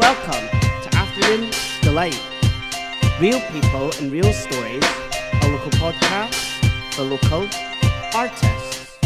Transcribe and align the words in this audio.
Welcome 0.00 0.48
to 0.82 0.96
Afternoon 0.96 1.50
Deelight. 1.82 2.18
Real 3.20 3.38
people 3.52 3.92
and 3.98 4.10
real 4.10 4.32
stories, 4.32 4.82
a 5.42 5.48
local 5.50 5.70
podcast 5.72 6.34
for 6.94 7.02
local 7.02 7.46
artists. 8.14 8.96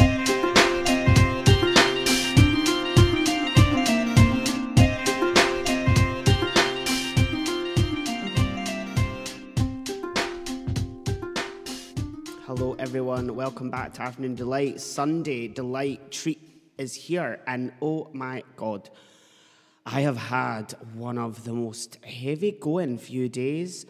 Hello, 12.46 12.76
everyone. 12.78 13.34
Welcome 13.34 13.68
back 13.68 13.94
to 13.94 14.02
Afternoon 14.02 14.36
Deelight. 14.36 14.80
Sunday 14.80 15.48
Delight 15.48 16.12
treat 16.12 16.40
is 16.78 16.94
here, 16.94 17.40
and 17.48 17.72
oh 17.82 18.10
my 18.12 18.44
god, 18.54 18.90
I 19.86 20.00
have 20.00 20.16
had 20.16 20.74
one 20.94 21.18
of 21.18 21.44
the 21.44 21.52
most 21.52 22.02
heavy 22.04 22.52
going 22.52 22.96
few 22.98 23.28
days. 23.28 23.84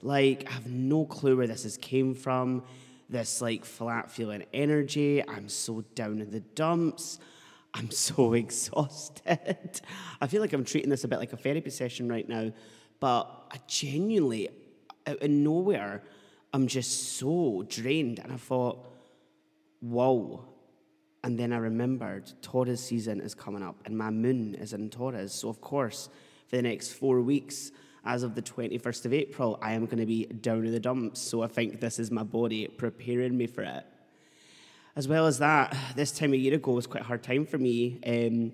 Like, 0.00 0.48
I 0.48 0.52
have 0.52 0.68
no 0.68 1.04
clue 1.04 1.36
where 1.36 1.48
this 1.48 1.64
has 1.64 1.76
came 1.76 2.14
from. 2.14 2.62
This 3.08 3.40
like 3.40 3.64
flat 3.64 4.10
feeling 4.10 4.44
energy. 4.54 5.26
I'm 5.26 5.48
so 5.48 5.82
down 5.96 6.20
in 6.20 6.30
the 6.30 6.40
dumps. 6.40 7.18
I'm 7.74 7.90
so 7.90 8.34
exhausted. 8.34 9.80
I 10.20 10.26
feel 10.28 10.40
like 10.40 10.52
I'm 10.52 10.64
treating 10.64 10.90
this 10.90 11.02
a 11.02 11.08
bit 11.08 11.18
like 11.18 11.32
a 11.32 11.36
therapy 11.36 11.70
session 11.70 12.08
right 12.08 12.28
now, 12.28 12.52
but 13.00 13.24
I 13.50 13.56
genuinely, 13.66 14.48
out 15.06 15.20
of 15.20 15.30
nowhere, 15.30 16.04
I'm 16.52 16.68
just 16.68 17.18
so 17.18 17.64
drained. 17.68 18.20
And 18.20 18.32
I 18.32 18.36
thought, 18.36 18.86
whoa. 19.80 20.44
And 21.22 21.38
then 21.38 21.52
I 21.52 21.58
remembered 21.58 22.32
Taurus 22.40 22.82
season 22.82 23.20
is 23.20 23.34
coming 23.34 23.62
up 23.62 23.76
and 23.84 23.96
my 23.96 24.10
moon 24.10 24.54
is 24.54 24.72
in 24.72 24.88
Taurus. 24.88 25.34
So, 25.34 25.48
of 25.48 25.60
course, 25.60 26.08
for 26.48 26.56
the 26.56 26.62
next 26.62 26.92
four 26.92 27.20
weeks, 27.20 27.72
as 28.04 28.22
of 28.22 28.34
the 28.34 28.42
21st 28.42 29.04
of 29.04 29.12
April, 29.12 29.58
I 29.60 29.72
am 29.72 29.84
going 29.84 29.98
to 29.98 30.06
be 30.06 30.24
down 30.24 30.64
in 30.64 30.72
the 30.72 30.80
dumps. 30.80 31.20
So, 31.20 31.42
I 31.42 31.46
think 31.46 31.80
this 31.80 31.98
is 31.98 32.10
my 32.10 32.22
body 32.22 32.66
preparing 32.68 33.36
me 33.36 33.46
for 33.46 33.62
it. 33.62 33.84
As 34.96 35.06
well 35.06 35.26
as 35.26 35.38
that, 35.38 35.76
this 35.94 36.10
time 36.10 36.32
a 36.32 36.36
year 36.36 36.54
ago 36.54 36.72
was 36.72 36.86
quite 36.86 37.02
a 37.02 37.06
hard 37.06 37.22
time 37.22 37.46
for 37.46 37.58
me. 37.58 38.00
Um, 38.06 38.52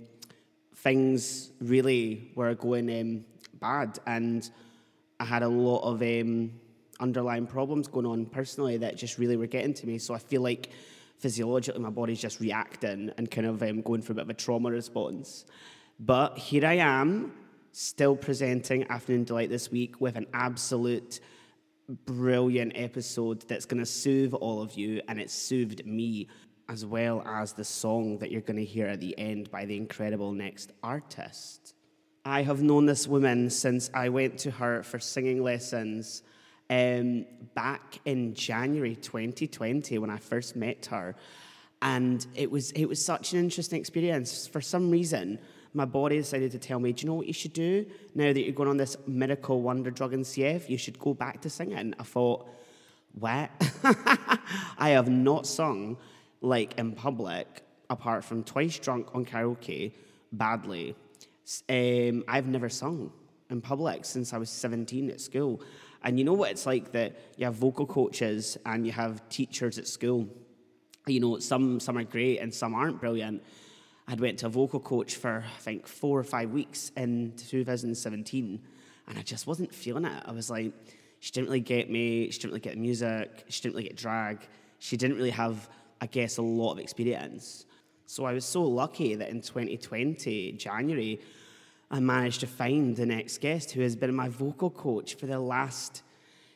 things 0.75 1.51
really 1.61 2.31
were 2.35 2.55
going 2.55 2.91
um, 3.01 3.25
bad, 3.61 3.99
and 4.07 4.49
I 5.19 5.25
had 5.25 5.43
a 5.43 5.49
lot 5.49 5.83
of 5.83 6.03
um, 6.03 6.53
underlying 7.01 7.47
problems 7.47 7.89
going 7.89 8.07
on 8.07 8.27
personally 8.27 8.77
that 8.79 8.97
just 8.97 9.19
really 9.19 9.37
were 9.37 9.47
getting 9.47 9.73
to 9.75 9.87
me. 9.87 9.99
So 9.99 10.15
I 10.15 10.19
feel 10.19 10.43
like 10.43 10.71
physiologically 11.19 11.81
my 11.81 11.91
body's 11.91 12.21
just 12.21 12.41
reacting 12.41 13.11
and 13.17 13.31
kind 13.31 13.47
of 13.47 13.63
um, 13.63 13.83
going 13.83 14.03
through 14.03 14.15
a 14.15 14.17
bit 14.17 14.23
of 14.23 14.31
a 14.31 14.35
trauma 14.35 14.71
response. 14.71 15.45
But 15.99 16.37
here 16.37 16.67
I 16.67 16.75
am, 16.75 17.33
still 17.73 18.17
presenting 18.17 18.89
Afternoon 18.91 19.25
Deelight 19.25 19.51
this 19.51 19.71
week 19.71 20.01
with 20.01 20.17
an 20.17 20.27
absolute 20.33 21.21
brilliant 22.05 22.73
episode 22.75 23.43
that's 23.49 23.65
going 23.65 23.81
to 23.81 23.87
soothe 23.87 24.35
all 24.35 24.61
of 24.61 24.75
you, 24.75 25.01
and 25.09 25.21
it 25.21 25.31
soothed 25.31 25.87
me, 25.87 26.29
as 26.69 26.85
well 26.85 27.23
as 27.27 27.53
the 27.53 27.65
song 27.65 28.19
that 28.19 28.31
you're 28.31 28.41
going 28.41 28.57
to 28.57 28.65
hear 28.65 28.87
at 28.87 29.01
the 29.01 29.17
end 29.19 29.51
by 29.51 29.65
the 29.65 29.77
incredible 29.77 30.33
next 30.33 30.73
artist. 30.83 31.75
I 32.25 32.43
have 32.43 32.61
known 32.61 32.87
this 32.87 33.07
woman 33.07 33.49
since 33.51 33.89
I 33.95 34.09
went 34.09 34.39
to 34.39 34.51
her 34.51 34.83
for 34.83 34.99
singing 34.99 35.43
lessons 35.43 36.23
um, 36.71 37.27
back 37.55 37.99
in 38.05 38.35
January 38.35 38.97
2020 38.97 39.99
when 39.99 40.11
I 40.11 40.19
first 40.19 40.57
met 40.57 40.87
her. 40.87 41.15
And 41.83 42.27
it 42.35 42.51
was, 42.51 42.71
it 42.73 42.87
was 42.87 43.05
such 43.05 43.33
an 43.33 43.39
interesting 43.39 43.79
experience. 43.79 44.47
For 44.47 44.61
some 44.61 44.91
reason, 44.91 45.39
my 45.75 45.85
body 45.85 46.17
decided 46.17 46.53
to 46.53 46.59
tell 46.59 46.81
me, 46.81 46.93
do 46.93 47.03
you 47.03 47.09
know 47.09 47.15
what 47.15 47.27
you 47.27 47.35
should 47.35 47.53
do? 47.53 47.87
Now 48.15 48.33
that 48.33 48.41
you're 48.41 48.55
going 48.55 48.71
on 48.71 48.79
this 48.79 48.97
miracle 49.07 49.61
wonder 49.61 49.91
drug 49.91 50.15
and 50.15 50.25
CF, 50.25 50.69
you 50.69 50.79
should 50.79 50.99
go 50.99 51.13
back 51.13 51.43
to 51.43 51.51
singing. 51.51 51.95
I 51.99 52.03
thought, 52.03 52.49
what? 53.13 53.51
I 54.79 54.91
have 54.91 55.09
not 55.09 55.47
sung 55.47 55.99
like 56.41 56.79
in 56.79 56.93
public, 56.93 57.63
apart 57.91 58.25
from 58.25 58.43
twice 58.43 58.79
drunk 58.79 59.15
on 59.15 59.25
karaoke, 59.25 59.93
badly. 60.33 60.95
Um, 61.69 62.25
I've 62.27 62.47
never 62.47 62.69
sung 62.69 63.13
in 63.51 63.61
public 63.61 64.05
since 64.05 64.33
I 64.33 64.39
was 64.39 64.51
17 64.51 65.11
at 65.11 65.21
school. 65.21 65.61
And 66.07 66.21
you 66.21 66.25
know 66.25 66.35
what 66.35 66.53
it's 66.53 66.67
like 66.67 66.93
that 66.93 67.17
you 67.37 67.47
have 67.47 67.57
vocal 67.57 67.85
coaches 67.85 68.57
and 68.65 68.87
you 68.87 68.93
have 68.93 69.29
teachers 69.29 69.77
at 69.77 69.89
school. 69.89 70.29
You 71.09 71.19
know, 71.19 71.41
some 71.41 71.81
some 71.81 71.99
are 71.99 72.05
great 72.05 72.39
and 72.39 72.55
some 72.55 72.75
aren't 72.75 73.01
brilliant. 73.01 73.43
I'd 74.07 74.21
went 74.21 74.39
to 74.39 74.47
a 74.47 74.49
vocal 74.49 74.79
coach 74.79 75.17
for 75.17 75.45
I 75.45 75.61
think 75.61 75.89
four 75.89 76.17
or 76.17 76.23
five 76.23 76.53
weeks 76.53 76.93
in 76.97 77.33
2017, 77.37 78.63
and 79.09 79.19
I 79.19 79.23
just 79.23 79.49
wasn't 79.49 79.75
feeling 79.75 80.05
it. 80.05 80.23
I 80.25 80.31
was 80.31 80.49
like, 80.49 80.73
she 81.19 81.33
didn't 81.33 81.49
really 81.49 81.59
get 81.59 81.91
me. 81.91 82.31
She 82.31 82.39
didn't 82.39 82.51
really 82.51 82.61
get 82.61 82.75
the 82.75 82.81
music. 82.81 83.45
She 83.49 83.63
didn't 83.63 83.75
really 83.75 83.89
get 83.89 83.97
drag. 83.97 84.47
She 84.79 84.97
didn't 84.97 85.17
really 85.17 85.31
have, 85.31 85.69
I 86.01 86.07
guess, 86.07 86.37
a 86.37 86.43
lot 86.43 86.75
of 86.75 86.79
experience. 86.79 87.67
So 88.07 88.27
I 88.27 88.33
was 88.33 88.45
so 88.45 88.63
lucky 88.63 89.17
that 89.17 89.31
in 89.31 89.41
2020 89.41 90.53
January, 90.53 91.21
I 91.91 92.01
managed 92.01 92.41
to 92.41 92.47
find 92.47 92.97
the 92.97 93.07
next 93.07 93.41
guest 93.41 93.73
who 93.73 93.81
has 93.81 93.95
been 93.95 94.15
my 94.15 94.29
vocal 94.29 94.71
coach 94.71 95.15
for 95.15 95.27
the 95.27 95.39
last 95.39 96.03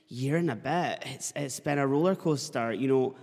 year 0.08 0.36
and 0.36 0.50
a 0.50 0.56
bit. 0.56 1.02
It's, 1.06 1.32
it's 1.36 1.60
been 1.60 1.78
a 1.78 1.86
roller 1.86 2.16
coaster. 2.16 2.72
You 2.72 2.88
know, 2.88 3.14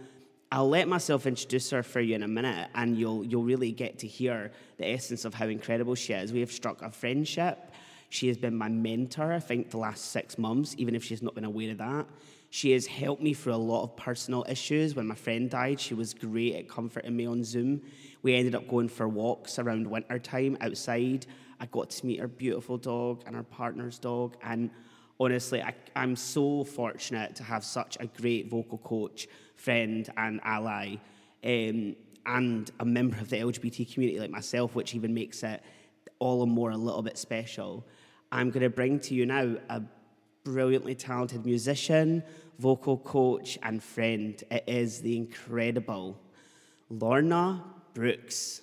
I'll 0.50 0.70
let 0.70 0.88
myself 0.88 1.26
introduce 1.26 1.70
her 1.72 1.84
for 1.84 2.00
you 2.00 2.16
in 2.16 2.24
a 2.24 2.28
minute, 2.28 2.70
and 2.74 2.98
you'll, 2.98 3.26
you'll 3.26 3.44
really 3.44 3.74
get 3.74 4.00
to 4.00 4.08
hear 4.08 4.52
the 4.78 4.88
essence 4.88 5.26
of 5.26 5.34
how 5.34 5.48
incredible 5.48 5.96
she 5.96 6.14
is. 6.14 6.32
We 6.32 6.40
have 6.40 6.52
struck 6.52 6.82
a 6.82 6.90
friendship. 6.90 7.72
She 8.10 8.30
has 8.30 8.38
been 8.38 8.56
my 8.56 8.70
mentor, 8.70 9.34
I 9.34 9.40
think, 9.40 9.70
the 9.70 9.78
last 9.78 10.12
six 10.12 10.38
months, 10.38 10.76
even 10.78 10.96
if 10.96 11.04
she's 11.04 11.22
not 11.22 11.36
been 11.36 11.44
aware 11.44 11.72
of 11.72 11.80
that. 11.80 12.06
She 12.50 12.72
has 12.72 12.88
helped 12.88 13.22
me 13.22 13.34
through 13.34 13.56
a 13.56 13.58
lot 13.58 13.84
of 13.84 13.98
personal 13.98 14.46
issues. 14.48 14.96
When 14.96 15.08
my 15.08 15.16
friend 15.16 15.50
died, 15.50 15.82
she 15.82 15.94
was 15.94 16.14
great 16.14 16.56
at 16.56 16.70
comforting 16.70 17.18
me 17.18 17.26
on 17.26 17.44
Zoom. 17.44 17.82
We 18.22 18.36
ended 18.36 18.56
up 18.56 18.70
going 18.70 18.88
for 18.88 19.10
walks 19.10 19.60
around 19.60 19.86
winter 19.86 20.18
time 20.20 20.58
outside. 20.62 21.26
I 21.60 21.66
got 21.68 21.90
to 21.90 22.06
meet 22.06 22.20
her 22.20 22.28
beautiful 22.28 22.78
dog 22.78 23.24
and 23.26 23.36
her 23.36 23.44
partner's 23.44 24.00
dog. 24.00 24.38
And 24.44 24.70
honestly, 25.20 25.62
I, 25.62 25.74
I'm 25.96 26.16
so 26.16 26.64
fortunate 26.64 27.36
to 27.38 27.44
have 27.44 27.64
such 27.64 27.98
a 28.00 28.08
great 28.08 28.50
vocal 28.50 28.78
coach, 28.80 29.28
friend, 29.56 30.10
and 30.18 30.40
ally, 30.44 30.96
um, 31.44 31.96
and 32.26 32.72
a 32.80 32.86
member 32.86 33.18
of 33.18 33.30
the 33.30 33.38
LGBT 33.38 33.94
community 33.94 34.20
like 34.20 34.30
myself, 34.30 34.76
which 34.76 34.94
even 34.94 35.14
makes 35.14 35.44
it 35.44 35.64
all 36.20 36.42
the 36.42 36.46
more 36.46 36.72
a 36.72 36.78
little 36.78 37.02
bit 37.02 37.18
special. 37.18 37.86
I'm 38.32 38.50
going 38.50 38.64
to 38.64 38.70
bring 38.70 39.00
to 39.02 39.14
you 39.14 39.26
now 39.26 39.56
a 39.70 39.82
brilliantly 40.44 40.96
talented 40.96 41.46
musician, 41.46 42.24
vocal 42.60 42.98
coach, 42.98 43.58
and 43.64 43.82
friend. 43.82 44.42
It 44.52 44.64
is 44.68 45.02
the 45.02 45.16
incredible 45.16 46.20
Lorna 46.90 47.64
Brooks. 47.94 48.62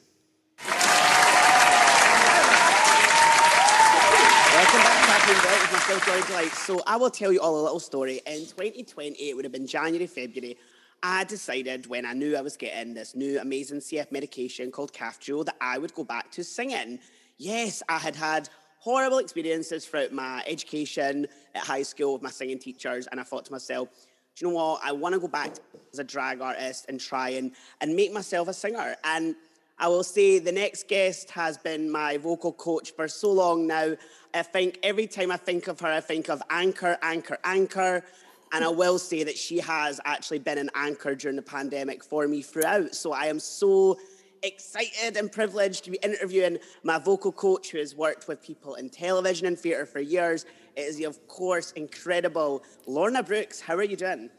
Welcome 4.55 4.83
back 4.83 5.05
Happy 5.09 5.41
Delight 5.41 5.61
with 5.63 5.73
myself, 5.73 6.29
Joy. 6.29 6.49
So 6.51 6.81
I 6.87 6.95
will 6.95 7.11
tell 7.11 7.33
you 7.33 7.41
all 7.41 7.61
a 7.61 7.65
little 7.65 7.81
story. 7.81 8.21
In 8.25 8.47
2020, 8.47 9.17
it 9.19 9.35
would 9.35 9.45
have 9.45 9.51
been 9.51 9.67
January, 9.67 10.07
February. 10.07 10.57
I 11.03 11.25
decided 11.25 11.89
when 11.89 12.07
I 12.07 12.13
knew 12.13 12.37
I 12.37 12.41
was 12.41 12.57
getting 12.57 12.95
this 12.95 13.17
new 13.17 13.41
amazing 13.41 13.81
CF 13.81 14.13
medication 14.13 14.71
called 14.71 14.93
Kaftrio 14.93 15.45
that 15.45 15.57
I 15.61 15.79
would 15.79 15.93
go 15.95 16.05
back 16.05 16.31
to 16.31 16.45
singing. 16.45 17.01
Yes, 17.37 17.83
I 17.89 17.99
had 17.99 18.15
had 18.15 18.49
horrible 18.79 19.19
experiences 19.19 19.87
throughout 19.87 20.13
my 20.13 20.45
education 20.47 21.27
at 21.57 21.65
high 21.65 21.83
school 21.83 22.13
with 22.13 22.23
my 22.23 22.31
singing 22.31 22.61
teachers, 22.61 23.09
and 23.09 23.19
I 23.19 23.25
thought 23.25 23.45
to 23.47 23.53
myself, 23.53 23.89
do 24.37 24.47
you 24.47 24.53
know 24.53 24.57
what? 24.57 24.83
I 24.85 24.93
want 24.93 25.15
to 25.15 25.21
go 25.21 25.27
back 25.27 25.57
as 25.93 25.99
a 25.99 26.05
drag 26.05 26.41
artist 26.41 26.87
and 26.89 27.01
try 27.01 27.31
and, 27.31 27.51
and 27.81 27.97
make 27.97 28.13
myself 28.13 28.47
a 28.47 28.55
singer. 28.55 28.95
And 29.03 29.35
I 29.79 29.89
will 29.89 30.05
say 30.05 30.39
the 30.39 30.53
next 30.53 30.89
guest 30.89 31.31
has 31.33 31.59
been 31.59 31.91
my 31.91 32.17
vocal 32.17 32.53
coach 32.53 32.93
for 32.93 33.09
so 33.09 33.33
long 33.33 33.67
now. 33.67 33.97
I 34.33 34.43
think 34.43 34.79
every 34.83 35.07
time 35.07 35.33
I 35.33 35.37
think 35.37 35.67
of 35.67 35.81
her, 35.81 35.89
I 35.89 36.01
think 36.01 36.29
of 36.29 36.43
Anchor, 36.49 36.97
Anchor, 37.03 37.39
Anchor. 37.45 38.05
And 38.53 38.65
I 38.65 38.69
will 38.69 39.01
say 39.01 39.25
that 39.25 39.37
she 39.37 39.59
has 39.59 40.01
actually 40.05 40.39
been 40.39 40.59
an 40.59 40.71
anchor 40.77 41.17
during 41.17 41.35
the 41.35 41.43
pandemic 41.43 42.05
for 42.05 42.29
me 42.29 42.41
throughout. 42.41 42.95
So 42.95 43.13
I 43.13 43.27
am 43.27 43.41
so 43.41 43.99
excited 44.45 45.17
and 45.17 45.33
privileged 45.33 45.85
to 45.85 45.91
be 45.91 45.99
interviewing 46.05 46.59
my 46.85 46.99
vocal 46.99 47.33
coach 47.33 47.71
who 47.71 47.79
has 47.79 47.97
worked 47.97 48.29
with 48.29 48.43
people 48.43 48.77
in 48.77 48.91
television 48.91 49.49
and 49.49 49.59
theatre 49.59 49.87
for 49.87 49.99
years. 49.99 50.45
It 50.77 50.83
is, 50.83 51.05
of 51.05 51.27
course, 51.27 51.73
incredible 51.73 52.63
Lorna 52.87 53.25
Brooks. 53.25 53.61
How 53.61 53.75
are 53.75 53.83
you 53.83 53.97
doing? 53.97 54.31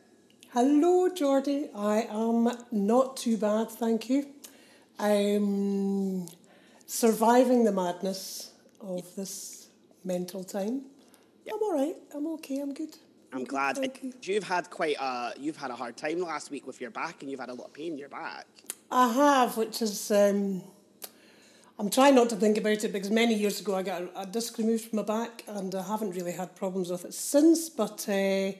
Hello, 0.53 1.09
Jordy. 1.09 1.69
I 1.75 2.03
am 2.03 2.49
not 2.71 3.17
too 3.17 3.35
bad, 3.35 3.69
thank 3.69 4.09
you. 4.09 4.34
I'm 4.97 6.27
surviving 6.85 7.65
the 7.65 7.71
madness 7.71 8.51
of 8.79 9.15
this 9.15 9.69
mental 10.03 10.43
time. 10.43 10.83
I'm 11.51 11.61
all 11.61 11.73
right. 11.73 11.95
I'm 12.13 12.27
okay. 12.33 12.59
I'm 12.59 12.73
good. 12.73 12.95
I'm 13.33 13.39
good, 13.39 13.49
glad 13.49 13.77
you. 14.01 14.13
you've 14.21 14.43
had 14.43 14.69
quite 14.69 14.95
a 14.99 15.33
you've 15.37 15.57
had 15.57 15.71
a 15.71 15.75
hard 15.75 15.97
time 15.97 16.21
last 16.21 16.49
week 16.49 16.65
with 16.65 16.79
your 16.79 16.91
back, 16.91 17.21
and 17.21 17.29
you've 17.29 17.39
had 17.39 17.49
a 17.49 17.53
lot 17.53 17.67
of 17.67 17.73
pain 17.73 17.93
in 17.93 17.97
your 17.97 18.09
back. 18.09 18.47
I 18.91 19.11
have, 19.11 19.57
which 19.57 19.81
is, 19.81 20.11
um, 20.11 20.61
I'm 21.77 21.89
trying 21.89 22.15
not 22.15 22.29
to 22.29 22.35
think 22.35 22.57
about 22.57 22.83
it 22.83 22.93
because 22.93 23.11
many 23.11 23.33
years 23.33 23.59
ago 23.59 23.75
I 23.75 23.83
got 23.83 24.03
a, 24.03 24.21
a 24.21 24.25
disc 24.25 24.57
removed 24.57 24.85
from 24.85 24.97
my 24.97 25.03
back 25.03 25.43
and 25.47 25.73
I 25.75 25.83
haven't 25.83 26.11
really 26.11 26.31
had 26.31 26.55
problems 26.55 26.89
with 26.89 27.03
it 27.03 27.13
since. 27.13 27.67
But 27.67 28.07
uh, 28.07 28.51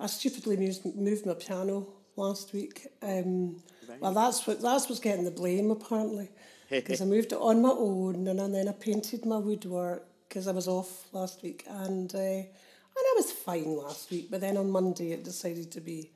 I 0.00 0.06
stupidly 0.06 0.56
moved, 0.56 0.84
moved 0.96 1.26
my 1.26 1.34
piano 1.34 1.86
last 2.16 2.52
week. 2.52 2.88
Um, 3.02 3.62
right. 3.90 4.00
Well, 4.00 4.14
that's 4.14 4.46
what 4.46 4.60
that's 4.60 4.88
what's 4.88 5.00
getting 5.00 5.24
the 5.24 5.30
blame 5.30 5.70
apparently, 5.70 6.30
because 6.70 7.00
I 7.00 7.04
moved 7.04 7.32
it 7.32 7.38
on 7.38 7.62
my 7.62 7.70
own 7.70 8.26
and 8.28 8.54
then 8.54 8.68
I 8.68 8.72
painted 8.72 9.24
my 9.26 9.38
woodwork 9.38 10.06
because 10.28 10.46
I 10.46 10.52
was 10.52 10.68
off 10.68 11.12
last 11.12 11.42
week 11.42 11.64
and 11.68 12.14
uh, 12.14 12.18
and 12.18 12.48
I 12.96 13.14
was 13.16 13.32
fine 13.32 13.76
last 13.76 14.10
week. 14.10 14.30
But 14.30 14.40
then 14.40 14.56
on 14.56 14.70
Monday 14.70 15.12
it 15.12 15.24
decided 15.24 15.70
to 15.72 15.80
be 15.80 16.10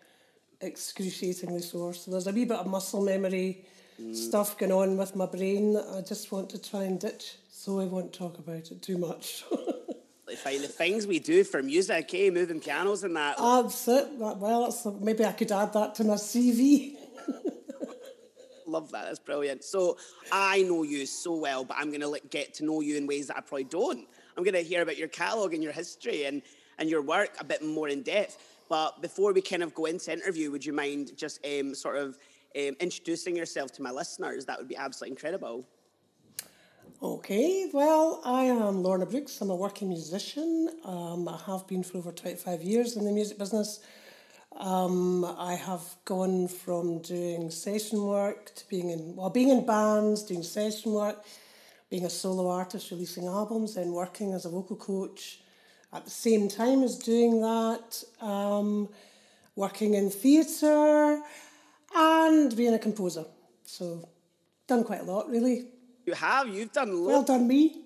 excruciatingly 0.61 1.61
sore. 1.61 1.95
So 1.95 2.11
there's 2.11 2.27
a 2.27 2.33
wee 2.33 2.45
bit 2.45 2.59
of 2.59 2.67
muscle 2.67 3.03
memory 3.03 3.65
mm. 4.01 4.15
stuff 4.15 4.57
going 4.57 4.73
on 4.73 4.97
with 4.97 5.15
my 5.17 5.27
brain 5.27 5.75
that 5.75 5.87
I 5.95 6.01
just 6.01 6.33
want 6.33 6.51
to 6.51 6.63
try 6.63 6.85
and 6.85 6.99
ditch. 6.99 7.37
So 7.51 7.81
I 7.81 7.85
won't 7.85 8.13
talk 8.13 8.39
about 8.39 8.71
it 8.71 8.83
too 8.83 8.99
much. 8.99 9.45
The 10.27 10.69
things 10.69 11.07
we 11.07 11.19
do 11.21 11.45
for 11.45 11.63
music, 11.63 12.13
eh? 12.13 12.31
Moving 12.31 12.59
pianos 12.59 13.05
and 13.05 13.15
that. 13.15 13.37
That's 13.39 13.87
it. 13.87 14.09
Well, 14.17 14.65
that's, 14.65 14.85
maybe 15.01 15.25
I 15.25 15.33
could 15.33 15.53
add 15.53 15.73
that 15.75 15.95
to 15.97 16.05
my 16.05 16.15
CV. 16.15 16.97
Love 18.75 18.91
that. 18.91 19.05
That's 19.05 19.21
brilliant. 19.21 19.63
So 19.63 19.97
I 20.33 20.63
know 20.63 20.83
you 20.83 21.07
so 21.07 21.37
well, 21.37 21.65
but 21.65 21.77
I'm 21.79 21.91
going 21.91 22.01
to 22.01 22.09
like, 22.09 22.29
get 22.29 22.55
to 22.55 22.65
know 22.65 22.81
you 22.81 22.97
in 22.97 23.07
ways 23.07 23.29
that 23.29 23.37
I 23.37 23.41
probably 23.41 23.63
don't. 23.63 24.05
I'm 24.37 24.43
going 24.43 24.55
to 24.55 24.63
hear 24.63 24.83
about 24.83 24.99
your 24.99 25.07
catalogue 25.07 25.55
and 25.55 25.63
your 25.63 25.71
history 25.71 26.25
and, 26.25 26.43
and 26.79 26.91
your 26.91 27.01
work 27.01 27.31
a 27.39 27.45
bit 27.45 27.63
more 27.65 27.89
in 27.89 28.03
depth. 28.03 28.37
But 28.69 29.01
before 29.01 29.33
we 29.33 29.43
kind 29.43 29.63
of 29.63 29.75
go 29.77 29.85
into 29.85 30.13
interview, 30.13 30.51
would 30.51 30.67
you 30.67 30.73
mind 30.73 31.13
just 31.17 31.39
um, 31.47 31.73
sort 31.73 31.99
of 31.99 32.19
um, 32.57 32.75
introducing 32.81 33.37
yourself 33.37 33.71
to 33.75 33.83
my 33.83 33.93
listeners, 33.93 34.45
that 34.47 34.59
would 34.59 34.69
be 34.69 34.77
absolutely 34.77 35.13
incredible. 35.13 35.65
Okay, 37.01 37.71
well, 37.73 38.23
I 38.25 38.45
am 38.45 38.83
Lorna 38.83 39.07
Brooks. 39.07 39.41
I'm 39.41 39.51
a 39.51 39.57
working 39.57 39.89
musician. 39.89 40.69
Um, 40.85 41.29
I 41.29 41.39
have 41.47 41.65
been 41.69 41.85
for 41.85 41.99
over 41.99 42.11
25 42.11 42.63
years 42.63 42.97
in 42.97 43.05
the 43.05 43.13
music 43.13 43.39
business. 43.39 43.81
Um, 44.59 45.25
I 45.25 45.55
have 45.55 45.83
gone 46.05 46.47
from 46.47 47.01
doing 47.01 47.51
session 47.51 48.03
work 48.03 48.55
to 48.55 48.69
being 48.69 48.91
in, 48.91 49.17
well, 49.17 49.31
being 49.31 49.49
in 49.49 49.67
bands, 49.67 50.23
doing 50.23 50.45
session 50.45 50.93
work, 50.93 51.25
being 51.91 52.05
a 52.05 52.11
solo 52.11 52.49
artist, 52.49 52.91
releasing 52.91 53.27
albums, 53.27 53.75
then 53.75 53.93
working 53.93 54.33
as 54.33 54.45
a 54.45 54.49
vocal 54.49 54.77
coach 54.77 55.41
at 55.93 56.05
the 56.05 56.11
same 56.11 56.49
time 56.49 56.83
as 56.83 56.99
doing 56.99 57.41
that, 57.41 58.03
um, 58.21 58.89
working 59.57 59.95
in 59.95 60.11
theatre, 60.11 61.21
and 61.95 62.57
being 62.57 62.75
a 62.75 62.79
composer. 62.79 63.25
So, 63.65 64.09
done 64.67 64.85
quite 64.85 65.01
a 65.01 65.05
lot, 65.05 65.29
really. 65.29 65.67
You 66.07 66.15
have. 66.15 66.49
You've 66.49 66.73
done. 66.73 66.91
A 66.91 66.93
lot. 66.93 67.07
Well 67.07 67.23
done, 67.23 67.49
me. 67.49 67.84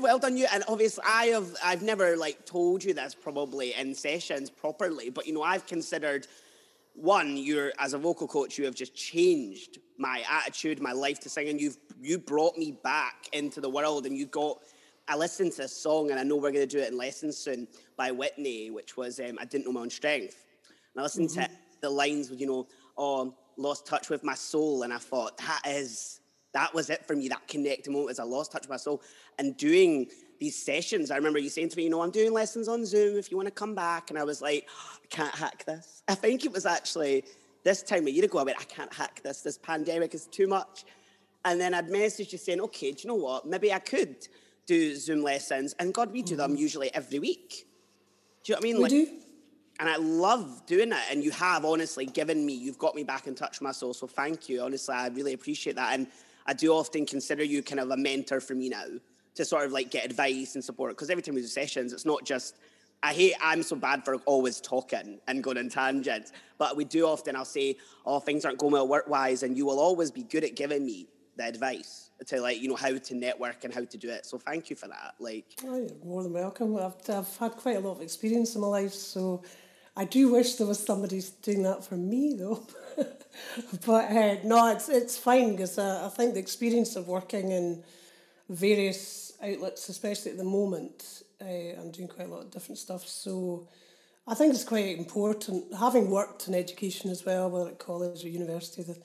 Well 0.00 0.18
done 0.18 0.36
you. 0.36 0.46
And 0.52 0.64
obviously, 0.68 1.04
I 1.06 1.26
have. 1.26 1.54
I've 1.64 1.82
never 1.82 2.16
like 2.16 2.46
told 2.46 2.84
you 2.84 2.94
this 2.94 3.14
probably 3.14 3.74
in 3.74 3.94
sessions 3.94 4.50
properly, 4.50 5.10
but 5.10 5.26
you 5.26 5.32
know, 5.32 5.42
I've 5.42 5.66
considered 5.66 6.26
one. 6.94 7.36
You're 7.36 7.72
as 7.78 7.94
a 7.94 7.98
vocal 7.98 8.28
coach, 8.28 8.58
you 8.58 8.64
have 8.64 8.74
just 8.74 8.94
changed 8.94 9.78
my 9.98 10.22
attitude, 10.30 10.80
my 10.80 10.92
life 10.92 11.20
to 11.20 11.28
singing. 11.28 11.58
You've 11.58 11.78
you 12.00 12.18
brought 12.18 12.56
me 12.56 12.72
back 12.82 13.28
into 13.32 13.60
the 13.60 13.70
world, 13.70 14.06
and 14.06 14.16
you 14.16 14.26
got. 14.26 14.58
I 15.10 15.16
listened 15.16 15.52
to 15.52 15.62
a 15.62 15.68
song, 15.68 16.10
and 16.10 16.20
I 16.20 16.22
know 16.22 16.36
we're 16.36 16.52
going 16.52 16.68
to 16.68 16.76
do 16.76 16.80
it 16.80 16.90
in 16.90 16.98
lessons 16.98 17.38
soon 17.38 17.66
by 17.96 18.10
Whitney, 18.10 18.70
which 18.70 18.96
was 18.96 19.20
um, 19.20 19.38
"I 19.40 19.44
Didn't 19.46 19.64
Know 19.64 19.72
My 19.72 19.80
Own 19.80 19.90
Strength." 19.90 20.44
And 20.94 21.00
I 21.00 21.02
listened 21.02 21.30
mm-hmm. 21.30 21.44
to 21.44 21.50
the 21.80 21.90
lines 21.90 22.30
with, 22.30 22.40
you 22.40 22.46
know, 22.46 22.66
oh, 22.96 23.34
lost 23.56 23.86
touch 23.86 24.08
with 24.10 24.24
my 24.24 24.34
soul. 24.34 24.82
And 24.82 24.92
I 24.92 24.98
thought, 24.98 25.38
that 25.38 25.62
is, 25.66 26.20
that 26.52 26.74
was 26.74 26.90
it 26.90 27.06
for 27.06 27.14
me. 27.14 27.28
That 27.28 27.46
connecting 27.48 27.92
moment 27.92 28.08
was 28.08 28.18
I 28.18 28.24
lost 28.24 28.52
touch 28.52 28.62
with 28.62 28.70
my 28.70 28.76
soul. 28.76 29.02
And 29.38 29.56
doing 29.56 30.08
these 30.38 30.56
sessions, 30.56 31.10
I 31.10 31.16
remember 31.16 31.38
you 31.38 31.50
saying 31.50 31.70
to 31.70 31.76
me, 31.76 31.84
you 31.84 31.90
know, 31.90 32.02
I'm 32.02 32.10
doing 32.10 32.32
lessons 32.32 32.68
on 32.68 32.86
Zoom 32.86 33.16
if 33.16 33.30
you 33.30 33.36
want 33.36 33.48
to 33.48 33.54
come 33.54 33.74
back. 33.74 34.10
And 34.10 34.18
I 34.18 34.24
was 34.24 34.40
like, 34.40 34.66
oh, 34.70 34.98
I 35.02 35.06
can't 35.08 35.34
hack 35.34 35.64
this. 35.66 36.02
I 36.08 36.14
think 36.14 36.44
it 36.44 36.52
was 36.52 36.66
actually 36.66 37.24
this 37.64 37.82
time 37.82 38.06
a 38.06 38.10
year 38.10 38.24
ago, 38.24 38.38
I 38.38 38.44
went, 38.44 38.58
I 38.58 38.64
can't 38.64 38.92
hack 38.92 39.20
this. 39.22 39.42
This 39.42 39.58
pandemic 39.58 40.14
is 40.14 40.26
too 40.26 40.46
much. 40.46 40.84
And 41.44 41.60
then 41.60 41.74
I'd 41.74 41.88
messaged 41.88 42.32
you 42.32 42.38
saying, 42.38 42.60
okay, 42.60 42.92
do 42.92 43.02
you 43.02 43.08
know 43.08 43.14
what? 43.14 43.46
Maybe 43.46 43.72
I 43.72 43.78
could 43.78 44.28
do 44.66 44.96
Zoom 44.96 45.22
lessons. 45.22 45.74
And 45.78 45.92
God, 45.92 46.12
we 46.12 46.22
do 46.22 46.36
them 46.36 46.52
mm-hmm. 46.52 46.60
usually 46.60 46.94
every 46.94 47.18
week. 47.18 47.66
Do 48.42 48.52
you 48.52 48.54
know 48.54 48.58
what 48.58 48.64
I 48.64 48.64
mean? 48.64 48.76
We 48.76 48.82
like, 48.82 48.90
do 48.90 49.18
and 49.80 49.88
I 49.88 49.96
love 49.96 50.66
doing 50.66 50.90
it. 50.92 50.98
And 51.10 51.22
you 51.22 51.30
have 51.32 51.64
honestly 51.64 52.06
given 52.06 52.44
me, 52.44 52.54
you've 52.54 52.78
got 52.78 52.94
me 52.94 53.04
back 53.04 53.26
in 53.26 53.34
touch 53.34 53.60
with 53.60 53.62
my 53.62 53.72
soul. 53.72 53.94
So 53.94 54.06
thank 54.06 54.48
you. 54.48 54.62
Honestly, 54.62 54.94
I 54.94 55.08
really 55.08 55.34
appreciate 55.34 55.76
that. 55.76 55.94
And 55.94 56.08
I 56.48 56.54
do 56.54 56.72
often 56.72 57.04
consider 57.04 57.44
you 57.44 57.62
kind 57.62 57.78
of 57.78 57.90
a 57.90 57.96
mentor 57.96 58.40
for 58.40 58.54
me 58.54 58.70
now 58.70 58.86
to 59.34 59.44
sort 59.44 59.66
of 59.66 59.72
like 59.72 59.90
get 59.90 60.06
advice 60.06 60.54
and 60.54 60.64
support. 60.64 60.92
Because 60.92 61.10
every 61.10 61.22
time 61.22 61.34
we 61.34 61.42
do 61.42 61.46
sessions, 61.46 61.92
it's 61.92 62.06
not 62.06 62.24
just, 62.24 62.56
I 63.02 63.12
hate, 63.12 63.34
I'm 63.42 63.62
so 63.62 63.76
bad 63.76 64.02
for 64.02 64.16
always 64.24 64.58
talking 64.58 65.20
and 65.28 65.44
going 65.44 65.58
on 65.58 65.68
tangents. 65.68 66.32
But 66.56 66.74
we 66.74 66.84
do 66.84 67.06
often, 67.06 67.36
I'll 67.36 67.44
say, 67.44 67.76
oh, 68.06 68.18
things 68.18 68.46
aren't 68.46 68.58
going 68.58 68.72
well 68.72 68.88
work 68.88 69.08
wise. 69.08 69.42
And 69.42 69.58
you 69.58 69.66
will 69.66 69.78
always 69.78 70.10
be 70.10 70.22
good 70.22 70.42
at 70.42 70.56
giving 70.56 70.86
me 70.86 71.06
the 71.36 71.46
advice 71.46 72.10
to 72.26 72.40
like 72.40 72.60
you 72.60 72.68
know 72.68 72.74
how 72.74 72.98
to 72.98 73.14
network 73.14 73.62
and 73.62 73.72
how 73.72 73.84
to 73.84 73.96
do 73.96 74.10
it 74.10 74.26
so 74.26 74.38
thank 74.38 74.68
you 74.68 74.74
for 74.74 74.88
that 74.88 75.14
like 75.20 75.44
oh, 75.64 75.76
you're 75.76 75.88
more 76.04 76.24
than 76.24 76.32
welcome 76.32 76.76
I've, 76.76 76.96
I've 77.08 77.36
had 77.36 77.52
quite 77.52 77.76
a 77.76 77.80
lot 77.80 77.92
of 77.92 78.02
experience 78.02 78.56
in 78.56 78.60
my 78.60 78.66
life 78.66 78.92
so 78.92 79.44
I 79.98 80.04
do 80.04 80.30
wish 80.30 80.54
there 80.54 80.66
was 80.68 80.78
somebody 80.78 81.20
doing 81.42 81.64
that 81.64 81.84
for 81.84 81.96
me, 81.96 82.36
though. 82.38 82.64
but 83.84 84.04
uh, 84.12 84.36
no, 84.44 84.70
it's 84.70 84.88
it's 84.88 85.18
fine 85.18 85.56
because 85.56 85.76
uh, 85.76 86.06
I 86.06 86.08
think 86.08 86.34
the 86.34 86.40
experience 86.40 86.94
of 86.94 87.08
working 87.08 87.50
in 87.50 87.82
various 88.48 89.32
outlets, 89.42 89.88
especially 89.88 90.30
at 90.30 90.38
the 90.38 90.44
moment, 90.44 91.24
uh, 91.42 91.80
I'm 91.80 91.90
doing 91.90 92.06
quite 92.06 92.28
a 92.28 92.30
lot 92.30 92.44
of 92.44 92.52
different 92.52 92.78
stuff. 92.78 93.08
So 93.08 93.66
I 94.24 94.34
think 94.34 94.54
it's 94.54 94.62
quite 94.62 94.96
important. 94.96 95.74
Having 95.74 96.10
worked 96.10 96.46
in 96.46 96.54
education 96.54 97.10
as 97.10 97.26
well, 97.26 97.50
whether 97.50 97.70
at 97.70 97.80
college 97.80 98.24
or 98.24 98.28
university, 98.28 98.84
the 98.84 99.02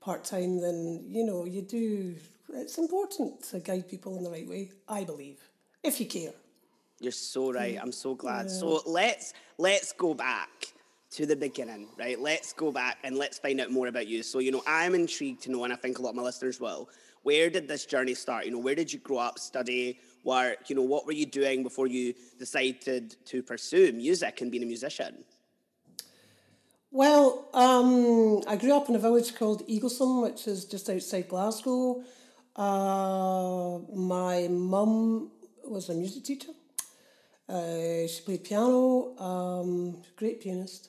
part 0.00 0.24
time, 0.24 0.60
then 0.60 1.04
you 1.06 1.24
know 1.24 1.44
you 1.44 1.62
do. 1.62 2.16
It's 2.52 2.78
important 2.78 3.44
to 3.50 3.60
guide 3.60 3.88
people 3.88 4.16
in 4.16 4.24
the 4.24 4.30
right 4.30 4.48
way. 4.48 4.72
I 4.88 5.04
believe, 5.04 5.38
if 5.84 6.00
you 6.00 6.06
care. 6.06 6.32
You're 7.02 7.12
so 7.12 7.52
right. 7.52 7.78
I'm 7.80 7.92
so 7.92 8.14
glad. 8.14 8.46
Yeah. 8.46 8.52
So 8.52 8.80
let's 8.86 9.34
let's 9.58 9.92
go 9.92 10.14
back 10.14 10.72
to 11.12 11.26
the 11.26 11.36
beginning, 11.36 11.88
right? 11.98 12.18
Let's 12.18 12.52
go 12.52 12.72
back 12.72 12.98
and 13.04 13.18
let's 13.18 13.38
find 13.38 13.60
out 13.60 13.70
more 13.70 13.88
about 13.88 14.06
you. 14.06 14.22
So, 14.22 14.38
you 14.38 14.50
know, 14.50 14.62
I'm 14.66 14.94
intrigued 14.94 15.42
to 15.42 15.50
know, 15.50 15.64
and 15.64 15.72
I 15.72 15.76
think 15.76 15.98
a 15.98 16.02
lot 16.02 16.10
of 16.10 16.16
my 16.16 16.22
listeners 16.22 16.58
will, 16.58 16.88
where 17.22 17.50
did 17.50 17.68
this 17.68 17.84
journey 17.84 18.14
start? 18.14 18.46
You 18.46 18.52
know, 18.52 18.58
where 18.58 18.74
did 18.74 18.90
you 18.90 18.98
grow 18.98 19.18
up, 19.18 19.38
study, 19.38 19.98
work? 20.24 20.70
You 20.70 20.76
know, 20.76 20.82
what 20.82 21.04
were 21.04 21.12
you 21.12 21.26
doing 21.26 21.62
before 21.62 21.86
you 21.86 22.14
decided 22.38 23.16
to 23.26 23.42
pursue 23.42 23.92
music 23.92 24.40
and 24.40 24.50
being 24.50 24.62
a 24.62 24.66
musician? 24.66 25.22
Well, 26.90 27.48
um, 27.52 28.42
I 28.46 28.56
grew 28.56 28.74
up 28.74 28.88
in 28.88 28.94
a 28.94 28.98
village 28.98 29.34
called 29.34 29.66
Eaglesham, 29.68 30.22
which 30.22 30.46
is 30.46 30.64
just 30.64 30.88
outside 30.88 31.28
Glasgow. 31.28 32.02
Uh, 32.56 33.78
my 33.94 34.48
mum 34.48 35.30
was 35.64 35.88
a 35.90 35.94
music 35.94 36.24
teacher. 36.24 36.52
Uh, 37.48 38.06
she 38.06 38.22
played 38.24 38.44
piano, 38.44 39.18
um, 39.18 40.02
great 40.16 40.40
pianist. 40.40 40.88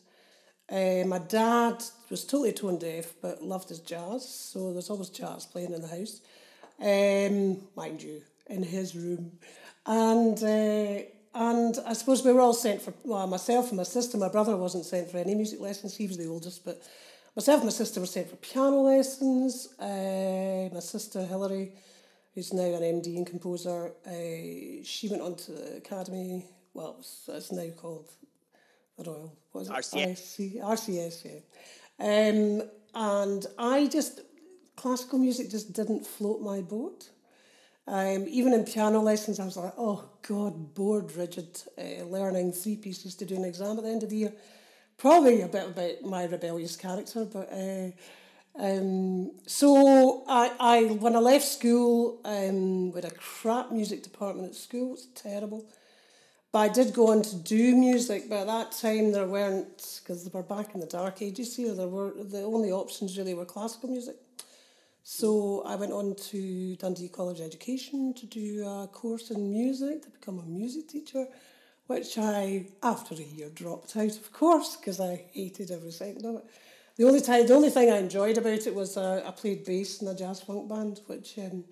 Uh, 0.72 1.04
my 1.06 1.20
dad 1.20 1.84
was 2.10 2.24
totally 2.24 2.54
tone 2.54 2.78
deaf 2.78 3.14
but 3.22 3.44
loved 3.44 3.70
his 3.70 3.80
jazz, 3.80 4.28
so 4.28 4.72
there's 4.72 4.90
always 4.90 5.10
jazz 5.10 5.46
playing 5.46 5.74
in 5.74 5.82
the 5.82 5.88
house, 5.88 6.22
um, 6.80 7.58
mind 7.76 8.02
you, 8.02 8.22
in 8.48 8.64
his 8.64 8.96
room. 8.96 9.34
And 9.86 10.42
uh, 10.42 11.04
and 11.36 11.78
I 11.86 11.94
suppose 11.94 12.24
we 12.24 12.32
were 12.32 12.42
all 12.42 12.54
sent 12.54 12.82
for, 12.82 12.94
well, 13.04 13.26
myself 13.26 13.70
and 13.70 13.78
my 13.78 13.84
sister, 13.84 14.18
my 14.18 14.30
brother 14.30 14.56
wasn't 14.56 14.86
sent 14.86 15.10
for 15.10 15.18
any 15.18 15.34
music 15.34 15.60
lessons, 15.60 15.98
he 15.98 16.08
was 16.08 16.18
the 16.18 16.28
oldest, 16.28 16.64
but 16.64 16.82
myself 17.36 17.62
and 17.62 17.66
my 17.66 17.72
sister 17.72 18.00
were 18.00 18.06
sent 18.06 18.30
for 18.30 18.36
piano 18.38 18.82
lessons. 18.82 19.74
Uh, 19.80 20.70
my 20.74 20.80
sister 20.80 21.26
Hilary 21.26 21.74
who's 22.34 22.54
now 22.54 22.64
an 22.64 22.82
MD 22.82 23.18
and 23.18 23.28
composer. 23.28 23.94
Uh, 24.06 24.84
she 24.84 25.08
went 25.10 25.22
on 25.22 25.36
to 25.36 25.52
the 25.52 25.78
Academy, 25.78 26.46
well, 26.74 26.96
it's, 27.00 27.30
it's 27.32 27.52
now 27.52 27.70
called 27.78 28.10
the 28.98 29.04
Royal, 29.04 29.38
what 29.52 29.62
is 29.62 29.70
it? 29.70 29.74
RCS. 29.74 30.62
RCS, 30.62 31.26
yeah. 31.26 31.40
Um, 32.00 32.70
and 32.96 33.46
I 33.58 33.88
just, 33.88 34.22
classical 34.76 35.20
music 35.20 35.50
just 35.50 35.74
didn't 35.74 36.06
float 36.06 36.42
my 36.42 36.62
boat. 36.62 37.10
Um, 37.86 38.26
even 38.30 38.54
in 38.54 38.64
piano 38.64 39.02
lessons, 39.02 39.40
I 39.40 39.46
was 39.46 39.58
like, 39.58 39.74
oh 39.78 40.10
God, 40.28 40.74
bored, 40.74 41.16
rigid, 41.16 41.62
uh, 41.78 42.06
learning 42.06 42.54
three 42.54 42.78
pieces 42.78 43.16
to 43.16 43.26
do 43.26 43.36
an 43.36 43.44
exam 43.44 43.78
at 43.78 43.84
the 43.84 43.90
end 43.90 44.04
of 44.04 44.10
the 44.10 44.16
year. 44.16 44.34
Probably 44.98 45.42
a 45.42 45.48
bit 45.48 45.68
about 45.68 46.02
my 46.04 46.24
rebellious 46.26 46.76
character, 46.78 47.26
but 47.26 47.52
uh, 47.52 47.92
um, 48.60 49.32
so 49.48 50.24
I, 50.28 50.52
I 50.60 50.84
when 50.94 51.16
I 51.16 51.20
left 51.20 51.46
school, 51.46 52.20
um, 52.24 52.94
had 52.94 53.06
a 53.06 53.12
crap 53.12 53.72
music 53.72 54.04
department 54.04 54.50
at 54.50 54.56
school. 54.56 54.90
It 54.90 54.92
was 54.92 55.08
terrible. 55.16 55.66
But 56.52 56.60
I 56.60 56.68
did 56.70 56.94
go 56.94 57.08
on 57.08 57.24
to 57.24 57.36
do 57.36 57.76
music, 57.76 58.30
but 58.30 58.42
at 58.42 58.48
that 58.48 58.72
time 58.74 59.12
there 59.12 59.26
weren't 59.26 60.00
because 60.04 60.24
they 60.24 60.30
were 60.32 60.44
back 60.44 60.76
in 60.76 60.82
the 60.82 60.86
dark 60.86 61.24
ages 61.24 61.56
here. 61.56 61.74
There 61.74 61.88
were 61.88 62.14
the 62.24 62.44
only 62.44 62.72
options 62.72 63.18
really 63.18 63.34
were 63.34 63.46
classical 63.46 63.90
music. 63.90 64.18
So 65.02 65.64
I 65.66 65.76
went 65.76 65.92
on 65.92 66.14
to 66.16 66.76
Dundee 66.76 67.10
College 67.10 67.42
Education 67.42 68.14
to 68.14 68.28
do 68.28 68.66
a 68.68 68.88
course 68.88 69.32
in 69.32 69.52
music 69.52 70.04
to 70.04 70.10
become 70.12 70.38
a 70.40 70.44
music 70.44 70.88
teacher, 70.88 71.26
which 71.88 72.20
I, 72.20 72.68
after 72.84 73.16
a 73.16 73.18
year, 73.18 73.50
dropped 73.50 73.98
out, 73.98 74.12
of 74.12 74.32
course, 74.32 74.78
because 74.78 75.00
I 75.00 75.26
hated 75.34 75.72
every 75.72 75.92
second 75.92 76.24
of 76.24 76.36
it. 76.36 76.46
The 76.96 77.06
only 77.06 77.22
time, 77.22 77.48
the 77.48 77.56
only 77.56 77.72
thing 77.72 77.92
I 77.92 77.98
enjoyed 77.98 78.38
about 78.38 78.68
it 78.68 78.76
was 78.76 78.98
uh, 78.98 79.24
I 79.26 79.32
played 79.32 79.66
bass 79.66 80.02
in 80.02 80.08
a 80.08 80.16
jazz 80.16 80.42
funk 80.42 80.70
band, 80.70 81.02
which 81.08 81.40
um, 81.40 81.64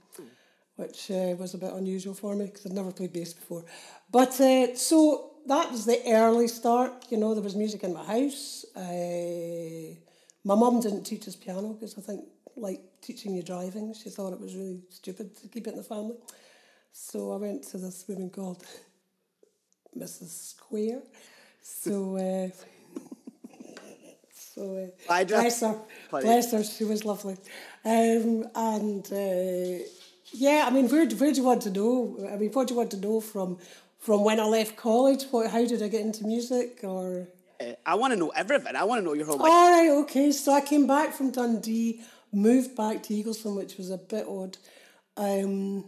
which 0.78 1.12
uh, 1.12 1.36
was 1.38 1.54
a 1.54 1.60
bit 1.60 1.74
unusual 1.74 2.16
for 2.16 2.36
me 2.36 2.46
because 2.46 2.66
I'd 2.66 2.72
never 2.72 2.92
played 2.92 3.13
bass 3.13 3.34
before. 3.34 3.63
But 4.12 4.40
uh, 4.42 4.75
so 4.75 5.34
that 5.46 5.70
was 5.72 5.86
the 5.86 6.01
early 6.08 6.48
start. 6.48 7.06
You 7.12 7.18
know, 7.18 7.36
there 7.36 7.44
was 7.44 7.56
music 7.56 7.84
in 7.84 7.94
my 7.94 8.04
house. 8.04 8.66
Uh, 8.75 9.94
my 10.44 10.56
mum 10.56 10.82
didn't 10.82 11.04
teach 11.04 11.28
us 11.28 11.36
piano 11.36 11.74
because 11.74 11.96
I 12.00 12.01
think, 12.01 12.25
like 12.56 12.82
teaching 13.01 13.36
you 13.36 13.44
driving, 13.44 13.94
she 13.94 14.10
thought 14.10 14.34
it 14.34 14.42
was 14.42 14.56
really 14.56 14.82
stupid 14.90 15.38
to 15.38 15.48
keep 15.50 15.68
it 15.68 15.72
in 15.72 15.78
the 15.78 15.84
family. 15.84 16.16
So 16.92 17.32
I 17.32 17.36
went 17.36 17.62
to 17.70 17.78
this 17.78 18.06
woman 18.08 18.32
called 18.32 18.66
Mrs. 19.96 20.56
Square. 20.56 21.04
So. 21.62 22.51
So 24.53 24.91
uh, 25.08 25.24
bless 25.24 25.62
her, 25.62 25.79
bless 26.10 26.51
her, 26.51 26.62
she 26.63 26.84
was 26.84 27.05
lovely, 27.05 27.38
um, 27.86 28.50
and 28.53 29.05
uh, 29.13 29.84
yeah, 30.34 30.65
I 30.67 30.70
mean, 30.72 30.89
where, 30.89 31.08
where 31.08 31.31
do 31.31 31.38
you 31.38 31.43
want 31.46 31.62
to 31.62 31.70
know? 31.70 32.29
I 32.31 32.36
mean, 32.36 32.51
what 32.51 32.67
do 32.67 32.74
you 32.74 32.77
want 32.77 32.91
to 32.91 32.98
know 32.98 33.22
from 33.22 33.60
from 34.00 34.25
when 34.25 34.41
I 34.41 34.46
left 34.46 34.75
college? 34.75 35.24
What, 35.31 35.51
how 35.51 35.65
did 35.65 35.81
I 35.81 35.88
get 35.88 36.01
into 36.01 36.25
music? 36.25 36.79
Or 36.84 37.27
uh, 37.62 37.74
I 37.86 37.96
want 37.96 38.12
to 38.13 38.20
know 38.20 38.29
everything. 38.29 38.75
I 38.75 38.84
want 38.84 39.00
to 39.00 39.05
know 39.05 39.13
your 39.13 39.25
whole 39.25 39.38
life. 39.38 39.50
All 39.50 39.72
right, 39.72 39.89
okay. 40.03 40.31
So 40.34 40.51
I 40.53 40.62
came 40.62 40.86
back 40.86 41.13
from 41.13 41.31
Dundee, 41.31 42.01
moved 42.34 42.75
back 42.75 43.03
to 43.03 43.13
Eaglesham, 43.13 43.55
which 43.55 43.77
was 43.77 43.89
a 43.89 43.98
bit 43.98 44.25
odd. 44.27 44.58
Um, 45.15 45.86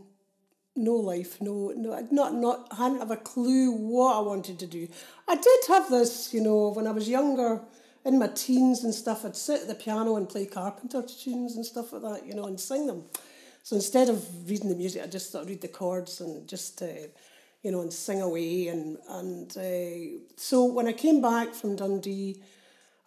no 0.75 0.93
life, 0.95 1.39
no, 1.39 1.73
no, 1.75 2.07
not, 2.11 2.33
not, 2.33 2.67
I 2.71 2.75
hadn't 2.75 2.99
have 2.99 3.11
a 3.11 3.17
clue 3.17 3.71
what 3.71 4.17
I 4.17 4.21
wanted 4.21 4.57
to 4.59 4.67
do. 4.67 4.87
I 5.27 5.35
did 5.35 5.59
have 5.67 5.89
this, 5.89 6.33
you 6.33 6.41
know, 6.41 6.69
when 6.69 6.87
I 6.87 6.91
was 6.91 7.07
younger, 7.07 7.61
in 8.05 8.19
my 8.19 8.27
teens 8.27 8.83
and 8.83 8.93
stuff, 8.93 9.25
I'd 9.25 9.35
sit 9.35 9.61
at 9.61 9.67
the 9.67 9.75
piano 9.75 10.17
and 10.17 10.27
play 10.27 10.45
Carpenter 10.45 11.01
tunes 11.01 11.55
and 11.55 11.65
stuff 11.65 11.93
like 11.93 12.01
that, 12.01 12.25
you 12.25 12.35
know, 12.35 12.45
and 12.45 12.59
sing 12.59 12.85
them. 12.87 13.03
So 13.63 13.77
instead 13.77 14.09
of 14.09 14.49
reading 14.49 14.69
the 14.69 14.75
music, 14.75 15.01
I 15.03 15.07
just 15.07 15.31
sort 15.31 15.43
of 15.43 15.49
read 15.49 15.61
the 15.61 15.69
chords 15.69 16.19
and 16.19 16.47
just, 16.47 16.81
uh, 16.81 16.87
you 17.61 17.71
know, 17.71 17.79
and 17.81 17.93
sing 17.93 18.21
away. 18.21 18.67
And, 18.67 18.97
and 19.09 19.57
uh, 19.57 20.19
so 20.35 20.65
when 20.65 20.87
I 20.87 20.91
came 20.91 21.21
back 21.21 21.53
from 21.53 21.77
Dundee, 21.77 22.41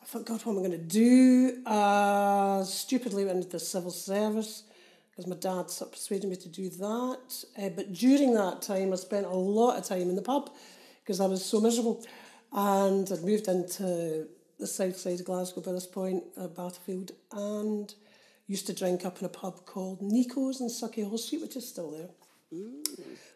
I 0.00 0.06
thought, 0.06 0.24
God, 0.24 0.40
what 0.44 0.52
am 0.52 0.58
I 0.60 0.68
going 0.68 0.70
to 0.70 0.78
do? 0.78 1.62
Uh, 1.66 2.64
stupidly 2.64 3.26
went 3.26 3.38
into 3.38 3.50
the 3.50 3.60
civil 3.60 3.90
service 3.90 4.62
because 5.10 5.26
my 5.26 5.36
dad 5.36 5.70
sort 5.70 5.88
of 5.88 5.92
persuaded 5.92 6.30
me 6.30 6.36
to 6.36 6.48
do 6.48 6.70
that. 6.70 7.44
Uh, 7.60 7.68
but 7.68 7.92
during 7.92 8.32
that 8.34 8.62
time, 8.62 8.94
I 8.94 8.96
spent 8.96 9.26
a 9.26 9.30
lot 9.30 9.76
of 9.76 9.84
time 9.84 10.08
in 10.08 10.16
the 10.16 10.22
pub 10.22 10.50
because 11.02 11.20
I 11.20 11.26
was 11.26 11.44
so 11.44 11.60
miserable. 11.60 12.02
And 12.52 13.10
I'd 13.12 13.24
moved 13.24 13.48
into 13.48 14.28
the 14.58 14.66
south 14.66 14.96
side 14.96 15.20
of 15.20 15.26
Glasgow 15.26 15.60
by 15.60 15.72
this 15.72 15.86
point, 15.86 16.24
uh, 16.36 16.48
Battlefield, 16.48 17.12
and 17.32 17.94
used 18.46 18.66
to 18.66 18.72
drink 18.72 19.04
up 19.04 19.18
in 19.18 19.26
a 19.26 19.28
pub 19.28 19.66
called 19.66 20.00
Nico's 20.00 20.60
in 20.60 20.68
Sauchiehall 20.68 21.18
Street, 21.18 21.42
which 21.42 21.56
is 21.56 21.68
still 21.68 21.90
there, 21.90 22.08
mm. 22.54 22.86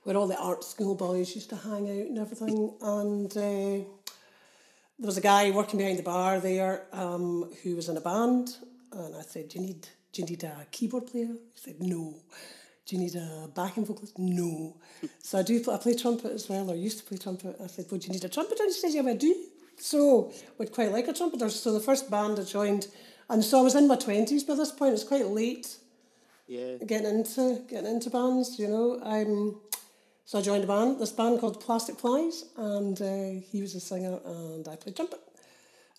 where 0.05 0.17
all 0.17 0.27
the 0.27 0.39
art 0.39 0.65
school 0.65 0.95
boys 0.95 1.35
used 1.35 1.51
to 1.51 1.57
hang 1.57 1.89
out 1.89 2.07
and 2.07 2.19
everything. 2.19 2.73
And 2.81 3.31
uh, 3.37 3.85
there 4.99 5.07
was 5.07 5.17
a 5.17 5.23
guy 5.23 5.51
working 5.51 5.79
behind 5.79 5.99
the 5.99 6.05
bar 6.05 6.41
there 6.41 6.87
um, 6.93 7.51
who 7.63 7.77
was 7.77 7.89
in 7.89 7.97
a 7.97 8.01
band, 8.01 8.57
and 8.93 9.15
I 9.17 9.23
said, 9.23 9.49
"Do 9.49 9.59
you 9.59 9.67
need 9.67 9.89
do 10.13 10.23
you 10.23 10.29
need 10.29 10.45
a 10.45 10.67
keyboard 10.71 11.07
player?" 11.07 11.27
He 11.27 11.57
said, 11.57 11.77
"No." 11.81 12.15
Do 12.87 12.97
you 12.97 13.03
need 13.03 13.15
a 13.15 13.49
backing 13.55 13.85
vocalist? 13.85 14.19
No. 14.19 14.75
so 15.23 15.39
I 15.39 15.43
do. 15.43 15.63
I 15.71 15.77
play 15.77 15.95
trumpet 15.95 16.33
as 16.33 16.49
well, 16.49 16.73
or 16.73 16.75
used 16.75 16.99
to 16.99 17.05
play 17.05 17.19
trumpet. 17.19 17.57
I 17.63 17.69
said, 17.69 17.87
"Would 17.91 18.05
you 18.05 18.11
need 18.11 18.25
a 18.25 18.29
trumpet?" 18.29 18.59
And 18.59 18.69
he 18.69 18.73
said, 18.73 18.93
"Yeah, 18.93 19.09
I 19.09 19.15
do." 19.15 19.33
So 19.81 20.33
would 20.59 20.73
quite 20.73 20.93
like 20.93 21.09
a 21.09 21.13
trumpeter. 21.13 21.51
So 21.51 21.73
the 21.73 21.81
first 21.81 22.11
band 22.11 22.39
I 22.39 22.45
joined 22.45 22.89
and 23.31 23.45
so 23.45 23.61
I 23.61 23.63
was 23.63 23.77
in 23.77 23.87
my 23.87 23.97
twenties 23.97 24.43
by 24.43 24.57
this 24.57 24.73
point. 24.73 24.93
It's 24.93 25.05
quite 25.05 25.27
late. 25.27 25.77
Yeah. 26.49 26.79
Getting 26.85 27.07
into 27.07 27.63
getting 27.69 27.91
into 27.91 28.11
bands, 28.11 28.59
you 28.59 28.67
know. 28.67 28.99
Um, 29.03 29.61
so 30.25 30.39
I 30.41 30.43
joined 30.43 30.65
a 30.65 30.67
band, 30.67 31.01
this 31.01 31.13
band 31.13 31.41
called 31.41 31.61
Plastic 31.61 31.99
Flies, 31.99 32.45
and 32.57 33.01
uh, 33.01 33.41
he 33.51 33.61
was 33.61 33.75
a 33.75 33.81
singer, 33.81 34.19
and 34.25 34.67
I 34.69 34.77
played 34.77 34.97
trumpet. 34.97 35.21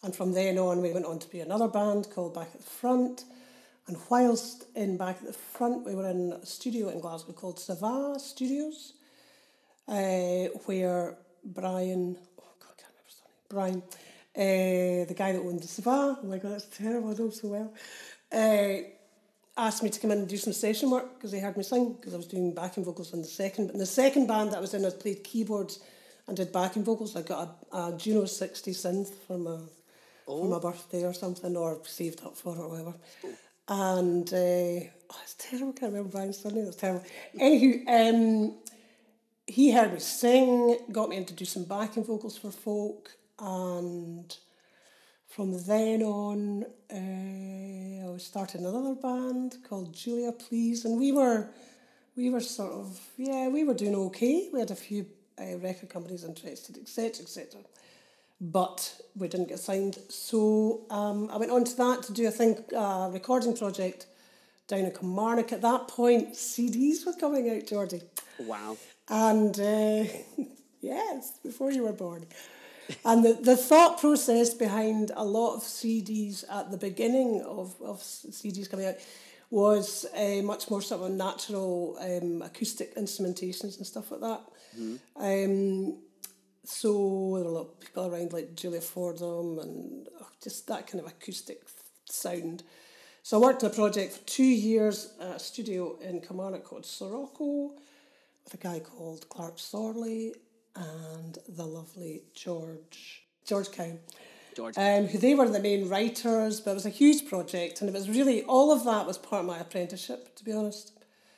And 0.04 0.16
from 0.16 0.34
then 0.34 0.58
on, 0.58 0.82
we 0.82 0.92
went 0.92 1.06
on 1.06 1.20
to 1.20 1.30
be 1.30 1.40
another 1.40 1.68
band 1.68 2.08
called 2.14 2.34
Back 2.34 2.50
at 2.54 2.60
the 2.60 2.70
Front. 2.70 3.24
And 3.88 3.98
whilst 4.10 4.66
in 4.76 4.98
Back 4.98 5.18
at 5.18 5.28
the 5.28 5.34
Front, 5.34 5.86
we 5.86 5.96
were 5.96 6.10
in 6.10 6.34
a 6.34 6.46
studio 6.46 6.90
in 6.90 7.00
Glasgow 7.00 7.34
called 7.34 7.60
Sava 7.60 8.20
Studios, 8.20 8.94
uh, 9.88 10.48
where 10.66 11.18
Brian, 11.44 12.18
oh 12.40 12.54
God, 12.60 12.72
I 12.72 12.82
can't 12.82 12.92
remember 12.92 13.08
his 13.08 13.22
name, 13.24 13.36
Brian 13.52 13.84
uh, 14.36 15.04
the 15.06 15.16
guy 15.16 15.34
that 15.34 15.42
owned 15.42 15.62
the 15.62 15.68
spa, 15.68 16.18
oh 16.22 16.26
my 16.26 16.38
god, 16.38 16.54
that's 16.54 16.78
terrible, 16.78 17.10
I 17.10 17.14
know 17.14 17.30
so 17.30 17.50
well, 17.50 17.74
uh, 18.32 18.88
asked 19.58 19.84
me 19.84 19.90
to 19.90 20.00
come 20.00 20.12
in 20.12 20.20
and 20.20 20.28
do 20.28 20.38
some 20.38 20.54
session 20.54 20.90
work 20.90 21.16
because 21.16 21.34
he 21.34 21.40
heard 21.40 21.58
me 21.58 21.64
sing 21.64 21.94
because 21.94 22.14
I 22.14 22.18
was 22.18 22.28
doing 22.28 22.54
backing 22.54 22.86
vocals 22.86 23.14
in 23.14 23.22
the 23.22 23.28
second. 23.28 23.68
But 23.68 23.74
in 23.74 23.80
the 23.80 23.86
second 23.86 24.28
band 24.28 24.52
that 24.52 24.58
I 24.60 24.62
was 24.62 24.74
in, 24.74 24.86
I 24.86 24.90
played 24.90 25.26
keyboards 25.26 25.82
and 26.28 26.38
did 26.38 26.54
backing 26.54 26.86
vocals. 26.86 27.18
I 27.18 27.24
got 27.24 27.66
a, 27.74 27.78
a 27.78 27.98
Juno 27.98 28.24
60 28.24 28.72
synth 28.72 29.14
for 29.28 29.38
my, 29.38 29.58
oh. 30.28 30.42
for 30.42 30.48
my 30.48 30.60
birthday 30.60 31.04
or 31.04 31.14
something, 31.14 31.58
or 31.58 31.82
saved 31.84 32.24
up 32.26 32.38
for 32.38 32.56
it 32.56 32.60
or 32.60 32.70
whatever. 32.70 32.94
Oh. 33.26 33.34
And 33.68 34.34
uh, 34.34 34.88
oh, 35.12 35.20
it's 35.24 35.36
terrible, 35.38 35.74
I 35.76 35.80
can't 35.80 35.92
remember 35.92 36.10
Brian's 36.10 36.40
surname, 36.40 36.64
that's 36.64 36.78
terrible. 36.78 37.04
Anywho, 37.38 37.84
um, 37.88 38.56
he 39.46 39.72
heard 39.72 39.94
me 39.94 40.00
sing, 40.00 40.78
got 40.92 41.10
me 41.10 41.18
in 41.18 41.26
to 41.26 41.34
do 41.34 41.44
some 41.44 41.66
backing 41.66 42.06
vocals 42.06 42.38
for 42.38 42.52
folk, 42.52 43.12
and 43.42 44.38
from 45.28 45.64
then 45.64 46.04
on, 46.04 46.66
uh, 46.94 48.14
I 48.14 48.18
started 48.18 48.62
another 48.62 48.94
band 48.96 49.58
called 49.68 49.94
Julia 49.94 50.32
Please, 50.32 50.86
and 50.86 51.00
we 51.00 51.12
were, 51.12 51.48
we 52.16 52.30
were 52.30 52.40
sort 52.40 52.72
of 52.72 53.00
yeah, 53.18 53.48
we 53.48 53.64
were 53.64 53.74
doing 53.74 53.96
okay. 53.96 54.50
We 54.54 54.60
had 54.60 54.72
a 54.72 54.76
few 54.76 55.08
uh, 55.40 55.58
record 55.58 55.90
companies 55.90 56.24
interested, 56.24 56.78
etc., 56.78 57.24
etc. 57.24 57.62
But 58.40 59.02
we 59.16 59.28
didn't 59.28 59.50
get 59.50 59.60
signed, 59.60 59.98
so 60.10 60.82
um, 60.90 61.30
I 61.32 61.38
went 61.38 61.52
on 61.52 61.64
to 61.64 61.78
that 61.78 62.04
to 62.04 62.14
do 62.14 62.28
a 62.28 62.32
thing, 62.32 62.64
uh, 62.76 63.10
recording 63.12 63.56
project 63.56 64.06
down 64.68 64.82
in 64.82 64.92
Kilmarnock. 64.92 65.52
At 65.52 65.62
that 65.62 65.88
point, 65.88 66.34
CDs 66.34 67.06
were 67.06 67.14
coming 67.14 67.50
out, 67.50 67.68
Jordy. 67.68 68.02
Wow. 68.40 68.78
And 69.10 69.60
uh, 69.60 70.12
yes, 70.82 71.34
before 71.44 71.72
you 71.72 71.84
were 71.84 71.94
born 71.94 72.26
and 73.06 73.24
the, 73.24 73.34
the 73.34 73.58
thought 73.58 74.00
process 74.00 74.54
behind 74.54 75.12
a 75.16 75.24
lot 75.24 75.56
of 75.56 75.62
CDs 75.62 76.44
at 76.50 76.72
the 76.72 76.78
beginning 76.78 77.42
of, 77.42 77.76
of 77.82 78.00
CDs 78.00 78.70
coming 78.70 78.88
out 78.88 78.96
was 79.50 80.06
uh, 80.16 80.42
much 80.44 80.70
more 80.70 80.82
sort 80.82 81.02
of 81.02 81.12
natural 81.12 81.98
um, 82.00 82.42
acoustic 82.42 82.96
instrumentations 82.96 83.78
and 83.78 83.86
stuff 83.86 84.12
like 84.12 84.22
that. 84.22 84.42
Mm-hmm. 84.80 84.96
Um, 85.22 85.98
so 86.64 87.34
there 87.36 87.44
were 87.44 87.50
a 87.50 87.54
lot 87.54 87.62
of 87.62 87.80
people 87.80 88.08
around 88.08 88.32
like 88.32 88.56
Julia 88.56 88.82
Fordham 88.82 89.60
and 89.60 90.08
oh, 90.22 90.28
just 90.42 90.68
that 90.68 90.88
kind 90.88 91.04
of 91.04 91.12
acoustic 91.12 91.64
sound. 92.06 92.64
So 93.24 93.38
I 93.38 93.42
worked 93.42 93.64
on 93.64 93.72
a 93.72 93.74
project 93.74 94.14
for 94.14 94.26
two 94.26 94.44
years 94.44 95.14
at 95.20 95.36
a 95.36 95.40
studio 95.40 95.98
in 96.00 96.22
Kilmarnock 96.22 96.64
called 96.64 96.86
Sirocco 96.86 97.74
with 98.44 98.54
a 98.54 98.58
guy 98.58 98.80
called 98.80 99.28
Clark 99.30 99.60
Sorley 99.60 100.34
and 100.76 101.38
the 101.48 101.66
lovely 101.66 102.24
George 102.34 103.24
George 103.46 103.72
Cow. 103.72 103.98
George. 104.56 104.78
Um, 104.78 105.08
who 105.08 105.18
they 105.18 105.34
were 105.34 105.48
the 105.48 105.62
main 105.62 105.88
writers, 105.88 106.60
but 106.60 106.72
it 106.72 106.74
was 106.74 106.86
a 106.86 106.90
huge 106.90 107.28
project, 107.28 107.82
and 107.82 107.90
it 107.90 107.94
was 107.94 108.10
really 108.10 108.44
all 108.44 108.72
of 108.72 108.84
that 108.84 109.08
was 109.08 109.18
part 109.18 109.42
of 109.42 109.46
my 109.46 109.60
apprenticeship, 109.60 110.36
to 110.36 110.44
be 110.44 110.52
honest. 110.52 110.92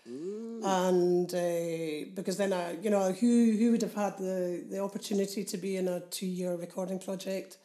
Mm. 0.10 0.64
And 0.64 1.34
uh, 1.34 2.12
because 2.16 2.38
then 2.38 2.54
I, 2.54 2.74
you 2.82 2.90
know, 2.90 3.12
who 3.12 3.56
who 3.58 3.72
would 3.72 3.82
have 3.82 3.94
had 3.94 4.18
the 4.18 4.64
the 4.70 4.80
opportunity 4.80 5.44
to 5.44 5.58
be 5.58 5.78
in 5.78 5.88
a 5.88 6.00
two 6.02 6.26
year 6.26 6.56
recording 6.56 7.00
project? 7.00 7.58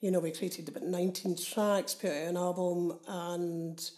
You 0.00 0.10
know, 0.10 0.20
we 0.20 0.30
created 0.30 0.68
about 0.68 0.84
nineteen 0.84 1.36
tracks, 1.36 1.94
put 1.94 2.10
out 2.10 2.28
an 2.28 2.36
album, 2.36 2.98
and 3.08 3.90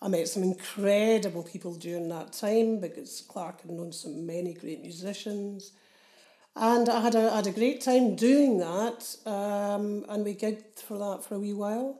I 0.00 0.08
met 0.08 0.28
some 0.28 0.42
incredible 0.42 1.44
people 1.44 1.74
during 1.74 2.08
that 2.08 2.32
time 2.32 2.80
because 2.80 3.22
Clark 3.28 3.62
had 3.62 3.70
known 3.70 3.92
so 3.92 4.08
many 4.08 4.54
great 4.54 4.80
musicians. 4.80 5.72
And 6.54 6.88
I 6.88 7.00
had 7.00 7.14
a, 7.14 7.30
had 7.30 7.46
a 7.46 7.52
great 7.52 7.80
time 7.80 8.14
doing 8.14 8.58
that, 8.58 9.16
um, 9.24 10.04
and 10.08 10.24
we 10.24 10.34
gigged 10.34 10.80
for 10.80 10.98
that 10.98 11.24
for 11.24 11.36
a 11.36 11.38
wee 11.38 11.54
while. 11.54 11.98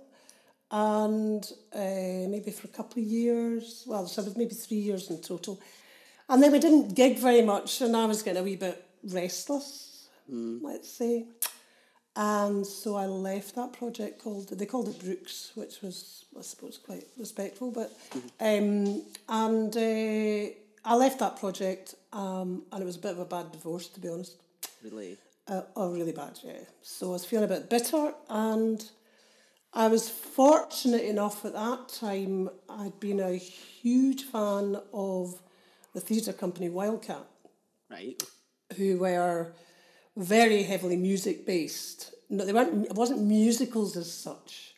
And 0.71 1.44
uh, 1.75 2.28
maybe 2.28 2.50
for 2.50 2.66
a 2.66 2.71
couple 2.71 3.02
of 3.02 3.09
years, 3.09 3.85
well, 3.87 4.06
so 4.06 4.23
it 4.23 4.26
was 4.26 4.37
maybe 4.37 4.54
three 4.54 4.78
years 4.78 5.11
in 5.11 5.21
total. 5.23 5.61
And 6.28 6.42
then 6.42 6.52
we 6.52 6.59
didn't 6.59 6.94
gig 6.94 7.18
very 7.18 7.42
much, 7.42 7.80
and 7.80 7.97
I 7.97 8.04
was 8.04 8.23
getting 8.23 8.40
a 8.40 8.44
wee 8.44 8.56
bit 8.56 8.85
restless, 9.04 10.09
mm. 10.30 10.61
let's 10.62 10.90
say. 10.90 11.26
And 12.14 12.66
so 12.66 12.97
I 12.97 13.06
left 13.06 13.54
that 13.54 13.73
project 13.73 14.23
called, 14.23 14.49
they 14.50 14.66
called 14.66 14.88
it 14.88 15.02
Brooks, 15.02 15.52
which 15.54 15.80
was, 15.80 16.26
I 16.38 16.42
suppose, 16.42 16.78
quite 16.78 17.06
respectful. 17.18 17.71
But, 17.71 17.90
um, 18.38 19.02
and 19.28 19.75
uh, 19.75 20.52
I 20.85 20.94
left 20.94 21.21
that 21.21 21.38
project 21.38 21.94
um, 22.12 22.64
and 22.71 22.82
it 22.82 22.85
was 22.85 22.97
a 22.97 23.00
bit 23.00 23.12
of 23.12 23.18
a 23.18 23.25
bad 23.25 23.52
divorce, 23.52 23.88
to 23.88 24.00
be 24.00 24.09
honest. 24.09 24.42
Really? 24.83 25.17
Uh, 25.47 25.62
oh, 25.77 25.93
really 25.93 26.12
bad, 26.12 26.39
yeah. 26.43 26.61
So 26.83 27.09
I 27.09 27.12
was 27.12 27.25
feeling 27.25 27.45
a 27.45 27.49
bit 27.49 27.69
bitter, 27.71 28.15
and 28.29 28.85
I 29.73 29.89
was 29.89 30.09
fortunate 30.09 31.03
enough 31.03 31.45
at 31.45 31.53
that 31.55 31.89
time, 31.89 32.49
I'd 32.69 32.99
been 33.01 33.21
a 33.21 33.35
huge 33.35 34.25
fan 34.25 34.77
of 34.93 35.41
the 35.95 36.01
theatre 36.01 36.33
company 36.33 36.69
Wildcat, 36.69 37.27
Right. 37.91 38.23
who 38.77 38.99
were 38.99 39.53
very 40.17 40.62
heavily 40.62 40.97
music 40.97 41.47
based. 41.47 42.15
No, 42.29 42.45
they 42.45 42.53
weren't. 42.53 42.87
It 42.87 42.95
wasn't 42.95 43.21
musicals 43.23 43.97
as 43.97 44.12
such. 44.12 44.72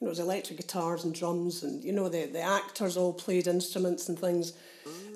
You 0.00 0.04
know, 0.04 0.08
it 0.08 0.10
was 0.10 0.18
electric 0.18 0.58
guitars 0.58 1.04
and 1.04 1.14
drums, 1.14 1.62
and 1.62 1.82
you 1.82 1.92
know 1.92 2.08
the 2.08 2.26
the 2.26 2.42
actors 2.42 2.96
all 2.96 3.14
played 3.14 3.46
instruments 3.46 4.08
and 4.08 4.18
things. 4.18 4.52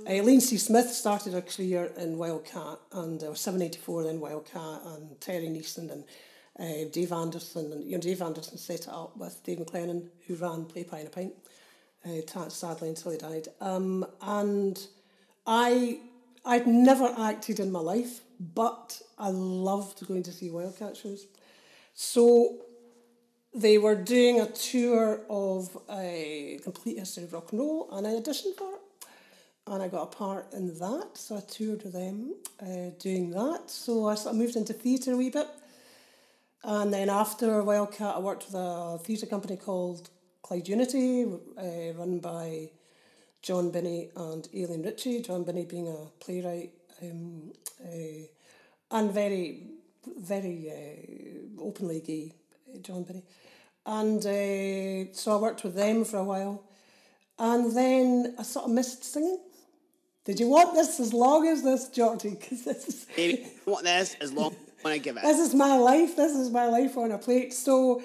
Uh, 0.09 0.13
Elaine 0.15 0.41
C. 0.41 0.57
Smith 0.57 0.89
started 0.89 1.35
her 1.35 1.43
career 1.43 1.93
in 1.99 2.17
Wildcat, 2.17 2.79
and 2.93 3.23
uh, 3.23 3.35
seven 3.35 3.61
eighty 3.61 3.79
four 3.79 4.03
then 4.03 4.21
Wildcat, 4.21 4.81
and 4.87 5.21
Terry 5.21 5.49
Neason 5.49 5.91
and 5.93 6.05
uh, 6.59 6.89
Dave 6.91 7.13
Anderson, 7.13 7.73
and 7.73 7.85
you 7.85 7.93
know 7.93 8.01
Dave 8.01 8.23
Anderson 8.23 8.57
set 8.57 8.81
it 8.81 8.89
up 8.89 9.17
with 9.19 9.43
Dave 9.45 9.59
MacLennan, 9.59 10.09
who 10.27 10.35
ran 10.37 10.65
Play 10.65 10.85
Pie 10.85 11.01
in 11.01 11.07
a 11.07 11.11
Pint, 11.11 11.35
uh, 12.07 12.49
sadly 12.49 12.89
until 12.89 13.13
he 13.13 13.19
died. 13.19 13.49
Um, 13.61 14.07
and 14.23 14.83
I 15.47 16.01
I'd 16.45 16.67
never 16.67 17.15
acted 17.19 17.61
in 17.61 17.71
my 17.71 17.81
life, 17.81 18.21
but 18.39 19.01
I 19.19 19.29
loved 19.29 20.07
going 20.09 20.23
to 20.23 20.33
see 20.33 20.51
Wildcat 20.51 20.97
shows. 20.97 21.27
So 21.93 22.63
they 23.55 23.79
were 23.79 23.97
doing 23.97 24.41
a 24.41 24.47
tour 24.47 25.21
of 25.29 25.77
a 25.91 26.61
complete 26.63 26.99
history 26.99 27.25
of 27.25 27.33
rock 27.33 27.53
and 27.53 27.61
roll, 27.61 27.89
and 27.93 28.07
I 28.07 28.11
auditioned 28.11 28.57
for 28.57 28.75
it. 28.75 28.81
And 29.67 29.83
I 29.83 29.89
got 29.89 30.03
a 30.03 30.17
part 30.17 30.53
in 30.53 30.79
that, 30.79 31.11
so 31.15 31.37
I 31.37 31.41
toured 31.41 31.83
with 31.83 31.93
them 31.93 32.35
uh, 32.61 32.91
doing 32.99 33.31
that. 33.31 33.71
So 33.71 34.09
I 34.09 34.15
sort 34.15 34.35
of 34.35 34.41
moved 34.41 34.57
into 34.57 34.73
theatre 34.73 35.13
a 35.13 35.17
wee 35.17 35.31
bit. 35.31 35.49
And 36.63 36.93
then 36.93 37.09
after 37.09 37.63
Wildcat, 37.63 38.17
I 38.17 38.19
worked 38.19 38.47
with 38.47 38.55
a 38.55 38.99
theatre 39.03 39.27
company 39.27 39.57
called 39.57 40.11
Clyde 40.43 40.69
Unity, 40.69 41.25
uh, 41.57 41.93
run 41.97 42.19
by 42.19 42.71
John 43.43 43.71
Binnie 43.71 44.11
and 44.17 44.49
Aileen 44.55 44.83
Ritchie. 44.83 45.23
John 45.23 45.45
Binnie 45.45 45.65
being 45.65 45.89
a 45.89 46.07
playwright 46.23 46.73
um, 47.03 47.53
uh, 47.83 48.27
and 48.91 49.13
very, 49.13 49.69
very 50.19 50.71
uh, 50.71 51.63
openly 51.63 52.01
gay, 52.01 52.33
John 52.83 53.05
Binnie. 53.05 53.25
And 53.87 54.19
uh, 54.25 55.13
so 55.13 55.33
I 55.33 55.41
worked 55.41 55.65
with 55.65 55.75
them 55.75 56.05
for 56.05 56.19
a 56.19 56.25
while. 56.25 56.63
And 57.39 57.75
then 57.75 58.35
I 58.39 58.43
sort 58.43 58.67
of 58.67 58.73
missed 58.73 59.03
singing. 59.05 59.39
Did 60.25 60.39
you 60.39 60.49
want 60.49 60.75
this 60.75 61.01
as 61.01 61.15
long 61.15 61.47
as 61.49 61.63
this, 61.63 61.89
Georgie? 61.89 62.37
Because 62.39 62.65
this 62.65 62.87
is 62.87 63.07
Baby, 63.17 63.47
I 63.67 63.71
want 63.71 63.85
this 63.85 64.17
as 64.21 64.33
long 64.33 64.53
as 64.53 64.85
I 64.85 64.99
give 64.99 65.17
it. 65.17 65.23
this 65.23 65.39
is 65.39 65.55
my 65.55 65.77
life. 65.77 66.17
This 66.17 66.33
is 66.33 66.51
my 66.51 66.67
life 66.67 66.97
on 66.99 67.11
a 67.13 67.19
plate. 67.19 67.55
So, 67.55 68.03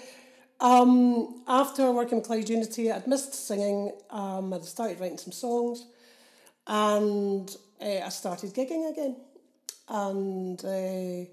um, 0.62 1.43
after 1.48 1.91
working 1.91 2.19
with 2.19 2.27
Clyde 2.27 2.50
Unity, 2.50 2.91
I'd 2.91 3.07
missed 3.07 3.34
singing. 3.36 3.91
Um, 4.10 4.53
I'd 4.53 4.63
started 4.63 5.00
writing 5.01 5.17
some 5.17 5.34
songs, 5.34 5.86
and 6.65 7.53
uh, 7.81 8.05
I 8.05 8.10
started 8.10 8.53
gigging 8.53 8.89
again, 8.89 9.17
and 9.89 10.63
uh, 10.63 11.29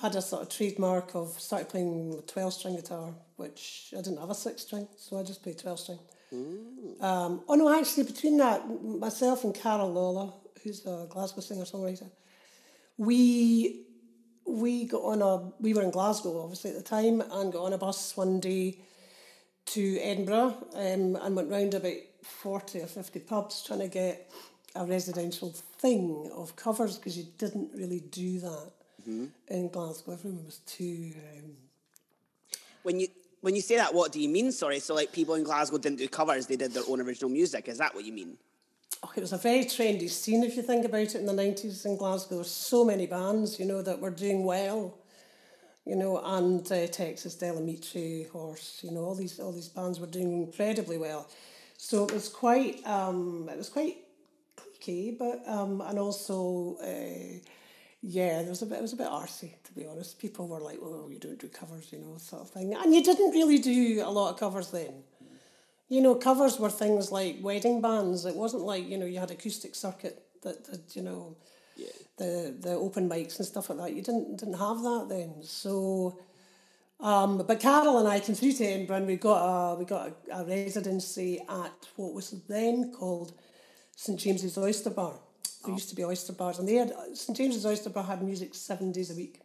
had 0.00 0.14
a 0.14 0.22
sort 0.22 0.42
of 0.42 0.48
trademark 0.48 1.14
of 1.14 1.38
started 1.40 1.68
playing 1.68 2.10
with 2.10 2.26
twelve 2.26 2.52
string 2.52 2.76
guitar, 2.76 3.14
which 3.36 3.92
I 3.96 4.00
didn't 4.00 4.18
have 4.18 4.30
a 4.30 4.34
six 4.34 4.62
string, 4.62 4.86
so 4.96 5.18
I 5.18 5.22
just 5.22 5.42
played 5.42 5.58
twelve 5.58 5.80
string. 5.80 5.98
Um, 7.00 7.42
oh 7.48 7.54
no, 7.54 7.78
actually, 7.78 8.04
between 8.04 8.36
that, 8.38 8.62
myself 8.82 9.44
and 9.44 9.54
Carol 9.54 9.92
Laula, 9.92 10.34
who's 10.62 10.84
a 10.86 11.06
Glasgow 11.08 11.40
singer 11.40 11.64
songwriter, 11.64 12.10
we 12.96 13.86
we 14.46 14.84
got 14.84 15.02
on 15.02 15.22
a 15.22 15.52
we 15.60 15.74
were 15.74 15.82
in 15.82 15.90
Glasgow 15.90 16.42
obviously 16.42 16.70
at 16.70 16.76
the 16.76 16.82
time 16.82 17.20
and 17.20 17.52
got 17.52 17.64
on 17.64 17.72
a 17.72 17.78
bus 17.78 18.16
one 18.16 18.40
day 18.40 18.78
to 19.66 19.98
Edinburgh 20.00 20.56
um, 20.74 21.16
and 21.16 21.36
went 21.36 21.50
round 21.50 21.74
about 21.74 21.96
forty 22.22 22.80
or 22.80 22.86
fifty 22.86 23.20
pubs 23.20 23.64
trying 23.64 23.80
to 23.80 23.88
get 23.88 24.30
a 24.74 24.84
residential 24.84 25.50
thing 25.50 26.30
of 26.34 26.56
covers 26.56 26.98
because 26.98 27.16
you 27.16 27.26
didn't 27.36 27.70
really 27.74 28.00
do 28.00 28.38
that 28.40 28.72
in 29.48 29.68
Glasgow. 29.68 30.12
Everyone 30.12 30.44
was 30.44 30.58
too. 30.58 31.12
Um, 31.36 31.56
When 32.82 33.00
you 33.00 33.08
when 33.40 33.54
you 33.54 33.60
say 33.60 33.76
that, 33.76 33.94
what 33.94 34.12
do 34.12 34.20
you 34.20 34.28
mean? 34.28 34.50
Sorry, 34.52 34.80
so 34.80 34.94
like 34.94 35.12
people 35.12 35.34
in 35.34 35.44
Glasgow 35.44 35.78
didn't 35.78 35.98
do 35.98 36.08
covers; 36.08 36.46
they 36.46 36.56
did 36.56 36.72
their 36.72 36.82
own 36.88 37.00
original 37.00 37.30
music. 37.30 37.68
Is 37.68 37.78
that 37.78 37.94
what 37.94 38.04
you 38.04 38.12
mean? 38.12 38.36
Oh, 39.02 39.12
it 39.16 39.20
was 39.20 39.32
a 39.32 39.38
very 39.38 39.64
trendy 39.64 40.10
scene 40.10 40.42
if 40.42 40.56
you 40.56 40.62
think 40.62 40.84
about 40.84 41.02
it 41.02 41.14
in 41.14 41.26
the 41.26 41.32
90s 41.32 41.86
in 41.86 41.96
Glasgow. 41.96 42.30
There 42.30 42.38
were 42.38 42.44
so 42.44 42.84
many 42.84 43.06
bands, 43.06 43.60
you 43.60 43.64
know, 43.64 43.80
that 43.82 44.00
were 44.00 44.10
doing 44.10 44.44
well. 44.44 44.98
You 45.84 45.96
know, 45.96 46.20
and 46.22 46.60
uh, 46.70 46.86
Texas 46.88 47.34
Del 47.36 47.56
Amitri, 47.56 48.28
Horse, 48.28 48.80
you 48.82 48.90
know, 48.90 49.04
all 49.04 49.14
these 49.14 49.38
all 49.40 49.52
these 49.52 49.68
bands 49.68 50.00
were 50.00 50.06
doing 50.06 50.32
incredibly 50.32 50.98
well. 50.98 51.28
So 51.78 52.04
it 52.04 52.12
was 52.12 52.28
quite 52.28 52.84
um, 52.86 53.48
it 53.50 53.56
was 53.56 53.68
quite 53.70 53.98
cliquey, 54.56 55.16
but 55.16 55.42
um, 55.46 55.80
and 55.80 55.98
also 55.98 56.76
uh, 56.82 57.38
yeah, 58.00 58.42
there 58.42 58.50
was 58.50 58.62
a 58.62 58.66
bit 58.66 58.78
it 58.78 58.82
was 58.82 58.92
a 58.92 58.96
bit 58.96 59.08
arsey 59.08 59.54
to 59.64 59.72
be 59.72 59.86
honest. 59.86 60.18
People 60.18 60.46
were 60.46 60.60
like, 60.60 60.78
"Oh, 60.80 61.08
you 61.10 61.18
don't 61.18 61.38
do 61.38 61.48
covers," 61.48 61.92
you 61.92 61.98
know, 61.98 62.16
sort 62.18 62.42
of 62.42 62.50
thing, 62.50 62.74
and 62.74 62.94
you 62.94 63.02
didn't 63.02 63.32
really 63.32 63.58
do 63.58 64.02
a 64.04 64.10
lot 64.10 64.32
of 64.32 64.38
covers 64.38 64.70
then. 64.70 65.02
You 65.88 66.02
know, 66.02 66.14
covers 66.14 66.58
were 66.58 66.70
things 66.70 67.10
like 67.10 67.38
wedding 67.40 67.80
bands. 67.80 68.24
It 68.24 68.36
wasn't 68.36 68.62
like 68.62 68.88
you 68.88 68.98
know 68.98 69.06
you 69.06 69.18
had 69.18 69.32
acoustic 69.32 69.74
circuit 69.74 70.22
that, 70.42 70.64
that 70.66 70.94
you 70.94 71.02
know, 71.02 71.36
yeah. 71.76 71.86
the 72.18 72.54
the 72.60 72.72
open 72.74 73.08
mics 73.08 73.38
and 73.38 73.46
stuff 73.46 73.68
like 73.68 73.78
that. 73.78 73.92
You 73.94 74.02
didn't 74.02 74.36
didn't 74.38 74.58
have 74.58 74.80
that 74.82 75.06
then. 75.08 75.42
So, 75.42 76.20
um, 77.00 77.38
but 77.38 77.58
Carol 77.58 77.98
and 77.98 78.06
I 78.06 78.20
came 78.20 78.36
through 78.36 78.52
to 78.52 78.64
Edinburgh 78.64 78.96
and 78.96 79.06
we 79.08 79.16
got 79.16 79.72
a 79.72 79.74
we 79.74 79.84
got 79.84 80.12
a, 80.30 80.36
a 80.36 80.44
residency 80.44 81.40
at 81.48 81.88
what 81.96 82.14
was 82.14 82.30
then 82.48 82.92
called 82.92 83.32
St 83.96 84.20
James's 84.20 84.56
Oyster 84.56 84.90
Bar. 84.90 85.18
There 85.68 85.74
used 85.74 85.90
to 85.90 85.96
be 85.96 86.04
oyster 86.04 86.32
bars, 86.32 86.58
and 86.58 86.66
they 86.66 86.76
had 86.76 86.94
St 87.12 87.36
James's 87.36 87.66
Oyster 87.66 87.90
Bar 87.90 88.04
had 88.04 88.22
music 88.22 88.54
seven 88.54 88.90
days 88.90 89.10
a 89.10 89.14
week, 89.14 89.42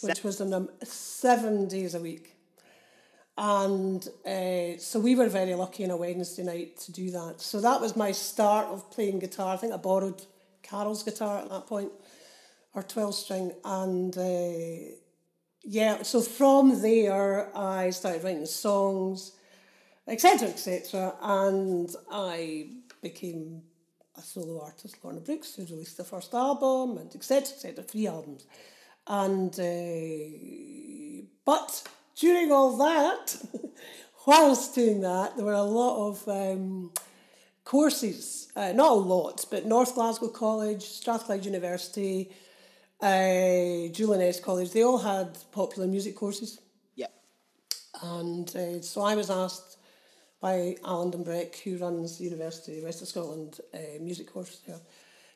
which 0.00 0.24
was 0.24 0.40
an, 0.40 0.54
um, 0.54 0.70
seven 0.82 1.68
days 1.68 1.94
a 1.94 2.00
week. 2.00 2.36
And 3.36 4.02
uh, 4.24 4.78
so 4.78 4.98
we 4.98 5.14
were 5.14 5.28
very 5.28 5.54
lucky 5.54 5.84
on 5.84 5.90
a 5.90 5.96
Wednesday 5.98 6.42
night 6.42 6.78
to 6.78 6.92
do 6.92 7.10
that. 7.10 7.42
So 7.42 7.60
that 7.60 7.82
was 7.82 7.96
my 7.96 8.12
start 8.12 8.68
of 8.68 8.90
playing 8.90 9.18
guitar. 9.18 9.52
I 9.52 9.58
think 9.58 9.74
I 9.74 9.76
borrowed 9.76 10.24
Carol's 10.62 11.02
guitar 11.02 11.40
at 11.42 11.50
that 11.50 11.66
point, 11.66 11.92
or 12.72 12.82
12 12.82 13.14
string. 13.14 13.52
And 13.62 14.16
uh, 14.16 14.94
yeah, 15.64 16.02
so 16.02 16.22
from 16.22 16.80
there 16.80 17.54
I 17.54 17.90
started 17.90 18.24
writing 18.24 18.46
songs, 18.46 19.32
etc., 20.08 20.48
etc. 20.48 21.14
And 21.20 21.94
I 22.10 22.70
became 23.02 23.64
a 24.16 24.20
solo 24.20 24.62
artist, 24.62 24.96
Lorna 25.02 25.20
Brooks, 25.20 25.54
who 25.54 25.64
released 25.64 25.96
the 25.96 26.04
first 26.04 26.34
album, 26.34 26.98
and 26.98 27.14
etc., 27.14 27.54
etc., 27.54 27.84
three 27.84 28.06
albums. 28.06 28.46
And 29.06 29.52
uh, 29.58 31.26
but 31.44 31.82
during 32.16 32.52
all 32.52 32.76
that, 32.76 33.36
whilst 34.26 34.74
doing 34.74 35.00
that, 35.00 35.36
there 35.36 35.44
were 35.44 35.52
a 35.52 35.62
lot 35.62 36.08
of 36.08 36.28
um, 36.28 36.92
courses, 37.64 38.52
uh, 38.54 38.72
not 38.72 38.92
a 38.92 38.94
lot, 38.94 39.44
but 39.50 39.66
North 39.66 39.94
Glasgow 39.94 40.28
College, 40.28 40.82
Strathclyde 40.82 41.44
University, 41.44 42.30
uh, 43.00 43.88
Jewel 43.92 44.12
and 44.12 44.22
Esk 44.22 44.42
College, 44.42 44.70
they 44.70 44.84
all 44.84 44.98
had 44.98 45.36
popular 45.50 45.88
music 45.88 46.14
courses. 46.14 46.60
Yeah. 46.94 47.06
And 48.02 48.54
uh, 48.54 48.80
so 48.82 49.02
I 49.02 49.16
was 49.16 49.30
asked 49.30 49.71
by 50.42 50.76
Alan 50.84 51.12
Dumbreck, 51.12 51.56
who 51.60 51.78
runs 51.78 52.18
the 52.18 52.24
University 52.24 52.78
of 52.78 52.84
West 52.84 53.00
of 53.00 53.08
Scotland 53.08 53.60
uh, 53.72 53.78
music 54.00 54.30
course 54.30 54.60
there 54.66 54.80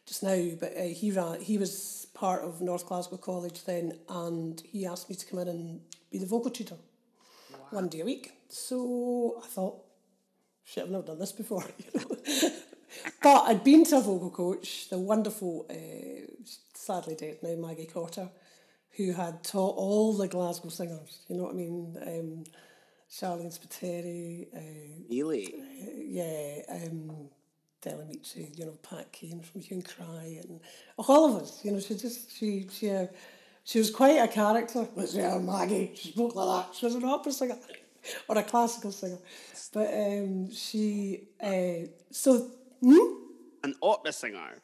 just 0.07 0.23
now, 0.23 0.51
but 0.61 0.77
uh, 0.77 0.83
he 0.83 1.11
ran, 1.11 1.41
he 1.41 1.59
was 1.59 2.07
part 2.15 2.43
of 2.43 2.61
North 2.61 2.87
Glasgow 2.87 3.17
College 3.17 3.65
then, 3.65 3.99
and 4.09 4.61
he 4.61 4.87
asked 4.87 5.11
me 5.11 5.17
to 5.17 5.27
come 5.27 5.41
in 5.41 5.49
and 5.49 5.81
be 6.11 6.19
the 6.19 6.27
vocal 6.27 6.51
tutor 6.51 6.77
one 7.71 7.89
day 7.89 8.01
a 8.01 8.05
week. 8.05 8.33
So 8.49 9.41
I 9.43 9.47
thought, 9.47 9.83
shit, 10.65 10.85
I've 10.85 10.91
never 10.91 11.07
done 11.07 11.19
this 11.19 11.33
before. 11.33 11.65
You 11.95 12.01
know? 12.01 12.51
but 13.23 13.43
I'd 13.43 13.65
been 13.65 13.85
to 13.87 13.99
a 13.99 14.01
vocal 14.01 14.31
coach, 14.31 14.89
the 14.89 14.99
wonderful, 14.99 15.67
uh, 15.69 16.33
sadly 16.73 17.17
dead 17.17 17.39
now, 17.43 17.57
Maggie 17.57 17.87
Cotter, 17.87 18.31
who 18.97 19.13
had 19.13 19.43
taught 19.43 19.77
all 19.77 20.17
the 20.17 20.29
Glasgow 20.29 20.69
singers. 20.69 21.21
You 21.29 21.37
know 21.37 21.43
what 21.43 21.55
I 21.55 21.57
mean? 21.57 21.97
Um, 22.01 22.45
Sharleen 23.11 23.53
Spiteri, 23.53 24.49
uh, 24.55 25.05
Really? 25.09 25.55
yeah, 26.09 26.63
um, 26.71 27.29
Del 27.81 27.99
Amitri, 27.99 28.59
you 28.59 28.67
know, 28.67 28.79
Pat 28.83 29.13
Kane 29.13 29.41
from 29.41 29.61
Hue 29.61 29.77
and 29.77 29.85
Cry, 29.87 30.41
and 30.43 30.61
all 30.97 31.37
of 31.37 31.43
us. 31.43 31.65
You 31.65 31.73
know, 31.73 31.81
she 31.81 31.95
just 31.95 32.37
she 32.37 32.67
she 32.71 32.91
uh, 32.91 33.07
She 33.65 33.79
was 33.79 33.91
quite 33.91 34.19
a 34.19 34.29
character. 34.29 34.87
Was 34.95 35.15
there 35.15 35.39
Maggie? 35.41 35.93
She 35.95 36.13
spoke 36.13 36.35
like 36.37 36.67
that. 36.67 36.75
She 36.75 36.87
was 36.87 36.95
an 36.95 37.05
opera 37.05 37.33
singer 37.33 37.59
or 38.29 38.39
a 38.39 38.43
classical 38.45 38.93
singer. 38.93 39.19
But 39.73 39.93
um, 39.93 40.51
she, 40.53 41.29
uh, 41.43 41.89
so, 42.11 42.49
hmm? 42.81 43.15
An 43.65 43.75
opera 43.83 44.13
singer. 44.13 44.59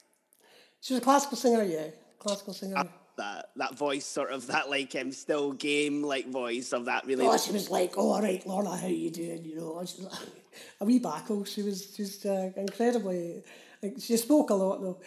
She 0.81 0.95
was 0.95 1.01
a 1.03 1.05
classical 1.05 1.37
singer, 1.37 1.65
yeah. 1.65 1.87
Classical 2.19 2.55
singer. 2.55 2.89
That 3.17 3.51
that 3.57 3.77
voice, 3.77 4.07
sort 4.07 4.33
of 4.33 4.47
that 4.47 4.71
like 4.71 4.95
um, 4.97 5.13
still 5.13 5.53
game 5.53 6.03
like 6.03 6.29
voice 6.29 6.73
of 6.73 6.87
that 6.87 7.07
really. 7.07 7.27
Oh, 7.27 7.37
she 7.37 7.53
was 7.53 7.71
like, 7.71 7.95
"Oh, 7.97 8.13
all 8.13 8.23
right, 8.23 8.45
Lorna, 8.47 8.77
how 8.77 8.87
you 8.87 9.11
doing?" 9.11 9.45
You 9.45 9.57
know, 9.57 9.85
she's 9.85 10.01
like, 10.01 10.13
a 10.81 10.85
wee 10.85 10.99
backle. 10.99 11.45
She 11.45 11.63
was 11.63 11.87
just 11.87 12.25
uh, 12.27 12.51
incredibly. 12.57 13.43
Like, 13.83 13.97
she 13.99 14.17
spoke 14.17 14.51
a 14.51 14.55
lot 14.55 14.81
though, 14.81 15.01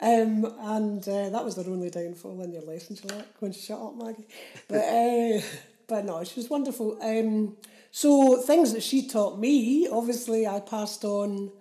um, 0.00 0.44
and 0.60 1.06
uh, 1.06 1.30
that 1.30 1.44
was 1.44 1.54
their 1.54 1.68
only 1.68 1.90
downfall 1.90 2.40
in 2.42 2.52
your 2.52 2.62
lesson. 2.62 2.96
She 2.96 3.06
like 3.08 3.26
when 3.40 3.52
she 3.52 3.60
shut 3.60 3.80
up, 3.80 3.94
Maggie, 3.96 4.26
but 4.68 4.76
uh, 4.78 5.40
but 5.86 6.04
no, 6.04 6.24
she 6.24 6.40
was 6.40 6.50
wonderful. 6.50 6.98
Um, 7.02 7.56
so 7.90 8.40
things 8.40 8.72
that 8.72 8.82
she 8.82 9.06
taught 9.06 9.38
me, 9.38 9.86
obviously, 9.86 10.46
I 10.46 10.60
passed 10.60 11.04
on 11.04 11.52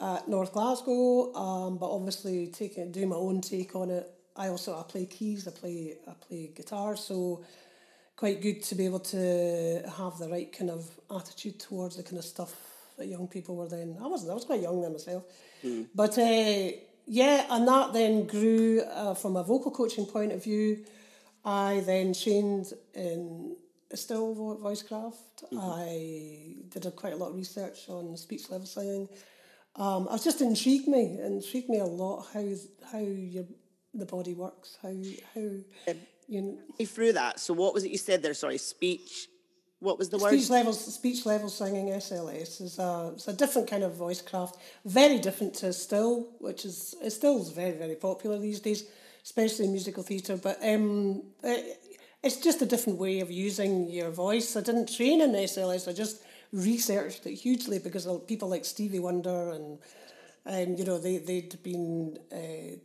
at 0.00 0.28
North 0.28 0.52
Glasgow, 0.52 1.34
um, 1.34 1.78
but 1.78 1.90
obviously 1.90 2.48
taking 2.48 2.92
do 2.92 3.06
my 3.06 3.16
own 3.16 3.40
take 3.40 3.74
on 3.76 3.90
it. 3.90 4.10
I 4.36 4.48
also 4.48 4.78
I 4.78 4.82
play 4.82 5.06
keys, 5.06 5.46
I 5.48 5.50
play 5.50 5.94
I 6.06 6.12
play 6.12 6.50
guitar, 6.54 6.96
so 6.96 7.44
quite 8.16 8.40
good 8.40 8.62
to 8.62 8.74
be 8.74 8.86
able 8.86 9.00
to 9.00 9.82
have 9.98 10.18
the 10.18 10.28
right 10.28 10.50
kind 10.52 10.70
of 10.70 10.88
attitude 11.14 11.60
towards 11.60 11.96
the 11.96 12.02
kind 12.02 12.18
of 12.18 12.24
stuff 12.24 12.54
that 12.98 13.06
young 13.06 13.28
people 13.28 13.56
were 13.56 13.68
then. 13.68 13.96
I 14.02 14.06
wasn't. 14.06 14.30
I 14.30 14.34
was 14.34 14.44
quite 14.44 14.62
young 14.62 14.80
then 14.80 14.92
myself, 14.92 15.24
mm. 15.64 15.86
but 15.94 16.18
uh, 16.18 16.76
yeah, 17.06 17.46
and 17.50 17.68
that 17.68 17.92
then 17.92 18.26
grew 18.26 18.80
uh, 18.80 19.14
from 19.14 19.36
a 19.36 19.42
vocal 19.42 19.70
coaching 19.70 20.06
point 20.06 20.32
of 20.32 20.42
view. 20.42 20.84
I 21.44 21.82
then 21.86 22.12
trained 22.12 22.72
in 22.94 23.56
Estill 23.90 24.34
voicecraft. 24.60 25.44
Mm-hmm. 25.52 25.58
I 25.60 26.56
did 26.70 26.86
a, 26.86 26.90
quite 26.90 27.12
a 27.12 27.16
lot 27.16 27.30
of 27.30 27.36
research 27.36 27.88
on 27.88 28.16
speech 28.16 28.50
level 28.50 28.66
singing. 28.66 29.08
Um, 29.76 30.08
it 30.10 30.22
just 30.22 30.40
intrigued 30.40 30.88
me. 30.88 31.18
It 31.20 31.24
intrigued 31.24 31.68
me 31.68 31.78
a 31.78 31.84
lot 31.84 32.26
how 32.32 32.44
how 32.90 32.98
your 32.98 33.44
the 33.98 34.06
body 34.06 34.34
works. 34.34 34.78
How 34.82 34.94
how 35.34 35.48
um, 35.88 35.96
you 36.28 36.42
know. 36.42 36.86
through 36.86 37.14
that. 37.14 37.40
So 37.40 37.54
what 37.54 37.74
was 37.74 37.84
it 37.84 37.90
you 37.90 37.98
said 37.98 38.22
there? 38.22 38.34
Sorry, 38.34 38.58
speech. 38.58 39.28
What 39.78 39.98
was 39.98 40.08
the 40.08 40.18
speech 40.18 40.30
word? 40.30 40.38
Speech 40.38 40.50
levels. 40.50 40.94
Speech 40.94 41.26
level 41.26 41.48
singing 41.48 41.88
SLS 41.88 42.60
is 42.60 42.78
a 42.78 43.12
it's 43.14 43.28
a 43.28 43.32
different 43.32 43.68
kind 43.68 43.82
of 43.82 43.94
voice 43.94 44.22
craft, 44.22 44.56
Very 44.84 45.18
different 45.18 45.54
to 45.54 45.68
Estill, 45.68 46.28
which 46.38 46.64
is 46.64 46.94
it 47.02 47.10
still 47.10 47.40
is 47.40 47.50
very 47.50 47.76
very 47.76 47.96
popular 47.96 48.38
these 48.38 48.60
days, 48.60 48.84
especially 49.22 49.66
in 49.66 49.72
musical 49.72 50.02
theatre. 50.02 50.36
But 50.36 50.58
um, 50.62 51.22
it, 51.42 51.78
it's 52.22 52.38
just 52.38 52.62
a 52.62 52.66
different 52.66 52.98
way 52.98 53.20
of 53.20 53.30
using 53.30 53.88
your 53.88 54.10
voice. 54.10 54.56
I 54.56 54.60
didn't 54.60 54.94
train 54.94 55.20
in 55.20 55.32
SLS. 55.32 55.88
I 55.88 55.92
just 55.92 56.22
researched 56.52 57.26
it 57.26 57.34
hugely 57.34 57.78
because 57.78 58.08
people 58.26 58.48
like 58.48 58.64
Stevie 58.64 58.98
Wonder 58.98 59.50
and 59.50 59.78
um, 60.46 60.76
you 60.76 60.84
know 60.84 60.98
they 60.98 61.18
they'd 61.18 61.62
been 61.62 62.18
uh, 62.32 62.76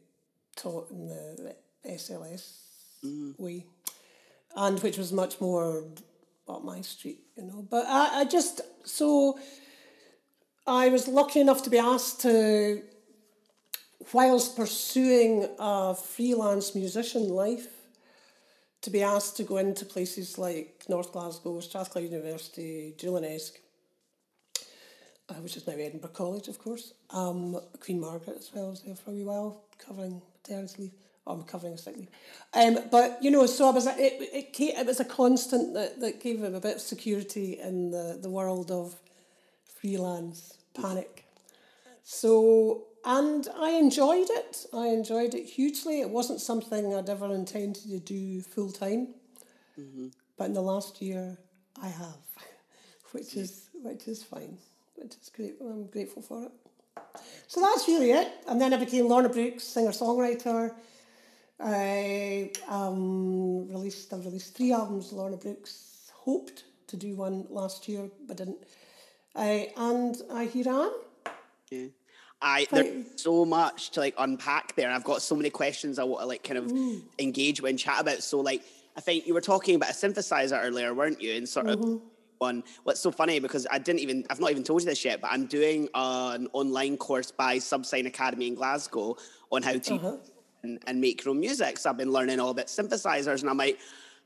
taught 0.62 0.91
in 0.91 1.08
the 1.08 1.56
SLS 1.88 2.58
mm. 3.04 3.39
way, 3.39 3.65
and 4.56 4.80
which 4.82 4.97
was 4.97 5.12
much 5.12 5.41
more 5.41 5.86
up 6.47 6.63
my 6.63 6.82
street, 6.82 7.19
you 7.38 7.43
know. 7.43 7.65
But 7.69 7.86
I, 7.88 8.21
I 8.21 8.26
just 8.26 8.62
so 8.84 9.39
I 10.67 10.89
was 10.89 11.08
lucky 11.08 11.39
enough 11.39 11.63
to 11.63 11.69
be 11.69 11.80
asked 11.80 12.21
to, 12.21 12.82
whilst 14.13 14.56
pursuing 14.56 15.47
a 15.58 15.95
freelance 15.95 16.76
musician 16.76 17.30
life, 17.30 17.67
to 18.82 18.89
be 18.89 19.02
asked 19.04 19.38
to 19.38 19.43
go 19.43 19.58
into 19.58 19.86
places 19.86 20.38
like 20.38 20.84
North 20.88 21.12
Glasgow, 21.12 21.60
Strathclyde 21.60 22.12
University, 22.12 22.93
Jewel 22.97 23.17
and 23.17 23.26
Esk, 23.26 23.60
uh, 25.30 25.34
which 25.36 25.56
is 25.56 25.65
now 25.67 25.74
Edinburgh 25.74 26.10
College, 26.12 26.47
of 26.47 26.60
course, 26.60 26.93
um, 27.12 27.60
Queen 27.80 28.00
Margaret 28.00 28.38
as 28.38 28.52
well, 28.54 28.71
was 28.71 28.82
there 28.82 28.95
for 28.95 29.12
a 29.12 29.13
wee 29.13 29.24
while, 29.24 29.63
covering 29.78 30.21
maternity 30.44 30.84
leave. 30.84 30.92
Oh, 31.28 31.34
I'm 31.34 31.44
covering 31.44 31.74
a 31.74 31.78
sick 31.78 31.98
leave. 31.98 32.10
Um, 32.54 32.80
but, 32.90 33.20
you 33.22 33.30
know, 33.30 33.46
so 33.46 33.68
I 33.68 33.72
was, 33.72 33.86
it, 33.86 33.98
it, 34.00 34.60
it 34.60 34.86
was 34.86 35.00
a 35.00 35.06
constant 35.06 35.74
that, 35.76 36.00
that 36.00 36.22
gave 36.22 36.42
him 36.42 36.56
a 36.56 36.60
bit 36.60 36.78
of 36.78 36.82
security 36.82 37.60
in 37.60 37.92
the, 37.92 38.18
the 38.22 38.30
world 38.30 38.72
of 38.72 38.96
freelance 39.64 40.58
panic. 40.74 41.26
So 42.04 42.88
and 43.04 43.48
I 43.58 43.72
enjoyed 43.72 44.28
it. 44.30 44.66
I 44.74 44.88
enjoyed 44.88 45.34
it 45.34 45.46
hugely. 45.46 46.02
It 46.02 46.10
wasn't 46.10 46.40
something 46.40 46.94
I'd 46.94 47.10
ever 47.10 47.34
intended 47.34 47.84
to 47.90 48.00
do 48.00 48.42
full 48.42 48.72
time, 48.72 49.16
mm-hmm. 49.80 50.08
but 50.38 50.46
in 50.46 50.54
the 50.54 50.62
last 50.62 51.02
year 51.02 51.38
I 51.82 51.88
have, 51.88 52.18
which 53.12 53.36
is 53.36 53.70
which 53.74 54.08
is 54.08 54.24
fine, 54.24 54.58
which 54.96 55.16
is 55.20 55.32
great. 55.36 55.56
I'm 55.62 55.88
grateful 55.88 56.22
for 56.22 56.44
it. 56.44 56.52
So 57.52 57.60
that's 57.60 57.86
really 57.86 58.12
it. 58.12 58.32
And 58.48 58.62
then 58.62 58.74
I 58.74 58.78
became 58.78 59.10
Lorna 59.10 59.28
Brooks, 59.28 59.66
singer 59.66 59.90
songwriter. 59.90 60.74
I 61.60 62.50
um, 62.70 63.68
released 63.68 64.14
I've 64.14 64.24
released 64.24 64.56
three 64.56 64.72
albums. 64.72 65.12
Lorna 65.12 65.36
Brooks 65.36 66.10
hoped 66.14 66.64
to 66.88 66.96
do 66.96 67.14
one 67.14 67.46
last 67.50 67.90
year, 67.90 68.10
but 68.26 68.38
didn't. 68.38 68.64
I 69.36 69.74
and 69.76 70.16
I 70.34 70.46
here 70.46 70.70
I 70.70 70.86
am. 70.86 70.94
Yeah. 71.70 71.88
I 72.42 72.68
there's 72.72 73.22
so 73.22 73.44
much 73.44 73.92
to 73.92 74.00
like 74.00 74.16
unpack 74.18 74.78
there. 74.78 74.90
I've 74.90 75.04
got 75.04 75.22
so 75.22 75.36
many 75.36 75.50
questions 75.50 76.00
I 76.00 76.06
want 76.06 76.22
to 76.22 76.28
like 76.28 76.46
kind 76.46 76.58
of 76.58 76.68
mm. 76.68 77.02
engage 77.20 77.62
with 77.62 77.72
and 77.72 77.78
chat 77.78 78.00
about. 78.00 78.24
So 78.24 78.40
like 78.40 78.64
I 78.96 79.02
think 79.02 79.28
you 79.28 79.34
were 79.34 79.42
talking 79.42 79.76
about 79.76 79.90
a 79.90 79.94
synthesizer 79.94 80.58
earlier, 80.64 80.94
weren't 80.94 81.22
you? 81.22 81.34
And 81.34 81.50
sort 81.50 81.66
mm-hmm. 81.66 81.96
of 81.96 82.02
one. 82.42 82.64
What's 82.84 83.00
so 83.00 83.12
funny 83.12 83.40
because 83.40 83.68
I 83.72 83.78
didn't 83.78 84.00
even 84.00 84.26
I've 84.30 84.40
not 84.40 84.52
even 84.52 84.64
told 84.64 84.82
you 84.82 84.88
this 84.88 85.06
yet, 85.06 85.22
but 85.22 85.32
I'm 85.32 85.46
doing 85.46 85.88
an 85.94 86.48
online 86.54 86.98
course 86.98 87.32
by 87.32 87.58
SubSine 87.58 88.08
Academy 88.08 88.48
in 88.48 88.56
Glasgow 88.56 89.16
on 89.52 89.62
how 89.62 89.78
to 89.78 89.94
uh-huh. 89.94 90.18
and, 90.64 90.80
and 90.88 91.00
make 91.00 91.24
your 91.24 91.34
own 91.34 91.40
music. 91.40 91.78
So 91.78 91.90
I've 91.90 91.98
been 91.98 92.12
learning 92.12 92.40
all 92.40 92.50
about 92.50 92.68
synthesizers, 92.68 93.42
and 93.42 93.50
I'm 93.50 93.58
like, 93.58 93.80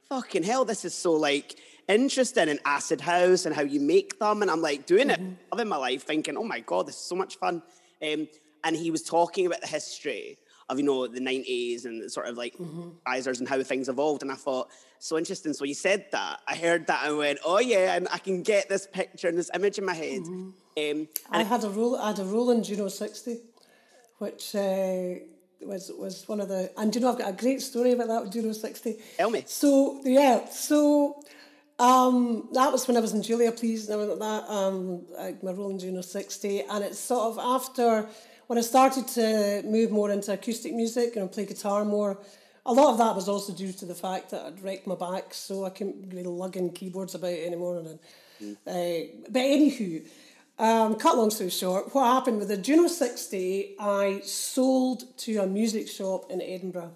fucking 0.07 0.43
hell, 0.43 0.65
this 0.65 0.85
is 0.85 0.93
so 0.93 1.11
like 1.13 1.59
interesting 1.87 2.47
in 2.47 2.59
acid 2.65 3.01
house 3.01 3.45
and 3.45 3.53
how 3.53 3.61
you 3.61 3.81
make 3.81 4.17
them. 4.17 4.41
And 4.41 4.49
I'm 4.49 4.61
like 4.61 4.85
doing 4.85 5.09
mm-hmm. 5.09 5.31
it, 5.31 5.37
loving 5.51 5.67
my 5.67 5.77
life, 5.77 6.03
thinking, 6.03 6.37
oh 6.37 6.43
my 6.43 6.61
god, 6.61 6.87
this 6.87 6.95
is 6.95 7.01
so 7.01 7.15
much 7.15 7.35
fun. 7.35 7.61
Um, 8.01 8.27
and 8.63 8.75
he 8.75 8.89
was 8.91 9.03
talking 9.03 9.45
about 9.45 9.61
the 9.61 9.67
history 9.67 10.37
of 10.69 10.79
you 10.79 10.85
know 10.85 11.07
the 11.07 11.19
90s 11.19 11.85
and 11.85 12.11
sort 12.11 12.27
of 12.27 12.37
like 12.37 12.53
mm-hmm. 12.57 12.89
and 13.05 13.47
how 13.47 13.61
things 13.61 13.89
evolved 13.89 14.23
and 14.23 14.31
i 14.31 14.35
thought 14.35 14.69
so 14.99 15.17
interesting 15.17 15.53
so 15.53 15.63
you 15.63 15.73
said 15.73 16.05
that 16.11 16.39
i 16.47 16.55
heard 16.55 16.87
that 16.87 17.07
and 17.07 17.17
went 17.17 17.39
oh 17.45 17.59
yeah 17.59 17.95
and 17.95 18.07
i 18.11 18.17
can 18.17 18.41
get 18.41 18.67
this 18.67 18.87
picture 18.87 19.27
and 19.27 19.37
this 19.37 19.51
image 19.53 19.77
in 19.77 19.85
my 19.85 19.93
head 19.93 20.21
mm-hmm. 20.21 21.01
um, 21.01 21.07
i 21.31 21.43
had 21.43 21.63
a 21.63 21.69
roll 21.69 21.95
i 21.97 22.07
had 22.07 22.19
a 22.19 22.25
roland 22.25 22.63
juno 22.63 22.87
60 22.87 23.37
which 24.17 24.55
uh, 24.55 25.13
was 25.61 25.91
was 25.97 26.27
one 26.27 26.39
of 26.39 26.47
the 26.47 26.71
and 26.77 26.95
you 26.95 27.01
know 27.01 27.11
i've 27.11 27.17
got 27.17 27.29
a 27.29 27.33
great 27.33 27.61
story 27.61 27.91
about 27.91 28.07
that 28.07 28.23
with 28.23 28.33
juno 28.33 28.51
60 28.51 28.97
tell 29.17 29.29
me 29.29 29.43
so 29.45 30.01
yeah 30.03 30.47
so 30.49 31.21
um, 31.77 32.47
that 32.53 32.71
was 32.71 32.87
when 32.87 32.95
I 32.95 33.01
was 33.01 33.13
in 33.13 33.21
Julia 33.21 33.51
Please 33.51 33.89
and 33.89 33.93
everything 33.93 34.19
like 34.19 34.45
that, 34.45 34.49
um, 34.49 35.05
my 35.43 35.51
Roland 35.51 35.81
Juno 35.81 36.01
60. 36.01 36.61
And 36.61 36.83
it's 36.83 36.97
sort 36.97 37.33
of 37.33 37.37
after, 37.37 38.07
when 38.47 38.57
I 38.57 38.61
started 38.61 39.07
to 39.09 39.63
move 39.65 39.91
more 39.91 40.11
into 40.11 40.33
acoustic 40.33 40.73
music 40.73 41.15
and 41.15 41.31
play 41.31 41.45
guitar 41.45 41.85
more, 41.85 42.19
a 42.65 42.73
lot 42.73 42.91
of 42.91 42.97
that 42.97 43.15
was 43.15 43.29
also 43.29 43.53
due 43.53 43.71
to 43.73 43.85
the 43.85 43.95
fact 43.95 44.31
that 44.31 44.45
I'd 44.45 44.63
wrecked 44.63 44.87
my 44.87 44.95
back, 44.95 45.33
so 45.33 45.65
I 45.65 45.69
couldn't 45.69 46.09
be 46.09 46.23
lugging 46.23 46.71
keyboards 46.71 47.15
about 47.15 47.33
anymore. 47.33 47.77
And, 47.77 47.99
mm. 48.41 48.53
uh, 48.65 49.27
but 49.29 49.41
anywho, 49.41 50.07
um, 50.57 50.95
cut 50.95 51.17
long 51.17 51.29
story 51.29 51.49
short, 51.49 51.93
what 51.93 52.05
happened 52.05 52.39
with 52.39 52.47
the 52.47 52.57
Juno 52.57 52.87
60, 52.87 53.75
I 53.79 54.21
sold 54.23 55.17
to 55.19 55.37
a 55.37 55.47
music 55.47 55.87
shop 55.87 56.31
in 56.31 56.41
Edinburgh 56.41 56.93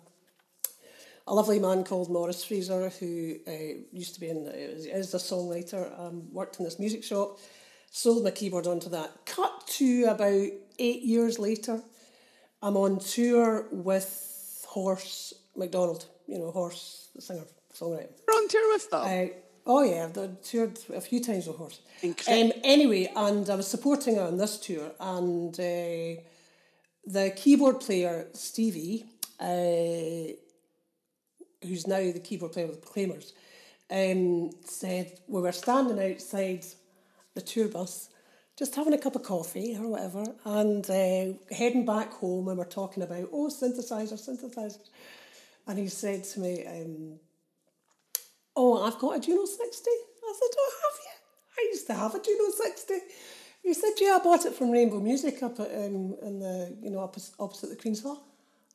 a 1.30 1.34
lovely 1.34 1.60
man 1.60 1.84
called 1.84 2.10
Morris 2.10 2.44
Fraser, 2.44 2.90
who 2.90 3.36
uh, 3.48 3.52
used 3.94 4.16
to 4.16 4.20
be 4.20 4.30
in, 4.30 4.48
uh, 4.48 4.52
is 4.52 5.14
a 5.14 5.18
songwriter, 5.18 5.98
um, 6.00 6.34
worked 6.34 6.58
in 6.58 6.66
this 6.66 6.80
music 6.80 7.04
shop, 7.04 7.38
sold 7.92 8.24
my 8.24 8.32
keyboard 8.32 8.68
onto 8.68 8.90
that. 8.90 9.26
Cut 9.26 9.68
to 9.68 10.06
about 10.06 10.50
eight 10.78 11.02
years 11.02 11.40
later, 11.40 11.82
I'm 12.62 12.78
on 12.78 13.00
tour 13.00 13.68
with 13.72 14.66
Horse 14.68 15.34
McDonald, 15.56 16.06
you 16.28 16.38
know, 16.38 16.52
Horse, 16.52 17.10
the 17.16 17.22
singer, 17.22 17.46
songwriter. 17.74 18.10
You're 18.28 18.38
on 18.38 18.48
tour 18.48 18.74
with 18.74 18.90
them? 18.90 19.02
Uh, 19.02 19.34
oh, 19.66 19.84
yeah, 19.84 20.10
I've 20.16 20.42
toured 20.42 20.80
a 20.94 21.02
few 21.02 21.24
times 21.24 21.48
with 21.48 21.58
Horse. 21.58 21.80
Um, 22.04 22.52
anyway, 22.64 23.12
and 23.16 23.50
I 23.50 23.56
was 23.56 23.68
supporting 23.68 24.16
her 24.16 24.24
on 24.24 24.38
this 24.38 24.58
tour, 24.58 24.92
and 25.00 25.54
uh, 25.60 26.22
the 27.06 27.34
keyboard 27.36 27.80
player, 27.80 28.28
Stevie, 28.34 29.06
uh, 29.40 30.34
who's 31.66 31.88
now 31.88 32.00
the 32.00 32.22
keyboard 32.24 32.54
player 32.54 32.68
with 32.68 32.76
the 32.76 32.82
Proclaimers, 32.82 33.34
um, 33.92 34.52
said 34.66 35.20
we 35.28 35.42
were 35.42 35.52
standing 35.52 36.12
outside 36.12 36.66
the 37.40 37.46
tour 37.46 37.68
bus, 37.70 38.10
just 38.58 38.76
having 38.76 38.94
a 38.94 38.98
cup 38.98 39.16
of 39.16 39.24
coffee 39.24 39.78
or 39.80 39.88
whatever, 39.88 40.26
and 40.46 40.90
uh, 40.90 41.56
heading 41.56 41.86
back 41.86 42.12
home 42.14 42.50
and 42.50 42.58
we're 42.58 42.66
talking 42.66 43.04
about, 43.04 43.30
oh, 43.32 43.48
synthesizer, 43.48 44.20
synthesizer. 44.20 44.80
and 45.68 45.80
he 45.80 45.88
said 45.88 46.24
to 46.26 46.40
me, 46.42 46.66
um, 46.66 47.20
"Oh, 48.56 48.84
I've 48.84 49.00
got 49.00 49.18
a 49.18 49.20
Juno 49.20 49.46
60." 49.46 49.60
I 49.60 50.34
said, 50.34 50.56
"Oh, 50.58 50.74
have 50.84 51.00
you? 51.06 51.16
I 51.58 51.70
used 51.72 51.88
to 51.88 51.94
have 51.94 52.16
a 52.16 52.22
Juno 52.22 52.50
60." 52.52 52.94
He 53.64 53.74
said, 53.74 53.94
"Yeah, 54.00 54.18
I 54.20 54.24
bought 54.24 54.46
it 54.46 54.54
from 54.54 54.72
Rainbow 54.72 55.00
Music 55.00 55.42
up 55.42 55.60
at 55.60 55.68
um, 55.68 56.16
in 56.22 56.40
the 56.40 56.78
you 56.82 56.90
know 56.90 57.00
opposite, 57.00 57.70
the 57.70 57.76
Queen's 57.76 58.04
Hall." 58.04 58.22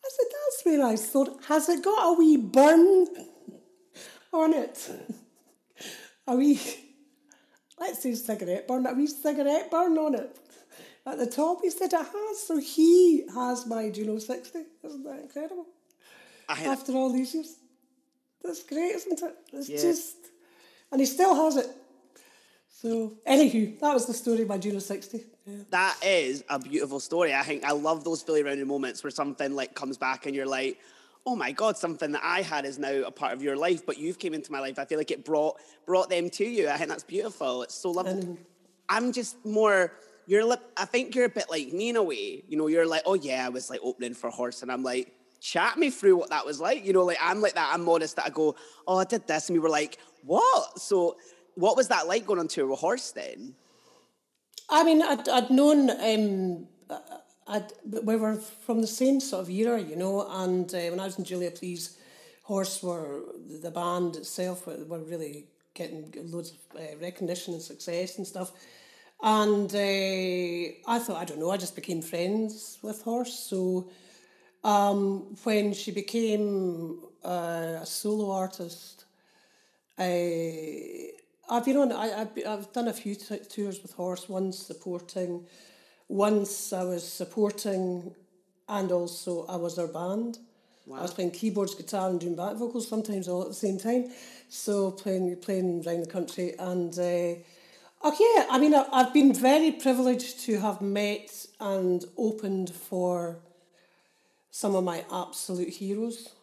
I 0.04 0.08
said, 0.08 0.26
"That's 0.32 0.64
where 0.64 0.86
I 0.86 0.96
thought. 0.96 1.44
Has 1.48 1.68
it 1.68 1.84
got 1.84 2.14
a 2.14 2.18
wee 2.18 2.38
burn 2.38 3.06
on 4.32 4.54
it? 4.54 4.90
a 6.26 6.36
wee, 6.36 6.60
let's 7.78 8.02
say 8.02 8.14
cigarette 8.14 8.66
burn, 8.68 8.86
a 8.86 8.92
wee 8.94 9.06
cigarette 9.06 9.70
burn 9.70 9.96
on 9.98 10.14
it." 10.14 10.36
At 11.06 11.18
the 11.18 11.26
top, 11.26 11.60
he 11.62 11.68
said 11.70 11.92
it 11.92 11.98
has, 11.98 12.38
so 12.46 12.56
he 12.56 13.24
has 13.34 13.66
my 13.66 13.90
Juno 13.90 14.18
60. 14.18 14.58
Isn't 14.82 15.04
that 15.04 15.20
incredible? 15.20 15.66
I, 16.48 16.64
After 16.64 16.92
all 16.92 17.12
these 17.12 17.34
years. 17.34 17.56
That's 18.42 18.62
great, 18.62 18.94
isn't 18.94 19.22
it? 19.22 19.36
It's 19.52 19.68
Yeah. 19.68 19.80
just. 19.80 20.16
And 20.90 21.00
he 21.00 21.06
still 21.06 21.34
has 21.34 21.56
it. 21.56 21.68
So, 22.68 23.14
anywho, 23.26 23.78
that 23.80 23.94
was 23.94 24.06
the 24.06 24.14
story 24.14 24.42
of 24.42 24.48
my 24.48 24.58
Juno 24.58 24.78
60. 24.78 25.24
Yeah. 25.46 25.56
that 25.70 25.98
is 26.02 26.42
a 26.48 26.58
beautiful 26.58 27.00
story. 27.00 27.34
I 27.34 27.42
think 27.42 27.64
I 27.64 27.72
love 27.72 28.02
those 28.04 28.22
fully 28.22 28.42
rounded 28.42 28.66
moments 28.66 29.02
where 29.04 29.10
something 29.10 29.54
like 29.54 29.74
comes 29.74 29.98
back 29.98 30.24
and 30.26 30.34
you're 30.34 30.46
like, 30.46 30.78
oh 31.26 31.34
my 31.36 31.52
god, 31.52 31.76
something 31.76 32.12
that 32.12 32.22
I 32.22 32.42
had 32.42 32.64
is 32.64 32.78
now 32.78 33.02
a 33.06 33.10
part 33.10 33.32
of 33.32 33.42
your 33.42 33.56
life, 33.56 33.86
but 33.86 33.98
you've 33.98 34.18
came 34.18 34.34
into 34.34 34.52
my 34.52 34.60
life. 34.60 34.78
I 34.78 34.84
feel 34.84 34.98
like 34.98 35.10
it 35.10 35.24
brought 35.24 35.56
brought 35.86 36.10
them 36.10 36.30
to 36.30 36.44
you. 36.44 36.68
I 36.68 36.76
think 36.76 36.90
that's 36.90 37.04
beautiful. 37.04 37.62
It's 37.62 37.74
so 37.74 37.90
lovely. 37.90 38.12
And- 38.12 38.38
I'm 38.88 39.12
just 39.12 39.42
more. 39.46 39.92
You're. 40.26 40.44
li- 40.44 40.56
I 40.76 40.84
think 40.84 41.14
you're 41.14 41.24
a 41.24 41.30
bit 41.30 41.46
like 41.50 41.72
me 41.72 41.88
in 41.88 41.96
a 41.96 42.02
way. 42.02 42.44
You 42.46 42.58
know, 42.58 42.66
you're 42.66 42.86
like, 42.86 43.02
oh 43.06 43.14
yeah, 43.14 43.46
I 43.46 43.48
was 43.48 43.70
like 43.70 43.80
opening 43.82 44.12
for 44.14 44.28
horse, 44.28 44.62
and 44.62 44.70
I'm 44.70 44.82
like, 44.82 45.12
chat 45.40 45.78
me 45.78 45.88
through 45.88 46.16
what 46.16 46.30
that 46.30 46.44
was 46.44 46.60
like. 46.60 46.84
You 46.84 46.92
know, 46.92 47.04
like 47.04 47.18
I'm 47.20 47.40
like 47.40 47.54
that. 47.54 47.70
I'm 47.72 47.82
modest 47.82 48.16
that 48.16 48.26
I 48.26 48.28
go, 48.30 48.54
oh, 48.86 48.98
I 48.98 49.04
did 49.04 49.26
this, 49.26 49.48
and 49.48 49.56
we 49.56 49.60
were 49.60 49.70
like, 49.70 49.98
what? 50.22 50.78
So, 50.78 51.16
what 51.54 51.76
was 51.78 51.88
that 51.88 52.06
like 52.06 52.26
going 52.26 52.38
on 52.38 52.48
tour 52.48 52.66
with 52.66 52.80
horse 52.80 53.10
then? 53.12 53.54
I 54.68 54.84
mean, 54.84 55.02
I'd, 55.02 55.28
I'd 55.28 55.50
known, 55.50 55.90
um, 55.90 56.66
I'd, 57.46 57.72
we 58.02 58.16
were 58.16 58.36
from 58.36 58.80
the 58.80 58.86
same 58.86 59.20
sort 59.20 59.42
of 59.42 59.50
era, 59.50 59.80
you 59.80 59.96
know, 59.96 60.26
and 60.30 60.72
uh, 60.74 60.78
when 60.78 61.00
I 61.00 61.04
was 61.04 61.18
in 61.18 61.24
Julia 61.24 61.50
Please, 61.50 61.98
Horse 62.42 62.82
were, 62.82 63.22
the 63.62 63.70
band 63.70 64.16
itself 64.16 64.66
were, 64.66 64.84
were 64.84 64.98
really 64.98 65.46
getting 65.74 66.12
loads 66.30 66.52
of 66.52 66.80
uh, 66.80 66.96
recognition 67.00 67.54
and 67.54 67.62
success 67.62 68.18
and 68.18 68.26
stuff. 68.26 68.52
And 69.22 69.74
uh, 69.74 70.74
I 70.86 70.98
thought, 70.98 71.16
I 71.16 71.24
don't 71.24 71.38
know, 71.38 71.50
I 71.50 71.56
just 71.56 71.74
became 71.74 72.02
friends 72.02 72.78
with 72.82 73.02
Horse. 73.02 73.38
So 73.38 73.90
um, 74.62 75.36
when 75.44 75.72
she 75.72 75.90
became 75.90 77.00
uh, 77.24 77.78
a 77.80 77.86
solo 77.86 78.30
artist, 78.30 79.04
I, 79.98 81.10
I've 81.48 81.64
been 81.64 81.76
on. 81.76 81.92
I, 81.92 82.22
I've, 82.22 82.46
I've 82.46 82.72
done 82.72 82.88
a 82.88 82.92
few 82.92 83.14
t- 83.14 83.38
tours 83.38 83.80
with 83.82 83.92
Horse. 83.92 84.28
Once 84.28 84.58
supporting, 84.58 85.46
once 86.08 86.72
I 86.72 86.84
was 86.84 87.06
supporting, 87.06 88.14
and 88.68 88.92
also 88.92 89.46
I 89.46 89.56
was 89.56 89.76
their 89.76 89.88
band. 89.88 90.38
Wow. 90.86 90.98
I 90.98 91.02
was 91.02 91.14
playing 91.14 91.30
keyboards, 91.30 91.74
guitar, 91.74 92.10
and 92.10 92.20
doing 92.20 92.36
back 92.36 92.56
vocals 92.56 92.88
sometimes 92.88 93.28
all 93.28 93.42
at 93.42 93.48
the 93.48 93.54
same 93.54 93.78
time. 93.78 94.10
So 94.48 94.90
playing 94.90 95.36
playing 95.36 95.84
around 95.86 96.00
the 96.00 96.10
country 96.10 96.54
and. 96.58 96.98
Uh, 96.98 97.40
Oh 98.06 98.14
yeah, 98.20 98.46
I 98.50 98.58
mean 98.58 98.74
I, 98.74 98.84
I've 98.92 99.14
been 99.14 99.32
very 99.32 99.72
privileged 99.72 100.40
to 100.40 100.60
have 100.60 100.82
met 100.82 101.46
and 101.58 102.04
opened 102.18 102.68
for 102.68 103.38
some 104.50 104.74
of 104.74 104.84
my 104.84 105.02
absolute 105.10 105.70
heroes 105.70 106.34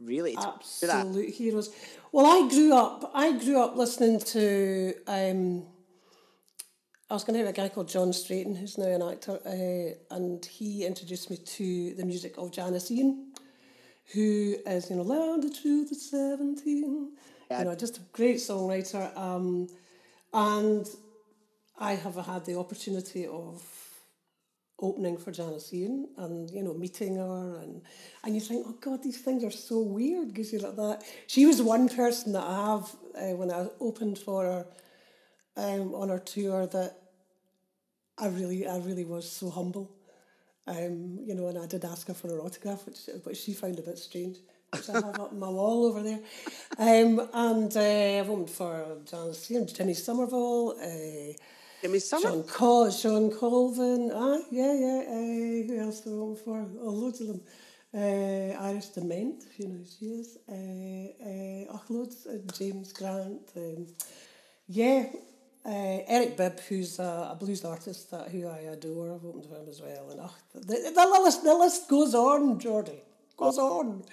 Really? 0.00 0.34
Talk 0.34 0.58
me 0.58 0.64
through 0.64 0.88
that. 0.88 1.06
absolute 1.06 1.34
heroes. 1.34 1.74
Well, 2.12 2.26
I 2.26 2.48
grew 2.48 2.74
up. 2.74 3.10
I 3.14 3.32
grew 3.32 3.60
up 3.60 3.76
listening 3.76 4.20
to. 4.20 4.94
Um, 5.06 5.64
I 7.10 7.14
was 7.14 7.24
going 7.24 7.38
to 7.38 7.46
have 7.46 7.54
a 7.54 7.56
guy 7.56 7.70
called 7.70 7.88
John 7.88 8.08
Straighton, 8.08 8.54
who's 8.54 8.76
now 8.76 8.88
an 8.88 9.00
actor, 9.00 9.40
uh, 9.46 10.14
and 10.14 10.44
he 10.44 10.84
introduced 10.84 11.30
me 11.30 11.38
to 11.38 11.94
the 11.94 12.04
music 12.04 12.36
of 12.36 12.52
Janis 12.52 12.90
Ian, 12.90 13.32
who 14.12 14.56
is 14.66 14.90
you 14.90 14.96
know 14.96 15.02
"Learn 15.02 15.40
the 15.40 15.48
Truth 15.48 15.92
at 15.92 15.98
17. 15.98 17.12
You 17.50 17.64
know, 17.64 17.74
just 17.74 17.96
a 17.96 18.00
great 18.12 18.36
songwriter. 18.36 19.16
Um, 19.16 19.68
and 20.34 20.86
I 21.78 21.94
have 21.94 22.16
had 22.16 22.44
the 22.44 22.58
opportunity 22.58 23.26
of 23.26 23.62
opening 24.78 25.16
for 25.16 25.32
Janis 25.32 25.72
Ian 25.72 26.10
and 26.18 26.50
you 26.50 26.62
know 26.62 26.74
meeting 26.74 27.16
her 27.16 27.58
and 27.62 27.80
and 28.22 28.34
you 28.34 28.40
think 28.40 28.64
oh 28.68 28.76
god 28.80 29.02
these 29.02 29.20
things 29.20 29.42
are 29.42 29.50
so 29.50 29.80
weird 29.80 30.28
because 30.28 30.52
you're 30.52 30.62
like 30.62 30.76
that 30.76 31.02
she 31.26 31.46
was 31.46 31.60
one 31.60 31.88
person 31.88 32.32
that 32.34 32.44
I 32.44 32.54
have 32.54 32.94
uh, 33.16 33.34
when 33.34 33.50
I 33.50 33.66
opened 33.80 34.18
for 34.18 34.44
her 34.44 34.66
um, 35.58 35.94
on 35.94 36.08
her 36.08 36.18
tour 36.18 36.66
that 36.66 36.96
I 38.16 38.28
really 38.28 38.66
I 38.66 38.78
really 38.78 39.04
was 39.04 39.30
so 39.30 39.50
humble 39.50 39.90
um, 40.66 41.18
you 41.24 41.34
know 41.34 41.48
and 41.48 41.58
I 41.58 41.66
did 41.66 41.84
ask 41.84 42.06
her 42.08 42.14
for 42.14 42.28
her 42.28 42.40
autograph 42.40 42.86
which 42.86 43.00
but 43.24 43.36
she 43.36 43.52
found 43.52 43.78
a 43.78 43.82
bit 43.82 43.98
strange 43.98 44.38
which 44.72 44.88
I 44.88 44.94
have 44.94 45.20
up 45.20 45.32
my 45.32 45.48
wall 45.48 45.86
over 45.86 46.02
there 46.02 46.20
um, 46.78 47.28
and 47.32 47.76
uh, 47.76 48.20
I've 48.20 48.30
opened 48.30 48.50
for 48.50 48.98
Janis 49.04 49.48
Jimmy 49.74 49.94
Somerville 49.94 50.74
uh, 50.80 51.34
Give 51.80 51.92
me. 51.92 52.00
Shawn, 52.00 52.42
Col- 52.42 52.90
Shawn 52.90 53.30
Colvin, 53.30 54.10
ah, 54.12 54.38
yeah, 54.50 54.74
yeah, 54.74 55.02
uh, 55.06 55.66
who 55.66 55.78
else 55.78 56.00
do 56.00 56.10
I 56.10 56.24
want 56.24 56.38
for? 56.40 56.66
Oh, 56.80 56.90
loads 56.90 57.20
of 57.20 57.28
them. 57.28 57.40
Uh, 57.94 58.60
Iris 58.68 58.90
DeMent, 58.96 59.44
you 59.56 59.68
know 59.68 59.76
who 59.76 59.84
she 59.84 60.06
is. 60.06 60.38
Uh, 60.48 60.52
uh, 61.24 61.76
oh, 61.76 61.82
loads, 61.88 62.26
uh, 62.26 62.38
James 62.52 62.92
Grant. 62.92 63.48
Um, 63.56 63.86
yeah, 64.66 65.06
uh, 65.64 66.00
Eric 66.06 66.36
Bibb, 66.36 66.60
who's 66.60 66.98
a, 66.98 67.30
a 67.32 67.36
blues 67.38 67.64
artist 67.64 68.10
that 68.10 68.28
who 68.28 68.46
I 68.46 68.58
adore, 68.72 69.14
I've 69.14 69.24
opened 69.24 69.46
for 69.46 69.56
him 69.56 69.68
as 69.68 69.80
well. 69.80 70.10
And 70.10 70.20
oh, 70.22 70.34
the, 70.54 70.92
the, 70.94 71.20
list, 71.22 71.44
the 71.44 71.54
list 71.54 71.88
goes 71.88 72.14
on, 72.14 72.58
Jordy, 72.58 73.02
goes 73.36 73.58
on. 73.58 74.04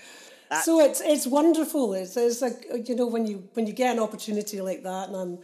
So 0.63 0.79
it's 0.79 1.01
it's 1.01 1.25
wonderful. 1.25 1.93
It's, 1.95 2.15
it's 2.17 2.41
like 2.41 2.67
you 2.87 2.95
know 2.95 3.07
when 3.07 3.25
you 3.25 3.49
when 3.53 3.65
you 3.65 3.73
get 3.73 3.93
an 3.95 3.99
opportunity 4.01 4.61
like 4.61 4.83
that, 4.83 5.07
and 5.07 5.17
I'm 5.17 5.39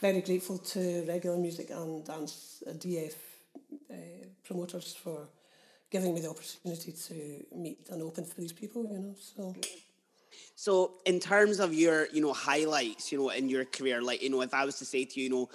very 0.00 0.20
grateful 0.20 0.58
to 0.58 1.04
regular 1.08 1.36
music 1.36 1.70
and 1.70 2.04
dance 2.04 2.62
uh, 2.66 2.70
DF 2.72 3.14
uh, 3.90 3.94
promoters 4.44 4.94
for 4.94 5.28
giving 5.90 6.14
me 6.14 6.20
the 6.20 6.30
opportunity 6.30 6.92
to 6.92 7.56
meet 7.56 7.88
and 7.90 8.02
open 8.02 8.24
for 8.24 8.40
these 8.40 8.52
people. 8.52 8.86
You 8.90 8.98
know, 9.00 9.14
so 9.18 9.54
So, 10.56 10.92
in 11.04 11.20
terms 11.20 11.60
of 11.60 11.74
your, 11.74 12.06
you 12.12 12.20
know, 12.20 12.32
highlights, 12.32 13.10
you 13.10 13.18
know, 13.18 13.30
in 13.30 13.48
your 13.48 13.64
career, 13.64 14.02
like, 14.02 14.22
you 14.22 14.30
know, 14.30 14.42
if 14.42 14.54
I 14.54 14.64
was 14.64 14.78
to 14.78 14.84
say 14.84 15.04
to 15.04 15.20
you, 15.20 15.24
you 15.24 15.30
know, 15.30 15.48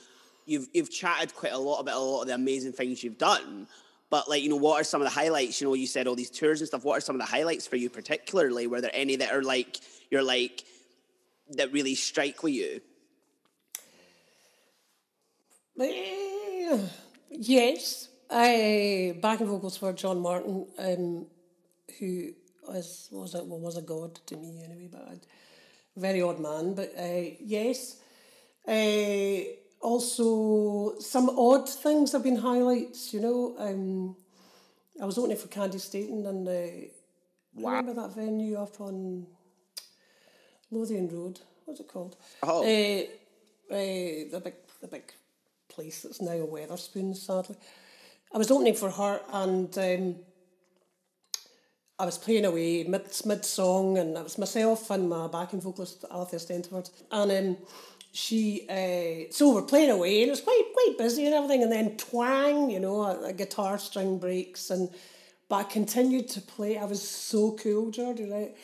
you've 0.46 0.68
you've 0.74 0.92
chatted 0.92 1.34
quite 1.36 1.54
a 1.54 1.58
lot 1.58 1.80
about 1.80 1.96
a 1.96 2.00
lot 2.00 2.22
of 2.22 2.28
the 2.28 2.36
amazing 2.36 2.74
things 2.74 3.04
you've 3.04 3.18
done, 3.18 3.68
but 4.10 4.30
like, 4.30 4.44
you 4.44 4.50
know, 4.50 4.56
what 4.56 4.82
are 4.82 4.84
some 4.84 5.02
of 5.02 5.06
the 5.06 5.14
highlights? 5.14 5.62
You 5.62 5.68
know, 5.68 5.74
you 5.74 5.88
said 5.88 6.08
all 6.08 6.16
these 6.16 6.32
tours 6.32 6.62
and 6.62 6.68
stuff. 6.68 6.84
What 6.84 6.98
are 6.98 7.02
some 7.02 7.16
of 7.16 7.22
the 7.22 7.32
highlights 7.32 7.68
for 7.68 7.76
you, 7.76 7.90
particularly? 7.90 8.68
Were 8.68 8.82
there 8.82 8.92
any 8.94 9.16
that 9.18 9.32
are 9.32 9.44
like 9.44 9.80
you're 10.10 10.24
like 10.24 10.64
that 11.52 11.72
really 11.72 11.96
strike 11.96 12.44
with 12.44 12.54
you? 12.54 12.82
Yes, 17.30 18.10
I 18.30 19.18
backing 19.22 19.48
vocals 19.48 19.78
for 19.78 19.94
John 19.94 20.20
Martyn, 20.20 20.68
um, 20.78 21.28
who 22.00 22.32
was 22.74 23.10
was 23.12 23.36
a 23.36 23.44
well, 23.44 23.60
was 23.60 23.78
a 23.78 23.82
god 23.82 24.16
to 24.28 24.38
me 24.38 24.64
anyway, 24.64 24.90
but 24.92 25.08
I'd, 25.10 25.26
very 25.96 26.22
odd 26.22 26.40
man. 26.40 26.74
But 26.74 26.94
uh, 26.98 27.36
yes, 27.40 27.98
uh, 28.68 29.40
also 29.82 30.98
some 31.00 31.30
odd 31.30 31.70
things 31.70 32.12
have 32.12 32.24
been 32.24 32.38
highlights. 32.38 33.14
You 33.14 33.22
know, 33.22 33.56
um, 33.58 34.16
I 35.02 35.06
was 35.06 35.18
opening 35.18 35.38
for 35.38 35.48
Candi 35.48 35.80
Staton, 35.80 36.26
and 36.26 36.48
uh, 36.48 36.88
remember 37.56 37.94
that 37.94 38.16
venue 38.16 38.58
up 38.58 38.80
on 38.80 39.28
Lothian 40.72 41.10
Road. 41.10 41.40
What's 41.66 41.80
it 41.80 41.88
called? 41.88 42.16
Oh. 42.44 42.64
Uh, 42.64 43.04
uh, 43.72 44.32
the 44.32 44.42
big 44.44 44.56
the 44.82 44.88
big 44.88 45.14
place 45.68 46.02
that's 46.02 46.22
now 46.22 46.32
a 46.32 46.48
Wetherspoon, 46.48 47.16
sadly. 47.16 47.56
I 48.34 48.38
was 48.38 48.52
opening 48.52 48.76
for 48.76 48.92
her 48.92 49.22
and 49.32 49.76
um, 49.78 50.16
I 52.00 52.06
was 52.06 52.18
playing 52.18 52.46
away 52.46 52.86
mid 52.86 53.04
mid 53.26 53.44
song 53.44 53.98
and 53.98 54.18
it 54.18 54.24
was 54.24 54.38
myself 54.38 54.90
and 54.90 55.10
my 55.10 55.28
backing 55.28 55.60
vocalist 55.60 56.06
Althea 56.10 56.40
Stentiford 56.40 56.90
and 57.12 57.32
um, 57.32 57.58
she 58.14 58.66
uh, 58.70 59.32
so 59.32 59.54
we're 59.54 59.64
playing 59.64 59.92
away 59.92 60.22
and 60.22 60.30
it 60.30 60.32
was 60.32 60.42
quite 60.42 60.64
quite 60.74 60.98
busy 60.98 61.26
and 61.26 61.36
everything. 61.36 61.62
And 61.62 61.72
then 61.72 61.98
twang 61.98 62.70
you 62.70 62.80
know 62.80 63.04
a, 63.04 63.26
a 63.26 63.34
guitar 63.34 63.78
string 63.78 64.18
breaks 64.18 64.70
and 64.70 64.90
but 65.50 65.56
I 65.58 65.64
continued 65.64 66.30
to 66.30 66.42
play. 66.42 66.78
I 66.78 66.86
was 66.86 67.02
so 67.02 67.52
cool 67.62 67.92
Jordy 67.92 68.30
right? 68.30 68.56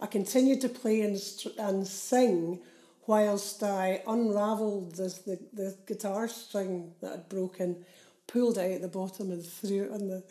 I 0.00 0.06
continued 0.06 0.62
to 0.62 0.70
play 0.70 1.02
and, 1.02 1.20
and 1.58 1.86
sing 1.86 2.60
whilst 3.06 3.62
I 3.62 4.02
unravelled 4.06 4.94
this, 4.94 5.18
the, 5.18 5.38
the 5.52 5.76
guitar 5.86 6.28
string 6.28 6.92
that 7.00 7.10
had 7.10 7.28
broken, 7.28 7.84
pulled 8.26 8.58
out 8.58 8.70
at 8.70 8.82
the 8.82 8.88
bottom 8.88 9.30
and 9.32 9.44
threw 9.44 9.84
it 9.84 9.92
on 9.92 10.08
the, 10.08 10.22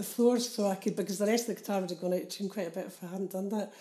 the 0.00 0.06
floor 0.06 0.38
so 0.38 0.66
I 0.66 0.76
could, 0.76 0.96
because 0.96 1.18
the 1.18 1.26
rest 1.26 1.48
of 1.48 1.54
the 1.54 1.60
guitar 1.60 1.80
would 1.80 1.90
have 1.90 2.00
gone 2.00 2.14
out 2.14 2.22
of 2.22 2.28
tune 2.30 2.48
quite 2.48 2.68
a 2.68 2.70
bit 2.70 2.86
if 2.86 3.04
I 3.04 3.08
hadn't 3.08 3.32
done 3.32 3.50
that. 3.50 3.72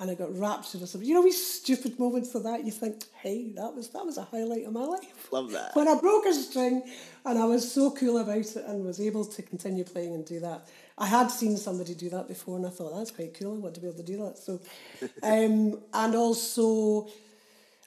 and 0.00 0.10
I 0.10 0.14
got 0.14 0.36
rapturous. 0.36 0.94
You 0.94 1.14
know, 1.14 1.22
these 1.22 1.44
stupid 1.44 1.98
moments 1.98 2.34
of 2.34 2.44
that, 2.44 2.64
you 2.64 2.70
think, 2.70 3.04
hey, 3.20 3.50
that 3.56 3.74
was 3.74 3.88
that 3.90 4.04
was 4.04 4.16
a 4.16 4.24
highlight 4.24 4.64
of 4.64 4.72
my 4.72 4.84
life. 4.84 5.28
Love 5.32 5.50
that. 5.52 5.74
When 5.74 5.88
I 5.88 5.94
broke 6.00 6.26
a 6.26 6.34
string 6.34 6.82
and 7.24 7.38
I 7.38 7.44
was 7.44 7.70
so 7.72 7.90
cool 7.90 8.18
about 8.18 8.38
it 8.38 8.64
and 8.66 8.84
was 8.84 9.00
able 9.00 9.24
to 9.24 9.42
continue 9.42 9.84
playing 9.84 10.14
and 10.14 10.24
do 10.24 10.40
that. 10.40 10.68
I 10.96 11.06
had 11.06 11.28
seen 11.28 11.56
somebody 11.56 11.94
do 11.94 12.10
that 12.10 12.26
before 12.26 12.56
and 12.56 12.66
I 12.66 12.70
thought, 12.70 12.96
that's 12.96 13.12
quite 13.12 13.38
cool, 13.38 13.54
I 13.54 13.58
want 13.58 13.74
to 13.76 13.80
be 13.80 13.86
able 13.86 13.98
to 13.98 14.02
do 14.04 14.18
that. 14.24 14.38
So, 14.38 14.60
um, 15.22 15.80
and 15.92 16.14
also, 16.14 17.08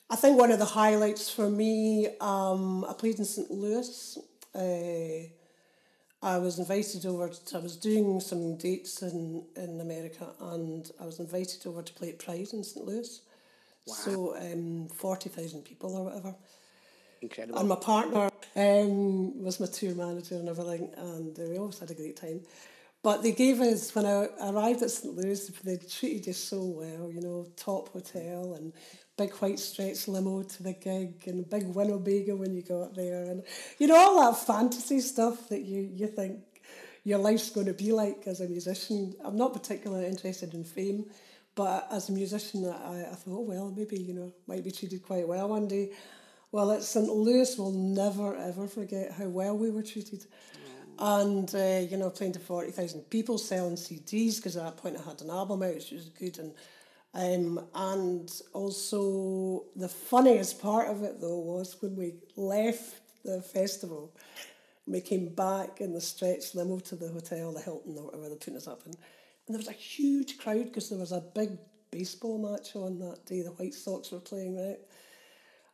I 0.10 0.16
think 0.16 0.38
one 0.38 0.52
of 0.52 0.60
the 0.60 0.66
highlights 0.66 1.30
for 1.30 1.50
me, 1.50 2.08
um, 2.22 2.86
I 2.86 2.94
played 2.94 3.20
in 3.20 3.26
St. 3.26 3.52
Louis. 3.52 4.18
Uh, 4.54 5.30
I 6.22 6.38
was 6.38 6.60
invited 6.60 7.06
over. 7.06 7.30
To, 7.30 7.58
I 7.58 7.62
was 7.62 7.76
doing 7.76 8.20
some 8.20 8.56
dates 8.58 9.02
in, 9.02 9.44
in 9.56 9.82
America, 9.82 10.28
and 10.40 10.90
I 11.00 11.06
was 11.06 11.20
invited 11.20 11.66
over 11.66 11.82
to 11.82 11.94
play 11.94 12.10
at 12.10 12.20
Pride 12.20 12.50
in 12.54 12.64
St. 12.64 12.86
Louis. 12.86 13.22
Wow. 13.88 13.96
So 13.96 14.38
um, 14.38 14.88
forty 14.88 15.30
thousand 15.30 15.64
people 15.64 15.96
or 15.96 16.06
whatever. 16.06 16.36
Incredible. 17.22 17.60
And 17.60 17.70
my 17.70 17.76
partner 17.76 18.30
um, 18.56 19.44
was 19.44 19.60
my 19.60 19.68
tour 19.68 19.96
manager 19.96 20.36
and 20.36 20.50
everything, 20.50 20.90
and 20.98 21.38
we 21.38 21.58
always 21.58 21.80
had 21.80 21.92
a 21.92 21.96
great 21.96 22.18
time. 22.18 22.42
But 23.04 23.24
they 23.24 23.32
gave 23.32 23.62
us 23.62 23.94
when 23.96 24.06
I 24.06 24.28
arrived 24.42 24.84
at 24.84 24.92
St. 24.92 25.16
Louis, 25.16 25.48
they 25.64 25.78
treated 25.78 26.30
us 26.30 26.38
so 26.38 26.64
well. 26.64 27.12
You 27.12 27.22
know, 27.22 27.48
top 27.56 27.90
hotel 27.90 28.54
and 28.54 28.74
big 29.22 29.34
white 29.36 29.60
stretch 29.60 30.08
limo 30.08 30.42
to 30.42 30.64
the 30.64 30.74
gig 30.74 31.14
and 31.28 31.48
big 31.48 31.68
Winnebago 31.68 32.36
when 32.36 32.56
you 32.56 32.64
got 32.64 32.96
there 32.96 33.26
and 33.26 33.44
you 33.78 33.86
know 33.86 33.96
all 33.96 34.32
that 34.32 34.40
fantasy 34.40 35.00
stuff 35.00 35.48
that 35.50 35.62
you 35.62 35.90
you 35.94 36.08
think 36.08 36.40
your 37.04 37.20
life's 37.20 37.52
going 37.52 37.68
to 37.68 37.74
be 37.74 37.92
like 37.92 38.24
as 38.28 38.42
a 38.42 38.48
musician. 38.48 39.16
I'm 39.24 39.36
not 39.36 39.54
particularly 39.54 40.08
interested 40.08 40.54
in 40.54 40.64
fame, 40.64 41.06
but 41.56 41.88
as 41.92 42.10
a 42.10 42.12
musician, 42.12 42.68
I, 42.70 43.02
I 43.12 43.16
thought, 43.16 43.40
oh, 43.40 43.42
well, 43.42 43.74
maybe 43.76 44.00
you 44.00 44.14
know 44.14 44.32
might 44.48 44.64
be 44.64 44.72
treated 44.72 45.04
quite 45.04 45.28
well 45.28 45.50
one 45.50 45.68
day. 45.68 45.92
Well, 46.52 46.72
at 46.72 46.84
St. 46.84 47.08
Louis, 47.08 47.58
we'll 47.58 47.72
never 47.72 48.36
ever 48.36 48.68
forget 48.68 49.12
how 49.12 49.28
well 49.28 49.58
we 49.58 49.70
were 49.70 49.84
treated. 49.84 50.26
And, 51.00 51.50
uh, 51.56 51.80
you 51.90 51.98
know, 51.98 52.12
playing 52.12 52.34
to 52.34 52.40
40,000 52.40 53.10
people 53.10 53.40
selling 53.40 53.76
CDs, 53.76 54.36
because 54.36 54.56
at 54.56 54.64
that 54.64 54.78
point 54.78 54.98
I 54.98 55.10
had 55.10 55.22
an 55.22 55.32
album 55.32 55.64
out, 55.64 55.74
which 55.74 55.92
was 55.92 56.10
good. 56.10 56.38
And 56.38 56.54
um, 57.14 57.66
and 57.76 58.32
also, 58.54 59.66
the 59.76 59.90
funniest 59.90 60.62
part 60.62 60.88
of 60.90 61.04
it 61.04 61.20
though 61.20 61.40
was 61.40 61.76
when 61.82 61.96
we 61.96 62.14
left 62.38 63.02
the 63.26 63.42
festival, 63.42 64.16
we 64.88 65.02
came 65.02 65.28
back 65.30 65.82
in 65.82 65.94
the 65.94 66.02
stretch 66.02 66.56
limo 66.56 66.80
to 66.80 66.96
the 66.96 67.10
hotel, 67.10 67.52
the 67.52 67.60
Hilton, 67.60 67.98
or 67.98 68.06
whatever 68.06 68.30
they're 68.30 68.38
putting 68.38 68.56
us 68.56 68.68
up 68.68 68.84
in. 68.86 68.94
And 68.94 69.56
there 69.56 69.58
was 69.60 69.68
a 69.68 69.74
huge 69.74 70.38
crowd 70.38 70.66
because 70.66 70.90
there 70.90 71.00
was 71.00 71.12
a 71.12 71.24
big 71.36 71.58
baseball 71.92 72.38
match 72.38 72.76
on 72.76 73.00
that 73.00 73.26
day. 73.26 73.42
The 73.42 73.52
White 73.52 73.74
Sox 73.74 74.12
were 74.12 74.20
playing, 74.20 74.56
right? 74.56 74.80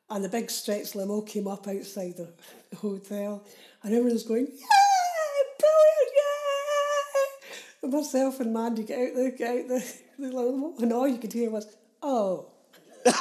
And 0.10 0.24
the 0.24 0.30
big 0.30 0.50
stretch 0.50 0.96
limo 0.96 1.22
came 1.22 1.48
up 1.48 1.68
outside 1.68 2.16
the, 2.18 2.34
hotel, 2.78 3.46
and 3.84 3.94
everyone 3.94 4.14
was 4.14 4.24
going, 4.24 4.48
Yeah, 4.48 5.44
brilliant, 5.60 6.12
yeah! 6.16 7.77
Myself 7.92 8.40
and 8.40 8.54
Mandy 8.54 8.84
get 8.84 9.00
out 9.00 9.16
there, 9.16 9.32
get 9.32 9.58
out 9.58 9.68
there 9.70 9.84
and 10.18 10.94
all 10.94 11.08
you 11.08 11.18
could 11.18 11.34
hear 11.34 11.50
was, 11.50 11.68
oh. 12.02 12.48
I 13.06 13.12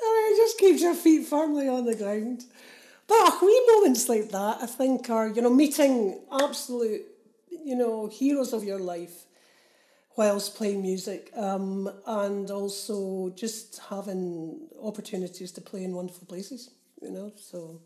mean, 0.00 0.32
it 0.32 0.36
just 0.36 0.58
keeps 0.58 0.82
your 0.82 0.94
feet 0.94 1.26
firmly 1.26 1.68
on 1.68 1.84
the 1.84 1.94
ground. 1.94 2.44
But 3.06 3.42
wee 3.42 3.70
moments 3.74 4.08
like 4.08 4.30
that, 4.30 4.58
I 4.62 4.66
think, 4.66 5.10
are, 5.10 5.28
you 5.28 5.42
know, 5.42 5.50
meeting 5.50 6.20
absolute, 6.30 7.02
you 7.50 7.76
know, 7.76 8.06
heroes 8.06 8.52
of 8.52 8.64
your 8.64 8.78
life 8.78 9.26
whilst 10.16 10.56
playing 10.56 10.82
music 10.82 11.30
um, 11.36 11.90
and 12.06 12.50
also 12.50 13.30
just 13.34 13.80
having 13.88 14.68
opportunities 14.82 15.52
to 15.52 15.60
play 15.60 15.84
in 15.84 15.94
wonderful 15.94 16.26
places, 16.26 16.70
you 17.00 17.10
know. 17.10 17.32
So 17.36 17.80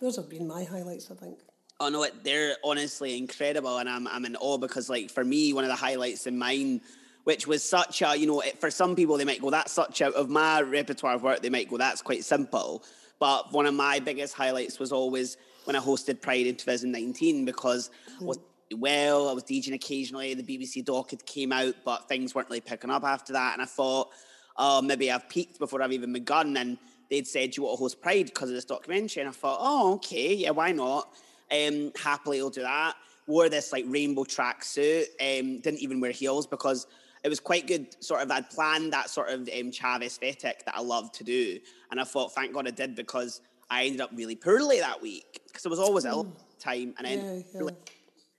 those 0.00 0.16
have 0.16 0.28
been 0.28 0.46
my 0.46 0.64
highlights, 0.64 1.10
I 1.10 1.14
think. 1.14 1.38
Oh 1.82 1.88
no, 1.88 2.06
they're 2.22 2.54
honestly 2.62 3.18
incredible, 3.18 3.78
and 3.78 3.88
I'm 3.88 4.06
I'm 4.06 4.24
in 4.24 4.36
awe 4.36 4.56
because 4.56 4.88
like 4.88 5.10
for 5.10 5.24
me, 5.24 5.52
one 5.52 5.64
of 5.64 5.68
the 5.68 5.74
highlights 5.74 6.28
in 6.28 6.38
mine, 6.38 6.80
which 7.24 7.48
was 7.48 7.68
such 7.68 8.02
a 8.02 8.16
you 8.16 8.24
know 8.24 8.40
for 8.60 8.70
some 8.70 8.94
people 8.94 9.16
they 9.16 9.24
might 9.24 9.40
go 9.40 9.50
that's 9.50 9.72
such 9.72 10.00
out 10.00 10.14
of 10.14 10.30
my 10.30 10.60
repertoire 10.60 11.16
of 11.16 11.24
work 11.24 11.42
they 11.42 11.50
might 11.50 11.68
go 11.68 11.76
that's 11.76 12.00
quite 12.00 12.22
simple, 12.22 12.84
but 13.18 13.52
one 13.52 13.66
of 13.66 13.74
my 13.74 13.98
biggest 13.98 14.32
highlights 14.34 14.78
was 14.78 14.92
always 14.92 15.36
when 15.64 15.74
I 15.74 15.80
hosted 15.80 16.20
Pride 16.20 16.46
in 16.46 16.54
2019 16.54 17.44
because 17.44 17.90
mm. 18.08 18.22
I 18.22 18.24
was 18.26 18.38
well, 18.76 19.28
I 19.28 19.32
was 19.32 19.42
DJing 19.42 19.74
occasionally. 19.74 20.34
The 20.34 20.44
BBC 20.44 20.84
doc 20.84 21.10
had 21.10 21.26
came 21.26 21.50
out, 21.50 21.74
but 21.84 22.08
things 22.08 22.32
weren't 22.32 22.48
really 22.48 22.60
picking 22.60 22.90
up 22.90 23.02
after 23.02 23.32
that, 23.32 23.54
and 23.54 23.62
I 23.62 23.66
thought, 23.66 24.10
oh, 24.56 24.82
maybe 24.82 25.10
I've 25.10 25.28
peaked 25.28 25.58
before 25.58 25.82
I've 25.82 25.90
even 25.90 26.12
begun, 26.12 26.56
and 26.56 26.78
they'd 27.10 27.26
said 27.26 27.56
you 27.56 27.64
want 27.64 27.76
to 27.76 27.80
host 27.80 28.00
Pride 28.00 28.26
because 28.26 28.50
of 28.50 28.54
this 28.54 28.66
documentary, 28.66 29.22
and 29.22 29.30
I 29.30 29.32
thought, 29.32 29.58
oh, 29.60 29.94
okay, 29.94 30.32
yeah, 30.32 30.50
why 30.50 30.70
not? 30.70 31.12
Um, 31.52 31.92
happily, 32.02 32.40
will 32.42 32.50
do 32.50 32.62
that. 32.62 32.94
Wore 33.26 33.48
this 33.48 33.72
like 33.72 33.84
rainbow 33.88 34.24
tracksuit. 34.24 35.04
Um, 35.20 35.60
didn't 35.60 35.80
even 35.80 36.00
wear 36.00 36.10
heels 36.10 36.46
because 36.46 36.86
it 37.22 37.28
was 37.28 37.40
quite 37.40 37.66
good. 37.66 38.02
Sort 38.02 38.22
of, 38.22 38.30
I'd 38.30 38.50
planned 38.50 38.92
that 38.92 39.10
sort 39.10 39.28
of 39.28 39.40
um, 39.40 39.70
Chav 39.70 40.02
aesthetic 40.02 40.64
that 40.64 40.74
I 40.74 40.80
love 40.80 41.12
to 41.12 41.24
do, 41.24 41.58
and 41.90 42.00
I 42.00 42.04
thought, 42.04 42.34
thank 42.34 42.52
God 42.52 42.66
I 42.66 42.70
did 42.70 42.94
because 42.94 43.40
I 43.70 43.84
ended 43.84 44.00
up 44.00 44.10
really 44.14 44.36
poorly 44.36 44.80
that 44.80 45.00
week 45.00 45.40
because 45.46 45.64
I 45.66 45.68
was 45.68 45.78
always 45.78 46.04
ill 46.04 46.24
mm. 46.24 46.32
time, 46.58 46.94
and 46.98 47.06
then 47.06 47.44
yeah, 47.54 47.62
yeah. 47.62 47.70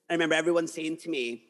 I 0.09 0.13
remember 0.13 0.35
everyone 0.35 0.67
saying 0.67 0.97
to 0.97 1.09
me, 1.09 1.43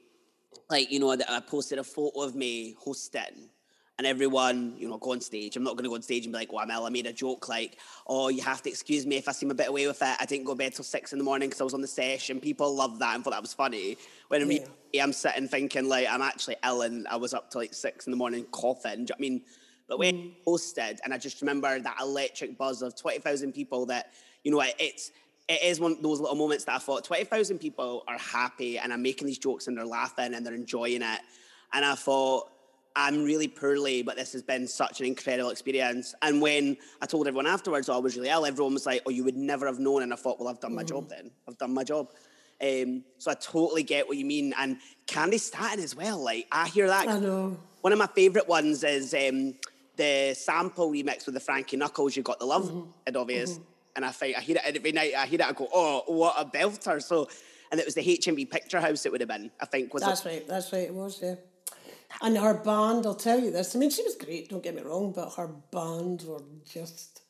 like, 0.70 0.92
you 0.92 1.00
know, 1.00 1.16
that 1.16 1.30
I 1.30 1.40
posted 1.40 1.80
a 1.80 1.84
photo 1.84 2.22
of 2.22 2.36
me 2.36 2.76
hosting 2.80 3.50
and 3.98 4.08
everyone, 4.08 4.74
you 4.78 4.90
know, 4.90 4.98
go 4.98 5.12
on 5.12 5.22
stage. 5.22 5.56
I'm 5.56 5.64
not 5.64 5.76
going 5.76 5.84
to 5.84 5.90
go 5.90 5.96
on 5.96 6.02
stage 6.02 6.26
and 6.26 6.34
be 6.34 6.40
like, 6.40 6.50
oh, 6.52 6.58
I'm 6.58 6.72
ill. 6.72 6.86
I 6.86 6.90
made 6.90 7.06
a 7.06 7.14
joke 7.14 7.48
like, 7.48 7.78
oh, 8.08 8.30
you 8.30 8.42
have 8.42 8.64
to 8.64 8.70
excuse 8.70 9.06
me 9.06 9.18
if 9.18 9.28
I 9.28 9.34
seem 9.34 9.52
a 9.52 9.54
bit 9.54 9.70
away 9.70 9.86
with 9.86 10.02
it. 10.02 10.18
I 10.20 10.26
didn't 10.26 10.46
go 10.46 10.54
to 10.54 10.58
bed 10.58 10.74
till 10.74 10.84
six 10.84 11.14
in 11.14 11.20
the 11.20 11.24
morning 11.24 11.50
because 11.50 11.62
I 11.62 11.64
was 11.64 11.76
on 11.76 11.82
the 11.82 11.88
session. 11.88 12.40
People 12.40 12.74
love 12.74 12.98
that 13.00 13.14
and 13.14 13.24
thought 13.24 13.32
that 13.32 13.42
was 13.42 13.54
funny. 13.54 13.98
When 14.30 14.50
yeah. 14.50 15.04
I'm 15.04 15.14
sitting 15.14 15.48
thinking 15.48 15.90
like, 15.90 16.08
I'm 16.10 16.24
actually 16.24 16.56
ill 16.66 16.82
and 16.82 17.08
I 17.08 17.18
was 17.18 17.36
up 17.36 17.52
till 17.52 17.62
like 17.62 17.76
six 17.76 18.08
in 18.08 18.12
the 18.12 18.18
morning 18.18 18.46
coughing. 18.46 19.08
I 19.16 19.20
mean? 19.20 19.44
But 19.88 20.00
when 20.00 20.16
mm. 20.16 20.32
I 20.32 20.36
posted, 20.44 21.00
and 21.04 21.14
I 21.14 21.20
just 21.20 21.42
remember 21.42 21.80
that 21.80 21.98
electric 22.02 22.58
buzz 22.58 22.82
of 22.82 22.96
20,000 22.96 23.54
people 23.54 23.86
that, 23.88 24.14
you 24.44 24.52
know, 24.52 24.64
it's, 24.80 25.12
it 25.48 25.62
is 25.62 25.80
one 25.80 25.92
of 25.92 26.02
those 26.02 26.20
little 26.20 26.36
moments 26.36 26.64
that 26.66 26.76
I 26.76 26.80
thought 26.80 27.04
20,000 27.04 27.60
people 27.60 28.04
are 28.08 28.18
happy 28.18 28.80
and 28.80 28.92
I'm 28.92 29.04
making 29.04 29.28
these 29.28 29.38
jokes 29.38 29.68
and 29.68 29.78
they're 29.78 29.86
laughing 29.86 30.34
and 30.34 30.44
they're 30.44 30.56
enjoying 30.56 31.04
it. 31.04 31.20
And 31.74 31.86
I 31.86 31.96
thought, 31.96 32.50
I'm 32.96 33.24
really 33.24 33.48
poorly, 33.48 34.04
but 34.04 34.16
this 34.16 34.34
has 34.34 34.44
been 34.44 34.68
such 34.68 35.00
an 35.00 35.08
incredible 35.08 35.50
experience. 35.50 36.14
And 36.22 36.42
when 36.42 36.78
I 37.02 37.06
told 37.06 37.28
everyone 37.28 37.48
afterwards 37.48 37.90
oh, 37.90 37.96
I 37.96 37.98
was 37.98 38.16
really 38.16 38.30
ill, 38.30 38.46
everyone 38.46 38.74
was 38.74 38.86
like, 38.86 39.02
oh, 39.06 39.10
you 39.10 39.24
would 39.24 39.36
never 39.36 39.66
have 39.66 39.80
known. 39.80 40.04
And 40.04 40.14
I 40.14 40.16
thought, 40.16 40.40
well, 40.40 40.50
I've 40.50 40.60
done 40.60 40.76
my 40.76 40.84
job 40.84 41.10
then. 41.10 41.32
I've 41.48 41.58
done 41.58 41.74
my 41.74 41.84
job. 41.84 42.10
Um, 42.62 43.04
so 43.18 43.32
I 43.32 43.34
totally 43.34 43.84
get 43.84 44.08
what 44.08 44.18
you 44.18 44.26
mean. 44.26 44.54
And 44.58 44.78
Candi 45.08 45.40
Staton 45.40 45.84
as 45.84 45.96
well. 45.96 46.24
Like, 46.24 46.48
I 46.52 46.68
hear 46.68 46.88
that. 46.88 47.08
I 47.08 47.20
know. 47.20 47.58
One 47.82 47.92
of 47.92 48.00
my 48.00 48.08
favourite 48.08 48.48
ones 48.48 48.84
is 48.84 49.14
um, 49.14 49.56
the 49.98 50.34
sample 50.38 50.92
remix 50.92 51.26
with 51.26 51.34
the 51.34 51.42
Frankie 51.42 51.78
Knuckles, 51.78 52.16
You 52.16 52.24
Got 52.24 52.40
the 52.40 52.46
Love, 52.46 52.66
mm-hmm. 52.66 52.90
and 53.08 53.18
obvious. 53.18 53.54
Mm-hmm. 53.54 53.64
And 53.96 54.06
I 54.06 54.12
think 54.12 54.38
I 54.38 54.42
hear 54.42 54.56
it 54.56 54.76
every 54.78 54.92
night. 54.92 55.14
I 55.16 55.26
hear 55.26 55.40
it, 55.42 55.48
I 55.48 55.52
go, 55.52 55.68
oh, 55.74 56.04
what 56.08 56.36
a 56.38 56.46
belter. 56.46 57.02
So, 57.02 57.28
and 57.72 57.80
it 57.80 57.86
was 57.86 57.96
the 57.96 58.02
HMV 58.02 58.50
Picture 58.50 58.80
House 58.80 59.06
it 59.06 59.12
would 59.12 59.22
have 59.22 59.28
been, 59.28 59.52
I 59.60 59.66
think. 59.66 59.94
Was 59.94 60.04
That's 60.04 60.26
it? 60.26 60.30
right. 60.30 60.48
That's 60.48 60.72
right. 60.72 60.84
It 60.84 60.94
was, 60.94 61.20
yeah. 61.22 61.36
And 62.22 62.38
her 62.38 62.54
band, 62.54 63.06
I'll 63.06 63.16
tell 63.16 63.40
you 63.40 63.52
this. 63.52 63.76
I 63.76 63.80
mean, 63.80 63.90
she 63.90 64.04
was 64.04 64.16
great. 64.16 64.50
Don't 64.50 64.64
get 64.64 64.76
me 64.76 64.82
wrong, 64.82 65.12
but 65.12 65.34
her 65.34 65.48
band 65.72 66.24
were 66.24 66.44
just 66.72 67.24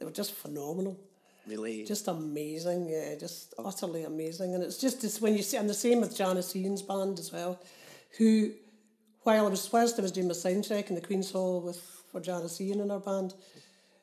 they 0.00 0.06
were 0.06 0.12
just 0.12 0.32
phenomenal. 0.32 0.98
Really, 1.46 1.84
just 1.84 2.08
amazing. 2.08 2.88
Yeah, 2.88 3.14
just 3.16 3.54
oh. 3.58 3.66
utterly 3.66 4.04
amazing. 4.04 4.54
And 4.54 4.64
it's 4.64 4.78
just 4.78 5.02
this 5.02 5.20
when 5.20 5.36
you 5.36 5.42
see, 5.42 5.56
and 5.56 5.68
the 5.68 5.74
same 5.74 6.00
with 6.00 6.16
Janis 6.16 6.56
Ian's 6.56 6.82
band 6.82 7.18
as 7.18 7.32
well, 7.32 7.60
who 8.18 8.52
while 9.22 9.46
I 9.46 9.50
was 9.50 9.70
whilst 9.72 9.98
I 9.98 10.02
was 10.02 10.12
doing 10.12 10.28
my 10.28 10.34
sound 10.34 10.64
check 10.64 10.88
in 10.88 10.94
the 10.94 11.02
Queen's 11.02 11.30
Hall 11.30 11.60
with 11.60 11.80
for 12.10 12.20
Janis 12.20 12.60
Ian 12.60 12.80
and 12.80 12.90
her 12.90 12.98
band, 12.98 13.34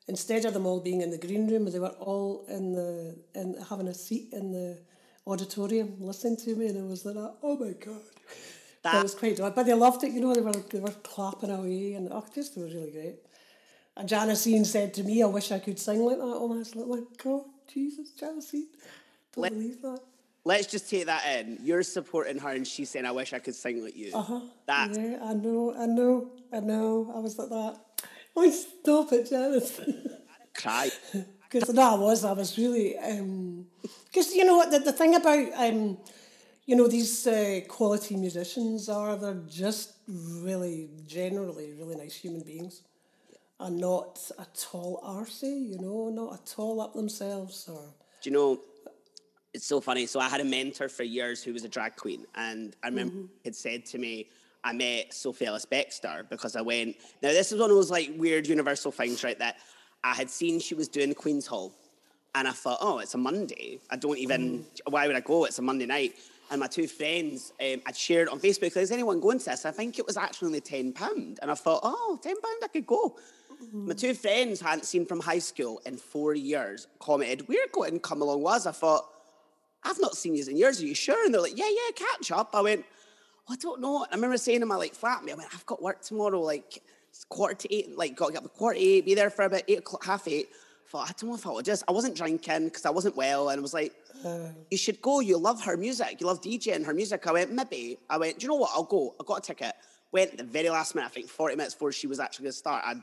instead 0.07 0.45
of 0.45 0.53
them 0.53 0.65
all 0.65 0.79
being 0.79 1.01
in 1.01 1.09
the 1.09 1.17
green 1.17 1.47
room, 1.47 1.69
they 1.69 1.79
were 1.79 1.89
all 1.99 2.45
in 2.47 2.73
the 2.73 3.17
in 3.33 3.55
having 3.69 3.87
a 3.87 3.93
seat 3.93 4.29
in 4.33 4.51
the 4.51 4.77
auditorium 5.25 5.95
listening 5.99 6.37
to 6.37 6.55
me, 6.55 6.67
and 6.67 6.77
it 6.77 6.85
was 6.85 7.05
like, 7.05 7.15
oh 7.43 7.57
my 7.57 7.71
god. 7.73 8.01
That, 8.91 9.03
was 9.03 9.15
quite 9.15 9.39
odd, 9.39 9.55
but 9.55 9.65
they 9.65 9.73
loved 9.73 10.03
it. 10.03 10.11
You 10.11 10.21
know, 10.21 10.33
they 10.33 10.41
were 10.41 10.51
they 10.53 10.79
were 10.79 10.91
clapping 11.03 11.51
away, 11.51 11.93
and 11.93 12.09
oh, 12.11 12.25
it 12.35 12.37
was 12.37 12.73
really 12.73 12.91
great. 12.91 13.15
And 13.95 14.07
Janis 14.07 14.45
Ian 14.47 14.65
said 14.65 14.93
to 14.95 15.03
me, 15.03 15.21
"I 15.23 15.25
wish 15.25 15.51
I 15.51 15.59
could 15.59 15.79
sing 15.79 15.99
like 16.05 16.17
that." 16.17 16.23
Oh 16.23 16.47
my 16.47 16.99
God, 17.17 17.41
Jesus, 17.71 18.11
Janis 18.11 18.53
Ian, 18.53 18.67
don't 19.33 19.43
Let, 19.43 19.53
believe 19.53 19.81
that. 19.81 19.99
Let's 20.45 20.67
just 20.67 20.89
take 20.89 21.07
that 21.07 21.25
in. 21.39 21.59
You're 21.61 21.83
supporting 21.83 22.37
her, 22.39 22.49
and 22.49 22.65
she's 22.65 22.89
saying, 22.89 23.05
"I 23.05 23.11
wish 23.11 23.33
I 23.33 23.39
could 23.39 23.55
sing 23.55 23.83
like 23.83 23.95
you." 23.95 24.11
Uh 24.13 24.21
huh. 24.21 24.41
That. 24.65 24.91
Yeah, 24.95 25.19
I 25.21 25.33
know, 25.33 25.75
I 25.77 25.85
know, 25.85 26.31
I 26.53 26.59
know. 26.59 27.11
I 27.13 27.19
was 27.19 27.37
like 27.37 27.49
that. 27.49 27.79
Oh, 28.39 28.51
stop 28.51 29.11
it, 29.13 29.27
Janis. 29.27 29.81
Cry. 30.53 30.91
Because 31.49 31.73
no, 31.73 31.81
I 31.81 31.97
was. 31.97 32.23
I 32.23 32.33
was 32.33 32.55
really. 32.55 32.93
Because 32.93 34.27
um, 34.27 34.35
you 34.35 34.45
know 34.45 34.57
what 34.57 34.69
the, 34.69 34.77
the 34.77 34.93
thing 34.93 35.15
about 35.15 35.47
um, 35.55 35.97
you 36.67 36.75
know, 36.75 36.87
these 36.87 37.25
uh, 37.25 37.61
quality 37.67 38.17
musicians 38.17 38.89
are, 38.89 39.15
they're 39.15 39.41
just 39.49 39.93
really, 40.07 40.89
generally, 41.07 41.73
really 41.73 41.95
nice 41.95 42.13
human 42.13 42.41
beings. 42.41 42.83
And 43.59 43.79
not 43.79 44.19
at 44.37 44.67
all 44.73 45.01
arsey, 45.03 45.69
you 45.71 45.79
know, 45.79 46.09
not 46.09 46.33
at 46.33 46.53
all 46.57 46.79
up 46.81 46.93
themselves 46.93 47.67
or. 47.67 47.81
Do 48.21 48.29
you 48.29 48.35
know, 48.35 48.59
it's 49.53 49.65
so 49.65 49.81
funny. 49.81 50.05
So 50.05 50.19
I 50.19 50.29
had 50.29 50.41
a 50.41 50.45
mentor 50.45 50.89
for 50.89 51.03
years 51.03 51.41
who 51.41 51.53
was 51.53 51.63
a 51.63 51.69
drag 51.69 51.95
queen, 51.95 52.25
and 52.35 52.75
I 52.83 52.89
remember 52.89 53.15
Mm-hmm. 53.15 53.25
had 53.45 53.55
said 53.55 53.85
to 53.87 53.97
me, 53.97 54.27
I 54.63 54.73
met 54.73 55.13
Sophie 55.13 55.45
Ellis 55.45 55.65
Bextor 55.65 56.29
because 56.29 56.55
I 56.55 56.61
went. 56.61 56.97
Now 57.23 57.29
this 57.29 57.51
is 57.51 57.59
one 57.59 57.69
of 57.71 57.75
those 57.75 57.89
like 57.89 58.11
weird 58.17 58.45
universal 58.45 58.91
things, 58.91 59.23
right? 59.23 59.39
That 59.39 59.57
I 60.03 60.13
had 60.13 60.29
seen 60.29 60.59
she 60.59 60.75
was 60.75 60.87
doing 60.87 61.09
the 61.09 61.15
Queen's 61.15 61.47
Hall, 61.47 61.73
and 62.35 62.47
I 62.47 62.51
thought, 62.51 62.77
oh, 62.81 62.99
it's 62.99 63.15
a 63.15 63.17
Monday. 63.17 63.79
I 63.89 63.95
don't 63.95 64.17
even. 64.17 64.65
Why 64.87 65.07
would 65.07 65.15
I 65.15 65.21
go? 65.21 65.45
It's 65.45 65.57
a 65.57 65.63
Monday 65.63 65.85
night. 65.85 66.15
And 66.49 66.59
my 66.61 66.67
two 66.67 66.87
friends, 66.87 67.51
um, 67.61 67.81
I'd 67.85 67.97
shared 67.97 68.29
on 68.29 68.39
Facebook. 68.39 68.75
Is 68.77 68.91
anyone 68.91 69.19
going 69.19 69.39
to 69.39 69.45
this? 69.45 69.65
I 69.65 69.71
think 69.71 69.99
it 69.99 70.07
was 70.07 70.17
actually 70.17 70.47
only 70.47 70.61
ten 70.61 70.93
pound, 70.93 71.39
and 71.41 71.51
I 71.51 71.55
thought, 71.55 71.81
oh, 71.83 72.19
10 72.21 72.41
pound, 72.41 72.61
I 72.63 72.67
could 72.67 72.87
go. 72.87 73.17
My 73.73 73.93
two 73.93 74.13
friends 74.13 74.61
hadn't 74.61 74.85
seen 74.85 75.05
from 75.05 75.19
high 75.19 75.39
school 75.39 75.81
in 75.85 75.97
four 75.97 76.35
years. 76.35 76.87
Commented, 76.99 77.47
"We're 77.47 77.67
going. 77.73 77.93
To 77.93 77.99
come 77.99 78.21
along 78.21 78.45
us." 78.47 78.65
I 78.65 78.71
thought. 78.71 79.09
I've 79.83 79.99
not 79.99 80.15
seen 80.15 80.35
you 80.35 80.45
in 80.45 80.57
years. 80.57 80.81
Are 80.81 80.85
you 80.85 80.95
sure? 80.95 81.23
And 81.23 81.33
they're 81.33 81.41
like, 81.41 81.57
yeah, 81.57 81.69
yeah, 81.69 81.91
catch 81.95 82.31
up. 82.31 82.49
I 82.53 82.61
went, 82.61 82.85
oh, 83.47 83.53
I 83.53 83.55
don't 83.55 83.79
know. 83.79 84.05
I 84.11 84.15
remember 84.15 84.37
saying 84.37 84.59
to 84.59 84.65
my 84.65 84.75
like 84.75 84.95
flatmate, 84.95 85.31
I 85.31 85.35
went, 85.35 85.49
I've 85.53 85.65
got 85.65 85.81
work 85.81 86.01
tomorrow, 86.01 86.41
like 86.41 86.81
quarter 87.29 87.55
to 87.55 87.73
eight, 87.73 87.97
like 87.97 88.15
got 88.15 88.27
to 88.27 88.33
get 88.33 88.39
up 88.39 88.45
at 88.45 88.53
quarter 88.53 88.77
to 88.77 88.85
eight, 88.85 89.05
be 89.05 89.15
there 89.15 89.29
for 89.29 89.45
about 89.45 89.63
eight 89.67 89.79
o'clock, 89.79 90.03
half 90.05 90.27
eight. 90.27 90.49
Thought, 90.89 91.09
I 91.09 91.13
don't 91.19 91.29
know 91.31 91.35
if 91.35 91.45
I 91.45 91.51
would 91.51 91.65
just, 91.65 91.83
I 91.87 91.91
wasn't 91.91 92.15
drinking 92.15 92.65
because 92.65 92.85
I 92.85 92.89
wasn't 92.89 93.17
well. 93.17 93.49
And 93.49 93.59
I 93.59 93.61
was 93.61 93.73
like, 93.73 93.93
you 94.71 94.77
should 94.77 95.01
go. 95.01 95.19
You 95.19 95.37
love 95.37 95.61
her 95.65 95.75
music. 95.75 96.17
You 96.21 96.27
love 96.27 96.41
DJing 96.41 96.85
her 96.85 96.93
music. 96.93 97.27
I 97.27 97.33
went, 97.33 97.51
maybe. 97.51 97.97
I 98.09 98.17
went, 98.17 98.39
do 98.39 98.43
you 98.43 98.47
know 98.49 98.55
what? 98.55 98.71
I'll 98.73 98.83
go. 98.83 99.13
I 99.19 99.23
got 99.25 99.39
a 99.39 99.41
ticket. 99.41 99.73
Went 100.13 100.37
the 100.37 100.43
very 100.45 100.69
last 100.69 100.95
minute, 100.95 101.07
I 101.07 101.09
think 101.09 101.27
40 101.27 101.57
minutes 101.57 101.73
before 101.75 101.91
she 101.91 102.07
was 102.07 102.19
actually 102.21 102.43
going 102.43 102.53
to 102.53 102.57
start. 102.57 102.83
I 102.85 102.95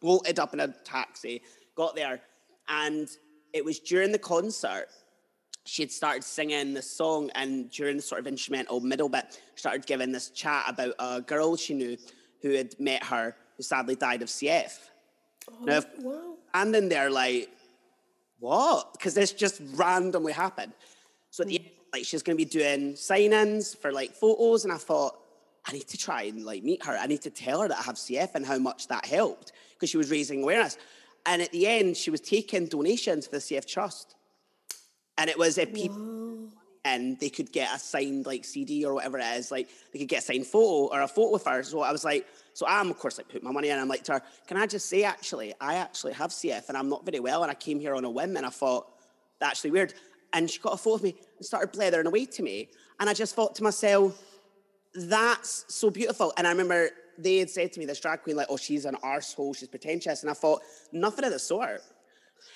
bolted 0.00 0.38
up 0.38 0.54
in 0.54 0.60
a 0.60 0.68
taxi, 0.84 1.42
got 1.74 1.96
there. 1.96 2.20
And 2.68 3.08
it 3.52 3.64
was 3.64 3.80
during 3.80 4.12
the 4.12 4.18
concert 4.18 4.86
she 5.64 5.82
had 5.82 5.90
started 5.90 6.22
singing 6.22 6.74
the 6.74 6.82
song 6.82 7.28
and 7.34 7.68
during 7.72 7.96
the 7.96 8.02
sort 8.02 8.20
of 8.20 8.28
instrumental 8.28 8.78
middle 8.78 9.08
bit 9.08 9.40
started 9.56 9.84
giving 9.84 10.12
this 10.12 10.30
chat 10.30 10.64
about 10.68 10.94
a 11.00 11.20
girl 11.20 11.56
she 11.56 11.74
knew 11.74 11.96
who 12.40 12.50
had 12.50 12.78
met 12.78 13.02
her 13.02 13.34
who 13.56 13.64
sadly 13.64 13.96
died 13.96 14.22
of 14.22 14.28
CF. 14.28 14.78
Oh, 15.50 15.64
now, 15.64 15.78
if- 15.78 15.98
Wow. 15.98 16.35
And 16.62 16.74
then 16.74 16.88
they're 16.88 17.10
like, 17.10 17.50
what? 18.38 18.92
Because 18.92 19.14
this 19.14 19.32
just 19.32 19.60
randomly 19.74 20.32
happened. 20.32 20.72
So 21.30 21.42
at 21.42 21.48
the 21.48 21.58
hmm. 21.58 21.64
end, 21.64 21.72
like 21.92 22.04
she's 22.04 22.22
going 22.22 22.36
to 22.36 22.44
be 22.44 22.48
doing 22.48 22.96
sign-ins 22.96 23.74
for 23.74 23.92
like 23.92 24.12
photos, 24.12 24.64
and 24.64 24.72
I 24.72 24.76
thought 24.76 25.18
I 25.66 25.72
need 25.72 25.88
to 25.88 25.98
try 25.98 26.22
and 26.22 26.44
like 26.44 26.62
meet 26.62 26.84
her. 26.84 26.96
I 26.96 27.06
need 27.06 27.22
to 27.22 27.30
tell 27.30 27.60
her 27.60 27.68
that 27.68 27.78
I 27.78 27.82
have 27.82 27.96
CF 27.96 28.34
and 28.34 28.44
how 28.44 28.58
much 28.58 28.88
that 28.88 29.04
helped 29.04 29.52
because 29.74 29.90
she 29.90 29.96
was 29.96 30.10
raising 30.10 30.42
awareness. 30.42 30.78
And 31.26 31.42
at 31.42 31.52
the 31.52 31.66
end, 31.66 31.96
she 31.96 32.10
was 32.10 32.20
taking 32.20 32.66
donations 32.66 33.26
for 33.26 33.32
the 33.32 33.42
CF 33.42 33.66
Trust, 33.66 34.14
and 35.18 35.28
it 35.28 35.38
was 35.38 35.58
eh, 35.58 35.62
if 35.62 35.74
people 35.74 35.96
and 36.86 37.18
they 37.18 37.28
could 37.28 37.50
get 37.50 37.74
a 37.74 37.78
signed 37.80 38.26
like 38.26 38.44
CD 38.44 38.84
or 38.84 38.94
whatever 38.94 39.18
it 39.18 39.24
is, 39.38 39.50
like 39.50 39.68
they 39.92 39.98
could 39.98 40.08
get 40.08 40.22
a 40.22 40.26
signed 40.26 40.46
photo 40.46 40.94
or 40.94 41.00
a 41.02 41.08
photo 41.08 41.32
with 41.32 41.44
her. 41.44 41.62
So 41.64 41.80
I 41.80 41.90
was 41.90 42.04
like, 42.04 42.26
so 42.54 42.64
I'm 42.68 42.90
of 42.90 42.98
course 42.98 43.18
like 43.18 43.28
put 43.28 43.42
my 43.42 43.50
money 43.50 43.70
in. 43.70 43.78
I'm 43.78 43.88
like 43.88 44.04
to 44.04 44.12
her, 44.12 44.22
can 44.46 44.56
I 44.56 44.66
just 44.66 44.88
say 44.88 45.02
actually, 45.02 45.52
I 45.60 45.74
actually 45.74 46.12
have 46.12 46.30
CF 46.30 46.68
and 46.68 46.78
I'm 46.78 46.88
not 46.88 47.04
very 47.04 47.18
well 47.18 47.42
and 47.42 47.50
I 47.50 47.54
came 47.54 47.80
here 47.80 47.96
on 47.96 48.04
a 48.04 48.10
whim 48.10 48.36
and 48.36 48.46
I 48.46 48.50
thought 48.50 48.86
that's 49.40 49.58
actually 49.58 49.72
weird. 49.72 49.94
And 50.32 50.48
she 50.48 50.60
got 50.60 50.74
a 50.74 50.76
photo 50.76 50.94
of 50.96 51.02
me 51.02 51.16
and 51.36 51.44
started 51.44 51.72
blethering 51.72 52.06
away 52.06 52.24
to 52.26 52.42
me. 52.42 52.68
And 53.00 53.10
I 53.10 53.14
just 53.14 53.34
thought 53.34 53.56
to 53.56 53.64
myself, 53.64 54.16
that's 54.94 55.64
so 55.68 55.90
beautiful. 55.90 56.32
And 56.36 56.46
I 56.46 56.50
remember 56.50 56.90
they 57.18 57.38
had 57.38 57.50
said 57.50 57.72
to 57.72 57.80
me, 57.80 57.86
this 57.86 58.00
drag 58.00 58.22
queen, 58.22 58.36
like, 58.36 58.46
oh, 58.48 58.56
she's 58.56 58.84
an 58.84 58.96
arsehole, 59.02 59.56
she's 59.56 59.68
pretentious. 59.68 60.22
And 60.22 60.30
I 60.30 60.34
thought, 60.34 60.62
nothing 60.92 61.24
of 61.24 61.32
the 61.32 61.38
sort. 61.38 61.82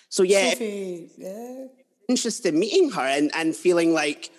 So 0.09 0.23
yeah, 0.23 0.51
Sophie, 0.51 1.11
yeah. 1.17 1.65
Interested 2.11 2.53
in 2.53 2.61
meeting 2.61 2.91
her 2.91 3.03
and, 3.03 3.31
and 3.35 3.55
feeling 3.55 3.95
like, 3.95 4.31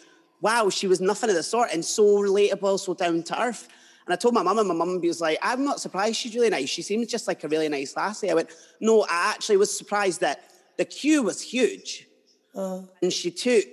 wow, 0.42 0.70
she 0.70 0.88
was 0.88 1.00
nothing 1.00 1.30
of 1.30 1.36
the 1.36 1.44
sort 1.44 1.70
and 1.74 1.84
so 1.84 2.04
relatable, 2.18 2.80
so 2.80 2.94
down 2.94 3.24
to 3.24 3.42
earth. 3.42 3.68
And 4.06 4.14
I 4.14 4.18
told 4.18 4.34
my 4.34 4.44
mum, 4.44 4.58
and 4.58 4.68
my 4.68 4.74
mum 4.74 5.00
was 5.02 5.22
like, 5.22 5.38
I'm 5.42 5.64
not 5.64 5.80
surprised 5.80 6.18
she's 6.18 6.36
really 6.36 6.50
nice. 6.50 6.70
She 6.70 6.82
seems 6.82 7.08
just 7.08 7.28
like 7.28 7.44
a 7.44 7.48
really 7.48 7.70
nice 7.70 7.96
lassie. 7.96 8.32
I 8.32 8.34
went, 8.34 8.50
no, 8.80 9.04
I 9.04 9.32
actually 9.34 9.58
was 9.58 9.76
surprised 9.76 10.22
that 10.22 10.44
the 10.78 10.86
queue 10.86 11.24
was 11.24 11.42
huge. 11.42 12.08
Uh. 12.56 12.82
And 13.02 13.14
she 13.14 13.32
took 13.32 13.68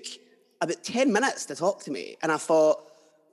about 0.61 0.83
10 0.83 1.13
minutes 1.13 1.47
to 1.47 1.57
talk 1.57 1.83
to 1.85 1.91
me. 1.91 2.17
And 2.23 2.31
I 2.31 2.37
thought, 2.37 2.85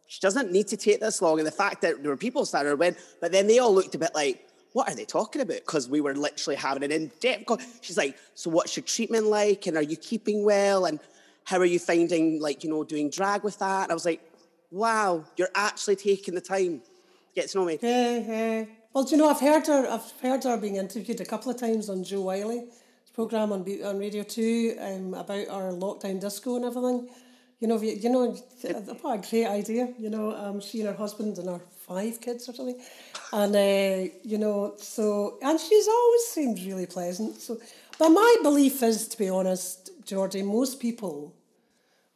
she 0.07 0.19
doesn't 0.19 0.51
need 0.51 0.67
to 0.67 0.77
take 0.77 0.99
this 0.99 1.21
long. 1.21 1.39
And 1.39 1.47
the 1.47 1.51
fact 1.51 1.81
that 1.81 2.01
there 2.01 2.11
were 2.11 2.17
people 2.17 2.45
standing 2.45 2.73
around, 2.73 2.95
but 3.19 3.31
then 3.31 3.47
they 3.47 3.59
all 3.59 3.73
looked 3.73 3.95
a 3.95 3.97
bit 3.97 4.13
like, 4.13 4.47
what 4.75 4.89
are 4.89 4.95
they 4.95 5.05
talking 5.05 5.41
about? 5.41 5.61
Because 5.65 5.87
we 5.87 6.01
were 6.01 6.13
literally 6.13 6.57
having 6.57 6.83
an 6.83 6.91
in-depth. 6.91 7.79
She's 7.79 7.95
like, 7.95 8.17
so 8.33 8.49
what's 8.49 8.75
your 8.75 8.83
treatment 8.83 9.25
like? 9.27 9.67
And 9.67 9.77
are 9.77 9.81
you 9.81 9.95
keeping 9.95 10.43
well? 10.43 10.83
And 10.83 10.99
how 11.45 11.59
are 11.59 11.65
you 11.65 11.79
finding, 11.79 12.41
like, 12.41 12.61
you 12.65 12.69
know, 12.69 12.83
doing 12.83 13.09
drag 13.09 13.45
with 13.45 13.57
that? 13.59 13.83
And 13.83 13.91
I 13.91 13.93
was 13.93 14.03
like, 14.03 14.19
wow, 14.71 15.23
you're 15.37 15.55
actually 15.55 15.95
taking 15.95 16.35
the 16.35 16.41
time 16.41 16.81
to 16.81 16.85
get 17.33 17.47
to 17.49 17.57
know 17.57 17.65
me. 17.65 17.79
Yeah, 17.81 18.17
yeah. 18.17 18.65
Well, 18.93 19.05
do 19.05 19.11
you 19.11 19.17
know, 19.17 19.29
I've 19.29 19.39
heard 19.39 19.65
her. 19.67 19.87
I've 19.89 20.11
heard 20.21 20.43
her 20.43 20.57
being 20.57 20.75
interviewed 20.75 21.21
a 21.21 21.25
couple 21.25 21.51
of 21.51 21.57
times 21.57 21.89
on 21.89 22.03
Jo 22.03 22.19
Whiley's 22.19 22.63
program 23.13 23.53
on 23.53 23.61
on 23.83 23.97
Radio 23.97 24.23
Two 24.23 24.75
um, 24.81 25.13
about 25.13 25.47
our 25.47 25.71
lockdown 25.71 26.19
disco 26.19 26.57
and 26.57 26.65
everything. 26.65 27.09
You 27.61 27.69
know, 27.69 27.81
you, 27.81 27.93
you 27.93 28.09
know, 28.09 28.31
what 29.01 29.19
a 29.19 29.29
great 29.29 29.47
idea. 29.47 29.93
You 29.97 30.09
know, 30.09 30.35
um, 30.35 30.59
she 30.59 30.81
and 30.81 30.89
her 30.89 30.95
husband 30.95 31.37
and 31.37 31.47
her 31.47 31.61
five 31.87 32.19
kids 32.21 32.49
or 32.49 32.53
something, 32.53 32.81
and 33.33 33.55
uh, 33.55 34.11
you 34.23 34.37
know, 34.37 34.73
so 34.77 35.37
and 35.41 35.59
she's 35.59 35.87
always 35.87 36.23
seemed 36.25 36.59
really 36.59 36.85
pleasant. 36.85 37.39
So, 37.41 37.59
but 37.99 38.09
my 38.09 38.35
belief 38.41 38.81
is, 38.83 39.07
to 39.07 39.17
be 39.17 39.29
honest, 39.29 39.91
Jordy, 40.05 40.41
most 40.41 40.79
people, 40.79 41.33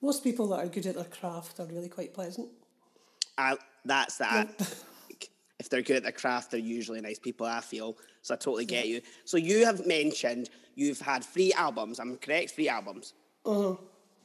most 0.02 0.24
people 0.24 0.48
that 0.50 0.66
are 0.66 0.68
good 0.68 0.86
at 0.86 0.96
their 0.96 1.04
craft 1.06 1.60
are 1.60 1.66
really 1.66 1.90
quite 1.90 2.14
pleasant. 2.14 2.50
I, 3.38 3.58
that's 3.86 4.18
that. 4.18 4.50
if 5.60 5.70
they're 5.70 5.82
good 5.82 5.98
at 5.98 6.04
their 6.04 6.12
craft, 6.12 6.52
they're 6.52 6.60
usually 6.60 7.02
nice 7.02 7.20
people, 7.20 7.46
I 7.46 7.62
feel. 7.62 7.98
So 8.22 8.34
I 8.34 8.38
totally 8.38 8.66
get 8.66 8.88
you. 8.88 9.02
So 9.26 9.38
you 9.38 9.66
have 9.66 9.86
mentioned 9.86 10.50
you've 10.76 11.00
had 11.00 11.24
three 11.24 11.54
albums. 11.54 12.00
I'm 12.00 12.18
correct, 12.18 12.52
three 12.52 12.70
albums. 12.70 13.14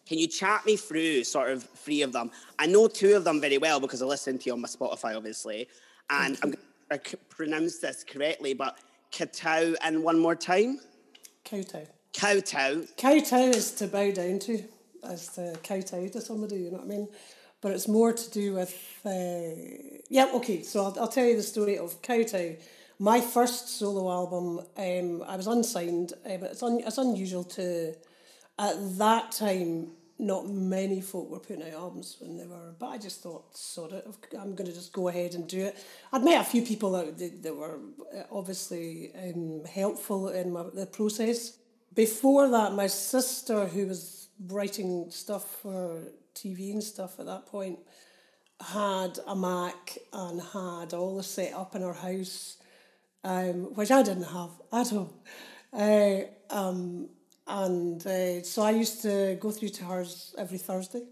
Can 0.07 0.19
you 0.19 0.27
chat 0.27 0.67
me 0.67 0.77
through 0.77 1.25
sort 1.25 1.51
of 1.51 1.65
three 1.65 2.03
of 2.03 2.13
them? 2.13 2.31
I 2.59 2.67
know 2.67 2.89
two 2.89 3.17
of 3.17 3.25
them 3.25 3.41
very 3.41 3.59
well 3.59 3.81
because 3.81 4.03
I 4.03 4.07
listen 4.07 4.39
to 4.39 4.47
you 4.47 4.53
on 4.53 4.61
my 4.61 4.69
Spotify, 4.69 5.17
obviously. 5.17 5.69
And 6.11 6.39
I'm 6.43 6.51
going 6.51 7.01
to 7.01 7.17
pronounce 7.29 7.79
this 7.79 8.05
correctly, 8.05 8.53
but 8.53 8.79
Kowtow 9.13 9.75
and 9.83 10.03
one 10.03 10.19
more 10.19 10.35
time? 10.35 10.81
Kowtow. 11.45 11.87
Kowtow. 12.13 12.87
Kowtow 12.99 13.49
is 13.51 13.71
to 13.73 13.87
bow 13.87 14.11
down 14.11 14.39
to, 14.41 14.65
as 15.09 15.29
to 15.29 15.57
kowtow 15.63 16.09
to 16.09 16.21
somebody, 16.21 16.57
you 16.57 16.71
know 16.71 16.79
what 16.79 16.85
I 16.85 16.89
mean? 16.89 17.09
But 17.61 17.73
it's 17.73 17.89
more 17.89 18.13
to 18.13 18.31
do 18.31 18.55
with, 18.55 18.75
uh, 19.07 20.01
yeah, 20.11 20.31
okay, 20.35 20.63
so 20.63 20.85
I'll, 20.85 21.01
I'll 21.01 21.09
tell 21.09 21.25
you 21.25 21.37
the 21.37 21.43
story 21.43 21.79
of 21.79 22.03
Kowtow. 22.03 22.57
My 22.99 23.21
first 23.21 23.79
solo 23.79 24.11
album, 24.11 24.61
um, 24.77 25.23
I 25.27 25.37
was 25.37 25.47
unsigned, 25.47 26.13
uh, 26.27 26.37
but 26.37 26.51
it's, 26.53 26.63
un, 26.63 26.83
it's 26.85 26.99
unusual 26.99 27.45
to, 27.45 27.95
at 28.59 28.99
that 28.99 29.33
time, 29.33 29.93
not 30.19 30.49
many 30.49 31.01
folk 31.01 31.29
were 31.29 31.41
putting 31.41 31.63
out 31.63 31.73
albums 31.73 32.17
when 32.21 32.37
they 32.37 32.47
were, 32.47 32.75
but 32.79 32.87
I 32.87 32.99
just 32.99 33.23
thought, 33.23 33.57
sod 33.57 33.93
it, 33.93 34.07
I'm 34.39 34.55
going 34.55 34.69
to 34.69 34.75
just 34.75 34.93
go 34.93 35.09
ahead 35.09 35.35
and 35.35 35.49
do 35.49 35.61
it. 35.61 35.77
I'd 36.13 36.23
met 36.23 36.41
a 36.41 36.45
few 36.45 36.63
people 36.63 36.93
that, 36.93 37.19
that, 37.19 37.43
that 37.43 37.57
were 37.57 37.81
uh, 38.17 38.23
obviously 38.31 39.11
um, 39.17 39.65
helpful 39.65 40.29
in 40.29 40.53
my, 40.53 40.65
the 40.73 40.87
process. 40.87 41.59
Before 41.95 42.49
that, 42.49 42.73
my 42.73 42.87
sister, 42.87 43.67
who 43.67 43.87
was 43.89 44.29
writing 44.47 45.11
stuff 45.11 45.49
for 45.63 46.03
TV 46.35 46.73
and 46.73 46.83
stuff 46.83 47.19
at 47.19 47.27
that 47.27 47.47
point, 47.47 47.79
had 48.61 49.19
a 49.27 49.35
Mac 49.35 49.99
and 50.13 50.41
had 50.41 50.95
all 50.95 51.17
the 51.17 51.23
set 51.23 51.53
up 51.55 51.75
in 51.75 51.83
her 51.83 51.93
house, 51.93 52.57
um, 53.25 53.75
which 53.75 53.91
I 53.91 54.03
didn't 54.03 54.25
have 54.25 54.51
at 54.73 54.93
all. 54.93 55.13
Uh, 55.73 56.21
um, 56.51 57.09
and 57.47 58.07
uh, 58.07 58.43
so 58.43 58.63
I 58.63 58.71
used 58.71 59.03
to 59.03 59.37
go 59.41 59.51
through 59.51 59.71
to 59.71 59.85
hers 59.85 60.35
every 60.39 60.59
Thursday 60.59 61.03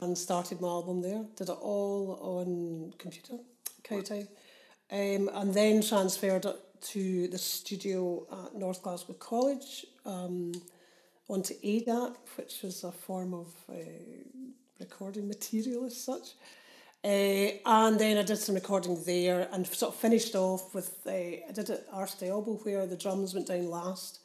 and 0.00 0.16
started 0.16 0.60
my 0.60 0.68
album 0.68 1.00
there. 1.00 1.24
Did 1.36 1.48
it 1.48 1.58
all 1.60 2.18
on 2.20 2.94
computer, 2.98 3.38
Kowtow. 3.84 4.26
Um, 4.90 5.30
and 5.32 5.54
then 5.54 5.82
transferred 5.82 6.44
it 6.44 6.56
to 6.82 7.28
the 7.28 7.38
studio 7.38 8.26
at 8.30 8.54
North 8.54 8.82
Glasgow 8.82 9.14
College 9.14 9.86
um, 10.04 10.52
onto 11.28 11.54
ADAT, 11.62 12.16
which 12.36 12.62
was 12.62 12.84
a 12.84 12.92
form 12.92 13.32
of 13.32 13.54
uh, 13.70 13.74
recording 14.78 15.28
material 15.28 15.86
as 15.86 15.96
such. 15.96 16.34
Uh, 17.04 17.58
and 17.64 17.98
then 17.98 18.18
I 18.18 18.22
did 18.22 18.38
some 18.38 18.54
recording 18.54 19.02
there 19.04 19.48
and 19.52 19.66
sort 19.66 19.94
of 19.94 20.00
finished 20.00 20.36
off 20.36 20.74
with, 20.74 20.98
uh, 21.06 21.10
I 21.10 21.52
did 21.52 21.70
it 21.70 21.70
at 21.70 21.86
Arst 21.92 22.22
Elbow 22.22 22.60
where 22.62 22.86
the 22.86 22.96
drums 22.96 23.34
went 23.34 23.48
down 23.48 23.68
last 23.68 24.20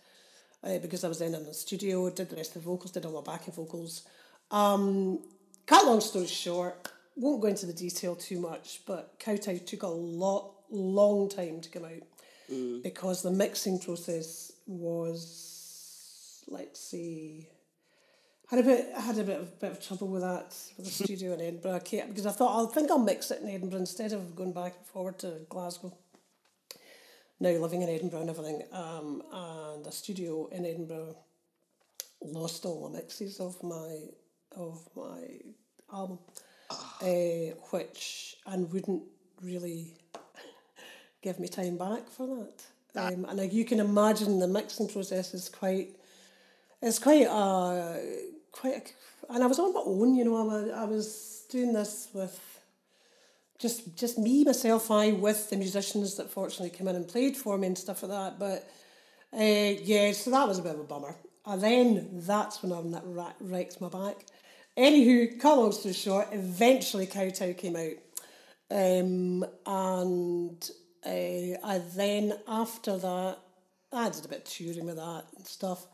uh, 0.63 0.77
because 0.79 1.03
I 1.03 1.07
was 1.07 1.19
then 1.19 1.33
in 1.35 1.45
the 1.45 1.53
studio, 1.53 2.09
did 2.09 2.29
the 2.29 2.35
rest 2.35 2.55
of 2.55 2.63
the 2.63 2.69
vocals, 2.69 2.91
did 2.91 3.05
all 3.05 3.21
my 3.21 3.31
backing 3.33 3.53
vocals. 3.53 4.03
Um, 4.51 5.19
cut 5.65 5.85
long 5.85 6.01
story 6.01 6.27
short, 6.27 6.87
won't 7.15 7.41
go 7.41 7.47
into 7.47 7.65
the 7.65 7.73
detail 7.73 8.15
too 8.15 8.39
much, 8.39 8.81
but 8.85 9.15
Kowtow 9.19 9.57
took 9.65 9.83
a 9.83 9.87
lot, 9.87 10.53
long 10.69 11.29
time 11.29 11.61
to 11.61 11.69
come 11.69 11.85
out 11.85 12.03
Mm. 12.49 12.81
because 12.81 13.23
the 13.23 13.31
mixing 13.31 13.77
process 13.77 14.53
was, 14.65 16.43
let's 16.47 16.79
see, 16.79 17.49
had 18.49 18.59
a 18.61 18.63
bit 18.63 18.87
I 18.95 19.01
had 19.01 19.17
a 19.17 19.23
bit 19.25 19.39
of 19.41 19.59
bit 19.59 19.71
of 19.73 19.85
trouble 19.85 20.07
with 20.07 20.21
that 20.21 20.55
with 20.77 20.85
the 20.85 20.91
studio 21.03 21.33
in 21.33 21.41
Edinburgh 21.41 21.75
I 21.75 21.79
because 22.07 22.25
I 22.25 22.31
thought 22.31 22.69
I 22.69 22.73
think 22.73 22.89
I'll 22.89 22.99
mix 22.99 23.31
it 23.31 23.41
in 23.41 23.49
Edinburgh 23.49 23.79
instead 23.79 24.13
of 24.13 24.33
going 24.35 24.53
back 24.53 24.75
and 24.77 24.85
forward 24.85 25.19
to 25.19 25.41
Glasgow. 25.49 25.93
Now 27.39 27.49
living 27.49 27.83
in 27.83 27.89
Edinburgh 27.89 28.21
and 28.21 28.29
everything, 28.29 28.63
um, 28.71 29.21
and 29.31 29.85
a 29.85 29.91
studio 29.91 30.47
in 30.47 30.65
Edinburgh 30.65 31.15
lost 32.21 32.65
all 32.65 32.89
the 32.89 32.97
mixes 32.97 33.39
of 33.39 33.61
my 33.63 33.99
of 34.55 34.81
my 34.95 35.39
album, 35.93 36.17
uh, 36.71 37.55
which 37.69 38.37
and 38.47 38.71
wouldn't 38.71 39.03
really 39.43 39.93
give 41.21 41.39
me 41.39 41.47
time 41.47 41.77
back 41.77 42.09
for 42.09 42.27
that. 42.27 42.65
Um, 42.95 43.25
and 43.25 43.37
like 43.37 43.53
you 43.53 43.65
can 43.65 43.79
imagine, 43.79 44.39
the 44.39 44.47
mixing 44.47 44.87
process 44.87 45.35
is 45.35 45.47
quite 45.47 45.89
it's 46.81 46.97
quite 46.97 47.27
uh 47.27 47.97
quite 48.51 48.91
a, 49.29 49.33
and 49.33 49.43
I 49.43 49.47
was 49.47 49.59
on 49.59 49.73
my 49.73 49.81
own, 49.85 50.15
you 50.15 50.25
know. 50.25 50.37
I 50.37 50.43
was, 50.43 50.71
I 50.71 50.83
was 50.85 51.43
doing 51.51 51.73
this 51.73 52.07
with 52.13 52.39
just 53.59 53.95
just 53.95 54.17
me 54.17 54.43
myself, 54.43 54.91
I 54.91 55.11
with 55.11 55.49
the 55.49 55.57
musicians 55.57 56.15
that 56.17 56.29
fortunately 56.29 56.75
came 56.75 56.87
in 56.87 56.95
and 56.95 57.07
played 57.07 57.35
for 57.35 57.57
me 57.57 57.67
and 57.67 57.77
stuff 57.77 58.03
like 58.03 58.11
that. 58.11 58.39
But 58.39 58.69
uh, 59.33 59.81
yeah, 59.83 60.11
so 60.11 60.31
that 60.31 60.47
was 60.47 60.59
a 60.59 60.61
bit 60.61 60.75
of 60.75 60.79
a 60.81 60.83
bummer. 60.83 61.15
And 61.45 61.61
then 61.61 62.09
that's 62.13 62.61
when 62.61 62.71
I'm 62.71 62.91
that 62.91 63.03
wrecks 63.39 63.79
my 63.79 63.89
back. 63.89 64.25
Anywho, 64.77 65.39
cut 65.39 65.57
long 65.57 65.71
story 65.71 65.93
short, 65.93 66.27
eventually 66.33 67.07
Kowtow 67.07 67.53
came 67.53 67.75
out. 67.75 67.93
Um, 68.69 69.45
and 69.65 70.69
uh, 71.05 71.67
I 71.67 71.81
then, 71.95 72.33
after 72.47 72.97
that, 72.97 73.37
I 73.91 74.09
did 74.09 74.25
a 74.25 74.27
bit 74.27 74.39
of 74.39 74.43
touring 74.43 74.85
with 74.85 74.97
that 74.97 75.23
and 75.35 75.47
stuff. 75.47 75.87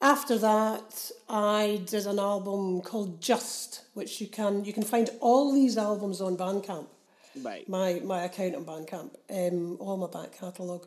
After 0.00 0.36
that, 0.38 1.10
I 1.28 1.80
did 1.86 2.06
an 2.06 2.18
album 2.18 2.82
called 2.82 3.22
Just, 3.22 3.82
which 3.94 4.20
you 4.20 4.26
can 4.26 4.64
you 4.64 4.72
can 4.72 4.82
find 4.82 5.08
all 5.20 5.52
these 5.52 5.78
albums 5.78 6.20
on 6.20 6.36
Bandcamp. 6.36 6.86
Right. 7.42 7.68
My 7.68 8.00
my 8.04 8.24
account 8.24 8.54
on 8.54 8.64
Bandcamp, 8.64 9.10
um, 9.30 9.76
all 9.80 9.96
my 9.96 10.06
back 10.06 10.38
catalogue. 10.38 10.86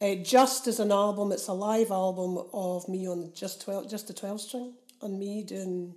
Uh, 0.00 0.16
Just 0.16 0.66
is 0.66 0.80
an 0.80 0.92
album. 0.92 1.32
It's 1.32 1.48
a 1.48 1.52
live 1.52 1.90
album 1.90 2.46
of 2.52 2.88
me 2.88 3.08
on 3.08 3.32
just 3.34 3.62
twelve, 3.62 3.88
just 3.88 4.10
a 4.10 4.14
twelve 4.14 4.40
string, 4.40 4.74
and 5.00 5.18
me 5.18 5.42
doing 5.42 5.94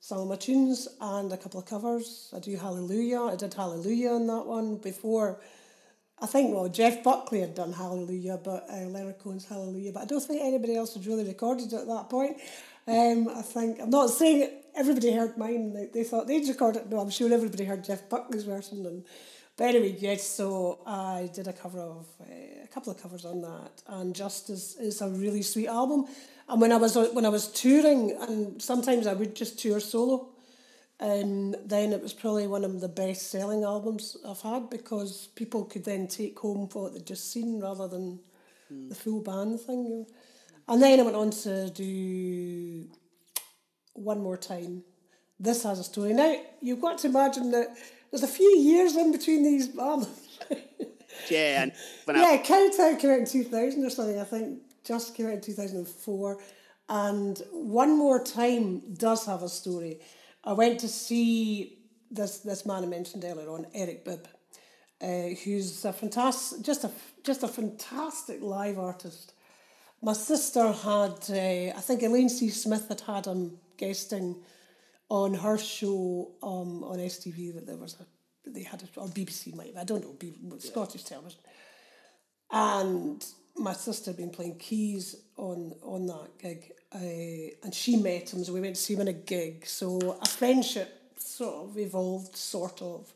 some 0.00 0.18
of 0.18 0.28
my 0.28 0.36
tunes 0.36 0.86
and 1.00 1.32
a 1.32 1.36
couple 1.36 1.58
of 1.58 1.66
covers. 1.66 2.32
I 2.34 2.38
do 2.38 2.56
Hallelujah. 2.56 3.22
I 3.22 3.36
did 3.36 3.54
Hallelujah 3.54 4.10
on 4.10 4.26
that 4.28 4.46
one 4.46 4.76
before. 4.76 5.40
I 6.20 6.26
think 6.26 6.54
well 6.54 6.68
Jeff 6.68 7.02
Buckley 7.02 7.40
had 7.40 7.54
done 7.54 7.72
Hallelujah, 7.72 8.38
but 8.42 8.66
uh, 8.70 8.86
Leonard 8.86 9.18
Cohen's 9.18 9.46
Hallelujah, 9.46 9.92
but 9.92 10.02
I 10.02 10.06
don't 10.06 10.22
think 10.22 10.42
anybody 10.42 10.76
else 10.76 10.94
had 10.94 11.06
really 11.06 11.24
recorded 11.24 11.72
it 11.72 11.76
at 11.76 11.86
that 11.86 12.10
point. 12.10 12.38
Um, 12.86 13.28
I 13.28 13.42
think 13.42 13.80
I'm 13.80 13.90
not 13.90 14.10
saying 14.10 14.50
everybody 14.74 15.12
heard 15.12 15.36
mine. 15.36 15.74
They, 15.74 15.86
they 15.86 16.04
thought 16.04 16.26
they'd 16.26 16.48
record 16.48 16.76
it. 16.76 16.88
No, 16.88 17.00
I'm 17.00 17.10
sure 17.10 17.32
everybody 17.32 17.64
heard 17.64 17.84
Jeff 17.84 18.08
Buckley's 18.08 18.44
version. 18.44 18.86
And 18.86 19.04
but 19.56 19.64
anyway, 19.64 19.96
yes. 19.98 20.24
So 20.24 20.78
I 20.86 21.30
did 21.34 21.48
a 21.48 21.52
cover 21.52 21.80
of 21.80 22.06
uh, 22.20 22.64
a 22.64 22.68
couple 22.68 22.92
of 22.92 23.02
covers 23.02 23.24
on 23.24 23.42
that, 23.42 23.82
and 23.88 24.14
Just 24.14 24.48
is, 24.50 24.76
is 24.80 25.02
a 25.02 25.08
really 25.08 25.42
sweet 25.42 25.68
album. 25.68 26.06
And 26.48 26.60
when 26.60 26.72
I 26.72 26.76
was 26.76 26.96
when 27.12 27.26
I 27.26 27.28
was 27.28 27.48
touring, 27.48 28.16
and 28.20 28.60
sometimes 28.62 29.06
I 29.06 29.12
would 29.12 29.36
just 29.36 29.58
tour 29.58 29.80
solo. 29.80 30.30
Um, 31.00 31.54
then 31.64 31.92
it 31.92 32.02
was 32.02 32.12
probably 32.12 32.48
one 32.48 32.64
of 32.64 32.80
the 32.80 32.88
best 32.88 33.30
selling 33.30 33.62
albums 33.62 34.16
I've 34.26 34.40
had 34.40 34.68
because 34.68 35.28
people 35.36 35.64
could 35.64 35.84
then 35.84 36.08
take 36.08 36.38
home 36.38 36.68
what 36.72 36.92
they'd 36.92 37.06
just 37.06 37.32
seen 37.32 37.60
rather 37.60 37.86
than 37.86 38.18
the 38.88 38.94
full 38.94 39.22
band 39.22 39.60
thing. 39.60 40.06
And 40.66 40.82
then 40.82 41.00
I 41.00 41.02
went 41.04 41.16
on 41.16 41.30
to 41.30 41.70
do 41.70 42.88
one 43.94 44.20
more 44.20 44.36
time. 44.36 44.82
This 45.40 45.62
has 45.62 45.78
a 45.78 45.84
story. 45.84 46.12
Now 46.12 46.36
you've 46.60 46.80
got 46.80 46.98
to 46.98 47.06
imagine 47.06 47.52
that 47.52 47.68
there's 48.10 48.24
a 48.24 48.28
few 48.28 48.50
years 48.58 48.96
in 48.96 49.12
between 49.12 49.42
these 49.44 49.76
albums. 49.78 50.38
Yeah, 51.30 51.62
and 51.62 51.72
when 52.04 52.16
I, 52.16 52.20
yeah, 52.20 52.36
Kowtow 52.42 52.96
came 52.96 53.10
out 53.10 53.18
in 53.18 53.26
2000 53.26 53.84
or 53.84 53.90
something, 53.90 54.18
I 54.18 54.24
think. 54.24 54.60
Just 54.84 55.14
came 55.14 55.26
out 55.26 55.32
in 55.32 55.40
2004. 55.40 56.38
And 56.88 57.42
One 57.52 57.98
More 57.98 58.22
Time 58.22 58.80
does 58.94 59.26
have 59.26 59.42
a 59.42 59.48
story. 59.48 59.98
I 60.44 60.52
went 60.52 60.80
to 60.80 60.88
see 60.88 61.78
this 62.10 62.38
this 62.38 62.64
man 62.64 62.84
I 62.84 62.86
mentioned 62.86 63.24
earlier 63.24 63.50
on, 63.50 63.66
Eric 63.74 64.04
Bibb, 64.04 64.26
uh, 65.02 65.34
who's 65.44 65.84
a 65.84 65.92
fantastic, 65.92 66.62
just 66.62 66.84
a 66.84 66.90
just 67.24 67.42
a 67.42 67.48
fantastic 67.48 68.42
live 68.42 68.78
artist. 68.78 69.34
My 70.00 70.12
sister 70.12 70.70
had, 70.70 71.18
uh, 71.28 71.76
I 71.76 71.80
think 71.80 72.02
Elaine 72.02 72.28
C. 72.28 72.50
Smith 72.50 72.86
had 72.88 73.00
had 73.00 73.26
him 73.26 73.58
guesting 73.76 74.36
on 75.08 75.34
her 75.34 75.58
show 75.58 76.30
um, 76.42 76.84
on 76.84 76.98
STV. 76.98 77.54
That 77.54 77.66
there 77.66 77.76
was 77.76 77.96
a, 78.00 78.50
they 78.50 78.62
had 78.62 78.82
a, 78.82 79.00
or 79.00 79.08
BBC 79.08 79.54
might, 79.54 79.74
I 79.76 79.84
don't 79.84 80.02
know, 80.02 80.14
B, 80.18 80.32
Scottish 80.58 81.02
television. 81.02 81.40
And 82.50 83.24
my 83.56 83.72
sister 83.72 84.10
had 84.10 84.16
been 84.16 84.30
playing 84.30 84.58
keys 84.58 85.16
on 85.36 85.74
on 85.82 86.06
that 86.06 86.38
gig, 86.38 86.72
uh, 86.94 86.98
and 87.62 87.74
she 87.74 87.96
met 87.96 88.32
him, 88.32 88.42
so 88.42 88.52
we 88.52 88.60
went 88.60 88.76
to 88.76 88.80
see 88.80 88.94
him 88.94 89.02
in 89.02 89.08
a 89.08 89.12
gig. 89.12 89.66
So 89.66 90.18
a 90.22 90.26
friendship 90.26 91.12
sort 91.18 91.68
of 91.68 91.78
evolved, 91.78 92.36
sort 92.36 92.80
of. 92.80 93.12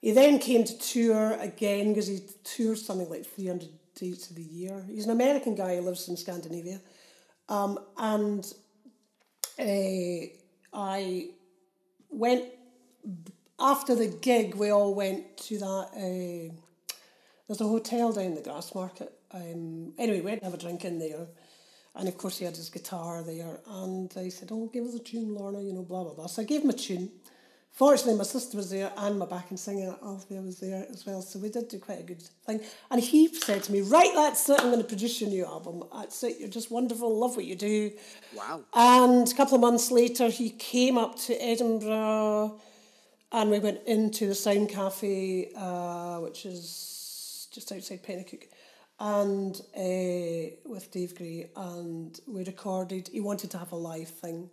He 0.00 0.12
then 0.12 0.38
came 0.38 0.64
to 0.64 0.78
tour 0.78 1.32
again 1.40 1.88
because 1.88 2.08
he 2.08 2.20
tours 2.44 2.84
something 2.84 3.08
like 3.08 3.26
300 3.26 3.68
dates 3.94 4.30
of 4.30 4.36
the 4.36 4.42
year. 4.42 4.84
He's 4.88 5.04
an 5.04 5.10
American 5.10 5.54
guy 5.54 5.76
who 5.76 5.82
lives 5.82 6.08
in 6.08 6.16
Scandinavia. 6.16 6.80
Um, 7.48 7.78
and 7.96 8.44
uh, 9.58 10.26
I 10.72 11.30
went, 12.10 12.44
after 13.58 13.94
the 13.94 14.06
gig, 14.06 14.54
we 14.54 14.70
all 14.70 14.94
went 14.94 15.36
to 15.38 15.58
that. 15.58 15.88
Uh, 15.94 16.54
there's 17.46 17.60
a 17.60 17.64
hotel 17.64 18.12
down 18.12 18.34
the 18.34 18.42
Grassmarket. 18.42 19.10
Um, 19.32 19.94
anyway, 19.98 20.20
we 20.20 20.26
went 20.26 20.40
to 20.40 20.44
have 20.46 20.54
a 20.54 20.58
drink 20.58 20.84
in 20.84 20.98
there. 20.98 21.26
And 21.98 22.08
of 22.08 22.16
course, 22.16 22.38
he 22.38 22.44
had 22.44 22.56
his 22.56 22.70
guitar 22.70 23.22
there. 23.22 23.58
And 23.66 24.12
I 24.16 24.28
said, 24.28 24.50
Oh, 24.52 24.70
give 24.72 24.84
us 24.84 24.94
a 24.94 25.00
tune, 25.00 25.34
Lorna, 25.34 25.60
you 25.60 25.72
know, 25.72 25.82
blah, 25.82 26.04
blah, 26.04 26.14
blah. 26.14 26.26
So 26.26 26.42
I 26.42 26.44
gave 26.44 26.62
him 26.62 26.70
a 26.70 26.74
tune. 26.74 27.10
Fortunately, 27.72 28.16
my 28.16 28.24
sister 28.24 28.56
was 28.56 28.70
there 28.70 28.90
and 28.96 29.18
my 29.18 29.26
backing 29.26 29.56
singer, 29.56 29.94
Althea, 30.02 30.40
was 30.40 30.58
there 30.58 30.86
as 30.90 31.06
well. 31.06 31.22
So 31.22 31.38
we 31.38 31.48
did 31.48 31.68
do 31.68 31.78
quite 31.78 32.00
a 32.00 32.02
good 32.02 32.22
thing. 32.46 32.60
And 32.90 33.00
he 33.00 33.32
said 33.34 33.62
to 33.64 33.72
me, 33.72 33.82
Right, 33.82 34.10
that's 34.14 34.48
it. 34.48 34.60
I'm 34.60 34.66
going 34.66 34.78
to 34.78 34.88
produce 34.88 35.20
your 35.20 35.30
new 35.30 35.44
album. 35.44 35.84
That's 35.92 36.22
it. 36.22 36.36
You're 36.38 36.48
just 36.48 36.70
wonderful. 36.70 37.16
Love 37.16 37.36
what 37.36 37.44
you 37.44 37.56
do. 37.56 37.92
wow. 38.36 38.62
And 38.74 39.28
a 39.28 39.34
couple 39.34 39.56
of 39.56 39.60
months 39.60 39.90
later, 39.90 40.28
he 40.28 40.50
came 40.50 40.96
up 40.96 41.18
to 41.20 41.34
Edinburgh 41.34 42.60
and 43.32 43.50
we 43.50 43.58
went 43.58 43.80
into 43.86 44.26
the 44.26 44.34
Sound 44.34 44.70
Cafe, 44.70 45.50
uh, 45.56 46.18
which 46.18 46.46
is 46.46 47.48
just 47.52 47.72
outside 47.72 48.02
Penicuik, 48.02 48.48
and 49.00 49.60
uh, 49.76 50.54
with 50.68 50.90
Dave 50.90 51.14
Gray, 51.16 51.50
and 51.56 52.18
we 52.26 52.44
recorded. 52.44 53.08
He 53.12 53.20
wanted 53.20 53.50
to 53.52 53.58
have 53.58 53.72
a 53.72 53.76
live 53.76 54.08
thing, 54.08 54.50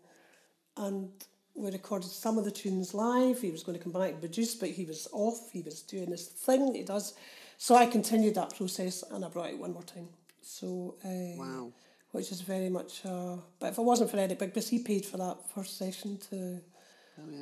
and 0.78 1.10
we 1.56 1.72
recorded 1.72 2.10
some 2.12 2.38
of 2.38 2.46
the 2.46 2.52
tunes 2.52 2.94
live. 2.94 3.42
He 3.42 3.52
was 3.52 3.64
going 3.64 3.78
to 3.78 3.84
come 3.84 3.94
back 3.94 4.12
and 4.12 4.20
produce, 4.20 4.56
but 4.56 4.70
he 4.70 4.86
was 4.86 5.08
off. 5.12 5.52
He 5.52 5.62
was 5.62 5.82
doing 5.82 6.10
this 6.10 6.28
thing 6.28 6.68
that 6.68 6.76
he 6.76 6.84
does. 6.84 7.14
So 7.58 7.76
I 7.76 7.86
continued 7.86 8.36
that 8.36 8.56
process, 8.56 9.04
and 9.12 9.24
I 9.26 9.30
brought 9.30 9.50
it 9.50 9.58
one 9.60 9.74
more 9.74 9.84
time. 9.84 10.10
So 10.42 10.96
uh, 11.04 11.40
Wow. 11.42 11.72
which 12.12 12.32
is 12.32 12.42
very 12.42 12.70
much. 12.70 13.06
Uh, 13.06 13.38
but 13.60 13.72
if 13.72 13.78
it 13.78 13.82
wasn't 13.82 14.12
for 14.12 14.18
Eric 14.18 14.38
Bibb's, 14.38 14.68
he 14.70 14.80
paid 14.80 15.06
for 15.06 15.18
that 15.18 15.38
first 15.56 15.78
session 15.78 16.18
to 16.30 16.60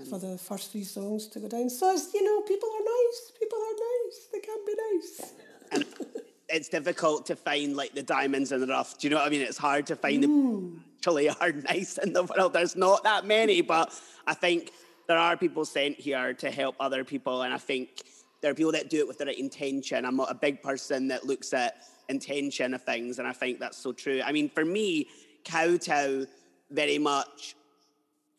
for 0.09 0.19
the 0.19 0.37
first 0.37 0.71
three 0.71 0.83
songs 0.83 1.27
to 1.29 1.39
go 1.39 1.47
down. 1.49 1.69
So 1.69 1.91
you 2.13 2.23
know, 2.23 2.41
people 2.41 2.69
are 2.69 2.85
nice. 2.85 3.31
People 3.39 3.57
are 3.57 3.77
nice. 3.89 4.27
They 4.31 4.39
can 4.39 4.57
be 4.65 4.75
nice. 4.93 6.12
It's 6.49 6.69
difficult 6.69 7.25
to 7.27 7.35
find 7.35 7.75
like 7.75 7.93
the 7.93 8.03
diamonds 8.03 8.51
in 8.51 8.61
the 8.61 8.67
rough. 8.67 8.97
Do 8.97 9.07
you 9.07 9.11
know 9.11 9.17
what 9.19 9.27
I 9.27 9.29
mean? 9.29 9.41
It's 9.41 9.57
hard 9.57 9.87
to 9.87 9.95
find 9.95 10.23
Hmm. 10.23 10.75
the 10.75 10.81
actually 10.99 11.29
are 11.41 11.51
nice 11.51 11.97
in 11.97 12.13
the 12.13 12.23
world. 12.23 12.53
There's 12.53 12.75
not 12.75 13.03
that 13.03 13.25
many, 13.25 13.61
but 13.61 13.99
I 14.27 14.33
think 14.33 14.71
there 15.07 15.17
are 15.17 15.35
people 15.35 15.65
sent 15.65 15.99
here 15.99 16.33
to 16.35 16.49
help 16.51 16.75
other 16.79 17.03
people, 17.03 17.41
and 17.43 17.53
I 17.53 17.57
think 17.57 18.03
there 18.41 18.51
are 18.51 18.55
people 18.55 18.71
that 18.73 18.89
do 18.89 18.99
it 18.99 19.07
with 19.07 19.17
the 19.17 19.25
right 19.25 19.37
intention. 19.37 20.05
I'm 20.05 20.15
not 20.15 20.31
a 20.31 20.35
big 20.35 20.61
person 20.61 21.07
that 21.09 21.25
looks 21.25 21.53
at 21.53 21.83
intention 22.09 22.73
of 22.73 22.83
things, 22.83 23.19
and 23.19 23.27
I 23.27 23.33
think 23.33 23.59
that's 23.59 23.77
so 23.77 23.91
true. 23.91 24.21
I 24.23 24.31
mean, 24.31 24.49
for 24.49 24.65
me, 24.65 25.07
Kowtow 25.45 26.25
very 26.71 26.97
much 26.97 27.55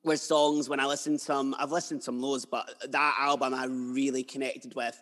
were 0.04 0.16
songs 0.16 0.68
when 0.68 0.80
I 0.80 0.86
listened 0.86 1.18
to 1.18 1.24
some, 1.24 1.54
I've 1.58 1.72
listened 1.72 2.00
to 2.00 2.04
some 2.04 2.20
loads, 2.20 2.44
but 2.44 2.70
that 2.90 3.16
album 3.18 3.54
I 3.54 3.64
really 3.66 4.22
connected 4.22 4.74
with. 4.74 5.00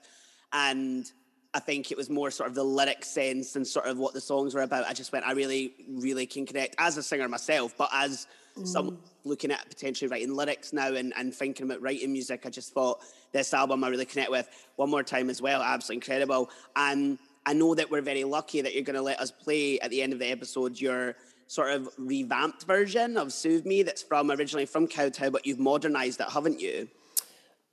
And 0.53 1.11
I 1.55 1.61
think 1.61 1.91
it 1.91 1.99
was 1.99 2.09
more 2.09 2.31
sort 2.31 2.49
of 2.49 2.55
the 2.55 2.65
lyric 2.65 3.05
sense 3.05 3.57
and 3.57 3.67
sort 3.67 3.87
of 3.87 3.99
what 3.99 4.15
the 4.15 4.21
songs 4.21 4.55
were 4.55 4.63
about. 4.63 4.87
I 4.87 4.95
just 4.95 5.13
went, 5.13 5.27
I 5.27 5.33
really, 5.33 5.75
really 5.89 6.27
can 6.27 6.47
connect 6.47 6.77
as 6.79 6.97
a 6.97 7.03
singer 7.03 7.29
myself, 7.29 7.75
but 7.77 7.91
as 7.93 8.27
someone 8.65 8.99
looking 9.25 9.51
at 9.51 9.67
potentially 9.69 10.09
writing 10.09 10.35
lyrics 10.35 10.73
now 10.73 10.93
and, 10.95 11.13
and 11.17 11.35
thinking 11.35 11.67
about 11.67 11.83
writing 11.83 12.13
music, 12.13 12.43
I 12.45 12.51
just 12.51 12.73
thought 12.73 13.01
this 13.33 13.53
album 13.55 13.85
I 13.85 13.89
really 13.89 14.05
connect 14.05 14.31
with 14.31 14.49
one 14.77 14.91
more 14.91 15.03
time 15.03 15.31
as 15.31 15.43
well. 15.43 15.63
Absolutely 15.63 15.97
incredible. 15.97 16.51
And 16.77 17.19
I 17.45 17.53
know 17.55 17.75
that 17.75 17.91
we're 17.91 18.03
very 18.03 18.25
lucky 18.25 18.61
that 18.61 18.75
you're 18.75 18.85
going 18.85 18.97
to 18.97 19.03
let 19.03 19.21
us 19.21 19.31
play 19.31 19.81
at 19.81 19.91
the 19.91 20.03
end 20.03 20.13
of 20.13 20.19
the 20.19 20.31
episode 20.31 20.81
your 20.81 21.17
sort 21.49 21.71
of 21.71 21.89
revamped 21.99 22.65
version 22.65 23.17
of 23.19 23.33
Soothe 23.33 23.67
Me 23.67 23.83
that's 23.83 24.03
from 24.03 24.31
originally 24.31 24.65
from 24.65 24.87
Kowtow, 24.87 25.31
but 25.31 25.45
you've 25.45 25.59
modernized 25.59 26.21
it, 26.21 26.31
haven't 26.31 26.61
you? 26.61 26.89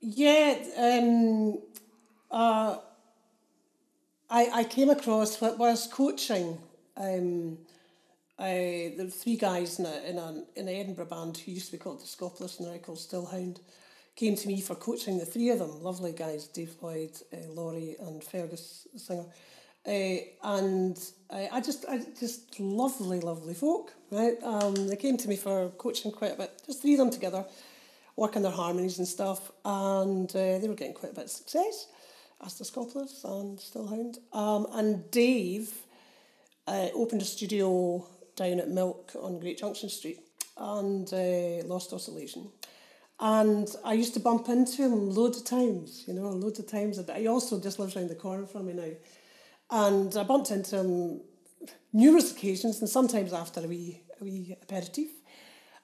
Yeah, 0.02 0.58
um, 0.78 1.60
uh, 2.32 2.78
I, 4.30 4.50
I 4.54 4.64
came 4.64 4.90
across 4.90 5.42
what 5.42 5.58
was 5.58 5.88
coaching. 5.88 6.60
Um, 6.96 7.58
I, 8.38 8.94
were 8.98 9.06
three 9.06 9.38
guys 9.38 9.80
in 9.80 9.86
a, 9.86 10.02
in, 10.08 10.18
a, 10.18 10.44
in 10.56 10.68
an 10.68 10.76
Edinburgh 10.76 11.06
band 11.06 11.38
who 11.38 11.52
used 11.52 11.68
to 11.68 11.72
be 11.72 11.78
called 11.78 12.00
the 12.00 12.06
Scopolis 12.06 12.60
and 12.60 12.68
they're 12.68 12.78
called 12.78 13.00
Stillhound. 13.00 13.60
Came 14.16 14.36
to 14.36 14.48
me 14.48 14.62
for 14.62 14.76
coaching 14.76 15.18
the 15.18 15.26
three 15.26 15.50
of 15.50 15.60
them, 15.60 15.82
lovely 15.82 16.12
guys, 16.12 16.48
Dave 16.48 16.76
Lloyd, 16.82 17.12
uh, 17.34 17.38
Laurie, 17.54 17.96
and 18.00 18.24
Fergus, 18.24 18.88
the 18.94 19.00
singer. 19.00 19.26
Uh, 19.88 20.20
and 20.44 21.00
I, 21.32 21.50
I 21.54 21.62
just, 21.62 21.86
I 21.90 22.02
just 22.20 22.60
lovely, 22.60 23.22
lovely 23.22 23.54
folk, 23.56 23.94
right? 24.12 24.36
Um, 24.44 24.88
they 24.88 24.98
came 24.98 25.18
to 25.18 25.28
me 25.28 25.38
for 25.38 25.70
coaching 25.70 26.12
quite 26.12 26.34
a 26.34 26.38
bit, 26.38 26.62
just 26.66 26.82
three 26.82 26.94
of 26.94 27.00
them 27.00 27.10
together, 27.10 27.46
working 28.16 28.42
their 28.42 28.52
harmonies 28.52 29.00
and 29.00 29.08
stuff, 29.08 29.52
and 29.66 30.30
uh, 30.32 30.60
they 30.60 30.68
were 30.68 30.76
getting 30.76 30.94
quite 30.94 31.14
a 31.14 31.16
bit 31.16 31.26
of 31.26 31.32
success 31.32 31.88
as 32.46 32.58
the 32.58 32.66
Scopolis 32.66 33.24
and 33.24 33.58
Stillhound. 33.58 34.18
Um, 34.34 34.68
and 34.74 35.10
Dave 35.12 35.74
uh, 36.68 36.88
opened 36.94 37.22
a 37.22 37.26
studio 37.26 38.08
down 38.36 38.60
at 38.60 38.70
Milk 38.70 39.12
on 39.22 39.40
Great 39.40 39.58
Junction 39.58 39.90
Street 39.90 40.20
and 40.58 41.12
uh, 41.14 41.68
Lost 41.68 41.94
Oscillation. 41.94 42.50
And 43.20 43.68
I 43.84 43.94
used 43.94 44.14
to 44.14 44.20
bump 44.22 44.48
into 44.48 44.82
him 44.82 45.10
loads 45.10 45.38
of 45.40 45.46
times, 45.46 46.06
you 46.08 46.14
know, 46.14 46.30
loads 46.30 46.60
of 46.60 46.68
times. 46.68 47.00
He 47.16 47.28
also 47.28 47.60
just 47.60 47.78
lives 47.78 47.96
around 47.96 48.10
the 48.10 48.16
corner 48.16 48.46
from 48.46 48.68
me 48.68 48.74
now. 48.74 48.92
And 49.72 50.16
I 50.16 50.24
bumped 50.24 50.52
into 50.52 50.78
him 50.78 51.22
numerous 51.92 52.32
occasions, 52.32 52.80
and 52.80 52.90
sometimes 52.90 53.34
after 53.34 53.60
a 53.60 53.68
wee, 53.68 54.02
a 54.22 54.24
wee 54.24 54.56
aperitif, 54.62 55.10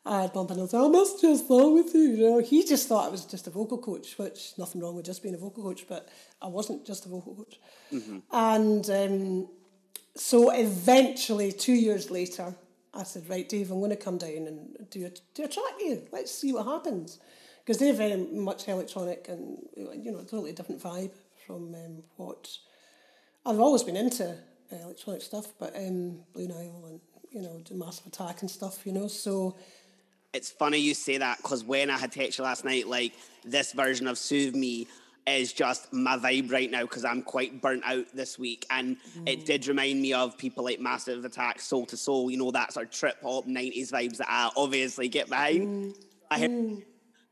I'd 0.07 0.33
bump 0.33 0.51
into 0.51 0.61
him 0.61 0.69
and 0.71 0.85
I 0.85 0.87
must 0.99 1.19
just 1.19 1.47
thought 1.47 1.73
with 1.73 1.95
you. 1.95 2.01
you 2.01 2.29
know, 2.29 2.39
he 2.39 2.63
just 2.63 2.87
thought 2.87 3.07
I 3.07 3.09
was 3.09 3.25
just 3.25 3.47
a 3.47 3.49
vocal 3.49 3.79
coach, 3.79 4.17
which 4.19 4.53
nothing 4.57 4.81
wrong 4.81 4.95
with 4.95 5.05
just 5.05 5.23
being 5.23 5.33
a 5.33 5.37
vocal 5.37 5.63
coach, 5.63 5.87
but 5.89 6.09
I 6.41 6.47
wasn't 6.47 6.85
just 6.85 7.07
a 7.07 7.09
vocal 7.09 7.33
coach. 7.33 7.59
Mm-hmm. 7.91 8.19
And 8.31 8.89
um, 8.91 9.49
so 10.15 10.51
eventually, 10.51 11.51
two 11.51 11.73
years 11.73 12.11
later, 12.11 12.53
I 12.93 13.01
said, 13.03 13.27
right, 13.27 13.49
Dave, 13.49 13.71
I'm 13.71 13.79
going 13.79 13.89
to 13.89 13.95
come 13.95 14.19
down 14.19 14.45
and 14.47 14.89
do 14.91 15.07
a, 15.07 15.11
do 15.33 15.43
a 15.43 15.47
track 15.47 15.75
with 15.79 15.87
you. 15.87 16.07
Let's 16.11 16.31
see 16.31 16.53
what 16.53 16.65
happens. 16.67 17.19
Because 17.63 17.79
they're 17.79 17.93
very 17.93 18.15
much 18.15 18.67
electronic 18.67 19.27
and, 19.27 19.57
you 19.75 20.11
know, 20.11 20.19
a 20.19 20.23
totally 20.23 20.53
different 20.53 20.83
vibe 20.83 21.13
from 21.47 21.73
um, 21.73 22.03
what 22.15 22.47
I've 23.43 23.59
always 23.59 23.81
been 23.81 23.97
into 23.97 24.37
uh, 24.71 24.75
electronic 24.83 25.23
stuff, 25.23 25.47
but 25.59 25.75
um, 25.75 26.19
Blue 26.31 26.47
Nile 26.47 26.85
and, 26.89 26.99
you 27.31 27.41
know, 27.41 27.59
the 27.67 27.73
Massive 27.73 28.05
Attack 28.05 28.41
and 28.41 28.51
stuff, 28.51 28.85
you 28.85 28.91
know, 28.91 29.07
so... 29.07 29.55
It's 30.35 30.51
funny 30.51 30.77
you 30.77 30.93
say 30.93 31.17
that 31.17 31.37
because 31.37 31.63
when 31.63 31.89
I 31.89 31.97
had 31.97 32.11
texted 32.11 32.39
you 32.39 32.43
last 32.43 32.65
night, 32.65 32.87
like, 32.87 33.13
this 33.43 33.71
version 33.71 34.07
of 34.07 34.17
Soothe 34.17 34.55
Me, 34.55 34.87
is 35.27 35.53
just 35.53 35.91
my 35.91 36.17
vibe 36.17 36.51
right 36.51 36.69
now 36.69 36.81
because 36.81 37.03
I'm 37.03 37.21
quite 37.21 37.61
burnt 37.61 37.83
out 37.85 38.05
this 38.13 38.37
week. 38.37 38.65
And 38.69 38.97
mm. 39.17 39.27
it 39.27 39.45
did 39.45 39.67
remind 39.67 40.01
me 40.01 40.13
of 40.13 40.37
people 40.37 40.63
like 40.63 40.79
Massive 40.79 41.25
Attack, 41.25 41.59
Soul 41.59 41.87
II 41.91 41.97
Soul, 41.97 42.31
you 42.31 42.37
know, 42.37 42.51
that 42.51 42.73
sort 42.73 42.87
of 42.87 42.91
trip 42.91 43.17
hop 43.23 43.45
90s 43.47 43.91
vibes 43.91 44.17
that 44.17 44.27
I 44.29 44.51
obviously 44.55 45.07
get 45.07 45.29
behind. 45.29 45.93
Mm. 45.93 45.95
I 46.29 46.39
heard, 46.39 46.51
mm. 46.51 46.83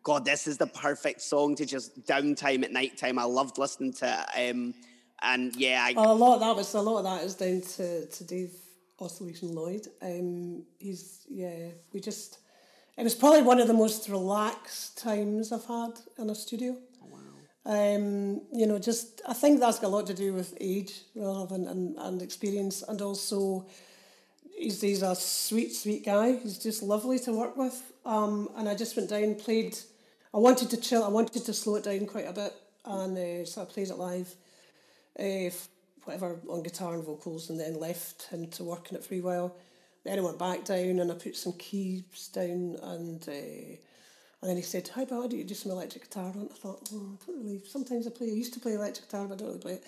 God, 0.02 0.26
this 0.26 0.48
is 0.48 0.58
the 0.58 0.68
perfect 0.68 1.22
song 1.22 1.56
to 1.56 1.66
just 1.66 2.06
downtime 2.06 2.64
at 2.64 2.72
night 2.72 2.98
time. 2.98 3.20
I 3.20 3.26
loved 3.26 3.58
listening 3.58 3.94
to 3.94 4.26
it. 4.34 4.50
Um, 4.50 4.74
and 5.22 5.56
yeah, 5.56 5.86
I, 5.88 5.94
well, 5.94 6.12
a 6.12 6.14
lot 6.14 6.36
of 6.36 6.40
that 6.42 6.56
was 6.56 6.74
a 6.74 6.82
lot 6.82 6.98
of 6.98 7.04
that 7.06 7.24
is 7.24 7.36
down 7.36 7.62
to, 7.62 8.06
to 8.08 8.24
Dave 8.26 8.54
Oscillation 9.00 9.54
Lloyd. 9.54 9.88
Um, 10.02 10.64
he's 10.80 11.26
yeah, 11.30 11.70
we 11.94 12.02
just 12.02 12.40
it 12.98 13.04
was 13.04 13.16
probably 13.16 13.42
one 13.42 13.60
of 13.60 13.68
the 13.68 13.74
most 13.74 14.08
relaxed 14.10 14.98
times 14.98 15.52
I've 15.52 15.66
had 15.66 15.94
in 16.18 16.30
a 16.30 16.36
studio. 16.36 16.78
Um, 17.66 18.42
you 18.52 18.66
know, 18.66 18.78
just 18.78 19.22
I 19.28 19.34
think 19.34 19.60
that's 19.60 19.80
got 19.80 19.88
a 19.88 19.96
lot 19.96 20.08
to 20.08 20.14
do 20.14 20.34
with 20.34 20.54
age 20.60 21.02
rather 21.16 21.46
than 21.46 21.68
and, 21.68 21.96
and 21.98 22.22
experience, 22.22 22.84
and 22.84 23.02
also 23.02 23.66
he's 24.58 24.82
he's 24.82 25.02
a 25.02 25.16
sweet 25.16 25.74
sweet 25.74 26.06
guy. 26.06 26.34
He's 26.34 26.58
just 26.58 26.84
lovely 26.84 27.20
to 27.20 27.32
work 27.32 27.56
with. 27.56 27.94
Um, 28.06 28.50
and 28.58 28.68
I 28.68 28.76
just 28.76 28.98
went 28.98 29.10
down, 29.10 29.36
played. 29.36 29.78
I 30.34 30.40
wanted 30.40 30.70
to 30.72 30.78
chill. 30.78 31.06
I 31.06 31.08
wanted 31.08 31.46
to 31.46 31.54
slow 31.54 31.76
it 31.76 31.86
down 31.86 32.06
quite 32.06 32.28
a 32.28 32.34
bit, 32.34 32.54
and 32.84 33.18
uh, 33.18 33.46
so 33.46 33.62
I 33.62 33.66
played 33.66 33.90
it 33.90 33.98
live, 33.98 34.36
uh, 35.18 35.56
whatever 36.04 36.40
on 36.50 36.64
guitar 36.64 36.96
and 36.96 37.04
vocals, 37.04 37.50
and 37.50 37.58
then 37.58 37.80
left 37.80 38.24
him 38.24 38.48
to 38.48 38.64
work 38.66 38.88
on 38.92 38.98
it 38.98 39.06
for 39.06 39.14
a 39.14 39.22
while. 39.22 39.56
Then 40.04 40.20
I 40.20 40.22
went 40.22 40.40
back 40.40 40.66
down 40.66 41.00
and 41.00 41.12
I 41.12 41.16
put 41.16 41.36
some 41.36 41.54
keys 41.54 42.30
down 42.34 42.78
and. 42.82 43.28
Uh, 43.28 43.78
and 44.44 44.50
then 44.50 44.58
he 44.58 44.64
said, 44.64 44.90
How 44.94 45.04
about 45.04 45.30
do 45.30 45.38
you 45.38 45.46
do 45.46 45.54
some 45.54 45.72
electric 45.72 46.04
guitar 46.10 46.26
on? 46.36 46.50
I 46.52 46.56
thought, 46.56 46.90
oh, 46.94 47.18
I 47.22 47.26
don't 47.26 47.46
really, 47.46 47.62
sometimes 47.66 48.06
I 48.06 48.10
play, 48.10 48.28
I 48.28 48.34
used 48.34 48.54
to 48.56 48.60
play 48.60 48.74
electric 48.74 49.08
guitar, 49.08 49.26
but 49.26 49.36
I 49.36 49.38
don't 49.38 49.48
really 49.48 49.62
play 49.62 49.74
it. 49.76 49.86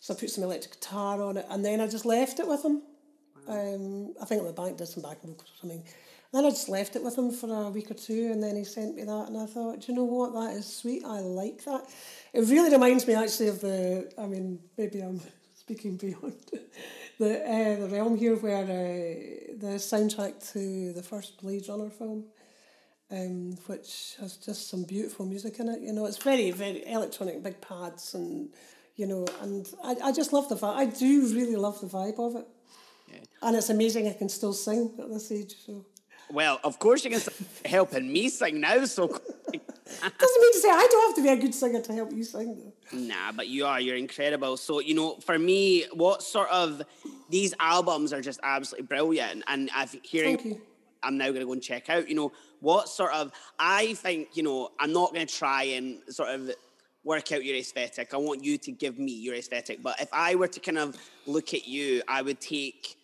So 0.00 0.12
I 0.12 0.18
put 0.18 0.28
some 0.28 0.44
electric 0.44 0.74
guitar 0.74 1.22
on 1.22 1.38
it, 1.38 1.46
and 1.48 1.64
then 1.64 1.80
I 1.80 1.88
just 1.88 2.04
left 2.04 2.38
it 2.38 2.46
with 2.46 2.62
him. 2.62 2.82
Um, 3.48 4.12
I 4.20 4.26
think 4.26 4.44
the 4.44 4.52
bank 4.52 4.76
did 4.76 4.88
some 4.88 5.02
backing 5.02 5.30
vocals 5.30 5.50
or 5.54 5.60
something. 5.60 5.82
Then 6.30 6.44
I 6.44 6.50
just 6.50 6.68
left 6.68 6.94
it 6.94 7.02
with 7.02 7.16
him 7.16 7.30
for 7.30 7.48
a 7.50 7.70
week 7.70 7.90
or 7.90 7.94
two, 7.94 8.32
and 8.32 8.42
then 8.42 8.56
he 8.56 8.64
sent 8.64 8.96
me 8.96 9.04
that, 9.04 9.28
and 9.28 9.38
I 9.38 9.46
thought, 9.46 9.80
do 9.80 9.92
you 9.92 9.96
know 9.96 10.04
what? 10.04 10.34
That 10.34 10.58
is 10.58 10.66
sweet. 10.66 11.02
I 11.02 11.20
like 11.20 11.64
that. 11.64 11.86
It 12.34 12.40
really 12.40 12.70
reminds 12.70 13.06
me 13.06 13.14
actually 13.14 13.48
of 13.48 13.62
the. 13.62 14.12
I 14.18 14.26
mean, 14.26 14.58
maybe 14.76 15.00
I'm 15.00 15.22
speaking 15.54 15.96
beyond 15.96 16.34
the 17.18 17.42
uh, 17.42 17.80
the 17.80 17.88
realm 17.88 18.16
here, 18.16 18.36
where 18.36 18.62
uh, 18.62 19.56
the 19.58 19.76
soundtrack 19.78 20.52
to 20.52 20.92
the 20.92 21.02
first 21.02 21.40
Blade 21.40 21.68
Runner 21.68 21.90
film 21.90 22.24
um, 23.10 23.56
which 23.66 24.16
has 24.20 24.36
just 24.36 24.68
some 24.68 24.84
beautiful 24.84 25.26
music 25.26 25.58
in 25.60 25.68
it. 25.68 25.80
You 25.80 25.92
know, 25.92 26.06
it's 26.06 26.18
very, 26.18 26.50
very 26.50 26.86
electronic, 26.86 27.42
big 27.42 27.60
pads, 27.60 28.14
and 28.14 28.48
you 28.96 29.06
know, 29.06 29.26
and 29.42 29.68
I, 29.84 29.96
I 30.04 30.12
just 30.12 30.32
love 30.32 30.48
the 30.48 30.56
vibe. 30.56 30.74
I 30.74 30.86
do 30.86 31.22
really 31.34 31.56
love 31.56 31.80
the 31.80 31.86
vibe 31.86 32.18
of 32.18 32.36
it. 32.36 32.46
Yeah. 33.12 33.18
And 33.42 33.56
it's 33.56 33.70
amazing 33.70 34.08
I 34.08 34.14
can 34.14 34.28
still 34.28 34.52
sing 34.52 34.94
at 34.98 35.08
this 35.10 35.30
age. 35.30 35.54
So. 35.64 35.84
Well, 36.30 36.60
of 36.64 36.78
course 36.78 37.04
you 37.04 37.10
can 37.10 37.20
helping 37.64 38.12
me 38.12 38.28
sing 38.28 38.60
now, 38.60 38.84
so. 38.84 39.06
Doesn't 39.86 40.42
mean 40.42 40.52
to 40.52 40.58
say 40.58 40.68
I 40.68 40.88
don't 40.90 41.08
have 41.08 41.16
to 41.16 41.22
be 41.22 41.28
a 41.28 41.36
good 41.36 41.54
singer 41.54 41.80
to 41.80 41.92
help 41.92 42.12
you 42.12 42.24
sing, 42.24 42.56
though. 42.56 42.98
Nah, 42.98 43.30
but 43.32 43.46
you 43.46 43.64
are. 43.66 43.80
You're 43.80 43.96
incredible. 43.96 44.56
So, 44.56 44.80
you 44.80 44.94
know, 44.94 45.16
for 45.16 45.38
me, 45.38 45.84
what 45.92 46.22
sort 46.22 46.50
of 46.50 46.82
these 47.30 47.54
albums 47.60 48.12
are 48.12 48.20
just 48.20 48.40
absolutely 48.42 48.86
brilliant, 48.86 49.44
and 49.46 49.70
I've 49.74 49.96
hearing. 50.02 50.60
I'm 51.02 51.18
now 51.18 51.26
going 51.26 51.40
to 51.40 51.46
go 51.46 51.52
and 51.52 51.62
check 51.62 51.88
out. 51.88 52.08
You 52.08 52.16
know, 52.16 52.32
what 52.60 52.88
sort 52.88 53.12
of, 53.12 53.30
I 53.60 53.94
think, 53.94 54.36
you 54.36 54.42
know, 54.42 54.70
I'm 54.80 54.92
not 54.92 55.14
going 55.14 55.24
to 55.24 55.32
try 55.32 55.64
and 55.64 56.00
sort 56.08 56.30
of 56.30 56.50
work 57.04 57.30
out 57.30 57.44
your 57.44 57.56
aesthetic. 57.56 58.12
I 58.12 58.16
want 58.16 58.42
you 58.42 58.58
to 58.58 58.72
give 58.72 58.98
me 58.98 59.12
your 59.12 59.36
aesthetic. 59.36 59.82
But 59.82 60.00
if 60.00 60.08
I 60.12 60.34
were 60.34 60.48
to 60.48 60.58
kind 60.58 60.78
of 60.78 60.96
look 61.26 61.54
at 61.54 61.68
you, 61.68 62.02
I 62.08 62.22
would 62.22 62.40
take 62.40 62.96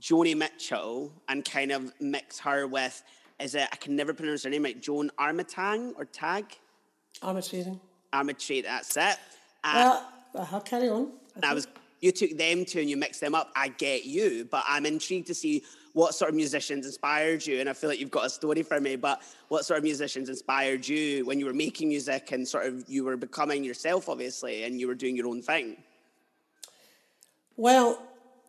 Joni 0.00 0.36
Mitchell 0.36 1.12
and 1.28 1.44
kind 1.44 1.72
of 1.72 1.92
mix 2.00 2.38
her 2.40 2.66
with, 2.66 3.02
is 3.40 3.54
it, 3.54 3.68
I 3.72 3.76
can 3.76 3.96
never 3.96 4.14
pronounce 4.14 4.44
her 4.44 4.50
name 4.50 4.64
right, 4.64 4.80
Joan 4.80 5.10
Armatang 5.18 5.94
or 5.96 6.04
Tag? 6.04 6.44
Armatrading. 7.22 7.80
Armatrading, 8.12 8.64
that's 8.64 8.96
it. 8.96 9.16
Uh, 9.64 10.02
well, 10.34 10.48
I'll 10.52 10.60
carry 10.60 10.88
on. 10.88 11.12
I, 11.42 11.50
I 11.50 11.54
was 11.54 11.66
you 12.00 12.12
took 12.12 12.36
them 12.36 12.64
two 12.64 12.80
and 12.80 12.90
you 12.90 12.96
mixed 12.96 13.20
them 13.20 13.34
up. 13.34 13.50
I 13.56 13.68
get 13.68 14.04
you, 14.04 14.46
but 14.50 14.64
I'm 14.66 14.86
intrigued 14.86 15.26
to 15.28 15.34
see 15.34 15.64
what 15.94 16.14
sort 16.14 16.28
of 16.28 16.36
musicians 16.36 16.86
inspired 16.86 17.44
you. 17.44 17.60
And 17.60 17.68
I 17.68 17.72
feel 17.72 17.90
like 17.90 17.98
you've 17.98 18.10
got 18.10 18.26
a 18.26 18.30
story 18.30 18.62
for 18.62 18.80
me, 18.80 18.96
but 18.96 19.22
what 19.48 19.64
sort 19.64 19.78
of 19.78 19.84
musicians 19.84 20.28
inspired 20.28 20.86
you 20.86 21.24
when 21.26 21.40
you 21.40 21.46
were 21.46 21.54
making 21.54 21.88
music 21.88 22.30
and 22.32 22.46
sort 22.46 22.66
of 22.66 22.84
you 22.88 23.04
were 23.04 23.16
becoming 23.16 23.64
yourself, 23.64 24.08
obviously, 24.08 24.64
and 24.64 24.78
you 24.78 24.86
were 24.86 24.94
doing 24.94 25.16
your 25.16 25.26
own 25.26 25.42
thing? 25.42 25.76
Well, 27.56 28.00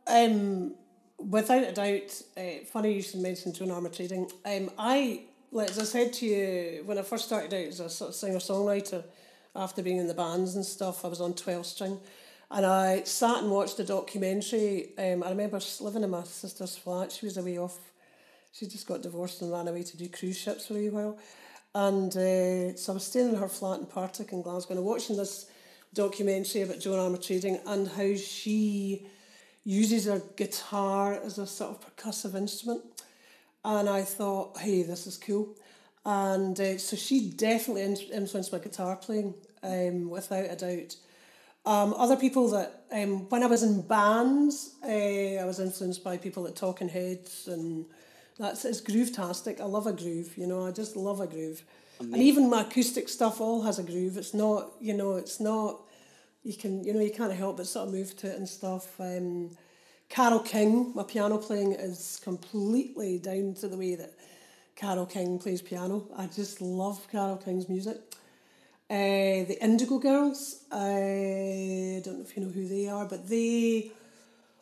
um, 0.06 0.76
without 1.20 1.64
a 1.64 1.72
doubt, 1.72 2.22
uh, 2.38 2.64
funny 2.72 2.94
you 2.94 3.02
should 3.02 3.20
mention 3.20 3.54
Joan 3.54 3.70
Armatrading. 3.70 4.32
Um, 4.46 4.72
I, 4.78 5.24
as 5.60 5.80
I 5.80 5.84
said 5.84 6.14
to 6.14 6.26
you, 6.26 6.84
when 6.86 6.98
I 6.98 7.02
first 7.02 7.26
started 7.26 7.54
out 7.54 7.68
as 7.68 7.80
a 7.80 7.90
sort 7.90 8.10
of 8.10 8.16
singer 8.16 8.38
songwriter, 8.38 9.04
after 9.56 9.82
being 9.82 9.98
in 9.98 10.08
the 10.08 10.14
bands 10.14 10.56
and 10.56 10.66
stuff, 10.66 11.04
I 11.04 11.08
was 11.08 11.22
on 11.22 11.34
12 11.34 11.66
string. 11.66 12.00
And 12.52 12.66
I 12.66 13.04
sat 13.04 13.44
and 13.44 13.52
watched 13.52 13.80
a 13.80 13.84
documentary. 13.84 14.90
Um, 14.98 15.24
I 15.24 15.30
remember 15.30 15.60
living 15.82 16.04
in 16.04 16.10
my 16.10 16.24
sister's 16.24 16.76
flat. 16.76 17.12
She 17.12 17.26
was 17.26 17.38
away 17.38 17.58
off. 17.60 17.78
She 18.52 18.66
just 18.66 18.88
got 18.88 19.04
divorced 19.04 19.42
and 19.42 19.52
ran 19.52 19.68
away 19.68 19.84
to 19.84 19.98
do 19.98 20.10
cruise 20.10 20.38
ships 20.38 20.68
for 20.68 20.74
a 20.74 20.78
wee 20.78 20.90
while. 20.90 21.18
And 21.76 22.12
uh, 22.12 22.76
so 22.76 22.94
I 22.94 22.96
was 22.96 23.06
staying 23.06 23.30
in 23.30 23.36
her 23.36 23.48
flat 23.48 23.80
in 23.80 23.86
Partick 23.86 24.32
in 24.32 24.42
Glasgow 24.42 24.76
and 24.76 24.84
watching 24.84 25.18
this 25.18 25.46
documentary 25.94 26.64
about 26.64 26.80
Joan 26.80 27.14
Armatrading 27.14 27.62
and 27.68 27.88
how 27.88 28.16
she 28.16 29.06
uses 29.64 30.06
her 30.06 30.22
guitar 30.36 31.14
as 31.14 31.38
a 31.38 31.46
sort 31.48 31.72
of 31.72 31.96
percussive 31.96 32.36
instrument. 32.36 32.84
and 33.64 33.90
I 33.90 34.04
thought, 34.04 34.58
hey, 34.58 34.84
this 34.84 35.08
is 35.08 35.18
cool. 35.18 35.56
And 36.06 36.60
uh, 36.60 36.78
so 36.78 36.96
she 36.96 37.30
definitely 37.32 37.84
influenced 37.84 38.52
my 38.52 38.60
guitar 38.60 38.96
playing, 38.96 39.34
um, 39.64 40.10
without 40.10 40.46
a 40.50 40.56
doubt. 40.56 40.96
Um, 41.66 41.94
other 41.96 42.16
people 42.16 42.50
that, 42.52 42.86
um, 42.92 43.30
when 43.30 43.44
I 43.44 43.48
was 43.48 43.64
in 43.64 43.82
bands, 43.82 44.76
uh, 44.84 44.88
I 44.88 45.44
was 45.46 45.60
influenced 45.60 46.04
by 46.04 46.18
people 46.18 46.44
like 46.44 46.56
Talking 46.56 46.90
Heads, 46.90 47.48
and 47.48 47.86
that's 48.38 48.64
it's 48.64 48.80
groove-tastic. 48.82 49.60
I 49.60 49.66
love 49.66 49.86
a 49.86 49.94
groove, 49.94 50.38
you 50.38 50.48
know, 50.48 50.66
I 50.66 50.72
just 50.72 50.96
love 50.96 51.20
a 51.20 51.28
groove. 51.28 51.64
And 52.02 52.16
even 52.16 52.50
my 52.50 52.62
acoustic 52.62 53.10
stuff 53.10 53.42
all 53.42 53.64
has 53.64 53.78
a 53.78 53.84
groove. 53.84 54.16
It's 54.16 54.34
not, 54.34 54.72
you 54.80 54.94
know, 54.94 55.18
it's 55.18 55.42
not, 55.42 55.82
you 56.44 56.54
can, 56.54 56.84
you 56.84 56.94
know, 56.94 57.02
you 57.02 57.12
can't 57.12 57.34
help 57.34 57.58
but 57.58 57.68
sort 57.68 57.88
of 57.88 57.94
move 57.94 58.16
to 58.18 58.28
it 58.28 58.38
and 58.38 58.48
stuff. 58.48 59.00
Um, 59.00 59.52
Carole 60.10 60.40
King, 60.40 60.92
my 60.96 61.04
piano 61.04 61.38
playing 61.38 61.74
is 61.74 62.20
completely 62.24 63.20
down 63.20 63.54
to 63.56 63.68
the 63.68 63.78
way 63.78 63.96
that 63.96 64.14
Carole 64.76 65.06
King 65.06 65.38
plays 65.38 65.62
piano. 65.62 66.08
I 66.16 66.28
just 66.28 66.62
love 66.62 67.08
Carole 67.12 67.38
King's 67.38 67.70
music. 67.70 67.98
Uh, 68.90 69.46
the 69.46 69.58
Indigo 69.62 70.00
Girls, 70.00 70.64
I 70.72 72.02
don't 72.04 72.18
know 72.18 72.26
if 72.26 72.36
you 72.36 72.44
know 72.44 72.52
who 72.52 72.68
they 72.68 72.88
are, 72.88 73.06
but 73.06 73.30
they 73.30 73.92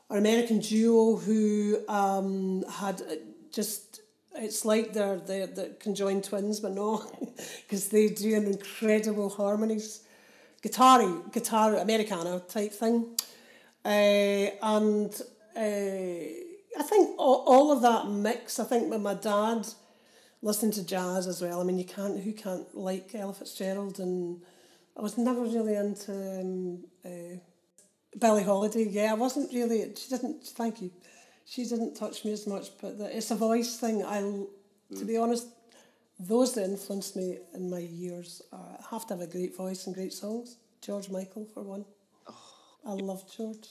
are 0.10 0.18
an 0.18 0.26
American 0.26 0.60
duo 0.60 1.16
who 1.16 1.78
um, 1.88 2.66
had 2.70 3.02
uh, 3.04 3.16
just, 3.54 4.02
it's 4.36 4.66
like 4.66 4.92
they're, 4.92 5.20
they're, 5.20 5.48
they're 5.48 5.70
conjoined 5.80 6.26
twins, 6.26 6.60
but 6.60 6.74
no, 6.74 7.10
because 7.64 7.88
they 7.88 8.10
do 8.10 8.36
an 8.36 8.48
incredible 8.48 9.30
harmonies. 9.30 10.02
Guitar, 10.62 11.22
guitar, 11.32 11.76
Americana 11.76 12.40
type 12.42 12.74
thing. 12.74 13.16
Uh, 13.86 14.50
and 14.62 15.14
uh, 15.56 16.80
I 16.80 16.84
think 16.84 17.16
all, 17.18 17.44
all 17.46 17.72
of 17.72 17.82
that 17.84 18.10
mix, 18.10 18.60
I 18.60 18.66
think 18.66 18.90
with 18.90 19.02
my 19.02 19.14
dad 19.14 19.68
listening 20.42 20.72
to 20.74 20.86
jazz 20.86 21.28
as 21.28 21.42
well. 21.42 21.62
I 21.62 21.64
mean, 21.64 21.78
you 21.78 21.86
can't, 21.86 22.20
who 22.20 22.34
can't 22.34 22.76
like 22.76 23.14
Ella 23.16 23.34
Fitzgerald? 23.34 24.00
And 24.00 24.42
I 24.98 25.02
was 25.02 25.18
never 25.18 25.42
really 25.42 25.76
into 25.76 26.12
um, 26.12 26.84
uh, 27.06 27.38
Billie 28.18 28.44
Holiday. 28.44 28.88
Yeah, 28.90 29.12
I 29.12 29.16
wasn't 29.16 29.54
really, 29.54 29.94
she 29.96 30.10
didn't, 30.10 30.44
thank 30.44 30.82
you. 30.82 30.92
She 31.46 31.64
didn't 31.64 31.96
touch 31.96 32.26
me 32.26 32.34
as 32.34 32.46
much, 32.46 32.70
but 32.82 32.98
the, 32.98 33.16
it's 33.16 33.32
a 33.32 33.36
voice 33.36 33.78
thing. 33.78 34.04
I, 34.04 34.20
to 34.98 35.06
be 35.06 35.18
honest, 35.18 35.48
those 36.20 36.54
that 36.56 36.66
influenced 36.66 37.16
me 37.16 37.38
in 37.54 37.70
my 37.70 37.80
years 37.80 38.42
uh, 38.52 38.58
have 38.90 39.06
to 39.08 39.14
have 39.16 39.22
a 39.22 39.28
great 39.28 39.56
voice 39.56 39.86
and 39.86 39.96
great 39.96 40.14
songs. 40.14 40.58
George 40.82 41.10
Michael, 41.10 41.46
for 41.54 41.64
one. 41.64 41.86
I 42.86 42.94
love 42.94 43.24
George. 43.36 43.68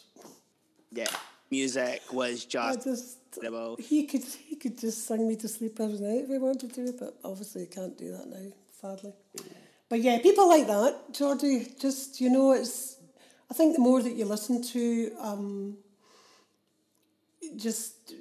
Yeah, 0.93 1.07
music 1.51 2.03
was 2.13 2.47
I 2.57 2.75
just, 2.75 2.85
just 2.85 3.19
incredible. 3.35 3.77
he 3.79 4.07
could 4.07 4.25
he 4.25 4.57
could 4.57 4.79
just 4.79 5.07
sing 5.07 5.27
me 5.27 5.37
to 5.37 5.49
sleep 5.49 5.79
every 5.81 5.99
night 5.99 6.25
if 6.25 6.29
he 6.29 6.39
wanted 6.39 6.75
to, 6.75 6.93
but 6.99 7.17
obviously 7.25 7.63
he 7.63 7.67
can't 7.67 7.97
do 7.97 8.13
that 8.13 8.29
now, 8.29 8.53
sadly. 8.81 9.13
But 9.89 10.01
yeah, 10.01 10.19
people 10.19 10.49
like 10.49 10.67
that, 10.67 11.13
Jordy, 11.13 11.67
just 11.81 12.21
you 12.21 12.31
know, 12.31 12.53
it's 12.53 12.97
I 13.51 13.55
think 13.55 13.75
the 13.75 13.83
more 13.83 14.03
that 14.03 14.13
you 14.15 14.25
listen 14.25 14.63
to, 14.63 15.13
um, 15.21 15.79
just 17.57 18.13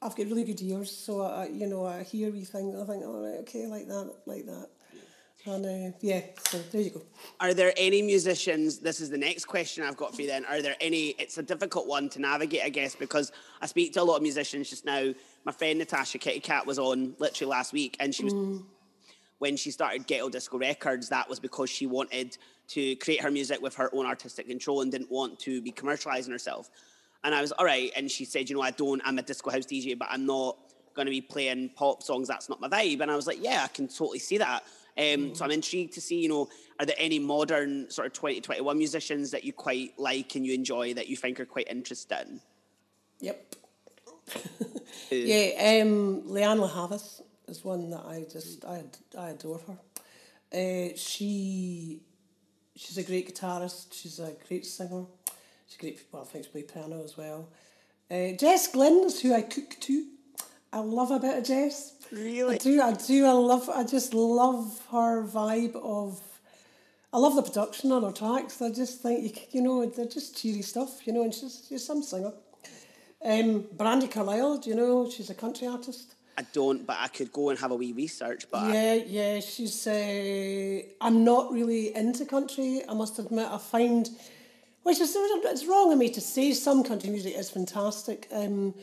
I've 0.00 0.14
got 0.14 0.26
really 0.26 0.44
good 0.44 0.62
ears, 0.62 0.90
so 0.90 1.22
I, 1.22 1.46
you 1.46 1.66
know 1.66 1.84
I 1.84 2.04
hear 2.04 2.30
wee 2.30 2.44
things, 2.44 2.80
I 2.80 2.86
think, 2.86 3.04
all 3.04 3.20
right, 3.20 3.40
okay, 3.40 3.66
like 3.66 3.88
that, 3.88 4.14
like 4.26 4.46
that, 4.46 4.68
and 5.44 5.66
uh, 5.66 5.96
yeah, 6.00 6.20
so 6.48 6.58
there 6.70 6.82
you 6.82 6.90
go. 6.90 7.02
Are 7.40 7.52
there 7.52 7.72
any 7.76 8.02
musicians? 8.02 8.78
This 8.78 9.00
is 9.00 9.10
the 9.10 9.18
next 9.18 9.46
question 9.46 9.82
I've 9.82 9.96
got 9.96 10.14
for 10.14 10.22
you 10.22 10.28
then. 10.28 10.44
Are 10.44 10.62
there 10.62 10.76
any? 10.80 11.08
It's 11.18 11.38
a 11.38 11.42
difficult 11.42 11.86
one 11.86 12.08
to 12.10 12.20
navigate, 12.20 12.62
I 12.62 12.68
guess, 12.68 12.94
because 12.94 13.32
I 13.60 13.66
speak 13.66 13.92
to 13.94 14.02
a 14.02 14.04
lot 14.04 14.16
of 14.16 14.22
musicians 14.22 14.70
just 14.70 14.84
now. 14.84 15.12
My 15.44 15.52
friend 15.52 15.78
Natasha 15.78 16.18
Kitty 16.18 16.40
Cat 16.40 16.66
was 16.66 16.78
on 16.78 17.14
literally 17.18 17.50
last 17.50 17.72
week, 17.72 17.96
and 18.00 18.14
she 18.14 18.24
was. 18.24 18.34
When 19.38 19.56
she 19.56 19.70
started 19.70 20.08
Ghetto 20.08 20.28
Disco 20.30 20.58
Records, 20.58 21.08
that 21.10 21.28
was 21.28 21.38
because 21.38 21.70
she 21.70 21.86
wanted 21.86 22.36
to 22.70 22.96
create 22.96 23.20
her 23.20 23.30
music 23.30 23.62
with 23.62 23.72
her 23.76 23.88
own 23.94 24.04
artistic 24.04 24.48
control 24.48 24.80
and 24.80 24.90
didn't 24.90 25.12
want 25.12 25.38
to 25.38 25.62
be 25.62 25.70
commercializing 25.70 26.30
herself. 26.32 26.70
And 27.24 27.34
I 27.34 27.40
was 27.40 27.52
all 27.52 27.64
right. 27.64 27.90
And 27.96 28.10
she 28.10 28.24
said, 28.24 28.48
you 28.48 28.56
know, 28.56 28.62
I 28.62 28.70
don't. 28.70 29.02
I'm 29.04 29.18
a 29.18 29.22
disco 29.22 29.50
house 29.50 29.66
DJ, 29.66 29.98
but 29.98 30.08
I'm 30.10 30.26
not 30.26 30.56
going 30.94 31.06
to 31.06 31.10
be 31.10 31.20
playing 31.20 31.70
pop 31.76 32.02
songs. 32.02 32.28
That's 32.28 32.48
not 32.48 32.60
my 32.60 32.68
vibe. 32.68 33.00
And 33.00 33.10
I 33.10 33.16
was 33.16 33.26
like, 33.26 33.38
yeah, 33.42 33.62
I 33.64 33.68
can 33.68 33.88
totally 33.88 34.18
see 34.18 34.38
that. 34.38 34.64
Um, 34.96 35.34
So 35.34 35.44
I'm 35.44 35.52
intrigued 35.52 35.94
to 35.94 36.00
see, 36.00 36.20
you 36.20 36.28
know, 36.28 36.48
are 36.80 36.86
there 36.86 36.96
any 36.98 37.18
modern 37.18 37.90
sort 37.90 38.06
of 38.06 38.12
2021 38.12 38.76
musicians 38.76 39.30
that 39.30 39.44
you 39.44 39.52
quite 39.52 39.98
like 39.98 40.34
and 40.34 40.44
you 40.46 40.54
enjoy 40.54 40.94
that 40.94 41.08
you 41.08 41.16
think 41.16 41.38
are 41.40 41.46
quite 41.46 41.68
interesting? 41.68 42.40
Yep. 43.20 43.54
yeah, 45.10 45.80
um, 45.82 46.22
Lianne 46.22 46.60
La 46.60 46.68
Havas 46.68 47.22
is 47.46 47.64
one 47.64 47.90
that 47.90 48.04
I 48.04 48.26
just 48.30 48.64
I 48.64 48.84
I 49.18 49.30
adore 49.30 49.60
her. 49.66 49.78
Uh, 50.52 50.94
she 50.96 52.02
she's 52.76 52.98
a 52.98 53.02
great 53.02 53.34
guitarist. 53.34 53.92
She's 53.92 54.18
a 54.18 54.34
great 54.46 54.66
singer. 54.66 55.06
She's 55.68 55.78
great. 55.78 56.02
Well, 56.10 56.22
I 56.22 56.24
think 56.24 56.44
she 56.44 56.50
plays 56.50 56.64
piano 56.64 57.02
as 57.04 57.16
well. 57.16 57.48
Uh, 58.10 58.32
Jess 58.32 58.68
Glynne 58.68 59.04
is 59.04 59.20
who 59.20 59.34
I 59.34 59.42
cook 59.42 59.76
to. 59.80 60.06
I 60.72 60.78
love 60.80 61.10
a 61.10 61.18
bit 61.18 61.38
of 61.38 61.44
Jess. 61.44 61.94
Really? 62.10 62.56
I 62.56 62.58
do. 62.58 62.80
I 62.80 62.92
do. 62.92 63.26
I 63.26 63.32
love. 63.32 63.68
I 63.68 63.84
just 63.84 64.14
love 64.14 64.80
her 64.90 65.24
vibe 65.24 65.76
of. 65.76 66.20
I 67.12 67.18
love 67.18 67.36
the 67.36 67.42
production 67.42 67.92
on 67.92 68.02
her 68.02 68.12
tracks. 68.12 68.60
I 68.60 68.70
just 68.70 69.00
think 69.02 69.24
you 69.24 69.32
you 69.52 69.62
know 69.62 69.86
they're 69.86 70.06
just 70.06 70.36
cheery 70.40 70.62
stuff. 70.62 71.06
You 71.06 71.12
know, 71.12 71.22
and 71.22 71.34
she's 71.34 71.66
she's 71.68 71.84
some 71.84 72.02
singer. 72.02 72.32
Um, 73.24 73.64
Brandi 73.76 74.10
Carlile, 74.10 74.58
do 74.58 74.70
you 74.70 74.76
know? 74.76 75.10
She's 75.10 75.28
a 75.28 75.34
country 75.34 75.66
artist. 75.66 76.14
I 76.36 76.42
don't, 76.52 76.86
but 76.86 76.98
I 77.00 77.08
could 77.08 77.32
go 77.32 77.50
and 77.50 77.58
have 77.58 77.72
a 77.72 77.74
wee 77.74 77.92
research. 77.92 78.46
But 78.50 78.72
Yeah, 78.72 78.94
yeah, 78.94 79.40
she's. 79.40 79.86
Uh, 79.86 80.82
I'm 81.00 81.24
not 81.24 81.52
really 81.52 81.94
into 81.96 82.24
country. 82.24 82.82
I 82.88 82.94
must 82.94 83.18
admit, 83.18 83.48
I 83.50 83.58
find, 83.58 84.08
which 84.88 85.00
is 85.00 85.14
it's 85.14 85.66
wrong 85.66 85.92
of 85.92 85.98
me 85.98 86.08
to 86.10 86.20
say. 86.20 86.52
Some 86.52 86.82
country 86.82 87.10
music 87.10 87.34
is 87.36 87.50
fantastic, 87.50 88.26
um, 88.32 88.74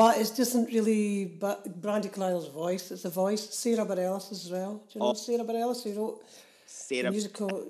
but 0.00 0.18
it 0.18 0.30
doesn't 0.36 0.66
really. 0.66 1.24
But 1.24 1.80
Brandi 1.80 2.12
Carlile's 2.12 2.48
voice, 2.48 2.90
it's 2.90 3.06
a 3.06 3.10
voice. 3.10 3.44
Sara 3.54 3.86
Bareilles 3.86 4.30
as 4.30 4.50
well. 4.50 4.74
Do 4.74 4.92
you 4.94 5.00
know 5.00 5.06
Oh. 5.08 5.14
Sara 5.14 5.44
Bareilles 5.44 5.82
who 5.82 5.92
wrote 5.98 6.20
the 6.20 6.26
Sarah, 6.66 7.10
musical? 7.10 7.66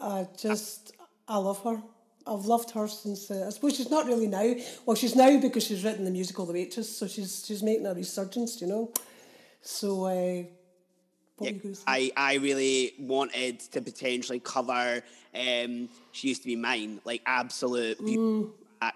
I 0.00 0.28
just, 0.38 0.92
I 1.26 1.36
love 1.38 1.60
her. 1.64 1.82
I've 2.28 2.46
loved 2.46 2.70
her 2.70 2.86
since. 2.86 3.28
Uh, 3.30 3.44
I 3.48 3.50
suppose 3.50 3.76
she's 3.76 3.90
not 3.90 4.06
really 4.06 4.28
now. 4.28 4.54
Well, 4.84 4.96
she's 4.96 5.16
now 5.16 5.40
because 5.40 5.64
she's 5.66 5.82
written 5.84 6.04
the 6.04 6.12
musical 6.12 6.46
The 6.46 6.52
Waitress, 6.52 6.96
so 6.96 7.08
she's 7.08 7.44
she's 7.44 7.62
making 7.62 7.86
a 7.86 7.94
resurgence. 7.94 8.60
You 8.60 8.68
know, 8.68 8.92
so. 9.62 10.04
Uh, 10.06 10.44
you? 11.40 11.74
I, 11.86 12.10
I 12.16 12.34
really 12.36 12.94
wanted 12.98 13.60
to 13.72 13.82
potentially 13.82 14.40
cover 14.40 15.02
um, 15.36 15.88
She 16.12 16.28
Used 16.28 16.42
to 16.42 16.48
Be 16.48 16.56
Mine, 16.56 17.00
like 17.04 17.22
absolute 17.26 17.98
Mm. 18.04 18.50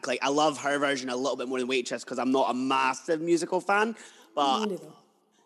Like 0.06 0.20
I 0.22 0.28
love 0.28 0.58
her 0.58 0.78
version 0.78 1.08
a 1.08 1.16
little 1.16 1.36
bit 1.36 1.48
more 1.48 1.58
than 1.58 1.66
Waitress 1.66 2.04
because 2.04 2.18
I'm 2.18 2.30
not 2.30 2.50
a 2.50 2.54
massive 2.54 3.20
musical 3.20 3.60
fan, 3.60 3.96
but 4.34 4.68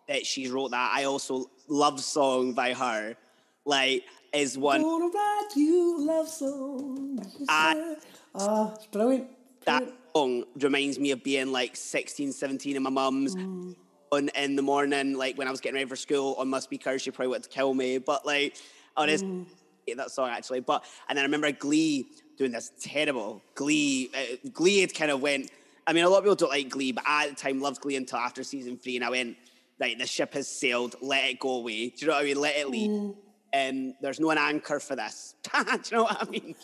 that 0.08 0.26
she 0.26 0.50
wrote 0.50 0.72
that. 0.72 0.92
I 0.94 1.04
also 1.04 1.50
love 1.68 2.00
song 2.00 2.52
by 2.52 2.74
her. 2.74 3.16
Like 3.64 4.04
is 4.32 4.58
one 4.58 4.82
Gonna 4.82 5.06
write 5.06 5.48
you 5.56 6.04
love 6.04 6.28
song. 6.28 7.18
Ah, 7.48 8.74
it's 8.74 8.86
brilliant. 8.88 9.28
that 9.64 9.84
song 10.14 10.44
reminds 10.58 10.98
me 10.98 11.12
of 11.12 11.22
being 11.22 11.52
like 11.52 11.76
16, 11.76 12.32
17 12.32 12.76
in 12.76 12.82
my 12.82 12.90
mum's 12.90 13.36
Mm. 13.36 13.74
on 14.12 14.28
in 14.30 14.56
the 14.56 14.62
morning, 14.62 15.14
like 15.16 15.38
when 15.38 15.48
I 15.48 15.50
was 15.50 15.60
getting 15.60 15.76
ready 15.76 15.88
for 15.88 15.96
school 15.96 16.34
on 16.38 16.50
my 16.50 16.58
speaker, 16.58 16.98
she 16.98 17.10
probably 17.12 17.28
wanted 17.28 17.44
to 17.44 17.48
kill 17.50 17.72
me. 17.72 17.98
But 17.98 18.26
like 18.26 18.56
honest 18.96 19.24
Mm. 19.24 19.46
Hate 19.86 19.96
that 19.96 20.10
song 20.10 20.30
actually. 20.30 20.60
But 20.60 20.84
and 21.08 21.16
then 21.16 21.22
I 21.22 21.26
remember 21.26 21.50
Glee 21.52 22.06
doing 22.36 22.52
this 22.52 22.72
terrible 22.80 23.42
Glee. 23.54 24.10
Uh, 24.14 24.48
Glee 24.52 24.80
had 24.80 24.94
kind 24.94 25.10
of 25.10 25.20
went. 25.20 25.50
I 25.86 25.92
mean, 25.92 26.04
a 26.04 26.08
lot 26.08 26.18
of 26.18 26.24
people 26.24 26.36
don't 26.36 26.50
like 26.50 26.70
Glee, 26.70 26.92
but 26.92 27.04
I 27.06 27.24
at 27.24 27.30
the 27.30 27.36
time 27.36 27.60
loved 27.60 27.80
Glee 27.80 27.96
until 27.96 28.18
after 28.18 28.42
season 28.42 28.76
three, 28.76 28.96
and 28.96 29.04
I 29.04 29.10
went 29.10 29.36
right. 29.80 29.98
The 29.98 30.06
ship 30.06 30.34
has 30.34 30.48
sailed. 30.48 30.96
Let 31.00 31.24
it 31.24 31.38
go 31.38 31.56
away. 31.56 31.90
Do 31.90 31.94
you 31.98 32.06
know 32.06 32.14
what 32.14 32.22
I 32.22 32.24
mean? 32.24 32.40
Let 32.40 32.56
it 32.56 32.70
leave. 32.70 32.90
Mm. 32.90 33.16
Um, 33.54 33.94
there's 34.00 34.18
no 34.18 34.30
an 34.30 34.38
anchor 34.38 34.80
for 34.80 34.96
this. 34.96 35.36
Do 35.42 35.50
you 35.60 35.96
know 35.96 36.02
what 36.04 36.26
I 36.26 36.30
mean? 36.30 36.56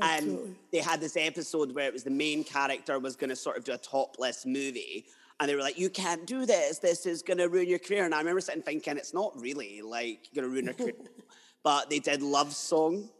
And 0.00 0.28
Absolutely. 0.28 0.54
they 0.72 0.78
had 0.78 1.00
this 1.00 1.16
episode 1.16 1.74
where 1.74 1.86
it 1.86 1.92
was 1.92 2.04
the 2.04 2.10
main 2.10 2.44
character 2.44 2.98
was 2.98 3.16
going 3.16 3.30
to 3.30 3.36
sort 3.36 3.58
of 3.58 3.64
do 3.64 3.72
a 3.72 3.78
topless 3.78 4.46
movie. 4.46 5.06
And 5.40 5.48
they 5.48 5.54
were 5.54 5.60
like, 5.60 5.78
you 5.78 5.90
can't 5.90 6.26
do 6.26 6.46
this. 6.46 6.78
This 6.78 7.04
is 7.04 7.22
going 7.22 7.38
to 7.38 7.48
ruin 7.48 7.68
your 7.68 7.78
career. 7.78 8.04
And 8.04 8.14
I 8.14 8.18
remember 8.18 8.40
sitting 8.40 8.62
thinking, 8.62 8.96
it's 8.96 9.12
not 9.12 9.38
really 9.40 9.82
like 9.82 10.28
going 10.34 10.44
to 10.44 10.48
ruin 10.48 10.66
your 10.66 10.74
career. 10.74 10.94
but 11.68 11.90
they 11.90 11.98
did 11.98 12.22
Love 12.22 12.54
Song. 12.54 13.10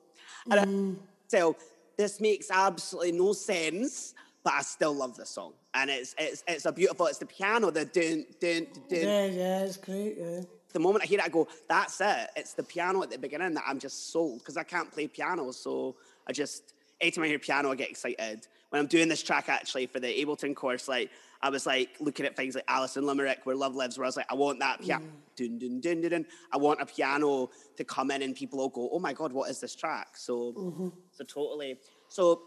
And 0.51 0.61
I, 0.61 0.65
mm. 0.65 0.97
so 1.27 1.55
this 1.99 2.19
makes 2.19 2.51
absolutely 2.51 3.13
no 3.13 3.35
sense, 3.35 4.15
but 4.43 4.55
I 4.55 4.63
still 4.63 4.95
love 4.95 5.19
the 5.19 5.27
song. 5.27 5.53
And 5.75 5.91
it's 5.91 6.15
it's 6.17 6.45
it's 6.49 6.65
a 6.65 6.73
beautiful, 6.73 7.09
it's 7.09 7.19
the 7.19 7.27
piano, 7.27 7.71
the 7.71 7.85
dun, 7.85 8.25
dun, 8.41 8.67
dun. 8.89 9.01
Yeah, 9.01 9.27
yeah, 9.27 9.65
it's 9.65 9.77
great. 9.77 10.17
Yeah. 10.19 10.41
The 10.73 10.79
moment 10.79 11.05
I 11.05 11.07
hear 11.07 11.19
it, 11.19 11.27
I 11.27 11.29
go, 11.29 11.47
that's 11.69 12.01
it. 12.01 12.31
It's 12.37 12.55
the 12.55 12.63
piano 12.63 13.03
at 13.03 13.11
the 13.11 13.19
beginning 13.19 13.53
that 13.53 13.65
I'm 13.69 13.79
just 13.79 14.11
sold 14.13 14.39
because 14.39 14.57
I 14.57 14.63
can't 14.63 14.91
play 14.91 15.09
piano. 15.09 15.53
So 15.53 15.97
I 16.27 16.33
just, 16.33 16.73
anytime 17.03 17.25
I 17.25 17.27
hear 17.27 17.39
piano, 17.39 17.71
I 17.71 17.75
get 17.75 17.91
excited. 17.91 18.47
when 18.71 18.81
I'm 18.81 18.87
doing 18.87 19.09
this 19.09 19.23
track 19.23 19.49
actually 19.49 19.87
for 19.87 20.01
the 20.01 20.09
Ableton 20.09 20.55
course, 20.55 20.89
like 20.89 21.11
I 21.41 21.51
was 21.51 21.67
like 21.67 21.91
looking 22.01 22.27
at 22.27 22.37
things 22.37 22.55
like 22.55 22.65
Alison 22.69 23.07
Limerick, 23.07 23.41
where 23.45 23.55
love 23.55 23.77
lives, 23.77 23.97
where 23.97 24.05
I 24.05 24.09
was 24.09 24.17
like, 24.17 24.27
I 24.31 24.35
want 24.35 24.59
that 24.61 24.81
piano, 24.81 25.07
dun, 25.37 25.59
dun, 25.59 25.81
dun, 25.81 26.01
dun, 26.01 26.11
dun. 26.11 26.27
I 26.53 26.57
want 26.57 26.81
a 26.81 26.87
piano 26.87 27.51
to 27.77 27.85
come 27.85 28.11
in 28.11 28.23
and 28.23 28.35
people 28.35 28.59
will 28.59 28.69
go, 28.69 28.89
oh 28.93 28.99
my 28.99 29.13
god, 29.13 29.33
what 29.33 29.49
is 29.51 29.61
this 29.61 29.75
track? 29.77 30.17
So, 30.17 30.93
so 31.13 31.25
totally. 31.25 31.79
So 32.09 32.43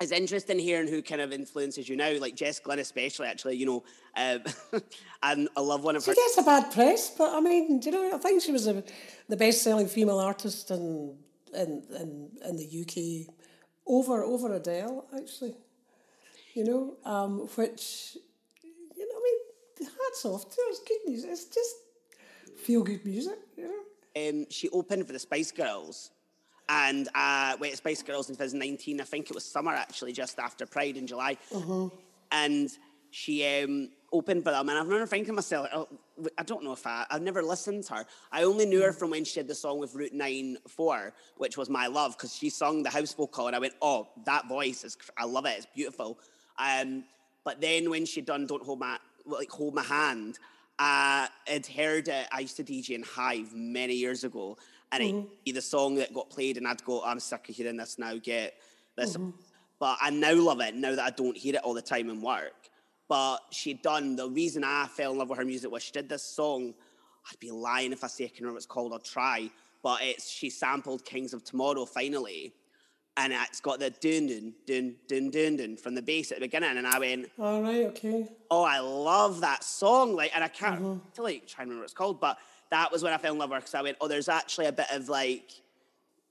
it's 0.00 0.12
interesting 0.12 0.58
hearing 0.58 0.88
who 0.88 1.02
kind 1.02 1.20
of 1.20 1.32
influences 1.32 1.88
you 1.88 1.96
now, 1.96 2.12
like 2.18 2.34
Jess 2.34 2.58
Glynne 2.58 2.78
especially. 2.78 3.26
Actually, 3.26 3.56
you 3.56 3.66
know, 3.66 3.84
um, 4.16 4.42
and 5.22 5.48
I 5.56 5.60
love 5.60 5.84
one 5.84 5.96
of 5.96 6.06
her. 6.06 6.14
She 6.14 6.20
her. 6.20 6.26
gets 6.26 6.38
a 6.38 6.42
bad 6.42 6.72
press, 6.72 7.10
but 7.16 7.34
I 7.34 7.40
mean, 7.40 7.80
do 7.80 7.90
you 7.90 7.96
know, 7.96 8.16
I 8.16 8.18
think 8.18 8.42
she 8.42 8.52
was 8.52 8.66
a, 8.66 8.82
the 9.28 9.36
best-selling 9.36 9.88
female 9.88 10.18
artist 10.18 10.70
in, 10.70 11.16
in 11.54 11.82
in 11.98 12.30
in 12.48 12.56
the 12.56 13.26
UK 13.26 13.34
over 13.86 14.24
over 14.24 14.54
Adele, 14.54 15.04
actually. 15.14 15.54
You 16.54 16.64
know, 16.64 16.96
um, 17.04 17.40
which 17.54 18.16
you 18.62 19.08
know, 19.08 19.14
I 19.16 19.22
mean, 19.22 19.90
hats 19.90 20.24
off 20.24 20.50
to. 20.50 20.56
It's 20.68 20.80
good 20.80 20.98
music. 21.06 21.30
It's 21.30 21.44
just 21.46 21.76
feel 22.64 22.82
good 22.82 23.04
music. 23.04 23.38
You 23.56 23.64
know. 23.64 24.28
um, 24.28 24.46
she 24.50 24.68
opened 24.70 25.06
for 25.06 25.12
the 25.12 25.18
Spice 25.18 25.52
Girls. 25.52 26.10
And 26.68 27.08
uh, 27.16 27.56
wait, 27.58 27.76
Spice 27.76 28.02
Girls 28.02 28.28
in 28.30 28.36
2019, 28.36 29.00
I 29.00 29.04
think 29.04 29.28
it 29.28 29.34
was 29.34 29.44
summer 29.44 29.72
actually, 29.72 30.12
just 30.12 30.38
after 30.38 30.66
Pride 30.66 30.96
in 30.96 31.06
July. 31.06 31.36
Uh-huh. 31.52 31.88
And 32.30 32.70
she 33.10 33.44
um, 33.62 33.90
opened 34.12 34.44
for 34.44 34.52
them. 34.52 34.68
And 34.68 34.78
I 34.78 34.82
remember 34.82 35.06
thinking 35.06 35.26
to 35.26 35.32
myself, 35.32 35.68
oh, 35.74 35.88
I 36.38 36.44
don't 36.44 36.62
know 36.62 36.72
if 36.72 36.86
I, 36.86 37.06
I've 37.10 37.22
never 37.22 37.42
listened 37.42 37.84
to 37.86 37.94
her. 37.94 38.06
I 38.30 38.44
only 38.44 38.66
knew 38.66 38.82
her 38.82 38.92
from 38.92 39.10
when 39.10 39.24
she 39.24 39.34
did 39.40 39.48
the 39.48 39.54
song 39.54 39.80
with 39.80 39.96
Route 39.96 40.12
9 40.12 40.58
4, 40.68 41.12
which 41.38 41.56
was 41.56 41.68
My 41.68 41.88
Love, 41.88 42.16
because 42.16 42.34
she 42.36 42.50
sung 42.50 42.84
the 42.84 42.90
house 42.90 43.12
vocal. 43.14 43.48
And 43.48 43.56
I 43.56 43.58
went, 43.58 43.74
oh, 43.82 44.08
that 44.24 44.46
voice 44.48 44.84
is, 44.84 44.96
I 45.18 45.24
love 45.24 45.46
it, 45.46 45.54
it's 45.56 45.66
beautiful. 45.74 46.20
Um, 46.60 47.04
but 47.44 47.60
then 47.60 47.88
when 47.90 48.04
she'd 48.04 48.26
done 48.26 48.46
Don't 48.46 48.62
Hold 48.62 48.80
My, 48.80 48.98
like, 49.24 49.50
Hold 49.50 49.74
My 49.74 49.82
Hand, 49.82 50.38
uh, 50.78 51.26
I'd 51.50 51.66
heard 51.66 52.08
it. 52.08 52.26
I 52.30 52.40
used 52.40 52.56
to 52.56 52.64
DJ 52.64 52.90
in 52.90 53.02
Hive 53.02 53.52
many 53.54 53.94
years 53.94 54.24
ago, 54.24 54.56
and 54.92 55.02
it'd 55.02 55.44
be 55.44 55.52
the 55.52 55.62
song 55.62 55.94
that 55.96 56.12
got 56.14 56.30
played, 56.30 56.56
and 56.56 56.66
I'd 56.66 56.84
go, 56.84 57.02
"I'm 57.02 57.20
sick 57.20 57.48
of 57.48 57.54
hearing 57.54 57.76
this 57.76 57.98
now. 57.98 58.16
Get 58.16 58.54
this." 58.96 59.16
But 59.78 59.98
I 60.00 60.10
now 60.10 60.34
love 60.34 60.60
it. 60.60 60.74
Now 60.74 60.94
that 60.94 61.04
I 61.04 61.10
don't 61.10 61.36
hear 61.36 61.54
it 61.54 61.62
all 61.62 61.74
the 61.74 61.82
time 61.82 62.10
in 62.10 62.20
work, 62.20 62.70
but 63.08 63.38
she'd 63.50 63.82
done 63.82 64.16
the 64.16 64.28
reason 64.28 64.62
I 64.64 64.86
fell 64.86 65.12
in 65.12 65.18
love 65.18 65.30
with 65.30 65.38
her 65.38 65.44
music 65.44 65.70
was 65.70 65.82
she 65.82 65.92
did 65.92 66.08
this 66.08 66.22
song. 66.22 66.74
I'd 67.30 67.40
be 67.40 67.50
lying 67.50 67.92
if 67.92 68.04
I 68.04 68.06
say 68.06 68.24
I 68.24 68.28
can 68.28 68.44
remember 68.44 68.54
what 68.54 68.58
it's 68.58 68.66
called. 68.66 68.92
I'll 68.92 69.00
try, 69.00 69.50
but 69.82 70.00
it's 70.02 70.30
she 70.30 70.48
sampled 70.48 71.04
Kings 71.04 71.34
of 71.34 71.44
Tomorrow 71.44 71.84
finally, 71.86 72.54
and 73.16 73.32
it's 73.32 73.60
got 73.60 73.78
the 73.80 73.90
dun 73.90 74.26
dun 74.28 74.54
dun 74.66 74.94
dun 75.08 75.30
dun 75.30 75.56
dun 75.56 75.76
from 75.76 75.94
the 75.94 76.02
bass 76.02 76.30
at 76.32 76.38
the 76.38 76.46
beginning, 76.46 76.78
and 76.78 76.86
I 76.86 76.98
went, 76.98 77.30
All 77.38 77.62
right. 77.62 77.86
Okay. 77.86 78.26
oh, 78.50 78.64
I 78.64 78.78
love 78.78 79.40
that 79.40 79.64
song. 79.64 80.14
Like, 80.14 80.30
and 80.34 80.42
I 80.44 80.48
can't 80.48 81.14
to 81.14 81.22
like 81.22 81.46
try 81.46 81.62
and 81.62 81.70
remember 81.70 81.82
what 81.82 81.84
it's 81.84 81.94
called, 81.94 82.20
but 82.20 82.38
that 82.70 82.90
was 82.92 83.02
when 83.02 83.12
I 83.12 83.18
fell 83.18 83.32
in 83.32 83.38
love 83.38 83.50
with 83.50 83.56
her 83.56 83.60
because 83.60 83.74
I 83.74 83.82
went, 83.82 83.96
oh, 84.00 84.08
there's 84.08 84.28
actually 84.28 84.66
a 84.66 84.72
bit 84.72 84.86
of 84.92 85.08
like 85.08 85.50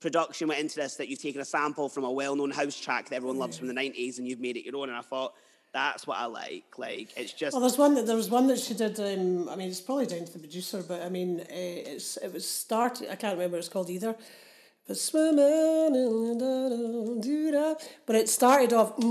production 0.00 0.48
went 0.48 0.60
into 0.60 0.76
this 0.76 0.94
that 0.96 1.08
you've 1.08 1.20
taken 1.20 1.40
a 1.42 1.44
sample 1.44 1.88
from 1.90 2.04
a 2.04 2.10
well-known 2.10 2.50
house 2.50 2.80
track 2.80 3.10
that 3.10 3.16
everyone 3.16 3.38
loves 3.38 3.58
from 3.58 3.68
the 3.68 3.74
'90s 3.74 4.18
and 4.18 4.26
you've 4.26 4.40
made 4.40 4.56
it 4.56 4.64
your 4.64 4.76
own. 4.76 4.88
And 4.88 4.96
I 4.96 5.02
thought 5.02 5.34
that's 5.72 6.06
what 6.06 6.16
I 6.18 6.24
like. 6.24 6.64
Like, 6.78 7.10
it's 7.16 7.32
just 7.32 7.52
Well, 7.52 7.60
there's 7.60 7.78
one 7.78 7.94
that 7.94 8.06
there 8.06 8.16
was 8.16 8.30
one 8.30 8.46
that 8.48 8.58
she 8.58 8.74
did. 8.74 8.98
Um, 8.98 9.48
I 9.48 9.56
mean, 9.56 9.68
it's 9.68 9.80
probably 9.80 10.06
down 10.06 10.24
to 10.24 10.32
the 10.32 10.38
producer, 10.38 10.82
but 10.82 11.02
I 11.02 11.08
mean, 11.10 11.40
uh, 11.40 11.44
it's 11.50 12.16
it 12.16 12.32
was 12.32 12.48
started. 12.48 13.10
I 13.10 13.16
can't 13.16 13.34
remember 13.34 13.56
what 13.56 13.60
it's 13.60 13.68
called 13.68 13.90
either. 13.90 14.16
But 14.90 14.98
swimming 14.98 15.94
in 15.94 16.38
the 16.38 17.18
do 17.22 17.52
da. 17.52 17.74
But 18.06 18.16
it 18.16 18.28
started 18.28 18.72
off. 18.72 18.98
It 18.98 19.04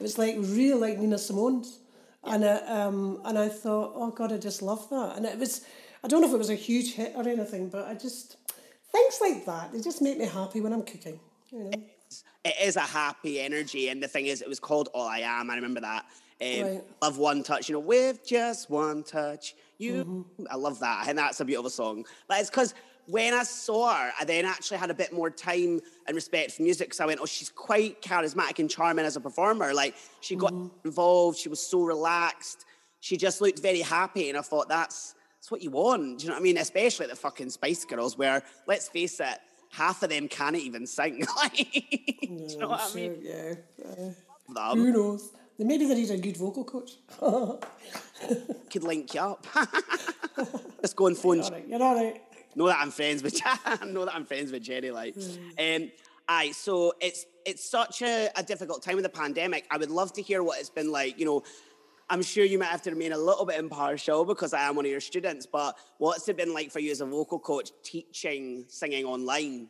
was 0.00 0.18
like 0.18 0.34
real 0.38 0.78
like 0.78 0.98
Nina 0.98 1.18
Simone's, 1.18 1.78
and 2.24 2.44
I, 2.44 2.56
um 2.66 3.22
and 3.24 3.38
I 3.38 3.48
thought, 3.48 3.92
oh 3.94 4.10
God, 4.10 4.32
I 4.32 4.38
just 4.38 4.60
love 4.60 4.90
that. 4.90 5.18
And 5.18 5.24
it 5.24 5.38
was, 5.38 5.64
I 6.02 6.08
don't 6.08 6.20
know 6.20 6.26
if 6.26 6.34
it 6.34 6.38
was 6.38 6.50
a 6.50 6.56
huge 6.56 6.94
hit 6.94 7.12
or 7.14 7.28
anything, 7.28 7.68
but 7.68 7.86
I 7.86 7.94
just 7.94 8.38
things 8.90 9.20
like 9.20 9.46
that. 9.46 9.70
They 9.70 9.80
just 9.80 10.02
make 10.02 10.18
me 10.18 10.26
happy 10.26 10.60
when 10.60 10.72
I'm 10.72 10.82
cooking. 10.82 11.20
You 11.52 11.58
know. 11.60 11.70
it 12.44 12.56
is 12.60 12.74
a 12.74 12.80
happy 12.80 13.38
energy. 13.38 13.88
And 13.88 14.02
the 14.02 14.08
thing 14.08 14.26
is, 14.26 14.42
it 14.42 14.48
was 14.48 14.58
called 14.58 14.88
All 14.94 15.06
I 15.06 15.20
Am. 15.20 15.48
I 15.48 15.54
remember 15.54 15.82
that. 15.82 16.06
Um, 16.42 16.62
Right. 16.62 16.82
Love 17.02 17.18
one 17.18 17.44
touch, 17.44 17.68
you 17.68 17.74
know, 17.74 17.78
with 17.78 18.26
just 18.26 18.68
one 18.68 19.04
touch. 19.04 19.54
You, 19.80 20.04
mm-hmm. 20.04 20.44
I 20.50 20.56
love 20.56 20.78
that. 20.80 21.08
And 21.08 21.16
that's 21.16 21.40
a 21.40 21.44
beautiful 21.44 21.70
song. 21.70 22.04
But 22.28 22.40
it's 22.40 22.50
because 22.50 22.74
when 23.06 23.32
I 23.32 23.44
saw 23.44 23.94
her, 23.94 24.12
I 24.20 24.24
then 24.24 24.44
actually 24.44 24.76
had 24.76 24.90
a 24.90 24.94
bit 24.94 25.12
more 25.12 25.30
time 25.30 25.80
and 26.06 26.14
respect 26.14 26.52
for 26.52 26.62
music 26.62 26.88
because 26.88 27.00
I 27.00 27.06
went, 27.06 27.20
oh, 27.22 27.26
she's 27.26 27.48
quite 27.48 28.02
charismatic 28.02 28.58
and 28.58 28.68
charming 28.68 29.06
as 29.06 29.16
a 29.16 29.20
performer. 29.20 29.72
Like, 29.72 29.94
she 30.20 30.36
got 30.36 30.52
mm-hmm. 30.52 30.68
involved, 30.84 31.38
she 31.38 31.48
was 31.48 31.60
so 31.60 31.82
relaxed, 31.82 32.66
she 33.00 33.16
just 33.16 33.40
looked 33.40 33.60
very 33.60 33.80
happy. 33.80 34.28
And 34.28 34.36
I 34.36 34.42
thought, 34.42 34.68
that's, 34.68 35.14
that's 35.38 35.50
what 35.50 35.62
you 35.62 35.70
want. 35.70 36.18
Do 36.18 36.24
you 36.24 36.28
know 36.28 36.34
what 36.34 36.40
I 36.40 36.44
mean? 36.44 36.58
Especially 36.58 37.06
the 37.06 37.16
fucking 37.16 37.48
Spice 37.48 37.86
Girls, 37.86 38.18
where, 38.18 38.42
let's 38.66 38.88
face 38.88 39.18
it, 39.18 39.38
half 39.72 40.02
of 40.02 40.10
them 40.10 40.28
can't 40.28 40.56
even 40.56 40.86
sing. 40.86 41.24
like, 41.36 41.56
do 41.56 41.80
you 42.22 42.58
know 42.58 42.68
what 42.68 42.82
I 42.82 42.94
mean? 42.94 43.22
Sure, 43.22 43.58
yeah. 43.78 44.10
Them 44.54 44.78
who 44.78 44.92
knows? 44.92 45.30
Then 45.60 45.68
Maybe 45.68 45.84
they 45.84 45.94
need 45.94 46.10
a 46.10 46.16
good 46.16 46.38
vocal 46.38 46.64
coach. 46.64 46.92
could 48.70 48.82
link 48.82 49.12
you 49.12 49.20
up. 49.20 49.46
Let's 50.80 50.94
go 50.94 51.06
and 51.06 51.14
phone. 51.14 51.42
all 51.42 51.50
right, 51.50 51.68
you're 51.68 51.82
all 51.82 51.94
right. 51.94 52.18
know 52.54 52.66
that 52.66 52.78
I'm 52.80 52.90
friends 52.90 53.22
with 53.22 53.38
know 53.86 54.06
that 54.06 54.14
I'm 54.14 54.24
friends 54.24 54.52
with 54.52 54.62
Geri. 54.62 54.90
Like, 54.90 55.14
um, 55.58 55.90
aye. 56.26 56.52
So 56.52 56.94
it's 56.98 57.26
it's 57.44 57.62
such 57.62 58.00
a, 58.00 58.30
a 58.36 58.42
difficult 58.42 58.82
time 58.82 58.94
with 58.94 59.04
the 59.04 59.10
pandemic. 59.10 59.66
I 59.70 59.76
would 59.76 59.90
love 59.90 60.14
to 60.14 60.22
hear 60.22 60.42
what 60.42 60.58
it's 60.58 60.70
been 60.70 60.90
like. 60.90 61.18
You 61.18 61.26
know, 61.26 61.42
I'm 62.08 62.22
sure 62.22 62.42
you 62.42 62.58
might 62.58 62.68
have 62.68 62.80
to 62.84 62.90
remain 62.90 63.12
a 63.12 63.18
little 63.18 63.44
bit 63.44 63.58
impartial 63.58 64.24
because 64.24 64.54
I 64.54 64.62
am 64.62 64.76
one 64.76 64.86
of 64.86 64.90
your 64.90 65.02
students. 65.02 65.44
But 65.44 65.76
what's 65.98 66.26
it 66.30 66.38
been 66.38 66.54
like 66.54 66.70
for 66.70 66.80
you 66.80 66.90
as 66.90 67.02
a 67.02 67.06
vocal 67.06 67.38
coach 67.38 67.70
teaching 67.82 68.64
singing 68.68 69.04
online? 69.04 69.68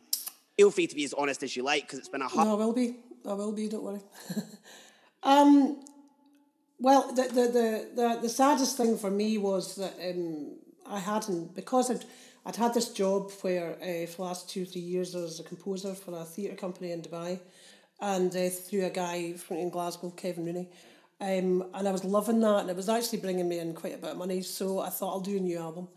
Feel 0.55 0.71
free 0.71 0.87
to 0.87 0.95
be 0.95 1.03
as 1.03 1.13
honest 1.13 1.43
as 1.43 1.57
you 1.57 1.63
like 1.63 1.81
because 1.81 1.99
it's 1.99 2.07
been 2.07 2.21
a 2.21 2.29
hard. 2.29 2.47
No, 2.47 2.53
I 2.53 2.65
will 2.65 2.71
be. 2.71 2.95
I 3.27 3.33
will 3.33 3.51
be. 3.51 3.67
Don't 3.67 3.83
worry. 3.83 3.99
Um, 5.23 5.83
well, 6.79 7.13
the, 7.13 7.23
the 7.23 7.47
the 7.47 7.89
the 7.95 8.19
the 8.23 8.29
saddest 8.29 8.77
thing 8.77 8.97
for 8.97 9.11
me 9.11 9.37
was 9.37 9.75
that 9.75 9.93
um, 10.09 10.57
I 10.85 10.99
hadn't 10.99 11.55
because 11.55 11.91
I'd 11.91 12.05
I'd 12.45 12.55
had 12.55 12.73
this 12.73 12.89
job 12.89 13.31
where 13.41 13.73
uh, 13.73 14.07
for 14.07 14.17
the 14.17 14.23
last 14.23 14.49
two 14.49 14.65
three 14.65 14.81
years 14.81 15.15
I 15.15 15.19
was 15.19 15.39
a 15.39 15.43
composer 15.43 15.93
for 15.93 16.19
a 16.19 16.25
theatre 16.25 16.55
company 16.55 16.91
in 16.91 17.01
Dubai, 17.03 17.39
and 17.99 18.35
uh, 18.35 18.49
through 18.49 18.85
a 18.85 18.89
guy 18.89 19.33
from 19.33 19.57
in 19.57 19.69
Glasgow, 19.69 20.09
Kevin 20.11 20.45
Rooney. 20.45 20.69
Um, 21.19 21.65
and 21.75 21.87
I 21.87 21.91
was 21.91 22.03
loving 22.03 22.39
that, 22.39 22.61
and 22.61 22.69
it 22.71 22.75
was 22.75 22.89
actually 22.89 23.19
bringing 23.19 23.47
me 23.47 23.59
in 23.59 23.75
quite 23.75 23.93
a 23.93 23.99
bit 23.99 24.11
of 24.11 24.17
money. 24.17 24.41
So 24.41 24.79
I 24.79 24.89
thought 24.89 25.11
I'll 25.11 25.19
do 25.19 25.37
a 25.37 25.39
new 25.39 25.59
album, 25.59 25.87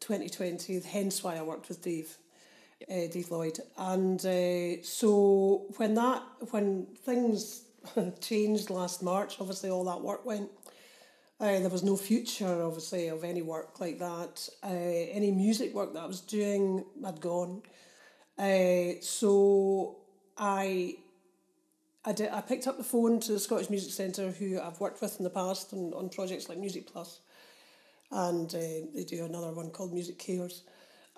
2020. 0.00 0.80
Hence 0.80 1.22
why 1.22 1.36
I 1.36 1.42
worked 1.42 1.68
with 1.68 1.82
Dave 1.82 2.16
uh, 2.88 3.06
Dave 3.12 3.30
Lloyd. 3.30 3.58
And 3.76 4.24
uh, 4.24 4.82
so 4.82 5.66
when 5.76 5.94
that 5.94 6.22
when 6.50 6.86
things 7.04 7.64
changed 8.20 8.70
last 8.70 9.02
March, 9.02 9.36
obviously 9.40 9.70
all 9.70 9.84
that 9.84 10.00
work 10.00 10.24
went. 10.24 10.50
Uh, 11.40 11.58
there 11.58 11.70
was 11.70 11.82
no 11.82 11.96
future, 11.96 12.62
obviously, 12.62 13.08
of 13.08 13.24
any 13.24 13.40
work 13.40 13.80
like 13.80 13.98
that. 13.98 14.46
Uh, 14.62 14.68
any 14.68 15.30
music 15.30 15.72
work 15.72 15.94
that 15.94 16.02
I 16.02 16.06
was 16.06 16.20
doing 16.20 16.84
had 17.02 17.18
gone. 17.22 17.62
Uh, 18.38 19.00
so 19.00 19.96
I, 20.36 20.96
I 22.04 22.12
did. 22.12 22.30
I 22.30 22.42
picked 22.42 22.66
up 22.66 22.76
the 22.76 22.84
phone 22.84 23.20
to 23.20 23.32
the 23.32 23.38
Scottish 23.38 23.70
Music 23.70 23.90
Centre, 23.90 24.30
who 24.30 24.60
I've 24.60 24.80
worked 24.80 25.00
with 25.00 25.16
in 25.18 25.24
the 25.24 25.30
past 25.30 25.72
on, 25.72 25.94
on 25.94 26.10
projects 26.10 26.50
like 26.50 26.58
Music 26.58 26.86
Plus, 26.86 27.20
and 28.10 28.54
uh, 28.54 28.86
they 28.94 29.04
do 29.06 29.24
another 29.24 29.52
one 29.52 29.70
called 29.70 29.94
Music 29.94 30.18
Cares, 30.18 30.64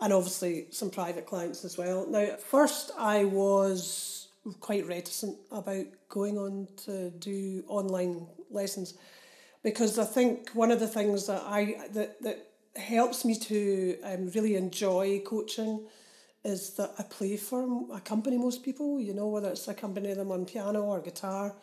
and 0.01 0.13
obviously 0.13 0.67
some 0.71 0.91
private 0.91 1.27
clients 1.27 1.65
as 1.65 1.77
well. 1.77 2.07
Now, 2.09 2.21
at 2.21 2.41
first, 2.41 2.93
I 2.97 3.25
was 3.25 4.22
quite 4.61 4.87
reticent 4.87 5.37
about 5.51 5.87
going 6.09 6.39
on 6.39 6.69
to 6.85 7.11
do 7.11 7.65
online 7.69 8.27
lessons 8.51 8.95
because 9.63 9.99
I 9.99 10.05
think 10.05 10.51
one 10.51 10.71
of 10.71 10.81
the 10.81 10.89
things 10.89 11.27
that 11.27 11.43
I 11.47 11.77
that 11.93 12.21
that 12.23 12.49
helps 12.77 13.25
me 13.25 13.37
to 13.37 13.99
um, 14.03 14.31
really 14.31 14.57
enjoy 14.57 15.21
coaching 15.21 15.87
is 16.45 16.71
that 16.71 16.93
I 16.99 17.05
play 17.05 17.37
for 17.37 17.87
accompany 17.93 18.37
most 18.39 18.65
people. 18.65 19.01
You 19.01 19.15
know, 19.15 19.29
whether 19.29 19.51
it's 19.51 19.69
accompany 19.69 20.13
them 20.15 20.33
on 20.33 20.45
piano 20.45 20.83
or 20.83 21.01
guitar. 21.01 21.55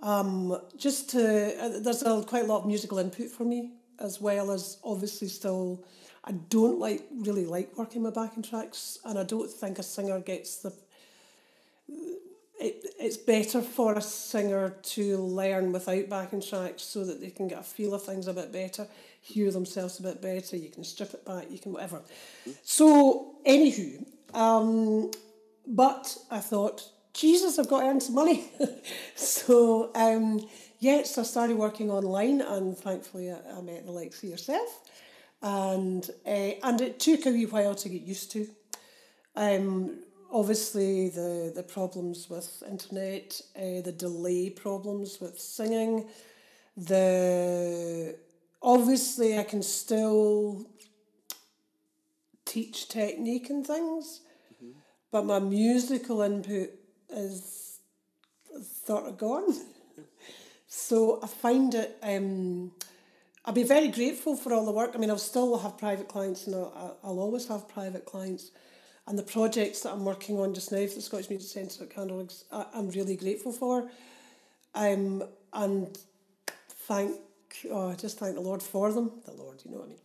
Um, 0.00 0.60
just 0.76 1.10
to 1.10 1.64
uh, 1.64 1.80
there's 1.80 2.02
a, 2.02 2.22
quite 2.22 2.44
a 2.44 2.46
lot 2.46 2.62
of 2.62 2.66
musical 2.66 2.98
input 2.98 3.30
for 3.30 3.44
me 3.44 3.72
as 3.98 4.20
well 4.20 4.50
as 4.50 4.78
obviously 4.84 5.28
still. 5.28 5.84
I 6.24 6.32
don't 6.32 6.78
like 6.78 7.04
really 7.10 7.46
like 7.46 7.76
working 7.76 8.04
my 8.04 8.10
backing 8.10 8.44
tracks, 8.44 8.98
and 9.04 9.18
I 9.18 9.24
don't 9.24 9.50
think 9.50 9.80
a 9.80 9.82
singer 9.82 10.20
gets 10.20 10.58
the 10.58 10.72
it, 12.62 12.94
it's 12.98 13.16
better 13.16 13.60
for 13.60 13.94
a 13.94 14.00
singer 14.00 14.76
to 14.82 15.18
learn 15.18 15.72
without 15.72 16.08
backing 16.08 16.40
tracks 16.40 16.82
so 16.82 17.04
that 17.04 17.20
they 17.20 17.30
can 17.30 17.48
get 17.48 17.58
a 17.58 17.62
feel 17.62 17.94
of 17.94 18.04
things 18.04 18.28
a 18.28 18.32
bit 18.32 18.52
better, 18.52 18.86
hear 19.20 19.50
themselves 19.50 19.98
a 19.98 20.02
bit 20.02 20.22
better, 20.22 20.56
you 20.56 20.70
can 20.70 20.84
strip 20.84 21.12
it 21.12 21.24
back, 21.24 21.50
you 21.50 21.58
can 21.58 21.72
whatever. 21.72 22.02
So, 22.62 23.34
anywho, 23.44 24.06
um, 24.32 25.10
but 25.66 26.16
I 26.30 26.38
thought 26.38 26.88
Jesus, 27.12 27.58
I've 27.58 27.68
got 27.68 27.80
to 27.80 27.86
earn 27.86 28.00
some 28.00 28.14
money. 28.14 28.50
so, 29.16 29.90
um, 29.94 30.46
yes, 30.78 31.18
I 31.18 31.24
started 31.24 31.56
working 31.56 31.90
online 31.90 32.40
and 32.40 32.76
thankfully 32.76 33.30
I, 33.30 33.38
I 33.56 33.60
met 33.60 33.84
the 33.84 33.92
likes 33.92 34.22
of 34.22 34.30
yourself. 34.30 34.80
And, 35.42 36.08
uh, 36.24 36.52
and 36.62 36.80
it 36.80 37.00
took 37.00 37.26
a 37.26 37.30
wee 37.30 37.46
while 37.46 37.74
to 37.74 37.88
get 37.88 38.02
used 38.02 38.30
to. 38.32 38.48
Um, 39.34 39.98
obviously, 40.32 41.10
the, 41.10 41.52
the 41.54 41.62
problems 41.62 42.28
with 42.30 42.62
internet, 42.68 43.40
uh, 43.56 43.82
the 43.82 43.94
delay 43.96 44.50
problems 44.50 45.20
with 45.20 45.38
singing, 45.38 46.08
the 46.76 48.16
obviously 48.62 49.38
I 49.38 49.44
can 49.44 49.62
still 49.62 50.66
teach 52.44 52.88
technique 52.88 53.50
and 53.50 53.66
things, 53.66 54.20
mm-hmm. 54.54 54.78
but 55.10 55.26
my 55.26 55.38
musical 55.38 56.22
input 56.22 56.70
is 57.10 57.78
sort 58.86 59.06
of 59.06 59.18
gone. 59.18 59.54
so 60.66 61.20
I 61.22 61.26
find 61.26 61.74
it. 61.74 61.98
Um, 62.02 62.72
I'll 63.44 63.52
be 63.52 63.64
very 63.64 63.88
grateful 63.88 64.36
for 64.36 64.52
all 64.52 64.64
the 64.64 64.72
work. 64.72 64.92
I 64.94 64.98
mean, 64.98 65.10
I'll 65.10 65.18
still 65.18 65.58
have 65.58 65.76
private 65.76 66.08
clients, 66.08 66.46
and 66.46 66.56
I'll, 66.56 66.98
I'll 67.02 67.18
always 67.18 67.48
have 67.48 67.68
private 67.68 68.06
clients. 68.06 68.50
And 69.06 69.18
the 69.18 69.22
projects 69.22 69.80
that 69.80 69.92
I'm 69.92 70.04
working 70.04 70.38
on 70.38 70.54
just 70.54 70.70
now 70.70 70.86
for 70.86 70.94
the 70.94 71.02
Scottish 71.02 71.28
Music 71.28 71.50
Centre 71.50 71.84
at 71.84 71.90
Candle, 71.90 72.28
I'm 72.50 72.90
really 72.90 73.16
grateful 73.16 73.52
for. 73.52 73.90
Um, 74.74 75.24
and 75.52 75.98
thank, 76.86 77.16
oh, 77.70 77.94
just 77.94 78.18
thank 78.18 78.36
the 78.36 78.40
Lord 78.40 78.62
for 78.62 78.92
them. 78.92 79.10
The 79.26 79.32
Lord, 79.32 79.60
you 79.64 79.72
know 79.72 79.78
what 79.78 79.86
I 79.86 79.88
mean. 79.88 79.98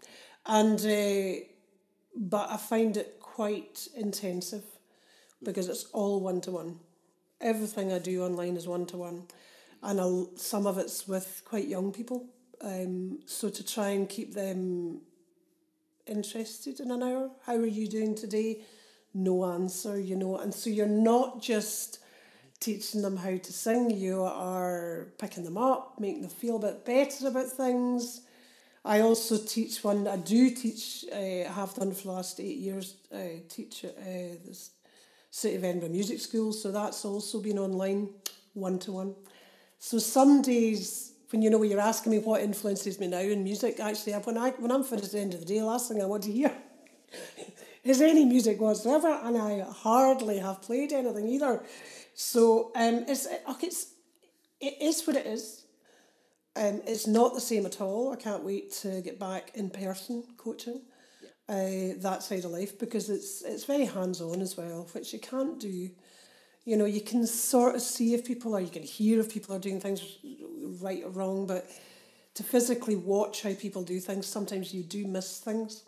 And, 0.45 0.80
uh, 0.80 1.45
but 2.16 2.50
I 2.50 2.58
find 2.58 2.98
it 2.98 3.20
quite 3.20 3.88
intensive 3.95 4.64
because 5.43 5.70
it's 5.70 5.86
all 5.93 6.20
one 6.20 6.41
to 6.41 6.52
one 6.52 6.80
everything 7.41 7.91
I 7.93 8.00
do 8.00 8.24
online 8.24 8.56
is 8.56 8.68
one 8.68 8.86
to 8.88 8.98
one, 8.98 9.24
and 9.84 10.00
I'll, 10.00 10.30
some 10.36 10.66
of 10.66 10.78
it's 10.78 11.08
with 11.08 11.41
quite 11.45 11.68
young 11.68 11.91
people. 11.91 12.26
Um, 12.62 13.20
so 13.26 13.50
to 13.50 13.66
try 13.66 13.89
and 13.89 14.10
keep 14.10 14.34
them 14.34 15.02
interested 16.08 16.80
in 16.80 16.91
an 16.91 17.04
hour, 17.04 17.30
how 17.45 17.56
are 17.56 17.66
you 17.66 17.88
doing 17.88 18.16
today? 18.16 18.62
No 19.14 19.45
answer, 19.45 19.99
you 19.99 20.16
know, 20.16 20.38
and 20.38 20.53
so 20.53 20.70
you're 20.70 20.86
not 20.86 21.41
just 21.41 21.99
teaching 22.60 23.01
them 23.01 23.18
how 23.18 23.38
to 23.38 23.53
sing, 23.53 23.91
you 23.91 24.24
are 24.24 25.08
picking 25.20 25.43
them 25.43 25.58
up, 25.58 25.99
making 25.99 26.22
them 26.22 26.30
feel 26.30 26.58
a 26.58 26.60
bit 26.60 26.86
better 26.86 27.28
about 27.28 27.47
things. 27.47 28.22
I 28.84 29.01
also 29.01 29.38
teach 29.38 29.84
one, 29.84 30.08
I 30.08 30.18
do 30.18 30.49
teach, 30.49 31.05
I 31.14 31.45
uh, 31.47 31.53
have 31.53 31.74
done 31.76 31.93
for 31.93 32.03
the 32.03 32.12
last 32.12 32.39
eight 32.39 32.58
years, 32.58 32.95
I 33.14 33.41
teach 33.49 33.84
uh, 33.84 33.89
this 34.45 34.72
City 35.30 35.55
of 35.58 35.64
Edinburgh 35.64 35.89
Music 35.89 36.20
School, 36.20 36.53
so 36.53 36.72
that's 36.72 37.03
also 37.03 37.41
been 37.41 37.60
online 37.60 38.10
one 38.53 38.80
to 38.80 38.93
one. 38.93 39.16
So 39.80 39.99
some 39.99 40.41
days 40.41 41.14
when 41.30 41.41
you 41.41 41.49
know 41.49 41.58
when 41.58 41.70
you're 41.70 41.80
asking 41.80 42.14
me 42.14 42.20
what 42.20 42.41
influences 42.41 42.99
me 42.99 43.08
now 43.08 43.20
in 43.20 43.43
music, 43.43 43.80
actually 43.80 44.14
when 44.14 44.38
I 44.38 44.51
when 44.51 44.72
I'm 44.72 44.84
finished 44.84 45.08
at 45.08 45.12
the 45.12 45.20
end 45.20 45.34
of 45.34 45.41
the 45.41 45.45
day, 45.45 45.62
last 45.62 45.89
thing 45.89 46.01
I 46.01 46.05
want 46.05 46.24
to 46.24 46.32
hear 46.32 46.51
is 47.84 48.01
any 48.01 48.25
music 48.25 48.59
whatsoever, 48.59 49.19
and 49.23 49.38
I 49.38 49.59
hardly 49.61 50.39
have 50.39 50.61
played 50.61 50.91
anything 50.91 51.28
either. 51.28 51.63
So 52.13 52.71
um, 52.75 53.05
it's 53.07 53.28
it's 53.61 53.93
it 54.59 54.82
is 54.82 55.05
what 55.05 55.15
it 55.15 55.25
is. 55.25 55.65
Um, 56.55 56.82
it's 56.88 57.05
not 57.05 57.36
the 57.36 57.41
same 57.41 57.65
at 57.65 57.80
all. 57.82 58.11
I 58.11 58.15
can't 58.15 58.43
wait 58.43 58.71
to 58.82 59.01
get 59.01 59.19
back 59.19 59.51
in 59.53 59.69
person 59.69 60.23
coaching 60.38 60.82
uh, 61.47 61.93
that 61.97 62.23
side 62.23 62.45
of 62.45 62.51
life 62.51 62.80
because 62.80 63.09
it's 63.09 63.43
it's 63.43 63.65
very 63.65 63.86
hands 63.86 64.21
on 64.21 64.41
as 64.41 64.57
well, 64.57 64.88
which 64.93 65.13
you 65.13 65.19
can't 65.19 65.59
do. 65.59 65.89
You 66.65 66.75
know, 66.75 66.86
you 66.86 67.01
can 67.01 67.25
sort 67.25 67.75
of 67.75 67.82
see 67.82 68.13
if 68.13 68.25
people 68.25 68.53
are, 68.53 68.59
you 68.59 68.69
can 68.69 68.84
hear 68.84 69.21
if 69.21 69.32
people 69.32 69.55
are 69.55 69.59
doing 69.59 69.80
things 69.80 70.17
right 70.82 71.01
or 71.05 71.11
wrong, 71.11 71.47
but 71.47 71.69
to 72.34 72.43
physically 72.43 72.97
watch 72.97 73.41
how 73.41 73.53
people 73.53 73.84
do 73.84 74.01
things, 74.01 74.28
sometimes 74.28 74.73
you 74.73 74.84
do 74.84 75.07
miss 75.07 75.39
things 75.39 75.84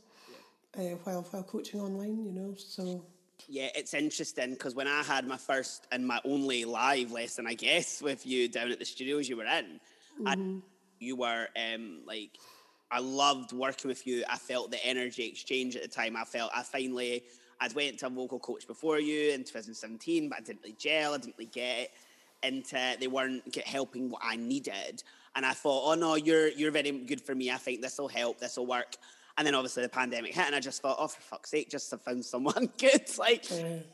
uh, 0.79 0.95
while 1.03 1.21
while 1.29 1.43
coaching 1.43 1.81
online. 1.81 2.25
You 2.25 2.31
know, 2.31 2.55
so. 2.57 3.03
Yeah, 3.47 3.69
it's 3.73 3.93
interesting 3.93 4.51
because 4.51 4.75
when 4.75 4.87
I 4.87 5.01
had 5.01 5.25
my 5.25 5.37
first 5.37 5.87
and 5.91 6.05
my 6.05 6.19
only 6.25 6.65
live 6.65 7.11
lesson, 7.11 7.47
I 7.47 7.53
guess, 7.53 8.01
with 8.09 8.25
you 8.25 8.47
down 8.47 8.71
at 8.71 8.79
the 8.79 8.85
studios 8.85 9.29
you 9.29 9.37
were 9.37 9.45
in, 9.45 9.79
mm-hmm. 10.21 10.59
you 10.99 11.15
were 11.15 11.47
um, 11.55 12.01
like 12.05 12.37
I 12.91 12.99
loved 12.99 13.53
working 13.53 13.87
with 13.87 14.05
you. 14.07 14.23
I 14.29 14.37
felt 14.37 14.71
the 14.71 14.83
energy 14.85 15.25
exchange 15.25 15.75
at 15.75 15.83
the 15.83 15.87
time. 15.87 16.15
I 16.15 16.25
felt 16.25 16.51
I 16.55 16.63
finally 16.63 17.23
I'd 17.61 17.73
went 17.73 17.99
to 17.99 18.07
a 18.07 18.09
vocal 18.09 18.39
coach 18.39 18.65
before 18.67 18.99
you 18.99 19.31
in 19.31 19.41
2017, 19.41 20.29
but 20.29 20.37
I 20.37 20.41
didn't 20.41 20.61
really 20.63 20.75
gel. 20.77 21.13
I 21.13 21.17
didn't 21.17 21.35
really 21.37 21.51
get 21.51 21.79
it. 21.79 21.91
into 22.43 22.97
they 22.99 23.07
weren't 23.07 23.51
get 23.51 23.67
helping 23.67 24.09
what 24.09 24.21
I 24.23 24.35
needed. 24.35 25.03
And 25.35 25.45
I 25.45 25.53
thought, 25.53 25.91
oh 25.91 25.95
no, 25.95 26.15
you're 26.15 26.49
you're 26.49 26.71
very 26.71 26.91
good 26.91 27.21
for 27.21 27.35
me. 27.35 27.51
I 27.51 27.57
think 27.57 27.81
this 27.81 27.97
will 27.97 28.07
help. 28.07 28.39
This 28.39 28.57
will 28.57 28.65
work. 28.65 28.95
And 29.39 29.47
then 29.47 29.55
obviously 29.55 29.81
the 29.81 29.89
pandemic 29.89 30.35
hit, 30.35 30.45
and 30.45 30.55
I 30.55 30.59
just 30.59 30.81
thought, 30.83 30.97
oh 30.99 31.07
for 31.07 31.21
fuck's 31.21 31.49
sake, 31.49 31.71
just 31.71 31.89
to 31.89 31.97
found 31.97 32.23
someone 32.23 32.69
good. 32.77 33.09
Like 33.17 33.45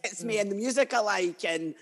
it's 0.03 0.23
me 0.23 0.39
and 0.39 0.51
the 0.51 0.55
music 0.55 0.93
I 0.93 0.99
like, 0.99 1.45
and 1.45 1.73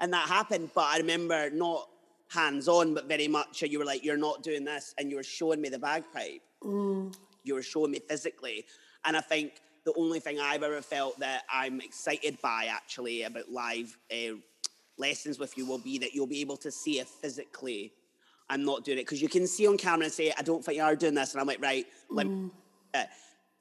and 0.00 0.12
that 0.14 0.28
happened. 0.28 0.70
But 0.74 0.86
I 0.86 0.98
remember 0.98 1.50
not 1.50 1.90
hands 2.30 2.68
on, 2.68 2.94
but 2.94 3.08
very 3.08 3.28
much 3.28 3.60
you 3.60 3.78
were 3.78 3.84
like, 3.84 4.04
you're 4.04 4.16
not 4.16 4.42
doing 4.42 4.64
this, 4.64 4.94
and 4.96 5.10
you 5.10 5.16
were 5.16 5.22
showing 5.22 5.60
me 5.60 5.68
the 5.68 5.78
bagpipe 5.78 6.42
Mm. 6.62 7.14
You 7.44 7.54
were 7.54 7.62
showing 7.62 7.92
me 7.92 8.00
physically. 8.00 8.66
And 9.04 9.16
I 9.16 9.20
think 9.20 9.60
the 9.84 9.92
only 9.96 10.20
thing 10.20 10.38
I've 10.40 10.62
ever 10.62 10.82
felt 10.82 11.18
that 11.20 11.44
I'm 11.52 11.80
excited 11.80 12.40
by 12.42 12.66
actually 12.70 13.22
about 13.22 13.50
live 13.50 13.96
uh, 14.12 14.34
lessons 14.98 15.38
with 15.38 15.56
you 15.56 15.66
will 15.66 15.78
be 15.78 15.98
that 15.98 16.14
you'll 16.14 16.26
be 16.26 16.40
able 16.40 16.56
to 16.58 16.70
see 16.70 16.98
it 16.98 17.08
physically. 17.08 17.92
I'm 18.50 18.64
not 18.64 18.84
doing 18.84 18.98
it 18.98 19.02
because 19.02 19.22
you 19.22 19.28
can 19.28 19.46
see 19.46 19.66
on 19.66 19.76
camera 19.76 20.04
and 20.04 20.12
say, 20.12 20.32
I 20.36 20.42
don't 20.42 20.64
think 20.64 20.78
you 20.78 20.82
are 20.82 20.96
doing 20.96 21.14
this. 21.14 21.32
And 21.32 21.40
I'm 21.40 21.46
like, 21.46 21.62
right, 21.62 21.86
let 22.10 22.26
mm. 22.26 22.48
uh, 22.48 22.50
Eh, 22.94 23.04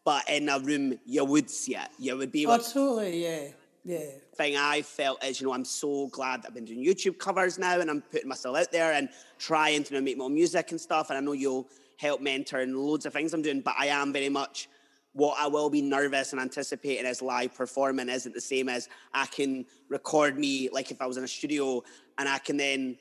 but 0.05 0.30
in 0.30 0.49
a 0.49 0.59
room, 0.59 0.99
you 1.05 1.25
would 1.25 1.49
see 1.49 1.75
it. 1.75 1.89
You 1.99 2.17
would 2.17 2.32
be 2.32 2.43
able. 2.43 2.53
Oh, 2.53 2.57
totally, 2.57 3.23
yeah. 3.23 3.47
Yeah. 3.84 4.11
Thing 4.36 4.57
I 4.57 4.82
felt 4.82 5.23
is, 5.23 5.39
you 5.39 5.47
know, 5.47 5.53
I'm 5.53 5.63
so 5.63 6.07
glad 6.07 6.41
that 6.41 6.49
I've 6.49 6.53
been 6.53 6.65
doing 6.65 6.86
YouTube 6.86 7.17
covers 7.17 7.57
now 7.57 7.80
and 7.80 7.89
I'm 7.89 8.01
putting 8.01 8.28
myself 8.28 8.57
out 8.57 8.71
there 8.71 8.91
and 8.93 9.07
trying 9.39 9.84
to 9.86 10.01
make 10.01 10.17
more 10.17 10.30
music 10.30 10.71
and 10.71 10.80
stuff. 10.80 11.09
And 11.09 11.17
I 11.17 11.21
know 11.21 11.32
you'll 11.32 11.69
help 11.97 12.21
mentor 12.21 12.59
and 12.59 12.78
loads 12.78 13.05
of 13.05 13.13
things 13.13 13.34
I'm 13.34 13.41
doing, 13.41 13.61
but 13.61 13.75
I 13.78 13.88
am 13.88 14.11
very 14.11 14.28
much 14.28 14.67
what 15.13 15.38
I 15.39 15.47
will 15.47 15.69
be 15.69 15.82
nervous 15.82 16.32
and 16.34 16.41
anticipating 16.41 17.05
as 17.05 17.21
live 17.21 17.55
performing 17.55 18.09
isn't 18.09 18.36
the 18.36 18.41
same 18.41 18.69
as 18.69 18.88
I 19.13 19.25
can 19.25 19.65
record 19.89 20.38
me 20.38 20.69
like 20.71 20.91
if 20.91 21.01
I 21.01 21.07
was 21.07 21.17
in 21.17 21.23
a 21.23 21.28
studio 21.28 21.82
and 22.17 22.30
I 22.30 22.38
can 22.38 22.57
then 22.57 22.97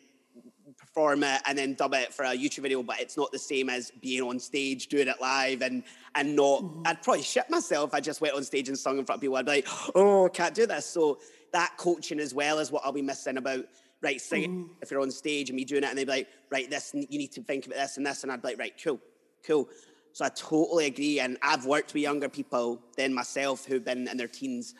perform 0.96 1.22
it 1.24 1.42
and 1.46 1.58
then 1.58 1.74
dub 1.74 1.92
it 1.94 2.12
for 2.12 2.24
a 2.24 2.30
YouTube 2.30 2.60
video, 2.60 2.82
but 2.82 2.98
it's 3.00 3.16
not 3.16 3.30
the 3.30 3.38
same 3.38 3.68
as 3.68 3.90
being 4.00 4.22
on 4.22 4.38
stage 4.38 4.86
doing 4.86 5.08
it 5.08 5.20
live 5.20 5.60
and 5.60 5.82
and 6.14 6.34
not 6.34 6.62
mm-hmm. 6.62 6.82
I'd 6.86 7.02
probably 7.02 7.22
shit 7.22 7.48
myself. 7.50 7.92
I 7.92 8.00
just 8.00 8.20
went 8.20 8.34
on 8.34 8.42
stage 8.42 8.68
and 8.68 8.78
sung 8.78 8.98
in 8.98 9.04
front 9.04 9.18
of 9.18 9.20
people. 9.20 9.36
I'd 9.36 9.44
be 9.44 9.52
like, 9.52 9.68
oh, 9.94 10.28
can't 10.32 10.54
do 10.54 10.66
this. 10.66 10.86
So 10.86 11.18
that 11.52 11.76
coaching 11.76 12.18
as 12.18 12.32
well 12.32 12.58
is 12.58 12.72
what 12.72 12.82
I'll 12.84 12.92
be 12.92 13.02
missing 13.02 13.36
about 13.36 13.66
right, 14.02 14.20
sing 14.20 14.42
mm. 14.42 14.64
it 14.64 14.70
if 14.82 14.90
you're 14.90 15.00
on 15.00 15.10
stage 15.10 15.48
and 15.50 15.56
me 15.56 15.64
doing 15.64 15.82
it, 15.82 15.88
and 15.88 15.98
they'd 15.98 16.04
be 16.04 16.12
like, 16.12 16.28
right, 16.50 16.70
this 16.70 16.92
you 16.94 17.18
need 17.18 17.32
to 17.32 17.42
think 17.42 17.66
about 17.66 17.78
this 17.78 17.96
and 17.96 18.06
this, 18.06 18.22
and 18.22 18.32
I'd 18.32 18.42
be 18.42 18.48
like, 18.48 18.58
right, 18.58 18.74
cool, 18.82 19.00
cool. 19.46 19.68
So 20.12 20.24
I 20.24 20.28
totally 20.30 20.86
agree, 20.86 21.20
and 21.20 21.36
I've 21.42 21.66
worked 21.66 21.92
with 21.92 22.02
younger 22.02 22.28
people 22.28 22.80
than 22.96 23.12
myself 23.12 23.64
who've 23.64 23.84
been 23.84 24.08
in 24.08 24.16
their 24.16 24.28
teens 24.28 24.74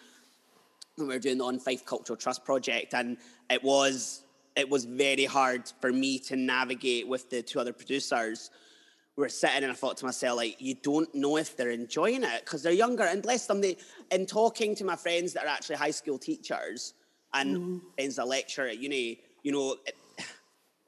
when 0.97 1.09
we 1.09 1.15
were 1.15 1.21
doing 1.21 1.39
the 1.39 1.45
On 1.45 1.59
Fife 1.59 1.85
Cultural 1.85 2.17
Trust 2.17 2.45
project, 2.45 2.95
and 2.95 3.17
it 3.51 3.63
was 3.63 4.23
it 4.57 4.69
was 4.69 4.85
very 4.85 5.25
hard 5.25 5.71
for 5.81 5.93
me 5.93 6.19
to 6.21 6.37
navigate 6.37 7.07
with 7.07 7.29
the 7.31 7.43
two 7.43 7.61
other 7.61 7.73
producers. 7.73 8.51
We 9.17 9.23
were 9.23 9.29
sitting 9.29 9.63
and 9.63 9.73
I 9.73 9.75
thought 9.75 9.97
to 9.99 10.05
myself, 10.05 10.37
like, 10.37 10.57
you 10.61 10.75
don't 10.75 11.15
know 11.15 11.37
if 11.37 11.57
they're 11.57 11.71
enjoying 11.71 12.23
it 12.23 12.41
because 12.45 12.63
they're 12.63 12.73
younger. 12.73 13.05
And 13.05 13.23
bless 13.23 13.47
them, 13.47 13.61
they 13.61 13.77
in 14.11 14.27
talking 14.27 14.75
to 14.77 14.85
my 14.85 14.97
friends 14.97 15.33
that 15.35 15.45
are 15.45 15.49
actually 15.49 15.77
high 15.77 15.91
school 15.91 16.19
teachers, 16.19 16.95
and 17.35 17.57
mm. 17.57 17.81
friends 17.95 18.17
that 18.17 18.29
lecture 18.29 18.67
at 18.67 18.79
uni, 18.79 19.21
you 19.43 19.53
know, 19.53 19.77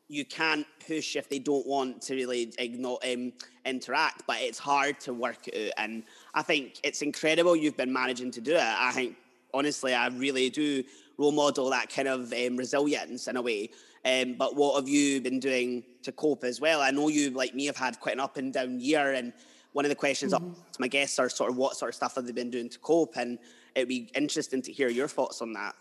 you 0.08 0.24
can't 0.24 0.66
push 0.86 1.16
if 1.16 1.28
they 1.28 1.38
don't 1.38 1.66
want 1.66 2.00
to 2.02 2.14
really 2.14 2.52
ignore, 2.58 2.98
um, 3.04 3.32
interact, 3.66 4.22
but 4.26 4.36
it's 4.40 4.58
hard 4.58 4.98
to 5.00 5.12
work 5.12 5.46
out. 5.54 5.72
And 5.76 6.04
I 6.34 6.42
think 6.42 6.80
it's 6.82 7.02
incredible 7.02 7.54
you've 7.54 7.76
been 7.76 7.92
managing 7.92 8.30
to 8.32 8.40
do 8.40 8.54
it. 8.54 8.60
I 8.60 8.92
think, 8.92 9.16
honestly, 9.52 9.94
I 9.94 10.08
really 10.08 10.48
do 10.48 10.82
role 11.18 11.32
model 11.32 11.68
that 11.70 11.90
kind 11.90 12.08
of 12.08 12.32
um, 12.32 12.56
resilience 12.56 13.28
in 13.28 13.36
a 13.36 13.42
way. 13.42 13.70
Um, 14.04 14.36
but 14.38 14.56
what 14.56 14.76
have 14.76 14.88
you 14.88 15.20
been 15.20 15.40
doing 15.40 15.82
to 16.02 16.12
cope 16.12 16.44
as 16.44 16.60
well? 16.60 16.80
I 16.80 16.90
know 16.90 17.08
you, 17.08 17.30
like 17.30 17.54
me, 17.54 17.66
have 17.66 17.76
had 17.76 18.00
quite 18.00 18.14
an 18.14 18.20
up 18.20 18.36
and 18.36 18.52
down 18.52 18.80
year. 18.80 19.12
And 19.12 19.32
one 19.72 19.84
of 19.84 19.88
the 19.88 19.96
questions 19.96 20.32
mm-hmm. 20.32 20.52
to 20.52 20.80
my 20.80 20.88
guests 20.88 21.18
are 21.18 21.28
sort 21.28 21.50
of 21.50 21.56
what 21.56 21.76
sort 21.76 21.90
of 21.90 21.94
stuff 21.96 22.14
have 22.14 22.24
they 22.24 22.32
been 22.32 22.50
doing 22.50 22.68
to 22.70 22.78
cope? 22.78 23.16
And 23.16 23.38
it'd 23.74 23.88
be 23.88 24.10
interesting 24.14 24.62
to 24.62 24.72
hear 24.72 24.88
your 24.88 25.08
thoughts 25.08 25.42
on 25.42 25.52
that. 25.54 25.74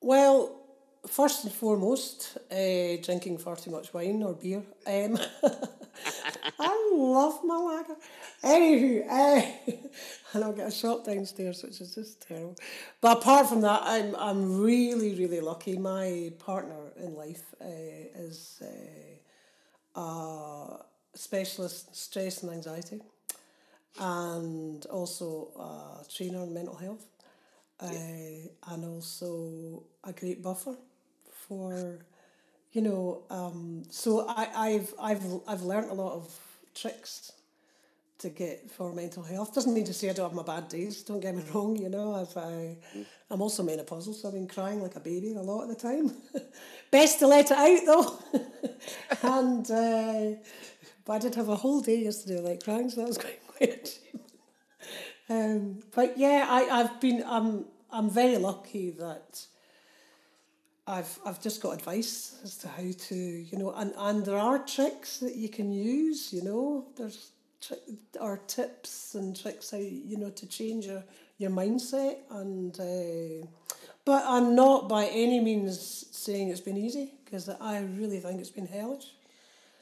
Well, 0.00 0.57
first 1.08 1.44
and 1.44 1.52
foremost, 1.52 2.38
uh, 2.50 2.96
drinking 3.02 3.38
far 3.38 3.56
too 3.56 3.70
much 3.70 3.92
wine 3.92 4.22
or 4.22 4.34
beer. 4.34 4.62
Um, 4.86 5.18
I 6.58 6.90
love 6.94 7.40
my 7.44 7.56
lager. 7.56 7.96
Anywho, 8.42 9.06
uh, 9.08 9.42
and 10.32 10.44
I'll 10.44 10.52
get 10.52 10.68
a 10.68 10.70
shop 10.70 11.04
downstairs, 11.04 11.62
which 11.62 11.80
is 11.80 11.94
just 11.94 12.26
terrible. 12.26 12.56
But 13.00 13.18
apart 13.18 13.48
from 13.48 13.60
that, 13.62 13.82
I'm 13.84 14.14
I'm 14.16 14.60
really 14.60 15.14
really 15.14 15.40
lucky. 15.40 15.76
My 15.76 16.32
partner 16.38 16.92
in 16.96 17.14
life 17.14 17.54
uh, 17.60 18.20
is 18.26 18.62
uh, 18.62 20.00
a 20.00 20.84
specialist 21.14 21.88
in 21.88 21.94
stress 21.94 22.42
and 22.42 22.52
anxiety, 22.52 23.00
and 23.98 24.84
also 24.86 25.50
a 25.58 26.04
trainer 26.12 26.42
in 26.44 26.54
mental 26.54 26.76
health, 26.76 27.06
uh, 27.80 28.72
and 28.72 28.84
also 28.84 29.82
a 30.04 30.12
great 30.12 30.42
buffer 30.42 30.76
for 31.48 31.98
you 32.72 32.82
know, 32.82 33.22
um, 33.30 33.82
so 33.90 34.28
I, 34.28 34.48
I've 34.54 34.94
I've 35.00 35.24
I've 35.46 35.62
learned 35.62 35.90
a 35.90 35.94
lot 35.94 36.12
of 36.12 36.38
tricks 36.74 37.32
to 38.18 38.28
get 38.28 38.70
for 38.70 38.92
mental 38.92 39.22
health. 39.22 39.54
Doesn't 39.54 39.72
mean 39.72 39.84
to 39.84 39.94
say 39.94 40.10
I 40.10 40.12
don't 40.12 40.26
have 40.28 40.34
my 40.34 40.42
bad 40.42 40.68
days. 40.68 41.02
Don't 41.02 41.20
get 41.20 41.34
me 41.34 41.42
wrong. 41.54 41.76
You 41.76 41.88
know, 41.88 42.14
I've 42.14 42.36
I, 42.36 42.76
I'm 43.30 43.40
also 43.40 43.62
menopausal, 43.62 44.14
so 44.14 44.28
I've 44.28 44.34
been 44.34 44.48
crying 44.48 44.82
like 44.82 44.96
a 44.96 45.00
baby 45.00 45.32
a 45.34 45.40
lot 45.40 45.62
of 45.62 45.68
the 45.68 45.74
time. 45.76 46.12
Best 46.90 47.20
to 47.20 47.26
let 47.26 47.50
it 47.50 47.56
out 47.56 47.80
though. 47.86 48.40
and 49.22 49.70
uh, 49.70 50.38
but 51.04 51.12
I 51.14 51.18
did 51.18 51.34
have 51.36 51.48
a 51.48 51.56
whole 51.56 51.80
day 51.80 52.00
yesterday 52.00 52.40
like 52.40 52.62
crying, 52.62 52.90
so 52.90 53.00
that 53.00 53.08
was 53.08 53.18
quite 53.18 53.46
quite 53.46 54.00
um, 55.30 55.80
but 55.94 56.16
yeah, 56.18 56.46
I 56.48 56.80
I've 56.80 57.00
been 57.00 57.22
I'm 57.26 57.66
I'm 57.90 58.10
very 58.10 58.38
lucky 58.38 58.90
that 58.92 59.46
I've 60.88 61.18
I've 61.24 61.40
just 61.40 61.62
got 61.62 61.74
advice 61.74 62.40
as 62.42 62.56
to 62.58 62.68
how 62.68 62.90
to 63.08 63.14
you 63.14 63.58
know 63.58 63.72
and 63.72 63.92
and 63.96 64.24
there 64.24 64.38
are 64.38 64.58
tricks 64.58 65.18
that 65.18 65.36
you 65.36 65.48
can 65.48 65.70
use 65.70 66.32
you 66.32 66.42
know 66.42 66.86
there's 66.96 67.30
tri- 67.60 67.76
or 68.20 68.38
tips 68.46 69.14
and 69.14 69.38
tricks 69.40 69.70
how 69.70 69.76
you 69.76 70.16
know 70.16 70.30
to 70.30 70.46
change 70.46 70.86
your 70.86 71.04
your 71.36 71.50
mindset 71.50 72.16
and 72.30 72.80
uh, 72.80 73.46
but 74.08 74.24
I'm 74.26 74.54
not 74.54 74.88
by 74.88 75.04
any 75.06 75.38
means 75.38 76.06
saying 76.10 76.48
it's 76.48 76.62
been 76.62 76.78
easy 76.78 77.12
because 77.24 77.50
I 77.50 77.80
really 77.80 78.20
think 78.20 78.40
it's 78.40 78.48
been 78.48 78.66
hellish. 78.66 79.12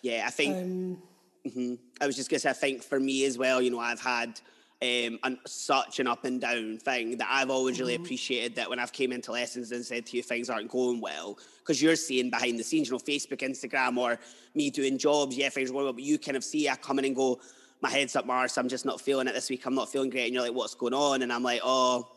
Yeah, 0.02 0.24
I 0.26 0.30
think. 0.30 0.56
Um, 0.56 0.98
mm-hmm. 1.46 1.74
I 2.00 2.06
was 2.06 2.16
just 2.16 2.28
gonna 2.28 2.40
say, 2.40 2.50
I 2.50 2.52
think 2.52 2.82
for 2.82 2.98
me 2.98 3.24
as 3.24 3.38
well, 3.38 3.62
you 3.62 3.70
know, 3.70 3.78
I've 3.78 4.00
had 4.00 4.40
um, 4.86 5.18
and 5.22 5.38
such 5.46 6.00
an 6.00 6.06
up 6.06 6.24
and 6.24 6.40
down 6.40 6.78
thing 6.78 7.16
that 7.18 7.28
I've 7.30 7.50
always 7.50 7.80
really 7.80 7.94
mm-hmm. 7.94 8.04
appreciated 8.04 8.54
that 8.56 8.68
when 8.70 8.78
I've 8.78 8.92
came 8.92 9.12
into 9.12 9.32
lessons 9.32 9.72
and 9.72 9.84
said 9.84 10.06
to 10.06 10.16
you 10.16 10.22
things 10.22 10.50
aren't 10.50 10.70
going 10.70 11.00
well 11.00 11.38
because 11.58 11.82
you're 11.82 11.96
seeing 11.96 12.30
behind 12.30 12.58
the 12.58 12.64
scenes, 12.64 12.88
you 12.88 12.92
know, 12.92 12.98
Facebook, 12.98 13.38
Instagram, 13.38 13.96
or 13.96 14.18
me 14.54 14.70
doing 14.70 14.98
jobs, 14.98 15.36
yeah, 15.36 15.48
things 15.48 15.70
are 15.70 15.72
going 15.72 15.84
well, 15.84 15.92
but 15.92 16.02
you 16.02 16.18
kind 16.18 16.36
of 16.36 16.44
see 16.44 16.68
I 16.68 16.76
come 16.76 16.98
in 16.98 17.04
and 17.06 17.16
go, 17.16 17.40
my 17.80 17.90
head's 17.90 18.16
up, 18.16 18.26
Mars, 18.26 18.56
I'm 18.56 18.68
just 18.68 18.84
not 18.84 19.00
feeling 19.00 19.26
it 19.26 19.34
this 19.34 19.50
week, 19.50 19.66
I'm 19.66 19.74
not 19.74 19.90
feeling 19.90 20.10
great, 20.10 20.26
and 20.26 20.34
you're 20.34 20.42
like, 20.42 20.54
what's 20.54 20.74
going 20.74 20.94
on? 20.94 21.22
And 21.22 21.32
I'm 21.32 21.42
like, 21.42 21.60
oh, 21.64 22.08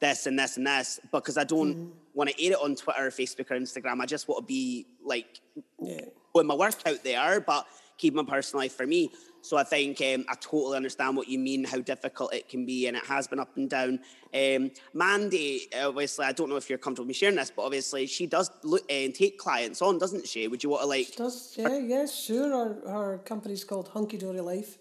this 0.00 0.26
and 0.26 0.38
this 0.38 0.56
and 0.56 0.66
this, 0.66 1.00
because 1.12 1.36
I 1.36 1.44
don't 1.44 1.74
mm-hmm. 1.74 1.90
want 2.14 2.30
to 2.30 2.44
air 2.44 2.52
it 2.52 2.58
on 2.62 2.76
Twitter, 2.76 3.06
or 3.06 3.10
Facebook, 3.10 3.50
or 3.50 3.58
Instagram. 3.58 4.00
I 4.00 4.06
just 4.06 4.28
want 4.28 4.42
to 4.42 4.46
be 4.46 4.86
like 5.04 5.40
yeah. 5.80 6.00
putting 6.32 6.48
my 6.48 6.54
work 6.54 6.76
out 6.86 7.02
there, 7.02 7.40
but 7.40 7.66
keep 7.96 8.14
my 8.14 8.22
personal 8.22 8.62
life 8.62 8.76
for 8.76 8.86
me. 8.86 9.10
So 9.40 9.56
I 9.56 9.64
think 9.64 10.00
um, 10.00 10.24
I 10.28 10.34
totally 10.34 10.76
understand 10.76 11.16
what 11.16 11.28
you 11.28 11.38
mean, 11.38 11.64
how 11.64 11.78
difficult 11.78 12.34
it 12.34 12.48
can 12.48 12.66
be, 12.66 12.86
and 12.86 12.96
it 12.96 13.04
has 13.04 13.26
been 13.26 13.38
up 13.38 13.56
and 13.56 13.70
down. 13.70 14.00
Um, 14.34 14.70
Mandy, 14.92 15.68
obviously, 15.80 16.26
I 16.26 16.32
don't 16.32 16.50
know 16.50 16.56
if 16.56 16.68
you're 16.68 16.78
comfortable 16.78 17.06
me 17.06 17.14
sharing 17.14 17.36
this, 17.36 17.52
but 17.54 17.62
obviously 17.62 18.06
she 18.06 18.26
does 18.26 18.50
look 18.62 18.84
and 18.90 19.12
uh, 19.12 19.16
take 19.16 19.38
clients 19.38 19.80
on, 19.80 19.98
doesn't 19.98 20.26
she? 20.26 20.48
Would 20.48 20.62
you 20.62 20.70
want 20.70 20.82
to 20.82 20.88
like? 20.88 21.06
She 21.06 21.16
does, 21.16 21.54
yeah, 21.56 21.78
yeah, 21.78 22.06
sure. 22.06 22.52
Our, 22.52 22.88
our 22.88 23.18
company's 23.18 23.64
called 23.64 23.88
Hunky 23.88 24.18
Dory 24.18 24.40
Life. 24.40 24.78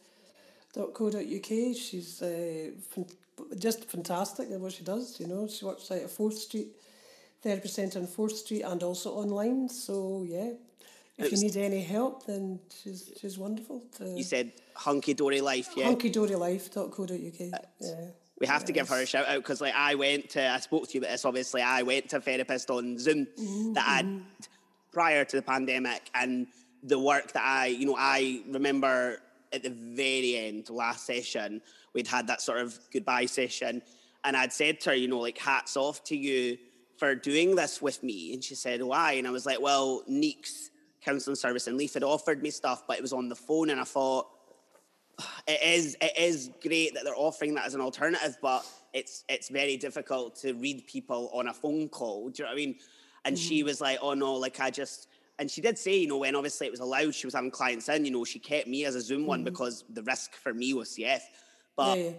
.co.uk. 0.73 1.75
She's 1.75 2.21
uh, 2.21 2.69
just 3.57 3.85
fantastic 3.85 4.51
at 4.51 4.59
what 4.59 4.73
she 4.73 4.83
does. 4.83 5.19
You 5.19 5.27
know, 5.27 5.47
she 5.47 5.65
works 5.65 5.89
out 5.91 5.99
at 5.99 6.09
Forth 6.09 6.37
Street 6.37 6.67
Therapy 7.41 7.67
Centre 7.67 7.99
on 7.99 8.07
Forth 8.07 8.37
Street 8.37 8.63
and 8.63 8.81
also 8.83 9.11
online. 9.11 9.69
So 9.69 10.25
yeah, 10.27 10.51
if 11.18 11.32
you 11.32 11.39
need 11.39 11.57
any 11.57 11.82
help, 11.82 12.26
then 12.26 12.59
she's 12.84 13.11
she's 13.20 13.38
wonderful. 13.38 13.84
To 13.97 14.07
you 14.07 14.24
said 14.24 14.51
hunky 14.76 15.13
dory 15.13 15.41
life, 15.41 15.70
yeah. 15.76 15.88
Hunkydorylife.co.uk. 15.88 17.61
Yeah. 17.80 17.95
We 18.39 18.45
have 18.45 18.65
to 18.65 18.72
give 18.72 18.88
her 18.89 19.01
a 19.01 19.05
shout 19.05 19.28
out 19.28 19.38
because, 19.38 19.61
like, 19.61 19.74
I 19.74 19.95
went 19.95 20.30
to, 20.32 20.47
I 20.47 20.59
spoke 20.59 20.88
to 20.88 20.93
you 20.93 20.99
about 20.99 21.09
this. 21.09 21.26
Obviously, 21.26 21.63
I 21.63 21.82
went 21.82 22.09
to 22.09 22.18
a 22.18 22.22
therapist 22.22 22.70
on 22.70 22.99
Zoom 22.99 23.26
mm-hmm. 23.26 23.74
that 23.74 23.86
I 23.88 24.20
prior 24.91 25.26
to 25.26 25.36
the 25.36 25.41
pandemic, 25.41 26.09
and 26.13 26.45
the 26.84 26.99
work 26.99 27.32
that 27.34 27.43
I, 27.43 27.68
you 27.68 27.88
know, 27.88 27.95
I 27.97 28.41
remember 28.47 29.18
at 29.51 29.63
the 29.63 29.72
very 29.72 30.38
end, 30.38 30.70
last 30.70 31.05
session, 31.05 31.61
we'd 31.93 32.07
had 32.07 32.28
that 32.28 32.41
sort 32.41 32.59
of 32.59 32.78
goodbye 32.93 33.26
session, 33.26 33.82
and 34.24 34.38
I'd 34.38 34.53
said 34.53 34.82
to 34.82 34.91
her, 34.91 34.95
you 34.95 35.07
know, 35.07 35.20
like, 35.20 35.39
hats 35.39 35.76
off 35.76 36.03
to 36.05 36.15
you 36.15 36.57
for 36.97 37.15
doing 37.15 37.55
this 37.55 37.82
with 37.82 38.03
me, 38.03 38.34
and 38.34 38.43
she 38.43 38.53
said, 38.53 38.84
why? 38.84 39.13
And 39.13 39.28
I 39.28 39.32
was 39.32 39.45
like, 39.47 39.61
well, 39.61 40.03
Neeks 40.07 40.70
counselling 41.07 41.35
service 41.35 41.67
and 41.67 41.77
Leaf 41.77 41.93
had 41.93 42.03
offered 42.03 42.43
me 42.43 42.49
stuff, 42.49 42.83
but 42.87 42.97
it 42.97 43.01
was 43.01 43.13
on 43.13 43.29
the 43.29 43.35
phone, 43.35 43.69
and 43.69 43.79
I 43.79 43.85
thought 43.85 44.27
it 45.47 45.61
is 45.63 45.95
it 46.01 46.17
is 46.17 46.51
great 46.61 46.93
that 46.93 47.03
they're 47.03 47.15
offering 47.15 47.55
that 47.55 47.65
as 47.65 47.75
an 47.75 47.81
alternative, 47.81 48.37
but 48.41 48.65
it's 48.93 49.23
it's 49.29 49.49
very 49.49 49.77
difficult 49.77 50.35
to 50.41 50.53
read 50.53 50.85
people 50.87 51.29
on 51.33 51.47
a 51.47 51.53
phone 51.53 51.89
call. 51.89 52.29
Do 52.29 52.43
you 52.43 52.45
know 52.45 52.51
what 52.51 52.53
I 52.53 52.65
mean? 52.65 52.75
And 53.25 53.35
mm-hmm. 53.35 53.47
she 53.47 53.63
was 53.63 53.81
like, 53.81 53.99
"Oh 54.01 54.13
no, 54.13 54.33
like 54.35 54.59
I 54.59 54.69
just." 54.69 55.07
And 55.39 55.51
she 55.51 55.61
did 55.61 55.77
say, 55.77 55.95
you 55.95 56.07
know, 56.07 56.17
when 56.17 56.35
obviously 56.35 56.65
it 56.65 56.71
was 56.71 56.79
allowed, 56.79 57.13
she 57.13 57.27
was 57.27 57.35
having 57.35 57.51
clients 57.51 57.87
in. 57.89 58.05
You 58.05 58.09
know, 58.09 58.25
she 58.25 58.39
kept 58.39 58.67
me 58.67 58.85
as 58.85 58.95
a 58.95 59.01
Zoom 59.01 59.19
mm-hmm. 59.19 59.27
one 59.27 59.43
because 59.43 59.83
the 59.87 60.01
risk 60.01 60.33
for 60.33 60.51
me 60.51 60.73
was 60.73 60.89
CF. 60.89 61.21
But 61.75 61.99
yeah. 61.99 62.09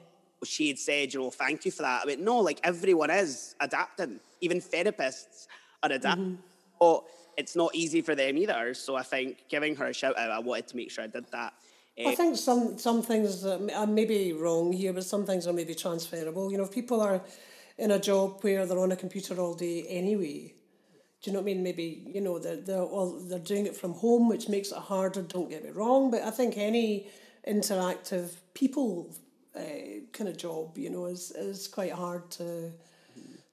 she 0.44 0.68
had 0.68 0.78
said, 0.78 1.12
you 1.12 1.18
know, 1.18 1.30
thank 1.32 1.64
you 1.64 1.72
for 1.72 1.82
that. 1.82 2.02
I 2.04 2.06
mean, 2.06 2.22
no, 2.22 2.38
like 2.38 2.60
everyone 2.62 3.10
is 3.10 3.56
adapting. 3.58 4.20
Even 4.40 4.60
therapists 4.60 5.48
are 5.82 5.90
adapting. 5.90 6.24
Mm-hmm. 6.24 6.42
But 6.78 7.02
it's 7.38 7.54
not 7.54 7.74
easy 7.74 8.02
for 8.02 8.14
them 8.14 8.36
either. 8.36 8.74
So 8.74 8.96
I 8.96 9.02
think 9.02 9.44
giving 9.48 9.76
her 9.76 9.86
a 9.86 9.94
shout 9.94 10.18
out, 10.18 10.30
I 10.30 10.40
wanted 10.40 10.66
to 10.68 10.76
make 10.76 10.90
sure 10.90 11.04
I 11.04 11.06
did 11.06 11.26
that. 11.30 11.54
I 12.06 12.14
think 12.14 12.36
some 12.36 12.78
some 12.78 13.02
things 13.02 13.44
I 13.44 13.86
may 13.86 14.04
be 14.04 14.32
wrong 14.32 14.72
here, 14.72 14.92
but 14.92 15.04
some 15.04 15.24
things 15.24 15.46
are 15.48 15.52
maybe 15.52 15.74
transferable. 15.74 16.50
You 16.50 16.58
know, 16.58 16.64
if 16.64 16.70
people 16.70 17.00
are 17.00 17.20
in 17.76 17.90
a 17.90 17.98
job 17.98 18.38
where 18.42 18.66
they're 18.66 18.78
on 18.78 18.92
a 18.92 18.96
computer 18.96 19.34
all 19.40 19.54
day 19.54 19.84
anyway, 19.88 20.54
do 21.20 21.30
you 21.30 21.32
know 21.32 21.40
what 21.40 21.50
I 21.50 21.54
mean? 21.54 21.62
Maybe 21.64 22.04
you 22.14 22.20
know 22.20 22.38
they're 22.38 22.60
they're 22.60 22.82
all 22.82 23.18
they're 23.28 23.40
doing 23.40 23.66
it 23.66 23.76
from 23.76 23.94
home, 23.94 24.28
which 24.28 24.48
makes 24.48 24.70
it 24.70 24.78
harder. 24.78 25.22
Don't 25.22 25.50
get 25.50 25.64
me 25.64 25.70
wrong, 25.70 26.10
but 26.12 26.22
I 26.22 26.30
think 26.30 26.56
any 26.56 27.08
interactive 27.48 28.30
people 28.54 29.12
uh, 29.56 29.60
kind 30.12 30.28
of 30.28 30.36
job, 30.36 30.78
you 30.78 30.90
know, 30.90 31.06
is 31.06 31.32
is 31.32 31.66
quite 31.66 31.92
hard 31.92 32.30
to 32.32 32.70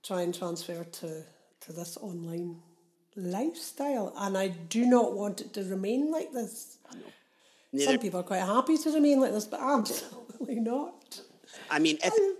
try 0.03 0.21
and 0.21 0.33
transfer 0.35 0.83
to 0.83 1.23
to 1.61 1.73
this 1.73 1.97
online 1.97 2.57
lifestyle, 3.15 4.13
and 4.17 4.37
I 4.37 4.49
do 4.49 4.85
not 4.85 5.13
want 5.13 5.41
it 5.41 5.53
to 5.53 5.63
remain 5.63 6.11
like 6.11 6.31
this. 6.31 6.77
Some 7.77 7.99
people 7.99 8.21
are 8.21 8.23
quite 8.23 8.39
happy 8.39 8.77
to 8.77 8.91
remain 8.91 9.19
like 9.19 9.33
this, 9.33 9.45
but 9.45 9.59
absolutely 9.59 10.55
not. 10.55 11.19
I 11.69 11.79
mean, 11.79 11.97
if 12.03 12.13
um, 12.13 12.35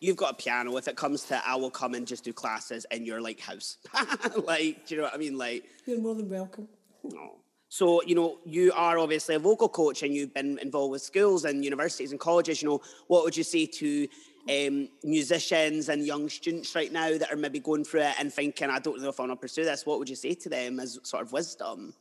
you've 0.00 0.16
got 0.16 0.32
a 0.32 0.34
piano, 0.34 0.76
if 0.76 0.88
it 0.88 0.96
comes 0.96 1.24
to 1.24 1.46
I 1.46 1.56
will 1.56 1.70
come 1.70 1.94
and 1.94 2.06
just 2.06 2.24
do 2.24 2.32
classes 2.32 2.86
in 2.90 3.04
your 3.04 3.20
like 3.20 3.40
house, 3.40 3.76
like, 4.44 4.86
do 4.86 4.94
you 4.94 5.00
know 5.00 5.04
what 5.04 5.14
I 5.14 5.18
mean? 5.18 5.36
Like, 5.36 5.64
you're 5.86 6.00
more 6.00 6.14
than 6.14 6.28
welcome. 6.28 6.68
No. 7.04 7.36
So, 7.68 8.02
you 8.02 8.16
know, 8.16 8.38
you 8.44 8.72
are 8.74 8.98
obviously 8.98 9.36
a 9.36 9.38
vocal 9.38 9.68
coach 9.68 10.02
and 10.02 10.12
you've 10.12 10.34
been 10.34 10.58
involved 10.58 10.90
with 10.90 11.02
schools 11.02 11.44
and 11.44 11.64
universities 11.64 12.10
and 12.10 12.18
colleges. 12.18 12.60
You 12.60 12.68
know, 12.68 12.80
what 13.06 13.22
would 13.22 13.36
you 13.36 13.44
say 13.44 13.66
to 13.66 14.08
um, 14.48 14.88
musicians 15.04 15.88
and 15.88 16.06
young 16.06 16.28
students 16.28 16.74
right 16.74 16.92
now 16.92 17.16
that 17.18 17.32
are 17.32 17.36
maybe 17.36 17.60
going 17.60 17.84
through 17.84 18.02
it 18.02 18.14
and 18.18 18.32
thinking, 18.32 18.70
I 18.70 18.78
don't 18.78 19.00
know 19.00 19.10
if 19.10 19.20
I 19.20 19.24
want 19.24 19.32
to 19.32 19.36
pursue 19.36 19.64
this, 19.64 19.84
what 19.84 19.98
would 19.98 20.08
you 20.08 20.16
say 20.16 20.34
to 20.34 20.48
them 20.48 20.80
as 20.80 20.98
sort 21.02 21.22
of 21.22 21.32
wisdom? 21.32 21.94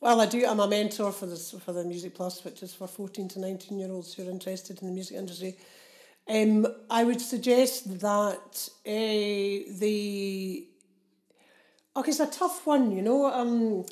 Well, 0.00 0.22
I 0.22 0.26
do. 0.26 0.46
I'm 0.46 0.60
a 0.60 0.66
mentor 0.66 1.12
for 1.12 1.26
this 1.26 1.54
for 1.62 1.72
the 1.72 1.84
Music 1.84 2.14
Plus, 2.14 2.42
which 2.42 2.62
is 2.62 2.72
for 2.72 2.86
fourteen 2.86 3.28
to 3.28 3.38
nineteen 3.38 3.78
year 3.78 3.92
olds 3.92 4.14
who 4.14 4.26
are 4.26 4.30
interested 4.30 4.80
in 4.80 4.88
the 4.88 4.94
music 4.94 5.18
industry. 5.18 5.58
Um, 6.26 6.66
I 6.88 7.04
would 7.04 7.20
suggest 7.20 8.00
that 8.00 8.68
uh, 8.86 9.78
the 9.78 10.66
okay, 11.96 12.10
it's 12.10 12.20
a 12.20 12.26
tough 12.26 12.66
one, 12.66 12.92
you 12.92 13.02
know. 13.02 13.26
Um, 13.26 13.84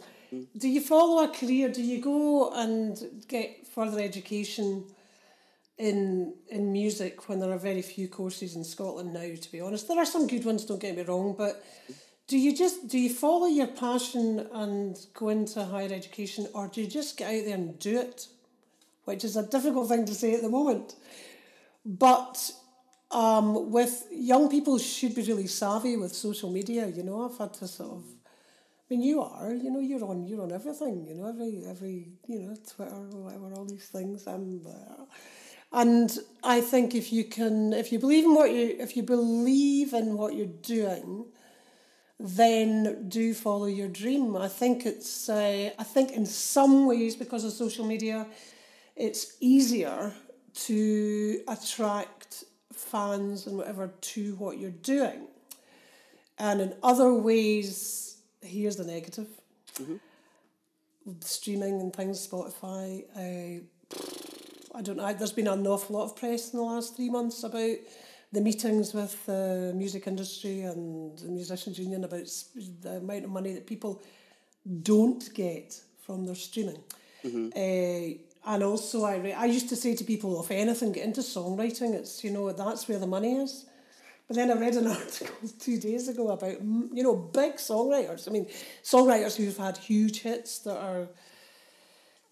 do 0.56 0.68
you 0.68 0.80
follow 0.80 1.24
a 1.24 1.28
career? 1.28 1.68
Do 1.68 1.82
you 1.82 2.00
go 2.00 2.52
and 2.54 2.98
get 3.28 3.66
further 3.66 4.00
education 4.00 4.84
in 5.78 6.34
in 6.48 6.72
music 6.72 7.28
when 7.28 7.38
there 7.38 7.52
are 7.52 7.58
very 7.58 7.82
few 7.82 8.08
courses 8.08 8.56
in 8.56 8.64
Scotland 8.64 9.14
now. 9.14 9.34
To 9.34 9.52
be 9.52 9.60
honest, 9.60 9.88
there 9.88 9.98
are 9.98 10.06
some 10.06 10.26
good 10.26 10.44
ones. 10.44 10.64
Don't 10.64 10.80
get 10.80 10.96
me 10.96 11.02
wrong, 11.02 11.34
but 11.38 11.64
do 12.26 12.36
you 12.36 12.56
just 12.56 12.88
do 12.88 12.98
you 12.98 13.10
follow 13.10 13.46
your 13.46 13.68
passion 13.68 14.46
and 14.52 14.98
go 15.14 15.28
into 15.28 15.64
higher 15.64 15.92
education, 15.92 16.48
or 16.54 16.68
do 16.68 16.82
you 16.82 16.88
just 16.88 17.16
get 17.16 17.28
out 17.28 17.44
there 17.44 17.54
and 17.54 17.78
do 17.78 17.98
it? 17.98 18.26
Which 19.04 19.24
is 19.24 19.36
a 19.36 19.46
difficult 19.46 19.88
thing 19.88 20.04
to 20.06 20.14
say 20.14 20.34
at 20.34 20.42
the 20.42 20.50
moment, 20.50 20.94
but 21.86 22.50
um, 23.10 23.70
with 23.70 24.04
young 24.12 24.50
people 24.50 24.78
should 24.78 25.14
be 25.14 25.22
really 25.22 25.46
savvy 25.46 25.96
with 25.96 26.12
social 26.12 26.50
media. 26.50 26.88
You 26.88 27.04
know, 27.04 27.24
I've 27.24 27.38
had 27.38 27.54
to 27.54 27.68
sort 27.68 27.92
of 27.92 28.04
I 28.90 28.94
mean, 28.94 29.02
you 29.02 29.20
are. 29.20 29.52
You 29.52 29.70
know, 29.70 29.80
you're 29.80 30.04
on. 30.04 30.26
You're 30.26 30.42
on 30.42 30.52
everything. 30.52 31.06
You 31.06 31.14
know, 31.14 31.28
every 31.28 31.62
every 31.68 32.08
you 32.26 32.40
know 32.40 32.56
Twitter 32.66 32.94
whatever, 33.12 33.52
all 33.54 33.66
these 33.66 33.86
things. 33.86 34.26
I'm 34.26 34.62
there. 34.62 34.96
And 35.72 36.18
I 36.42 36.60
think 36.60 36.94
if 36.94 37.12
you 37.12 37.24
can, 37.24 37.72
if 37.72 37.92
you 37.92 37.98
believe 37.98 38.24
in 38.24 38.34
what 38.34 38.50
you, 38.50 38.76
if 38.78 38.96
you 38.96 39.02
believe 39.02 39.92
in 39.92 40.16
what 40.16 40.34
you're 40.34 40.46
doing, 40.46 41.26
then 42.18 43.08
do 43.08 43.34
follow 43.34 43.66
your 43.66 43.88
dream. 43.88 44.36
I 44.36 44.48
think 44.48 44.86
it's, 44.86 45.28
uh, 45.28 45.70
I 45.78 45.84
think 45.84 46.12
in 46.12 46.26
some 46.26 46.86
ways 46.86 47.16
because 47.16 47.44
of 47.44 47.52
social 47.52 47.86
media, 47.86 48.26
it's 48.96 49.36
easier 49.40 50.12
to 50.54 51.42
attract 51.46 52.44
fans 52.72 53.46
and 53.46 53.56
whatever 53.56 53.92
to 54.00 54.34
what 54.36 54.58
you're 54.58 54.70
doing. 54.70 55.28
And 56.38 56.60
in 56.60 56.74
other 56.82 57.12
ways, 57.12 58.18
here's 58.40 58.76
the 58.76 58.84
negative. 58.84 59.28
Mm-hmm. 59.74 59.96
Streaming 61.20 61.80
and 61.80 61.94
things, 61.94 62.26
Spotify. 62.26 63.04
Uh, 63.14 63.62
I 64.78 64.82
don't 64.82 64.96
know. 64.96 65.12
There's 65.12 65.32
been 65.32 65.48
an 65.48 65.66
awful 65.66 65.96
lot 65.96 66.04
of 66.04 66.16
press 66.16 66.52
in 66.52 66.58
the 66.60 66.64
last 66.64 66.94
three 66.94 67.10
months 67.10 67.42
about 67.42 67.76
the 68.32 68.40
meetings 68.40 68.94
with 68.94 69.26
the 69.26 69.72
music 69.74 70.06
industry 70.06 70.60
and 70.60 71.18
the 71.18 71.30
musicians 71.30 71.80
union 71.80 72.04
about 72.04 72.28
the 72.82 72.98
amount 72.98 73.24
of 73.24 73.30
money 73.30 73.54
that 73.54 73.66
people 73.66 74.00
don't 74.82 75.34
get 75.34 75.80
from 76.06 76.26
their 76.26 76.36
streaming. 76.36 76.78
Mm-hmm. 77.24 77.48
Uh, 77.56 78.52
and 78.54 78.62
also, 78.62 79.02
I 79.02 79.16
re- 79.16 79.32
I 79.32 79.46
used 79.46 79.68
to 79.70 79.76
say 79.76 79.96
to 79.96 80.04
people, 80.04 80.40
if 80.40 80.50
anything, 80.52 80.92
get 80.92 81.04
into 81.04 81.22
songwriting. 81.22 81.94
It's 81.94 82.22
you 82.22 82.30
know 82.30 82.52
that's 82.52 82.88
where 82.88 83.00
the 83.00 83.06
money 83.06 83.34
is. 83.34 83.66
But 84.28 84.36
then 84.36 84.48
I 84.48 84.54
read 84.54 84.76
an 84.76 84.86
article 84.96 85.48
two 85.58 85.80
days 85.80 86.06
ago 86.08 86.28
about 86.28 86.62
you 86.62 87.02
know 87.02 87.16
big 87.16 87.56
songwriters. 87.56 88.28
I 88.28 88.30
mean, 88.30 88.46
songwriters 88.84 89.34
who've 89.34 89.56
had 89.56 89.76
huge 89.76 90.20
hits 90.20 90.60
that 90.60 90.78
are 90.78 91.08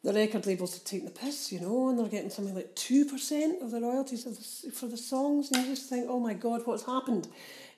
the 0.07 0.13
record 0.13 0.47
labels 0.47 0.77
are 0.77 0.85
taking 0.85 1.05
the 1.05 1.11
piss, 1.11 1.51
you 1.51 1.59
know, 1.59 1.89
and 1.89 1.99
they're 1.99 2.07
getting 2.07 2.31
something 2.31 2.55
like 2.55 2.77
2% 2.77 3.61
of 3.61 3.73
the 3.73 3.81
royalties 3.81 4.23
the, 4.23 4.71
for 4.71 4.87
the 4.87 4.97
songs, 4.97 5.51
and 5.51 5.65
you 5.65 5.75
just 5.75 5.91
think, 5.91 6.07
oh 6.09 6.21
my 6.21 6.33
God, 6.33 6.63
what's 6.65 6.87
happened? 6.87 7.27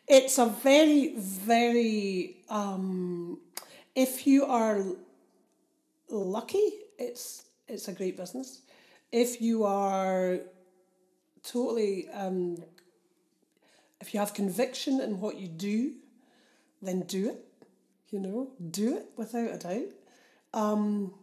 It's 0.07 0.37
a 0.37 0.45
very, 0.45 1.15
very, 1.17 2.37
um, 2.51 3.39
if 3.95 4.27
you 4.27 4.45
are 4.45 4.85
lucky, 6.11 6.71
it's, 6.99 7.47
it's 7.67 7.89
a 7.89 7.95
great 7.95 8.19
business. 8.19 8.61
If 9.11 9.41
you 9.41 9.65
are 9.65 10.41
totally, 11.43 12.11
um, 12.11 12.63
if 14.03 14.13
you 14.13 14.21
have 14.21 14.35
conviction 14.35 15.01
in 15.01 15.19
what 15.19 15.39
you 15.39 15.49
do, 15.49 15.95
then 16.83 17.01
do 17.05 17.31
it, 17.31 17.43
you 18.11 18.21
know, 18.21 18.51
do 18.71 18.99
it 18.99 19.07
without 19.17 19.51
a 19.51 19.57
doubt. 19.57 19.93
Um, 20.53 21.15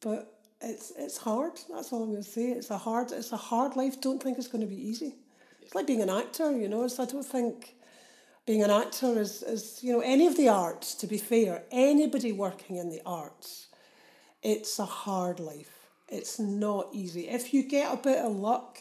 but 0.00 0.40
it's 0.60 0.92
it's 0.96 1.16
hard. 1.16 1.52
That's 1.72 1.92
all 1.92 2.02
I'm 2.02 2.10
going 2.10 2.22
to 2.22 2.28
say. 2.28 2.50
It's 2.50 2.70
a 2.70 2.78
hard 2.78 3.12
it's 3.12 3.32
a 3.32 3.36
hard 3.36 3.76
life. 3.76 4.00
Don't 4.00 4.22
think 4.22 4.38
it's 4.38 4.48
going 4.48 4.62
to 4.62 4.66
be 4.66 4.80
easy. 4.80 5.14
It's 5.62 5.74
like 5.74 5.86
being 5.86 6.02
an 6.02 6.10
actor. 6.10 6.56
You 6.56 6.68
know. 6.68 6.84
It's, 6.84 6.98
I 6.98 7.06
don't 7.06 7.24
think 7.24 7.74
being 8.46 8.62
an 8.62 8.70
actor 8.70 9.18
is 9.18 9.42
is 9.42 9.80
you 9.82 9.92
know 9.92 10.00
any 10.00 10.26
of 10.26 10.36
the 10.36 10.48
arts. 10.48 10.94
To 10.96 11.06
be 11.06 11.18
fair, 11.18 11.64
anybody 11.70 12.32
working 12.32 12.76
in 12.76 12.90
the 12.90 13.00
arts, 13.06 13.68
it's 14.42 14.78
a 14.78 14.84
hard 14.84 15.40
life. 15.40 15.88
It's 16.08 16.38
not 16.38 16.88
easy. 16.92 17.28
If 17.28 17.54
you 17.54 17.62
get 17.62 17.92
a 17.92 17.96
bit 17.96 18.18
of 18.18 18.32
luck 18.32 18.80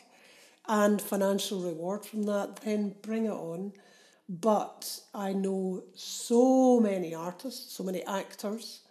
and 0.67 1.01
financial 1.01 1.61
reward 1.61 2.05
from 2.05 2.23
that, 2.23 2.57
then 2.57 2.95
bring 3.01 3.25
it 3.25 3.31
on. 3.31 3.73
But 4.27 4.99
I 5.13 5.33
know 5.33 5.83
so 5.95 6.79
many 6.79 7.15
artists, 7.15 7.73
so 7.75 7.83
many 7.83 8.03
actors 8.03 8.81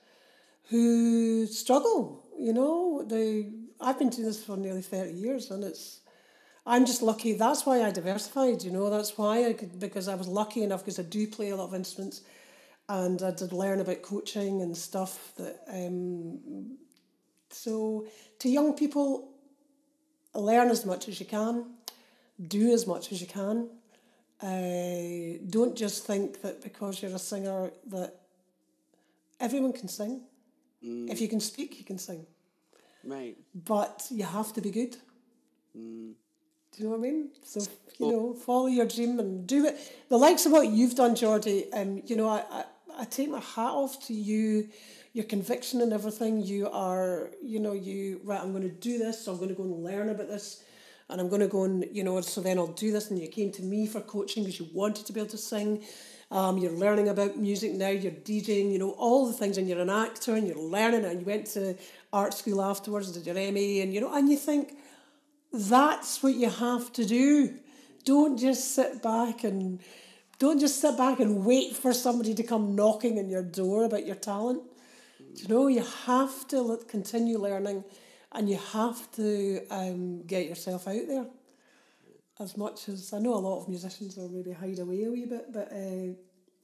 who 0.68 1.46
struggle. 1.46 2.24
You 2.38 2.52
know, 2.52 3.04
they. 3.06 3.50
I've 3.80 3.98
been 3.98 4.10
doing 4.10 4.26
this 4.26 4.42
for 4.42 4.56
nearly 4.56 4.82
thirty 4.82 5.12
years, 5.12 5.50
and 5.50 5.64
it's. 5.64 6.00
I'm 6.66 6.84
just 6.84 7.00
lucky. 7.02 7.32
That's 7.32 7.64
why 7.64 7.82
I 7.82 7.90
diversified. 7.90 8.62
You 8.62 8.70
know, 8.70 8.90
that's 8.90 9.16
why 9.16 9.46
I 9.46 9.52
could 9.54 9.78
because 9.78 10.08
I 10.08 10.14
was 10.14 10.28
lucky 10.28 10.62
enough 10.62 10.80
because 10.84 10.98
I 10.98 11.02
do 11.02 11.26
play 11.26 11.50
a 11.50 11.56
lot 11.56 11.68
of 11.68 11.74
instruments, 11.74 12.22
and 12.88 13.22
I 13.22 13.30
did 13.30 13.52
learn 13.52 13.80
about 13.80 14.02
coaching 14.02 14.62
and 14.62 14.76
stuff. 14.76 15.32
That 15.36 15.62
um, 15.68 16.76
so 17.50 18.06
to 18.40 18.48
young 18.48 18.74
people, 18.74 19.30
learn 20.34 20.70
as 20.70 20.84
much 20.84 21.08
as 21.08 21.18
you 21.20 21.26
can, 21.26 21.64
do 22.46 22.72
as 22.72 22.86
much 22.86 23.12
as 23.12 23.20
you 23.20 23.26
can. 23.26 23.70
Uh, 24.40 25.42
don't 25.50 25.74
just 25.76 26.06
think 26.06 26.42
that 26.42 26.62
because 26.62 27.02
you're 27.02 27.14
a 27.14 27.18
singer 27.18 27.72
that 27.88 28.20
everyone 29.40 29.72
can 29.72 29.88
sing. 29.88 30.20
Mm. 30.84 31.10
If 31.10 31.20
you 31.20 31.28
can 31.28 31.40
speak, 31.40 31.78
you 31.78 31.84
can 31.84 31.98
sing. 31.98 32.26
Right. 33.04 33.36
But 33.54 34.06
you 34.10 34.24
have 34.24 34.52
to 34.54 34.60
be 34.60 34.70
good. 34.70 34.96
Mm. 35.76 36.12
Do 36.72 36.82
you 36.82 36.84
know 36.84 36.90
what 36.90 36.98
I 36.98 37.10
mean? 37.10 37.30
So, 37.42 37.60
you 37.98 38.12
know, 38.12 38.34
follow 38.34 38.66
your 38.66 38.86
dream 38.86 39.18
and 39.18 39.46
do 39.46 39.66
it. 39.66 39.76
The 40.08 40.16
likes 40.16 40.46
of 40.46 40.52
what 40.52 40.68
you've 40.68 40.94
done, 40.94 41.14
Jordy, 41.14 41.72
um, 41.72 42.02
you 42.04 42.16
know, 42.16 42.28
I, 42.28 42.44
I, 42.50 42.64
I 43.00 43.04
take 43.04 43.30
my 43.30 43.40
hat 43.40 43.70
off 43.70 44.06
to 44.06 44.14
you, 44.14 44.68
your 45.12 45.24
conviction 45.24 45.80
and 45.80 45.92
everything. 45.92 46.42
You 46.42 46.68
are, 46.70 47.30
you 47.42 47.58
know, 47.58 47.72
you, 47.72 48.20
right, 48.22 48.40
I'm 48.40 48.52
going 48.52 48.62
to 48.62 48.68
do 48.68 48.98
this, 48.98 49.24
so 49.24 49.32
I'm 49.32 49.38
going 49.38 49.48
to 49.48 49.54
go 49.54 49.64
and 49.64 49.82
learn 49.82 50.10
about 50.10 50.28
this 50.28 50.62
and 51.10 51.20
I'm 51.20 51.28
going 51.28 51.40
to 51.40 51.48
go 51.48 51.64
and, 51.64 51.86
you 51.90 52.04
know, 52.04 52.20
so 52.20 52.40
then 52.40 52.58
I'll 52.58 52.66
do 52.66 52.92
this. 52.92 53.10
And 53.10 53.18
you 53.18 53.28
came 53.28 53.50
to 53.52 53.62
me 53.62 53.86
for 53.86 54.00
coaching 54.00 54.44
because 54.44 54.60
you 54.60 54.68
wanted 54.72 55.06
to 55.06 55.12
be 55.12 55.20
able 55.20 55.30
to 55.30 55.38
sing. 55.38 55.82
Um, 56.30 56.58
you're 56.58 56.72
learning 56.72 57.08
about 57.08 57.38
music 57.38 57.72
now, 57.72 57.88
you're 57.88 58.12
DJing, 58.12 58.70
you 58.70 58.78
know, 58.78 58.90
all 58.90 59.26
the 59.26 59.32
things, 59.32 59.56
and 59.56 59.66
you're 59.66 59.80
an 59.80 59.88
actor 59.88 60.34
and 60.34 60.46
you're 60.46 60.58
learning, 60.58 61.06
and 61.06 61.20
you 61.20 61.26
went 61.26 61.46
to 61.48 61.74
art 62.12 62.34
school 62.34 62.60
afterwards, 62.60 63.10
did 63.12 63.24
your 63.24 63.34
MA, 63.34 63.82
and 63.82 63.94
you 63.94 64.00
know, 64.00 64.12
and 64.14 64.28
you 64.28 64.36
think 64.36 64.76
that's 65.52 66.22
what 66.22 66.34
you 66.34 66.50
have 66.50 66.92
to 66.94 67.06
do. 67.06 67.54
Don't 68.04 68.38
just 68.38 68.74
sit 68.74 69.02
back 69.02 69.44
and 69.44 69.80
don't 70.38 70.60
just 70.60 70.80
sit 70.80 70.96
back 70.96 71.18
and 71.18 71.44
wait 71.44 71.74
for 71.74 71.92
somebody 71.92 72.34
to 72.34 72.42
come 72.42 72.76
knocking 72.76 73.18
on 73.18 73.28
your 73.28 73.42
door 73.42 73.84
about 73.84 74.06
your 74.06 74.16
talent. 74.16 74.62
You 75.34 75.48
know, 75.48 75.66
you 75.66 75.84
have 76.06 76.46
to 76.48 76.78
continue 76.88 77.38
learning 77.38 77.84
and 78.32 78.48
you 78.48 78.58
have 78.72 79.10
to 79.12 79.60
um, 79.70 80.22
get 80.22 80.46
yourself 80.46 80.86
out 80.86 81.06
there 81.08 81.26
as 82.40 82.56
much 82.56 82.88
as 82.88 83.12
I 83.12 83.18
know 83.18 83.34
a 83.34 83.36
lot 83.36 83.60
of 83.60 83.68
musicians 83.68 84.16
will 84.16 84.28
maybe 84.28 84.52
hide 84.52 84.78
away 84.78 85.04
a 85.04 85.10
wee 85.10 85.26
bit, 85.26 85.52
but 85.52 85.72
uh, 85.72 86.14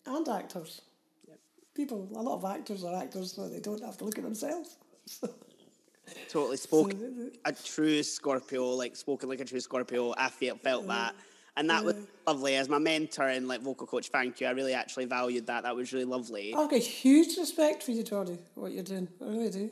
and 0.06 0.28
actors. 0.28 0.82
Yep. 1.28 1.38
People, 1.74 2.09
a 2.14 2.22
lot 2.22 2.36
of 2.36 2.44
actors 2.44 2.84
are 2.84 3.02
actors, 3.02 3.32
so 3.32 3.48
they 3.48 3.60
don't 3.60 3.82
have 3.82 3.96
to 3.98 4.05
look 4.05 4.18
at 4.18 4.24
themselves. 4.24 4.76
totally 6.28 6.56
spoken 6.56 7.32
so, 7.32 7.40
a 7.44 7.52
true 7.52 8.02
Scorpio, 8.02 8.70
like 8.70 8.96
spoken 8.96 9.28
like 9.28 9.40
a 9.40 9.44
true 9.44 9.60
Scorpio. 9.60 10.14
I 10.16 10.28
felt 10.28 10.60
felt 10.60 10.84
uh, 10.84 10.88
that. 10.88 11.14
And 11.56 11.70
that 11.70 11.84
was 11.84 11.94
lovely. 12.26 12.56
As 12.56 12.68
my 12.68 12.78
mentor 12.78 13.28
and 13.28 13.46
like 13.46 13.60
vocal 13.60 13.86
coach, 13.86 14.09
thank 14.09 14.40
you. 14.40 14.48
I 14.48 14.51
really 14.51 14.74
actually 14.74 15.05
valued 15.05 15.46
that. 15.46 15.62
That 15.62 15.76
was 15.76 15.92
really 15.92 16.05
lovely. 16.05 16.52
I've 16.52 16.68
got 16.68 16.80
huge 16.80 17.36
respect 17.36 17.84
for 17.84 17.92
you, 17.92 18.02
Jordy, 18.02 18.38
what 18.56 18.72
you're 18.72 18.82
doing. 18.82 19.09
I 19.20 19.26
really 19.26 19.51
do. 19.51 19.70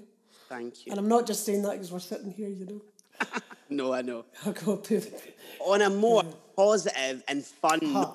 Thank 0.48 0.86
you. 0.86 0.92
And 0.92 1.00
I'm 1.00 1.08
not 1.08 1.26
just 1.26 1.44
saying 1.44 1.62
that 1.62 1.72
because 1.72 1.90
we're 1.90 1.98
sitting 1.98 2.30
here, 2.30 2.48
you 2.48 2.66
know. 2.66 2.82
no, 3.72 3.92
I 3.92 4.02
know. 4.02 4.24
I'll 4.44 4.52
go 4.52 4.76
to 4.76 5.02
On 5.60 5.82
a 5.82 5.90
more 5.90 6.22
positive 6.56 7.22
and 7.28 7.44
fun 7.44 7.80
huh. 7.82 8.10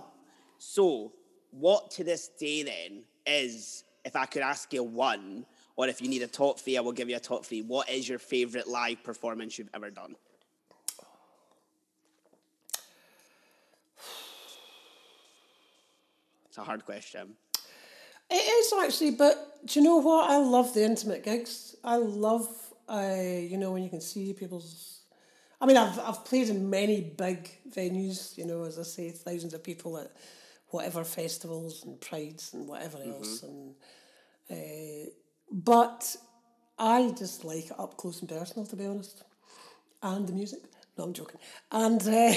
So, 0.59 1.11
what 1.51 1.91
to 1.91 2.03
this 2.03 2.29
day 2.29 2.63
then 2.63 3.03
is, 3.25 3.84
if 4.05 4.15
I 4.15 4.25
could 4.25 4.41
ask 4.41 4.73
you 4.73 4.84
one, 4.84 5.45
or 5.75 5.88
if 5.88 6.01
you 6.01 6.09
need 6.09 6.23
a 6.23 6.27
top 6.27 6.59
three, 6.59 6.77
I 6.77 6.81
will 6.81 6.91
give 6.91 7.09
you 7.09 7.15
a 7.15 7.19
top 7.19 7.45
three. 7.45 7.61
What 7.61 7.89
is 7.89 8.09
your 8.09 8.19
favourite 8.19 8.67
live 8.67 9.03
performance 9.03 9.57
you've 9.57 9.69
ever 9.73 9.89
done? 9.89 10.15
It's 16.47 16.57
a 16.57 16.63
hard 16.63 16.85
question. 16.85 17.35
It 18.29 18.35
is 18.35 18.73
actually, 18.84 19.11
but 19.11 19.59
do 19.65 19.79
you 19.79 19.85
know 19.85 19.97
what? 19.97 20.29
I 20.29 20.38
love 20.38 20.73
the 20.73 20.84
intimate 20.84 21.23
gigs. 21.23 21.75
I 21.84 21.95
love, 21.97 22.47
uh, 22.89 23.13
you 23.15 23.57
know, 23.57 23.71
when 23.71 23.84
you 23.84 23.89
can 23.89 24.01
see 24.01 24.34
people's. 24.34 24.97
I 25.59 25.65
mean, 25.65 25.77
I've 25.77 25.99
I've 25.99 26.25
played 26.25 26.49
in 26.49 26.69
many 26.69 27.01
big 27.01 27.49
venues. 27.69 28.38
You 28.38 28.45
know, 28.45 28.63
as 28.63 28.77
I 28.77 28.84
say, 28.84 29.09
thousands 29.09 29.53
of 29.53 29.63
people 29.63 29.97
at 29.97 30.11
whatever 30.69 31.03
festivals 31.03 31.84
and 31.84 31.99
prides 31.99 32.53
and 32.53 32.67
whatever 32.67 32.97
mm-hmm. 32.97 33.13
else, 33.13 33.43
and 33.43 33.75
uh, 34.51 35.09
but 35.51 36.15
I 36.77 37.11
just 37.17 37.43
like 37.43 37.65
it 37.65 37.79
up 37.79 37.97
close 37.97 38.19
and 38.19 38.29
personal, 38.29 38.65
to 38.67 38.75
be 38.75 38.85
honest, 38.85 39.23
and 40.03 40.27
the 40.27 40.34
music. 40.34 40.59
No, 40.97 41.03
I'm 41.03 41.13
joking. 41.13 41.39
And 41.71 42.01
uh, 42.07 42.34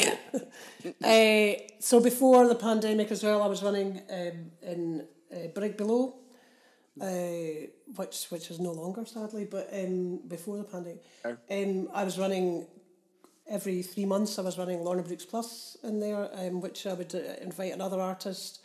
uh, 1.02 1.52
so 1.78 2.00
before 2.00 2.46
the 2.46 2.54
pandemic 2.54 3.10
as 3.10 3.22
well, 3.22 3.42
I 3.42 3.46
was 3.46 3.62
running 3.62 4.02
um, 4.10 4.50
in 4.62 5.06
uh, 5.32 5.48
Brigbelow, 5.54 6.14
uh, 7.00 7.68
which 7.96 8.26
which 8.30 8.50
is 8.50 8.60
no 8.60 8.72
longer 8.72 9.04
sadly, 9.04 9.46
but 9.46 9.68
um, 9.72 10.20
before 10.28 10.58
the 10.58 10.64
pandemic, 10.64 11.02
um, 11.24 11.88
I 11.94 12.04
was 12.04 12.18
running 12.18 12.66
every 13.50 13.82
three 13.82 14.06
months. 14.06 14.38
I 14.38 14.42
was 14.42 14.56
running 14.56 14.82
Lorna 14.82 15.02
Brooks 15.02 15.26
Plus 15.26 15.76
in 15.82 16.00
there, 16.00 16.30
um, 16.34 16.60
which 16.60 16.86
I 16.86 16.94
would 16.94 17.14
uh, 17.14 17.42
invite 17.42 17.72
another 17.74 18.00
artist. 18.00 18.64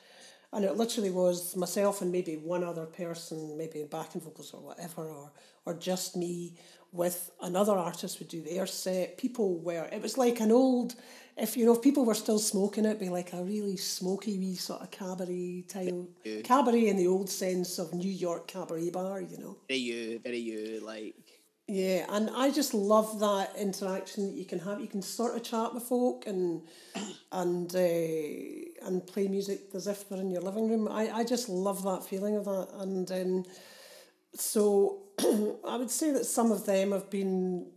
and 0.53 0.63
it 0.63 0.77
literally 0.77 1.09
was 1.09 1.55
myself 1.55 2.01
and 2.01 2.11
maybe 2.11 2.37
one 2.37 2.63
other 2.63 2.85
person, 2.85 3.57
maybe 3.57 3.83
backing 3.83 4.21
vocals 4.21 4.53
or 4.53 4.61
whatever, 4.61 5.09
or 5.09 5.31
or 5.65 5.73
just 5.73 6.15
me 6.15 6.53
with 6.91 7.31
another 7.41 7.73
artist 7.73 8.19
would 8.19 8.29
do 8.29 8.41
their 8.41 8.65
set. 8.65 9.17
People 9.17 9.59
were 9.59 9.89
it 9.91 10.01
was 10.01 10.17
like 10.17 10.39
an 10.39 10.51
old 10.51 10.95
if 11.35 11.57
you 11.57 11.65
know 11.65 11.73
if 11.73 11.81
people 11.81 12.05
were 12.05 12.13
still 12.13 12.39
smoking 12.39 12.85
it'd 12.85 12.99
be 12.99 13.09
like 13.09 13.33
a 13.33 13.43
really 13.43 13.75
smoky 13.75 14.37
wee 14.37 14.55
sort 14.55 14.81
of 14.81 14.89
cabaret 14.91 15.65
type 15.67 15.93
cabaret 16.43 16.87
in 16.87 16.95
the 16.95 17.07
old 17.07 17.29
sense 17.29 17.79
of 17.79 17.93
New 17.93 18.11
York 18.11 18.47
cabaret 18.47 18.89
bar, 18.91 19.19
you 19.21 19.37
know. 19.37 19.57
Very 19.67 19.79
you, 19.79 20.19
very 20.19 20.39
you, 20.39 20.81
like. 20.85 21.15
Yeah, 21.67 22.05
and 22.09 22.29
I 22.35 22.51
just 22.51 22.75
love 22.75 23.19
that 23.21 23.55
interaction 23.57 24.27
that 24.27 24.35
you 24.35 24.45
can 24.45 24.59
have. 24.59 24.79
You 24.79 24.87
can 24.87 25.01
sort 25.01 25.35
of 25.35 25.43
chat 25.43 25.73
with 25.73 25.83
folk 25.83 26.27
and 26.27 26.61
and 27.31 27.75
uh, 27.75 28.87
and 28.87 29.05
play 29.07 29.27
music 29.27 29.61
as 29.73 29.87
if 29.87 30.07
they're 30.07 30.19
in 30.19 30.29
your 30.29 30.43
living 30.43 30.69
room. 30.69 30.87
I, 30.87 31.09
I 31.09 31.23
just 31.23 31.49
love 31.49 31.81
that 31.83 32.05
feeling 32.05 32.35
of 32.35 32.45
that, 32.45 32.67
and 32.79 33.11
um, 33.11 33.45
so 34.35 34.99
I 35.67 35.77
would 35.77 35.91
say 35.91 36.11
that 36.11 36.25
some 36.25 36.51
of 36.51 36.65
them 36.65 36.91
have 36.91 37.09
been. 37.09 37.67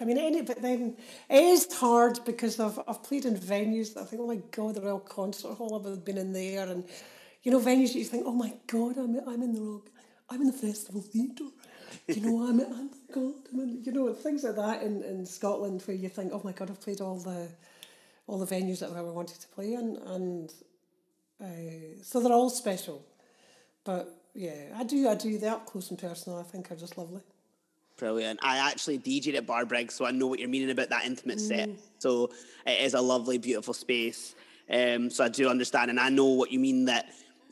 I 0.00 0.04
mean, 0.04 0.18
any 0.18 0.42
but 0.42 0.60
then 0.60 0.96
it 1.30 1.42
is 1.42 1.72
hard 1.72 2.18
because 2.24 2.60
I've 2.60 2.78
I've 2.86 3.02
played 3.02 3.24
in 3.24 3.36
venues 3.36 3.94
that 3.94 4.02
I 4.02 4.04
think, 4.04 4.20
oh 4.22 4.26
my 4.26 4.40
god, 4.50 4.74
the 4.74 4.82
Royal 4.82 4.98
Concert 5.00 5.54
Hall. 5.54 5.74
I've 5.86 6.04
been 6.04 6.18
in 6.18 6.32
there, 6.32 6.68
and 6.68 6.84
you 7.42 7.52
know, 7.52 7.60
venues 7.60 7.92
that 7.92 7.98
you 7.98 8.04
think, 8.04 8.24
oh 8.26 8.32
my 8.32 8.52
god, 8.66 8.98
I'm 8.98 9.18
I'm 9.28 9.42
in 9.42 9.54
the 9.54 9.60
wrong, 9.60 9.82
I'm 10.28 10.40
in 10.42 10.48
the 10.48 10.52
festival 10.52 11.00
theatre. 11.02 11.44
You 12.08 12.20
know, 12.20 12.46
I'm 12.48 12.60
I'm 12.60 12.90
god, 13.16 13.34
I'm 13.52 13.60
in, 13.60 13.82
you 13.84 13.92
know, 13.92 14.12
things 14.12 14.44
like 14.44 14.56
that 14.56 14.82
in, 14.82 15.02
in 15.02 15.26
Scotland 15.26 15.82
where 15.82 15.96
you 15.96 16.08
think, 16.08 16.32
oh 16.32 16.40
my 16.44 16.52
god, 16.52 16.70
I've 16.70 16.80
played 16.80 17.00
all 17.00 17.18
the 17.18 17.48
all 18.26 18.38
the 18.38 18.54
venues 18.54 18.80
that 18.80 18.90
I've 18.90 18.96
ever 18.96 19.12
wanted 19.12 19.40
to 19.40 19.48
play 19.48 19.74
in, 19.74 19.96
and 20.06 20.52
uh, 21.42 22.02
so 22.02 22.20
they're 22.20 22.32
all 22.32 22.50
special. 22.50 23.04
But 23.84 24.08
yeah, 24.34 24.74
I 24.76 24.84
do 24.84 25.08
I 25.08 25.14
do 25.14 25.38
the 25.38 25.48
up 25.48 25.66
close 25.66 25.90
and 25.90 25.98
personal. 25.98 26.38
I 26.38 26.42
think 26.42 26.70
are 26.70 26.76
just 26.76 26.98
lovely. 26.98 27.22
Brilliant. 27.96 28.40
I 28.42 28.58
actually 28.58 28.98
DJed 28.98 29.36
at 29.36 29.46
Bar 29.46 29.64
Briggs, 29.64 29.94
so 29.94 30.04
I 30.04 30.10
know 30.10 30.26
what 30.26 30.38
you're 30.38 30.50
meaning 30.50 30.70
about 30.70 30.90
that 30.90 31.06
intimate 31.06 31.40
set. 31.40 31.70
So 31.98 32.30
it 32.66 32.82
is 32.82 32.92
a 32.92 33.00
lovely, 33.00 33.38
beautiful 33.38 33.72
space. 33.72 34.34
Um, 34.68 35.08
so 35.08 35.24
I 35.24 35.28
do 35.28 35.48
understand, 35.48 35.88
and 35.88 35.98
I 35.98 36.10
know 36.10 36.26
what 36.26 36.52
you 36.52 36.58
mean 36.58 36.84
that 36.86 37.06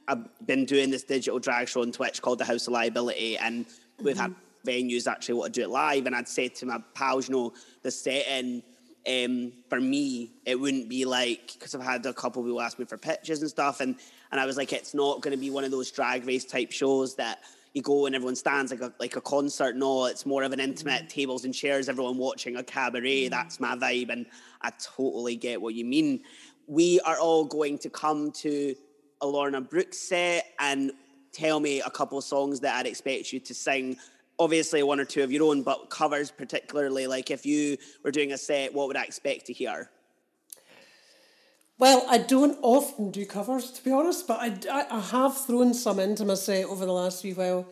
I've 0.07 0.27
been 0.47 0.67
doing 0.67 0.91
this 0.91 1.03
digital 1.03 1.39
drag 1.39 1.69
show 1.69 1.81
on 1.81 1.93
Twitch 1.93 2.21
called 2.21 2.41
the 2.41 2.45
House 2.45 2.67
of 2.67 2.75
Liability, 2.75 3.39
and 3.39 3.65
we've 4.03 4.19
had 4.19 4.35
venues 4.65 5.07
actually 5.07 5.35
want 5.35 5.55
to 5.55 5.61
do 5.61 5.65
it 5.65 5.71
live. 5.71 6.07
And 6.07 6.15
I'd 6.15 6.29
say 6.29 6.49
to 6.49 6.67
my 6.67 6.79
pals, 6.95 7.29
you 7.29 7.35
know, 7.35 7.53
the 7.83 7.91
setting 7.91 8.63
um, 9.07 9.53
for 9.69 9.81
me, 9.81 10.33
it 10.47 10.59
wouldn't 10.59 10.89
be 10.89 11.05
like 11.05 11.53
because 11.53 11.75
I've 11.75 11.83
had 11.83 12.07
a 12.07 12.15
couple 12.15 12.43
people 12.43 12.61
ask 12.61 12.79
me 12.79 12.85
for 12.85 12.97
pictures 12.97 13.41
and 13.41 13.51
stuff, 13.51 13.81
and 13.81 13.97
and 14.33 14.41
I 14.41 14.47
was 14.47 14.57
like, 14.57 14.73
it's 14.73 14.95
not 14.95 15.21
going 15.21 15.33
to 15.33 15.41
be 15.41 15.51
one 15.51 15.65
of 15.65 15.71
those 15.71 15.91
drag 15.91 16.27
race 16.27 16.45
type 16.45 16.73
shows 16.73 17.15
that 17.17 17.41
you 17.75 17.83
go 17.83 18.07
and 18.07 18.15
everyone 18.15 18.37
stands 18.37 18.71
like 18.71 18.81
a 18.81 18.93
like 18.99 19.17
a 19.17 19.21
concert. 19.21 19.77
No, 19.77 20.07
it's 20.07 20.25
more 20.25 20.43
of 20.43 20.53
an 20.53 20.61
intimate 20.61 21.11
tables 21.11 21.45
and 21.45 21.53
chairs, 21.55 21.89
everyone 21.89 22.17
watching 22.17 22.57
a 22.57 22.63
cabaret. 22.63 23.29
That's 23.29 23.61
my 23.61 23.77
vibe, 23.77 24.11
and 24.11 24.27
I 24.63 24.73
totally 24.81 25.37
get 25.37 25.61
what 25.61 25.75
you 25.75 25.85
mean. 25.85 26.21
We 26.67 26.99
are 27.01 27.19
all 27.19 27.45
going 27.45 27.79
to 27.79 27.91
come 27.91 28.33
to 28.33 28.75
a 29.21 29.27
Lorna 29.27 29.61
Brooks 29.61 29.99
set 29.99 30.47
and 30.59 30.93
tell 31.33 31.61
me 31.61 31.83
a 31.83 31.91
couple 31.91 32.17
of 32.17 32.25
songs 32.25 32.61
that 32.61 32.77
I'd 32.77 32.87
expect 32.87 33.33
you 33.33 33.41
to 33.41 33.53
sing. 33.53 33.99
Obviously, 34.39 34.83
one 34.83 34.99
or 34.99 35.05
two 35.05 35.23
of 35.23 35.31
your 35.31 35.45
own, 35.45 35.63
but 35.63 35.91
covers 35.91 36.31
particularly. 36.31 37.07
Like 37.07 37.31
if 37.31 37.47
you 37.47 37.77
were 38.03 38.11
doing 38.11 38.33
a 38.33 38.39
set, 38.39 38.75
what 38.75 38.89
would 38.89 38.97
I 38.97 39.05
expect 39.05 39.47
to 39.47 39.53
hear? 39.53 39.91
Well, 41.79 42.05
I 42.09 42.19
don't 42.19 42.59
often 42.63 43.11
do 43.11 43.27
covers, 43.27 43.73
to 43.73 43.85
be 43.85 43.91
honest, 43.91 44.29
but 44.29 44.39
I, 44.41 44.57
I, 44.71 44.97
I 44.97 45.01
have 45.01 45.37
thrown 45.45 45.75
some 45.75 45.99
into 45.99 46.25
my 46.25 46.35
set 46.35 46.67
over 46.67 46.87
the 46.87 46.93
last 46.93 47.23
few 47.23 47.35
while. 47.35 47.67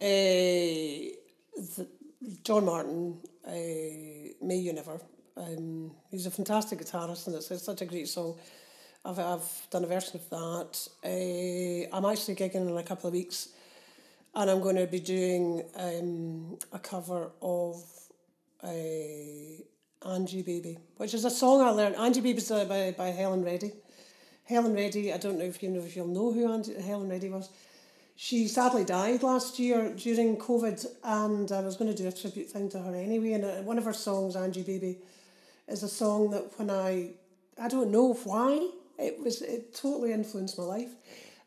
Uh, 0.00 1.12
the, 1.56 1.88
John 2.42 2.66
Martyn, 2.66 3.16
uh, 3.46 3.50
May 3.50 4.56
You 4.56 4.72
Never. 4.72 5.00
Um, 5.36 5.92
he's 6.10 6.26
a 6.26 6.30
fantastic 6.30 6.80
guitarist 6.80 7.26
and 7.26 7.36
it's, 7.36 7.50
it's 7.50 7.64
such 7.64 7.80
a 7.80 7.86
great 7.86 8.08
song. 8.08 8.36
I've, 9.04 9.18
I've 9.18 9.66
done 9.70 9.84
a 9.84 9.86
version 9.86 10.16
of 10.16 10.30
that. 10.30 10.88
Uh, 11.04 11.96
I'm 11.96 12.04
actually 12.04 12.36
gigging 12.36 12.68
in 12.68 12.76
a 12.76 12.82
couple 12.82 13.08
of 13.08 13.14
weeks 13.14 13.48
and 14.34 14.50
I'm 14.50 14.60
going 14.60 14.76
to 14.76 14.86
be 14.86 15.00
doing 15.00 15.62
um, 15.76 16.58
a 16.72 16.78
cover 16.78 17.30
of 17.40 17.82
uh, 18.62 18.68
Angie 20.12 20.42
Baby, 20.42 20.78
which 20.96 21.14
is 21.14 21.24
a 21.24 21.30
song 21.30 21.62
I 21.62 21.70
learned. 21.70 21.96
Angie 21.96 22.20
Baby 22.20 22.42
uh, 22.50 22.64
by, 22.64 22.94
by 22.96 23.08
Helen 23.08 23.44
Reddy. 23.44 23.72
Helen 24.44 24.74
Reddy, 24.74 25.12
I 25.12 25.16
don't 25.16 25.38
know 25.38 25.44
if 25.44 25.62
you 25.62 25.70
know 25.70 25.80
if 25.80 25.96
you'll 25.96 26.06
know 26.06 26.32
who 26.32 26.52
Angie, 26.52 26.80
Helen 26.80 27.08
Reddy 27.08 27.30
was. 27.30 27.48
She 28.16 28.46
sadly 28.46 28.84
died 28.84 29.22
last 29.22 29.58
year 29.58 29.92
during 29.96 30.36
COVID, 30.36 30.86
and 31.02 31.50
I 31.50 31.60
was 31.60 31.76
going 31.76 31.92
to 31.92 31.96
do 32.00 32.08
a 32.08 32.12
tribute 32.12 32.48
thing 32.48 32.68
to 32.70 32.78
her 32.78 32.94
anyway. 32.94 33.32
And 33.32 33.44
uh, 33.44 33.62
one 33.62 33.78
of 33.78 33.84
her 33.84 33.92
songs, 33.92 34.36
Angie 34.36 34.62
Baby, 34.62 34.98
is 35.68 35.82
a 35.82 35.88
song 35.88 36.30
that 36.30 36.58
when 36.58 36.70
I, 36.70 37.10
I 37.60 37.68
don't 37.68 37.90
know 37.90 38.14
why, 38.24 38.68
it 38.98 39.18
was 39.20 39.42
it 39.42 39.74
totally 39.74 40.12
influenced 40.12 40.58
my 40.58 40.64
life. 40.64 40.94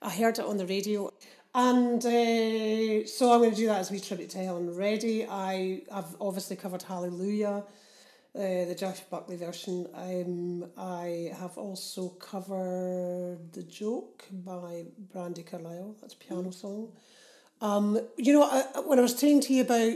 I 0.01 0.09
heard 0.09 0.39
it 0.39 0.45
on 0.45 0.57
the 0.57 0.65
radio, 0.65 1.11
and 1.57 2.05
uh, 2.05 3.07
so 3.07 3.33
I'm 3.33 3.39
going 3.39 3.49
to 3.49 3.55
do 3.55 3.65
that 3.65 3.79
as 3.79 3.89
a 3.89 3.93
wee 3.93 3.99
tribute 3.99 4.29
to 4.29 4.37
Helen 4.37 4.75
Reddy. 4.75 5.25
I 5.25 5.81
have 5.91 6.15
obviously 6.21 6.55
covered 6.55 6.83
Hallelujah, 6.83 7.63
uh, 8.35 8.39
the 8.39 8.75
Jeff 8.77 9.09
Buckley 9.09 9.37
version. 9.37 9.87
Um, 9.95 10.69
I 10.77 11.31
have 11.35 11.57
also 11.57 12.09
covered 12.09 13.53
The 13.53 13.63
Joke 13.63 14.25
by 14.31 14.85
Brandi 15.11 15.43
Carlile. 15.43 15.95
That's 15.99 16.13
a 16.13 16.17
piano 16.17 16.51
song. 16.51 16.91
Um, 17.59 17.99
you 18.17 18.33
know, 18.33 18.43
I, 18.43 18.81
when 18.81 18.99
I 18.99 19.01
was 19.01 19.17
saying 19.17 19.41
to 19.41 19.53
you 19.55 19.63
about 19.63 19.95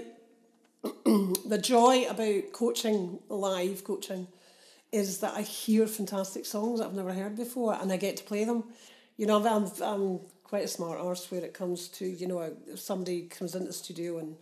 the 1.45 1.59
joy 1.61 2.07
about 2.09 2.53
coaching, 2.53 3.19
live 3.29 3.83
coaching, 3.83 4.27
is 4.91 5.19
that 5.19 5.35
I 5.35 5.43
hear 5.43 5.85
fantastic 5.85 6.47
songs 6.47 6.79
that 6.79 6.87
I've 6.87 6.95
never 6.95 7.13
heard 7.13 7.35
before 7.35 7.77
and 7.79 7.93
I 7.93 7.97
get 7.97 8.17
to 8.17 8.23
play 8.23 8.45
them. 8.45 8.63
You 9.15 9.27
know, 9.27 9.45
I'm, 9.45 9.71
I'm 9.83 10.21
quite 10.51 10.65
a 10.65 10.67
smart 10.67 10.99
arse 10.99 11.31
where 11.31 11.45
it 11.45 11.53
comes 11.53 11.87
to, 11.87 12.05
you 12.05 12.27
know, 12.27 12.41
if 12.67 12.77
somebody 12.77 13.21
comes 13.21 13.55
into 13.55 13.67
the 13.67 13.73
studio 13.73 14.17
and 14.17 14.35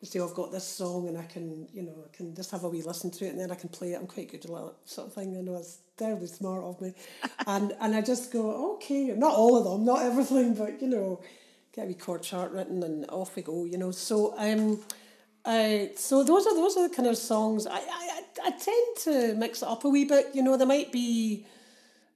they 0.00 0.06
say, 0.08 0.18
oh, 0.18 0.26
I've 0.26 0.34
got 0.34 0.50
this 0.50 0.66
song 0.66 1.06
and 1.06 1.16
I 1.16 1.22
can, 1.22 1.68
you 1.72 1.84
know, 1.84 1.94
I 2.04 2.16
can 2.16 2.34
just 2.34 2.50
have 2.50 2.64
a 2.64 2.68
wee 2.68 2.82
listen 2.82 3.08
to 3.12 3.24
it 3.24 3.28
and 3.28 3.38
then 3.38 3.52
I 3.52 3.54
can 3.54 3.68
play 3.68 3.92
it. 3.92 4.00
I'm 4.00 4.08
quite 4.08 4.32
good 4.32 4.44
at 4.44 4.50
that 4.50 4.74
sort 4.84 5.06
of 5.06 5.14
thing. 5.14 5.36
I 5.36 5.42
know, 5.42 5.54
it's 5.54 5.78
terribly 5.96 6.26
smart 6.26 6.64
of 6.64 6.80
me. 6.80 6.92
and 7.46 7.72
and 7.80 7.94
I 7.94 8.00
just 8.00 8.32
go, 8.32 8.74
okay, 8.74 9.04
not 9.16 9.36
all 9.36 9.56
of 9.56 9.62
them, 9.62 9.84
not 9.84 10.02
everything, 10.02 10.56
but, 10.56 10.82
you 10.82 10.88
know, 10.88 11.22
get 11.72 11.84
a 11.84 11.86
wee 11.86 11.94
chord 11.94 12.24
chart 12.24 12.50
written 12.50 12.82
and 12.82 13.08
off 13.10 13.36
we 13.36 13.42
go, 13.42 13.64
you 13.64 13.78
know. 13.78 13.92
So, 13.92 14.34
um, 14.36 14.80
uh, 15.44 15.86
so 15.94 16.24
those 16.24 16.48
are 16.48 16.54
those 16.56 16.76
are 16.76 16.88
the 16.88 16.92
kind 16.96 17.06
of 17.06 17.16
songs 17.16 17.68
I, 17.68 17.78
I 17.78 18.22
I 18.42 18.50
tend 18.50 18.96
to 19.04 19.34
mix 19.36 19.62
it 19.62 19.68
up 19.68 19.84
a 19.84 19.88
wee 19.88 20.04
bit. 20.04 20.30
You 20.34 20.42
know, 20.42 20.56
there 20.56 20.66
might 20.66 20.90
be 20.90 21.46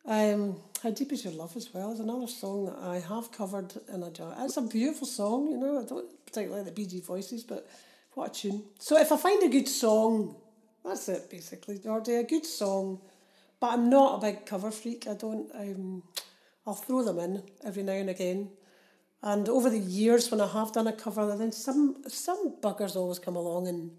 um, 0.09 0.57
"How 0.83 0.91
Deep 0.91 1.13
Is 1.13 1.25
Your 1.25 1.33
Love" 1.33 1.57
as 1.57 1.73
well. 1.75 1.93
Is 1.93 2.01
another 2.01 2.27
song 2.27 2.67
that 2.67 2.79
I 2.79 3.01
have 3.01 3.33
covered 3.33 3.73
in 3.93 4.03
a 4.03 4.11
jazz. 4.11 4.35
It's 4.39 4.57
a 4.57 4.63
beautiful 4.63 5.07
song. 5.07 5.51
You 5.51 5.59
know, 5.59 5.81
I 5.81 5.85
don't 5.85 6.27
particularly 6.27 6.63
like 6.63 6.75
the 6.75 6.81
Bee 6.81 6.87
Gees 6.87 7.05
voices, 7.05 7.43
but 7.45 7.69
what 8.15 8.31
a 8.31 8.41
tune! 8.41 8.63
So 8.79 8.99
if 8.99 9.11
I 9.11 9.17
find 9.17 9.43
a 9.43 9.49
good 9.49 9.69
song, 9.69 10.37
that's 10.85 11.09
it 11.09 11.31
basically, 11.31 11.79
Jordy. 11.79 12.15
A 12.15 12.25
good 12.25 12.47
song, 12.47 13.01
but 13.61 13.73
I'm 13.73 13.91
not 13.91 14.19
a 14.19 14.21
big 14.21 14.47
cover 14.47 14.71
freak. 14.71 15.07
I 15.07 15.15
don't. 15.15 15.51
Um, 15.55 16.03
I'll 16.67 16.75
throw 16.75 17.03
them 17.03 17.19
in 17.19 17.43
every 17.65 17.83
now 17.83 17.93
and 17.93 18.11
again. 18.11 18.51
And 19.23 19.49
over 19.49 19.69
the 19.69 19.79
years, 19.79 20.31
when 20.31 20.41
I 20.41 20.47
have 20.47 20.73
done 20.73 20.87
a 20.87 20.93
cover, 20.93 21.35
then 21.37 21.51
some 21.51 22.05
some 22.07 22.57
buggers 22.61 22.95
always 22.95 23.19
come 23.19 23.37
along 23.37 23.67
and 23.67 23.91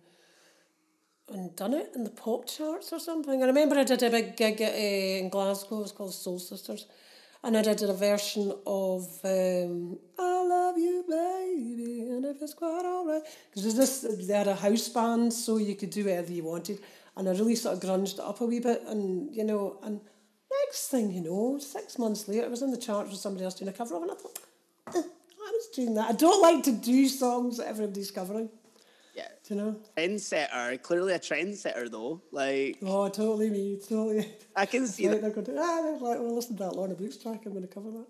and 1.32 1.56
done 1.56 1.74
it 1.74 1.92
in 1.96 2.04
the 2.04 2.10
pop 2.10 2.48
charts 2.48 2.92
or 2.92 3.00
something. 3.00 3.42
I 3.44 3.46
remember 3.46 3.78
I 3.78 3.84
did 3.84 4.04
a 4.04 4.10
big 4.10 4.36
gig 4.36 4.62
at, 4.62 4.74
uh, 4.74 4.78
in 5.24 5.30
Glasgow. 5.30 5.80
It 5.80 5.82
was 5.84 5.92
called 5.92 6.14
Soul 6.14 6.40
Sisters, 6.40 6.86
and 7.44 7.58
I 7.58 7.62
did 7.62 7.84
a 7.90 7.94
version 7.94 8.54
of 8.66 9.04
um, 9.24 10.00
"I 10.18 10.46
Love 10.48 10.78
You, 10.78 11.06
Baby," 11.08 12.02
and 12.10 12.26
if 12.26 12.42
it's 12.42 12.54
quite 12.54 12.86
alright, 12.86 13.24
because 13.50 13.64
there's 13.64 14.02
this 14.02 14.28
they 14.28 14.34
had 14.34 14.48
a 14.48 14.56
house 14.56 14.90
band, 14.90 15.34
so 15.34 15.58
you 15.58 15.76
could 15.76 15.90
do 15.90 16.06
whatever 16.06 16.32
you 16.32 16.44
wanted, 16.44 16.80
and 17.16 17.28
I 17.28 17.32
really 17.32 17.56
sort 17.56 17.76
of 17.76 17.82
grunged 17.82 18.16
it 18.16 18.20
up 18.22 18.42
a 18.42 18.46
wee 18.46 18.60
bit, 18.60 18.84
and 18.88 19.34
you 19.34 19.44
know, 19.44 19.78
and 19.84 20.02
next 20.66 20.88
thing 20.88 21.12
you 21.12 21.22
know, 21.22 21.60
six 21.60 21.98
months 21.98 22.28
later, 22.28 22.44
it 22.44 22.52
was 22.52 22.62
in 22.62 22.72
the 22.72 22.78
charts 22.78 23.12
with 23.12 23.20
somebody 23.20 23.46
else 23.46 23.56
doing 23.56 23.70
a 23.70 23.74
cover 23.74 23.96
of, 23.96 24.04
it, 24.04 24.10
and 24.10 24.12
I 24.12 24.22
thought. 24.22 24.40
"Eh, 24.96 25.02
I 25.48 25.52
was 25.52 25.68
doing 25.76 25.94
that. 25.96 26.10
I 26.10 26.14
don't 26.14 26.42
like 26.42 26.64
to 26.66 26.72
do 26.72 27.08
songs 27.08 27.58
that 27.58 27.68
everybody's 27.68 28.12
covering. 28.12 28.50
You 29.50 29.56
know? 29.56 29.76
Trendsetter, 29.98 30.80
clearly 30.82 31.14
a 31.14 31.20
trendsetter 31.20 31.90
though. 31.90 32.22
Like 32.32 32.78
Oh, 32.84 33.10
totally 33.10 33.50
me, 33.50 33.80
totally. 33.80 34.32
I 34.56 34.66
can 34.68 34.86
see 34.88 35.10
Like 35.10 35.22
that. 35.22 35.34
they're 35.34 35.44
going, 35.44 35.58
ah, 35.60 35.82
they're 35.82 35.94
like, 35.94 36.20
well, 36.20 36.36
listen 36.36 36.56
to 36.58 36.64
that 36.64 36.76
Lorna 36.76 36.94
Brooks 36.94 37.18
track. 37.18 37.42
I'm 37.46 37.54
going 37.54 37.68
to 37.68 37.74
cover 37.74 37.90
that. 37.92 38.06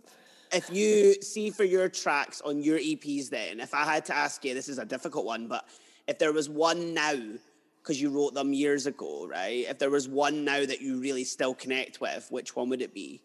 If 0.52 0.70
you 0.72 1.14
see 1.22 1.49
for 1.52 1.64
your 1.64 1.88
tracks 1.90 2.41
on 2.41 2.61
your 2.61 2.78
EPs, 2.80 3.30
then 3.30 3.60
if 3.60 3.74
I 3.74 3.84
had 3.86 4.03
to 4.06 4.16
ask 4.16 4.44
you, 4.44 4.53
this 4.53 4.68
is 4.68 4.80
a 4.80 4.86
difficult 4.86 5.26
one, 5.26 5.48
but 5.48 5.66
if 6.07 6.18
there 6.20 6.34
was 6.34 6.49
one 6.49 6.94
now, 6.94 7.14
because 7.82 8.02
you 8.02 8.10
wrote 8.10 8.34
them 8.34 8.52
years 8.52 8.86
ago, 8.88 9.28
right? 9.28 9.66
If 9.70 9.78
there 9.80 9.91
was 9.91 10.10
one 10.10 10.44
now 10.44 10.66
that 10.66 10.82
you 10.82 10.99
really 10.99 11.24
still 11.24 11.53
connect 11.53 12.02
with, 12.02 12.28
which 12.32 12.56
one 12.56 12.68
would 12.70 12.82
it 12.82 12.94
be? 12.94 13.22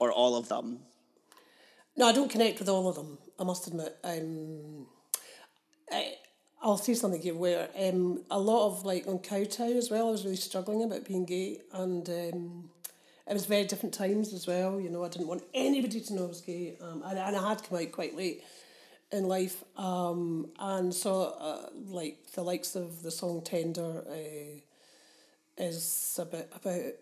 or 0.00 0.10
all 0.10 0.34
of 0.36 0.48
them? 0.48 0.80
No, 1.96 2.06
I 2.08 2.12
don't 2.12 2.30
connect 2.30 2.58
with 2.58 2.68
all 2.68 2.88
of 2.88 2.96
them. 2.96 3.16
I 3.38 3.44
must 3.44 3.66
admit. 3.68 3.96
Um, 4.02 4.86
I, 5.92 6.14
I'll 6.64 6.78
say 6.78 6.94
something 6.94 7.20
here 7.20 7.34
where 7.34 7.68
um, 7.78 8.22
a 8.30 8.38
lot 8.38 8.68
of 8.68 8.86
like 8.86 9.06
on 9.06 9.18
Kowtow 9.18 9.76
as 9.76 9.90
well. 9.90 10.08
I 10.08 10.10
was 10.10 10.24
really 10.24 10.36
struggling 10.36 10.82
about 10.82 11.04
being 11.04 11.26
gay, 11.26 11.60
and 11.74 12.08
um, 12.08 12.70
it 13.28 13.34
was 13.34 13.44
very 13.44 13.64
different 13.64 13.92
times 13.92 14.32
as 14.32 14.46
well. 14.46 14.80
You 14.80 14.88
know, 14.88 15.04
I 15.04 15.08
didn't 15.10 15.28
want 15.28 15.44
anybody 15.52 16.00
to 16.00 16.14
know 16.14 16.24
I 16.24 16.28
was 16.28 16.40
gay, 16.40 16.78
um, 16.80 17.02
and, 17.04 17.18
and 17.18 17.36
I 17.36 17.48
had 17.50 17.62
come 17.62 17.78
out 17.78 17.92
quite 17.92 18.16
late 18.16 18.42
in 19.12 19.28
life, 19.28 19.62
um, 19.76 20.48
and 20.58 20.94
so 20.94 21.34
uh, 21.38 21.68
like 21.86 22.32
the 22.34 22.42
likes 22.42 22.74
of 22.76 23.02
the 23.02 23.10
song 23.10 23.42
"Tender" 23.44 24.02
uh, 24.08 24.60
is 25.58 26.18
a 26.18 26.24
bit 26.24 26.50
about 26.54 26.92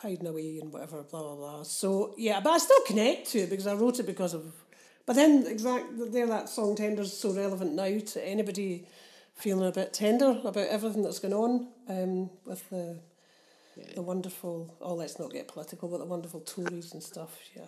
hiding 0.00 0.28
away 0.28 0.60
and 0.62 0.72
whatever, 0.72 1.02
blah 1.02 1.22
blah 1.22 1.34
blah. 1.34 1.62
So 1.64 2.14
yeah, 2.16 2.38
but 2.38 2.50
I 2.50 2.58
still 2.58 2.82
connect 2.86 3.30
to 3.30 3.40
it 3.40 3.50
because 3.50 3.66
I 3.66 3.74
wrote 3.74 3.98
it 3.98 4.06
because 4.06 4.32
of. 4.32 4.44
But 5.06 5.16
then 5.16 5.44
exactly 5.48 6.08
there, 6.08 6.26
that 6.28 6.48
song 6.48 6.76
"Tender" 6.76 7.02
is 7.02 7.18
so 7.18 7.32
relevant 7.32 7.72
now 7.72 7.98
to 7.98 8.24
anybody 8.24 8.86
feeling 9.38 9.68
a 9.68 9.72
bit 9.72 9.92
tender 9.92 10.38
about 10.44 10.68
everything 10.68 11.02
that's 11.02 11.20
going 11.20 11.34
on 11.34 11.68
um, 11.88 12.30
with 12.44 12.68
the 12.70 12.98
the 13.94 14.02
wonderful. 14.02 14.74
Oh, 14.80 14.94
let's 14.94 15.18
not 15.18 15.30
get 15.30 15.48
political, 15.48 15.88
but 15.88 15.98
the 15.98 16.04
wonderful 16.04 16.40
Tories 16.40 16.92
and 16.92 17.02
stuff. 17.02 17.38
Yeah. 17.56 17.66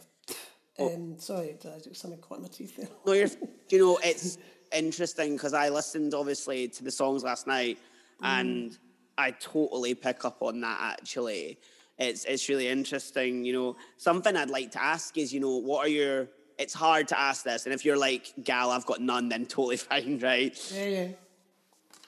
Um, 0.79 1.19
sorry, 1.19 1.57
did 1.61 1.97
something 1.97 2.19
caught 2.21 2.39
in 2.39 2.43
my 2.43 2.49
teeth 2.49 2.77
there? 2.77 2.89
No, 3.07 3.13
you're. 3.13 3.29
you 3.69 3.79
know, 3.79 3.99
it's 4.03 4.39
interesting 4.75 5.35
because 5.35 5.55
I 5.55 5.69
listened 5.69 6.15
obviously 6.15 6.69
to 6.69 6.85
the 6.85 6.91
songs 6.91 7.23
last 7.23 7.47
night, 7.47 7.79
and 8.23 8.77
I 9.17 9.31
totally 9.33 9.95
pick 9.95 10.25
up 10.25 10.43
on 10.43 10.61
that. 10.63 10.79
Actually, 10.81 11.59
it's 11.99 12.25
it's 12.25 12.49
really 12.49 12.69
interesting. 12.69 13.45
You 13.45 13.53
know, 13.53 13.77
something 13.97 14.37
I'd 14.37 14.51
like 14.51 14.73
to 14.73 14.83
ask 14.83 15.17
is, 15.17 15.33
you 15.33 15.41
know, 15.41 15.59
what 15.59 15.87
are 15.87 15.91
your 15.91 16.29
it's 16.59 16.75
hard 16.75 17.09
to 17.09 17.19
ask 17.19 17.45
this, 17.45 17.67
and 17.67 17.75
if 17.75 17.85
you're 17.85 17.97
like, 17.97 18.33
gal, 18.43 18.71
I've 18.71 18.87
got 18.87 19.01
none, 19.01 19.29
then 19.29 19.47
totally 19.47 19.77
fine, 19.89 20.19
right? 20.19 20.73
Yeah, 20.75 20.85
yeah. 20.85 21.09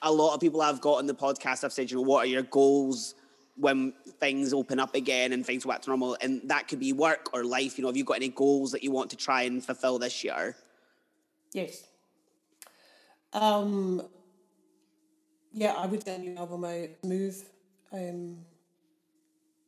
A 0.02 0.12
lot 0.12 0.34
of 0.34 0.40
people 0.40 0.60
I've 0.60 0.80
got 0.80 0.98
on 0.98 1.06
the 1.06 1.14
podcast 1.14 1.64
I've 1.64 1.72
said, 1.72 1.90
you 1.90 1.96
know, 1.96 2.02
what 2.02 2.24
are 2.24 2.28
your 2.28 2.42
goals 2.42 3.14
when 3.56 3.92
things 4.18 4.52
open 4.52 4.80
up 4.80 4.94
again 4.94 5.32
and 5.32 5.44
things 5.46 5.64
go 5.64 5.70
back 5.70 5.82
to 5.82 5.90
normal? 5.90 6.16
And 6.20 6.42
that 6.48 6.68
could 6.68 6.80
be 6.80 6.92
work 6.92 7.30
or 7.32 7.44
life. 7.44 7.78
You 7.78 7.82
know, 7.82 7.88
have 7.88 7.96
you 7.96 8.04
got 8.04 8.16
any 8.16 8.28
goals 8.28 8.72
that 8.72 8.82
you 8.82 8.90
want 8.90 9.10
to 9.10 9.16
try 9.16 9.42
and 9.42 9.64
fulfill 9.64 9.98
this 9.98 10.24
year? 10.24 10.56
Yes. 11.52 11.86
Um, 13.32 14.02
yeah, 15.52 15.74
I 15.74 15.86
would 15.86 16.04
get 16.04 16.18
a 16.18 16.22
new 16.22 16.36
album 16.36 16.66
move 17.04 17.42
um, 17.92 18.38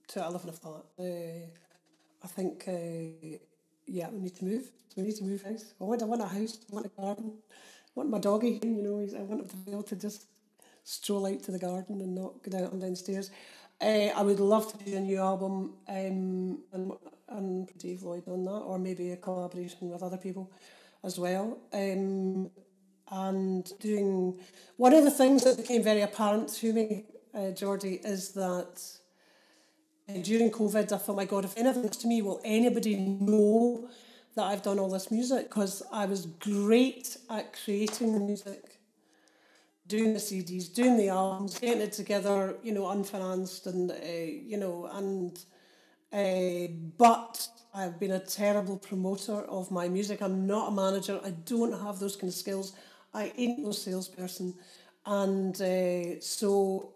to 0.09 0.21
I 0.23 0.29
live 0.29 0.43
in 0.43 0.49
a 0.49 0.53
flat. 0.53 0.85
Uh, 0.99 1.47
I 2.23 2.27
think, 2.27 2.65
uh, 2.67 3.39
yeah, 3.87 4.09
we 4.11 4.21
need 4.21 4.35
to 4.37 4.45
move. 4.45 4.71
We 4.97 5.03
need 5.03 5.17
to 5.17 5.25
move 5.25 5.43
house. 5.43 5.75
I 5.81 5.85
want, 5.85 6.03
I 6.03 6.07
want 6.07 6.23
a 6.23 6.27
house, 6.27 6.59
I 6.71 6.75
want 6.75 6.87
a 6.87 6.89
garden. 6.89 7.33
Want 7.95 8.11
my 8.11 8.19
doggy, 8.19 8.61
you 8.63 8.83
know, 8.83 8.99
he's, 8.99 9.15
I 9.15 9.21
want 9.21 9.43
him 9.43 9.49
to 9.49 9.57
be 9.57 9.73
able 9.73 9.85
to 9.85 9.97
just 9.97 10.27
stroll 10.83 11.27
out 11.27 11.43
to 11.45 11.53
the 11.53 11.59
garden 11.59 12.01
and 12.01 12.15
not 12.15 12.43
go 12.43 12.51
down 12.51 12.81
downstairs. 12.81 13.31
Uh, 13.81 14.11
I 14.17 14.23
would 14.23 14.41
love 14.41 14.71
to 14.73 14.85
do 14.85 14.97
a 14.97 15.01
new 15.01 15.19
album 15.19 15.75
um, 15.89 16.59
and, 16.73 16.93
and 17.29 17.79
Dave 17.79 18.03
Lloyd 18.03 18.27
on 18.29 18.45
that, 18.45 18.51
or 18.51 18.79
maybe 18.79 19.11
a 19.11 19.17
collaboration 19.17 19.91
with 19.91 20.03
other 20.03 20.17
people 20.17 20.51
as 21.03 21.19
well. 21.19 21.59
Um, 21.73 22.51
and 23.11 23.71
doing 23.79 24.41
one 24.77 24.95
of 24.95 25.05
the 25.05 25.11
things 25.11 25.45
that 25.45 25.57
became 25.57 25.83
very 25.83 26.01
apparent 26.01 26.49
to 26.55 26.73
me, 26.73 27.05
uh, 27.35 27.51
Jordy, 27.51 28.01
is 28.03 28.31
that 28.33 28.83
uh, 30.09 30.13
during 30.23 30.51
COVID, 30.51 30.93
I 30.93 30.97
thought, 30.97 31.17
my 31.17 31.25
God, 31.25 31.45
if 31.45 31.57
anything 31.57 31.89
to 31.89 32.07
me, 32.07 32.23
will 32.23 32.41
anybody 32.45 32.97
know 32.97 33.89
that 34.37 34.45
I've 34.45 34.63
done 34.63 34.79
all 34.79 34.91
this 34.91 35.11
music? 35.11 35.49
Because 35.49 35.83
I 35.93 36.07
was 36.07 36.27
great 36.27 37.17
at 37.31 37.57
creating 37.65 38.13
the 38.13 38.21
music, 38.21 38.79
doing 39.87 40.13
the 40.13 40.21
CDs, 40.21 40.73
doing 40.73 40.97
the 40.97 41.09
albums, 41.09 41.59
getting 41.59 41.83
it 41.83 41.93
together, 41.93 42.57
you 42.63 42.73
know, 42.73 42.85
unfinanced 42.85 43.67
and, 43.67 43.91
uh, 43.91 43.95
you 44.05 44.57
know, 44.57 44.87
and, 44.93 45.39
uh, 46.13 46.73
but 46.99 47.49
I've 47.75 47.99
been 47.99 48.13
a 48.13 48.21
terrible 48.21 48.77
promoter 48.77 49.43
of 49.43 49.71
my 49.71 49.89
music. 49.89 50.23
I'm 50.23 50.47
not 50.47 50.69
a 50.69 50.71
manager. 50.71 51.21
I 51.25 51.31
don't 51.31 51.73
have 51.73 51.99
those 51.99 52.17
kind 52.17 52.29
of 52.29 52.35
skills. 52.35 52.73
I 53.13 53.33
ain't 53.37 53.59
no 53.59 53.73
salesperson. 53.73 54.55
And 55.07 55.61
uh, 55.61 56.21
so, 56.21 56.93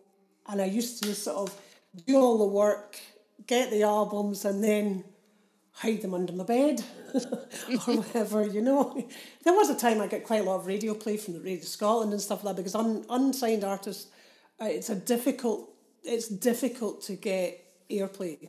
and 0.48 0.62
I 0.62 0.65
used 0.66 1.02
to 1.02 1.15
sort 1.15 1.51
of 1.51 1.60
do 2.06 2.16
all 2.16 2.39
the 2.39 2.47
work, 2.47 2.98
get 3.47 3.70
the 3.70 3.82
albums, 3.82 4.44
and 4.44 4.62
then 4.62 5.05
hide 5.78 6.02
them 6.02 6.12
under 6.12 6.32
my 6.32 6.44
bed 6.44 6.82
or 7.14 7.94
whatever, 7.94 8.44
you 8.46 8.60
know. 8.60 9.09
There 9.44 9.55
was 9.55 9.70
a 9.70 9.76
time 9.76 10.00
I 10.00 10.09
got 10.09 10.24
quite 10.24 10.40
a 10.40 10.44
lot 10.44 10.56
of 10.56 10.66
radio 10.66 10.94
play 10.94 11.16
from 11.16 11.34
the 11.34 11.40
Radio 11.40 11.64
Scotland 11.64 12.12
and 12.12 12.20
stuff 12.20 12.42
like 12.42 12.56
that 12.56 12.62
because 12.62 12.74
un, 12.74 13.05
unsigned 13.09 13.64
artists, 13.64 14.09
uh, 14.60 14.66
it's 14.66 14.90
a 14.90 14.96
difficult, 14.96 15.70
it's 16.02 16.28
difficult 16.28 17.02
to 17.02 17.14
get 17.14 17.64
airplay 17.88 18.48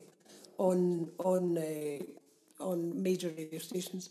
on 0.57 1.09
on 1.19 1.57
uh, 1.57 2.63
on 2.63 3.01
major 3.01 3.29
radio 3.29 3.59
stations, 3.59 4.09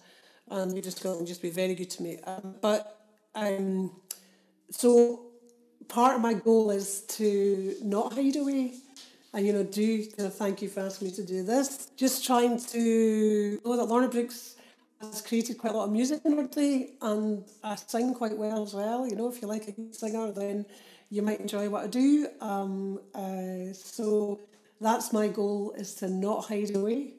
and 0.48 0.72
Radio 0.72 0.90
Scotland 0.90 1.26
just 1.26 1.42
be 1.42 1.50
very 1.50 1.74
good 1.74 1.90
to 1.90 2.02
me. 2.02 2.18
Um, 2.24 2.54
but 2.62 3.04
um, 3.34 3.90
so 4.70 5.26
part 5.88 6.14
of 6.14 6.20
my 6.20 6.34
goal 6.34 6.70
is 6.70 7.02
to 7.02 7.74
not 7.82 8.12
hide 8.12 8.36
away 8.36 8.74
and 9.39 9.47
you 9.47 9.52
know 9.52 9.62
do 9.62 9.81
you 9.85 10.09
know, 10.19 10.28
thank 10.28 10.60
you 10.60 10.69
for 10.69 10.81
asking 10.81 11.09
me 11.09 11.15
to 11.15 11.23
do 11.23 11.44
this. 11.44 11.90
Just 11.97 12.27
trying 12.27 12.59
to 12.59 13.60
know 13.65 13.77
that 13.77 13.85
Lorna 13.85 14.09
Brooks 14.09 14.56
has 15.01 15.23
created 15.23 15.59
quite 15.59 15.73
a 15.73 15.77
lot 15.77 15.85
of 15.85 15.93
music 15.93 16.23
in 16.24 16.36
her 16.36 16.48
day 16.48 16.94
and 17.01 17.44
I 17.62 17.77
sing 17.77 18.15
quite 18.15 18.36
well 18.36 18.65
as 18.65 18.74
well. 18.74 19.06
You 19.06 19.15
know 19.15 19.28
if 19.28 19.40
you 19.40 19.47
like 19.47 19.69
a 19.69 19.70
good 19.70 19.94
singer 19.94 20.32
then 20.32 20.66
you 21.09 21.23
might 21.23 21.39
enjoy 21.39 21.69
what 21.69 21.85
I 21.85 21.86
do. 21.86 22.27
Um, 22.40 22.98
uh, 23.15 23.73
so 23.73 24.40
that's 24.81 25.12
my 25.12 25.28
goal 25.28 25.73
is 25.78 25.94
to 25.97 26.09
not 26.09 26.47
hide 26.47 26.74
away. 26.74 27.12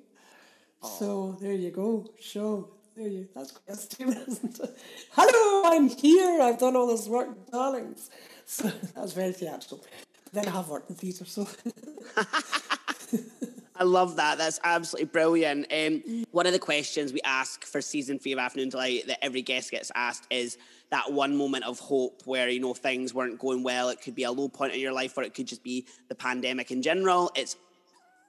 So 0.84 1.38
there 1.40 1.54
you 1.54 1.72
go 1.72 2.06
show 2.20 2.68
there 2.98 3.08
you 3.08 3.30
that's 3.34 3.52
quite 3.52 3.78
a 3.78 3.80
statement 3.80 4.18
isn't 4.28 4.60
it? 4.60 4.78
Hello 5.12 5.72
I'm 5.72 5.88
here. 5.88 6.41
I've 6.41 6.60
done 6.60 6.76
all 6.76 6.88
this 6.88 7.08
work 7.08 7.30
darlings. 7.50 8.10
So 8.52 8.72
that's 8.96 9.14
very 9.14 9.32
theatrical 9.32 9.86
then 10.34 10.47
I 10.47 10.51
have 10.51 10.69
worked 10.69 10.89
in 10.89 10.95
theatre 10.95 11.26
so 11.26 11.47
I 13.80 13.84
love 13.84 14.18
that. 14.18 14.38
That's 14.38 14.60
absolutely 14.65 15.07
brilliant. 15.07 15.72
Um, 15.72 16.26
one 16.31 16.45
of 16.45 16.51
the 16.51 16.60
questions 16.60 17.14
we 17.14 17.22
ask 17.23 17.64
for 17.64 17.80
season 17.80 18.19
three 18.19 18.34
of 18.34 18.39
Afternoon 18.39 18.68
Deelight 18.68 19.07
that 19.07 19.23
every 19.23 19.41
guest 19.41 19.72
gets 19.72 19.89
asked 19.95 20.27
is 20.30 20.57
that 20.91 21.14
one 21.14 21.38
moment 21.38 21.64
of 21.64 21.80
hope 21.80 22.22
where 22.26 22.49
you 22.49 22.60
know 22.60 22.73
things 22.73 23.14
weren't 23.14 23.39
going 23.39 23.64
well. 23.64 23.88
It 23.88 24.01
could 24.01 24.15
be 24.15 24.23
a 24.23 24.31
low 24.31 24.49
point 24.49 24.73
in 24.73 24.81
your 24.81 24.91
life, 24.91 25.18
or 25.18 25.23
it 25.23 25.34
could 25.34 25.47
just 25.47 25.64
be 25.64 25.85
the 26.10 26.15
pandemic 26.15 26.72
in 26.72 26.81
general. 26.81 27.31
It's 27.35 27.56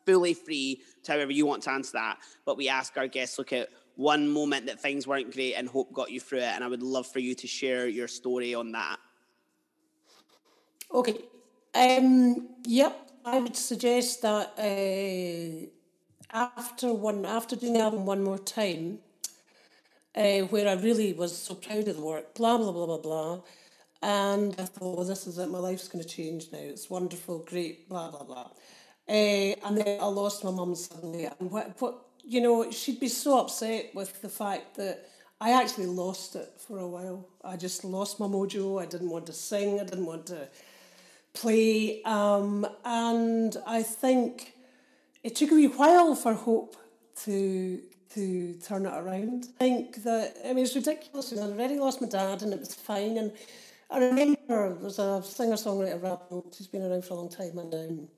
fully 0.06 0.34
free 0.34 0.82
to 1.02 1.12
however 1.12 1.32
you 1.32 1.46
want 1.46 1.64
to 1.64 1.72
answer 1.72 1.92
that. 1.94 2.18
But 2.44 2.56
we 2.56 2.68
ask 2.68 2.96
our 2.96 3.08
guests 3.08 3.36
look 3.36 3.52
at 3.52 3.70
one 3.96 4.28
moment 4.28 4.66
that 4.66 4.80
things 4.80 5.08
weren't 5.08 5.34
great 5.34 5.54
and 5.54 5.68
hope 5.68 5.92
got 5.92 6.12
you 6.12 6.20
through 6.20 6.38
it. 6.38 6.52
And 6.54 6.62
I 6.62 6.68
would 6.68 6.82
love 6.82 7.08
for 7.08 7.18
you 7.18 7.34
to 7.34 7.46
share 7.48 7.88
your 7.88 8.06
story 8.06 8.54
on 8.54 8.70
that. 8.72 8.98
Okay. 10.94 11.18
Um, 11.74 12.48
yep. 12.64 13.10
I 13.24 13.38
would 13.38 13.56
suggest 13.56 14.22
that 14.22 14.54
uh, 14.58 15.66
after 16.32 16.92
one 16.92 17.26
after 17.26 17.54
doing 17.54 17.74
the 17.74 17.80
album 17.80 18.06
one 18.06 18.22
more 18.22 18.38
time, 18.38 18.98
uh, 20.16 20.40
where 20.48 20.66
I 20.66 20.72
really 20.72 21.12
was 21.12 21.36
so 21.36 21.54
proud 21.54 21.86
of 21.86 21.96
the 21.96 22.02
work, 22.02 22.34
blah 22.34 22.56
blah 22.56 22.72
blah 22.72 22.86
blah 22.86 22.98
blah, 22.98 23.40
and 24.02 24.54
I 24.58 24.64
thought, 24.64 24.96
well, 24.96 25.04
this 25.04 25.26
is 25.26 25.38
it. 25.38 25.50
My 25.50 25.58
life's 25.58 25.88
going 25.88 26.02
to 26.02 26.08
change 26.08 26.46
now. 26.50 26.58
It's 26.58 26.88
wonderful, 26.88 27.40
great, 27.40 27.88
blah 27.88 28.10
blah 28.10 28.24
blah. 28.24 28.48
Uh, 29.08 29.54
and 29.66 29.76
then 29.76 30.00
I 30.00 30.06
lost 30.06 30.42
my 30.42 30.50
mum 30.50 30.74
suddenly, 30.74 31.26
and 31.26 31.50
what, 31.50 31.80
what 31.80 32.06
you 32.24 32.40
know, 32.40 32.70
she'd 32.70 33.00
be 33.00 33.08
so 33.08 33.38
upset 33.38 33.90
with 33.94 34.22
the 34.22 34.28
fact 34.28 34.76
that 34.76 35.08
I 35.40 35.50
actually 35.52 35.86
lost 35.86 36.36
it 36.36 36.48
for 36.58 36.78
a 36.78 36.88
while. 36.88 37.28
I 37.44 37.56
just 37.56 37.84
lost 37.84 38.18
my 38.18 38.26
mojo. 38.26 38.80
I 38.80 38.86
didn't 38.86 39.10
want 39.10 39.26
to 39.26 39.32
sing. 39.32 39.80
I 39.80 39.84
didn't 39.84 40.06
want 40.06 40.26
to 40.26 40.48
play. 41.32 42.02
Um, 42.02 42.66
and 42.84 43.56
I 43.66 43.82
think 43.82 44.54
it 45.22 45.36
took 45.36 45.50
a 45.52 45.54
wee 45.54 45.66
while 45.66 46.14
for 46.14 46.34
Hope 46.34 46.76
to 47.24 47.80
to 48.14 48.54
turn 48.54 48.86
it 48.86 48.92
around. 48.92 49.48
I 49.60 49.64
think 49.64 50.02
that 50.02 50.36
I 50.44 50.52
mean 50.52 50.64
it's 50.64 50.74
ridiculous. 50.74 51.32
I'd 51.32 51.38
already 51.38 51.78
lost 51.78 52.00
my 52.00 52.08
dad, 52.08 52.42
and 52.42 52.52
it 52.52 52.58
was 52.58 52.74
fine. 52.74 53.18
And 53.18 53.32
I 53.90 53.98
remember 53.98 54.74
there's 54.80 54.98
a 54.98 55.22
singer 55.22 55.54
songwriter 55.54 56.02
rap 56.02 56.22
who's 56.28 56.66
been 56.66 56.82
around 56.82 57.04
for 57.04 57.14
a 57.14 57.16
long 57.16 57.28
time 57.28 57.58
and 57.58 57.74
um, 57.74 58.08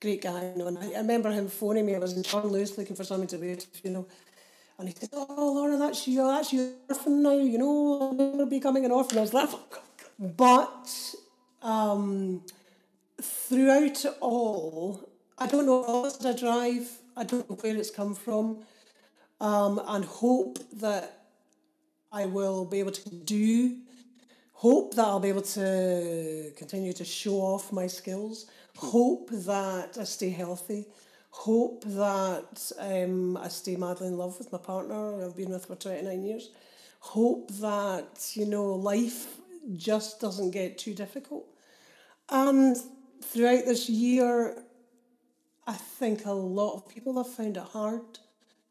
great 0.00 0.22
guy. 0.22 0.52
You 0.52 0.58
know, 0.58 0.66
and 0.68 0.78
I, 0.78 0.92
I 0.92 0.98
remember 0.98 1.30
him 1.30 1.48
phoning 1.48 1.86
me. 1.86 1.94
I 1.94 1.98
was 1.98 2.16
in 2.16 2.22
John 2.22 2.48
Lewis 2.48 2.76
looking 2.76 2.96
for 2.96 3.04
something 3.04 3.28
to 3.28 3.38
wear, 3.38 3.56
you 3.84 3.90
know. 3.90 4.06
And 4.78 4.88
he 4.88 4.94
said, 4.94 5.10
"Oh, 5.12 5.52
Laura, 5.54 5.76
that's 5.76 6.06
you. 6.06 6.26
That's 6.26 6.52
you, 6.52 6.74
orphan 6.88 7.22
now. 7.22 7.32
You 7.32 7.58
know, 7.58 7.98
I'll 8.00 8.14
never 8.14 8.46
becoming 8.46 8.84
an 8.84 8.90
orphan." 8.90 9.18
I 9.18 9.22
was 9.22 9.32
like, 9.32 9.48
but 10.18 11.14
um, 11.66 12.42
throughout 13.20 14.04
it 14.04 14.16
all, 14.20 15.08
I 15.36 15.46
don't 15.46 15.66
know 15.66 15.80
what 15.80 16.24
I 16.24 16.32
drive. 16.32 16.88
I 17.16 17.24
don't 17.24 17.48
know 17.50 17.56
where 17.56 17.76
it's 17.76 17.90
come 17.90 18.14
from, 18.14 18.58
um, 19.40 19.80
and 19.88 20.04
hope 20.04 20.58
that 20.74 21.24
I 22.12 22.26
will 22.26 22.64
be 22.64 22.78
able 22.78 22.92
to 22.92 23.10
do, 23.10 23.78
hope 24.52 24.94
that 24.94 25.06
I'll 25.06 25.20
be 25.20 25.30
able 25.30 25.42
to 25.42 26.52
continue 26.56 26.92
to 26.92 27.04
show 27.04 27.36
off 27.36 27.72
my 27.72 27.86
skills, 27.86 28.46
hope 28.76 29.30
that 29.32 29.96
I 29.98 30.04
stay 30.04 30.30
healthy, 30.30 30.84
hope 31.30 31.84
that 31.84 32.72
um, 32.78 33.38
I 33.38 33.48
stay 33.48 33.76
madly 33.76 34.08
in 34.08 34.18
love 34.18 34.38
with 34.38 34.52
my 34.52 34.58
partner 34.58 35.24
I've 35.24 35.36
been 35.36 35.50
with 35.50 35.66
for 35.66 35.74
29 35.74 36.22
years, 36.22 36.50
hope 37.00 37.50
that, 37.54 38.30
you 38.34 38.46
know, 38.46 38.74
life 38.74 39.38
just 39.74 40.20
doesn't 40.20 40.50
get 40.50 40.78
too 40.78 40.94
difficult. 40.94 41.46
And 42.28 42.76
throughout 43.22 43.64
this 43.64 43.88
year, 43.88 44.62
I 45.66 45.74
think 45.74 46.26
a 46.26 46.32
lot 46.32 46.74
of 46.74 46.88
people 46.88 47.16
have 47.16 47.32
found 47.32 47.56
it 47.56 47.62
hard 47.62 48.02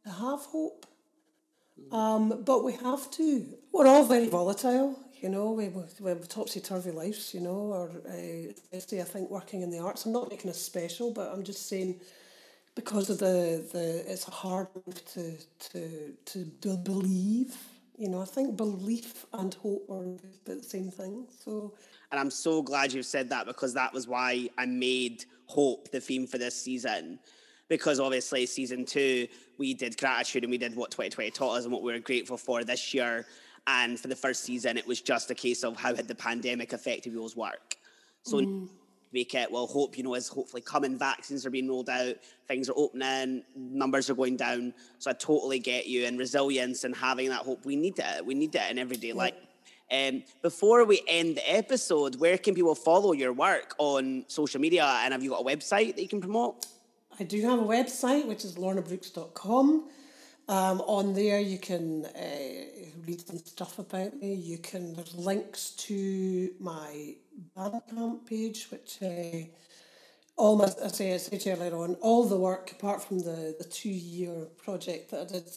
to 0.04 0.10
have 0.10 0.40
hope. 0.42 0.86
Um, 1.92 2.44
but 2.46 2.64
we 2.64 2.74
have 2.74 3.12
to. 3.12 3.46
We're 3.72 3.88
all 3.88 4.06
very 4.06 4.28
volatile, 4.28 4.98
you 5.26 5.30
know, 5.30 5.52
we, 5.52 5.70
we, 5.70 5.82
we 6.02 6.10
have 6.10 6.28
topsy 6.28 6.60
turvy 6.60 6.92
lives, 6.92 7.34
you 7.34 7.40
know, 7.40 7.74
or 7.74 7.90
uh, 8.08 8.52
especially 8.74 9.02
I 9.02 9.06
think 9.06 9.32
working 9.32 9.62
in 9.62 9.72
the 9.72 9.80
arts. 9.80 10.06
I'm 10.06 10.12
not 10.12 10.30
making 10.30 10.52
a 10.52 10.54
special, 10.54 11.12
but 11.12 11.32
I'm 11.32 11.44
just 11.44 11.68
saying 11.68 12.00
because 12.76 13.10
of 13.10 13.18
the, 13.20 13.66
the 13.72 14.12
it's 14.12 14.26
hard 14.26 14.68
to, 15.14 15.38
to, 15.72 16.14
to 16.26 16.78
believe. 16.78 17.56
You 17.98 18.10
know, 18.10 18.22
I 18.22 18.26
think 18.26 18.58
belief 18.58 19.26
and 19.34 19.54
hope 19.54 19.90
are 19.90 20.06
the 20.44 20.62
same 20.62 20.92
thing. 20.92 21.28
So, 21.44 21.74
and 22.12 22.20
I'm 22.20 22.30
so 22.30 22.62
glad 22.62 22.92
you've 22.92 23.06
said 23.06 23.30
that 23.30 23.46
because 23.46 23.74
that 23.74 23.94
was 23.94 24.08
why 24.08 24.50
I 24.58 24.66
made 24.66 25.26
hope 25.48 25.92
the 25.92 26.02
theme 26.02 26.28
for 26.28 26.38
this 26.38 26.56
season 26.56 27.20
because 27.68 28.00
obviously 28.00 28.46
season 28.46 28.86
two 28.86 29.28
we 29.58 29.74
did 29.74 29.98
gratitude 29.98 30.44
and 30.44 30.52
we 30.52 30.58
did 30.58 30.76
what 30.76 30.92
2020 30.92 31.32
taught 31.32 31.58
us 31.58 31.64
and 31.64 31.74
what 31.74 31.82
we 31.82 31.92
were 31.92 32.00
grateful 32.00 32.38
for 32.38 32.64
this 32.64 32.94
year 32.94 33.26
and 33.68 34.00
for 34.00 34.08
the 34.08 34.16
first 34.16 34.44
season 34.44 34.78
it 34.78 34.86
was 34.88 35.02
just 35.02 35.32
a 35.32 35.36
case 35.36 35.64
of 35.64 35.76
how 35.78 35.96
had 35.96 36.08
the 36.08 36.16
pandemic 36.16 36.74
affected 36.74 37.12
people's 37.12 37.36
work 37.36 37.76
so 38.24 38.38
mm. 38.38 38.68
Make 39.16 39.34
it 39.34 39.50
well 39.52 39.66
hope 39.66 39.98
you 39.98 40.04
know 40.04 40.14
is 40.14 40.28
hopefully 40.28 40.62
coming 40.62 40.98
vaccines 40.98 41.46
are 41.46 41.50
being 41.50 41.70
rolled 41.70 41.90
out 41.90 42.16
things 42.48 42.70
are 42.70 42.76
opening 42.76 43.42
numbers 43.56 44.10
are 44.10 44.16
going 44.16 44.36
down 44.36 44.74
so 45.00 45.10
i 45.10 45.14
totally 45.14 45.58
get 45.58 45.88
you 45.88 46.06
and 46.06 46.20
resilience 46.20 46.84
and 46.84 46.94
having 46.96 47.30
that 47.30 47.40
hope 47.40 47.66
we 47.66 47.76
need 47.76 47.98
it 47.98 48.26
we 48.26 48.36
need 48.36 48.54
it 48.54 48.70
in 48.70 48.78
everyday 48.78 49.08
yeah. 49.08 49.24
life 49.24 49.34
um, 49.92 50.24
before 50.42 50.84
we 50.84 51.02
end 51.08 51.38
the 51.38 51.56
episode, 51.56 52.16
where 52.16 52.40
can 52.40 52.56
people 52.56 52.74
follow 52.74 53.12
your 53.12 53.34
work 53.34 53.76
on 53.78 54.26
social 54.28 54.60
media? 54.60 54.84
And 55.04 55.14
have 55.14 55.24
you 55.24 55.30
got 55.30 55.42
a 55.42 55.46
website 55.46 55.96
that 55.96 56.02
you 56.02 56.08
can 56.08 56.22
promote? 56.22 56.66
I 57.20 57.24
do 57.24 57.40
have 57.44 57.60
a 57.60 57.64
website, 57.64 58.26
which 58.26 58.44
is 58.44 58.56
lornabrooks.com. 58.56 59.88
Um, 60.48 60.82
on 60.82 61.14
there, 61.14 61.40
you 61.40 61.58
can 61.58 62.06
uh, 62.06 62.92
read 63.08 63.26
some 63.26 63.38
stuff 63.40 63.80
about 63.80 64.16
me. 64.16 64.36
You 64.36 64.60
can 64.60 64.94
there's 64.94 65.16
links 65.16 65.72
to 65.72 66.52
my 66.60 67.16
Bandcamp 67.58 68.28
page, 68.28 68.68
which 68.70 69.00
uh, 69.02 69.48
all 70.38 70.56
my 70.56 70.66
I 70.84 70.88
say 70.90 71.16
I 71.16 71.18
said 71.18 71.42
earlier 71.48 71.76
on, 71.76 71.96
all 71.96 72.26
the 72.26 72.38
work 72.38 72.72
apart 72.72 73.04
from 73.04 73.20
the 73.20 73.56
the 73.58 73.66
two 73.66 73.90
year 73.90 74.46
project 74.58 75.10
that 75.12 75.22
I 75.22 75.26
did, 75.26 75.48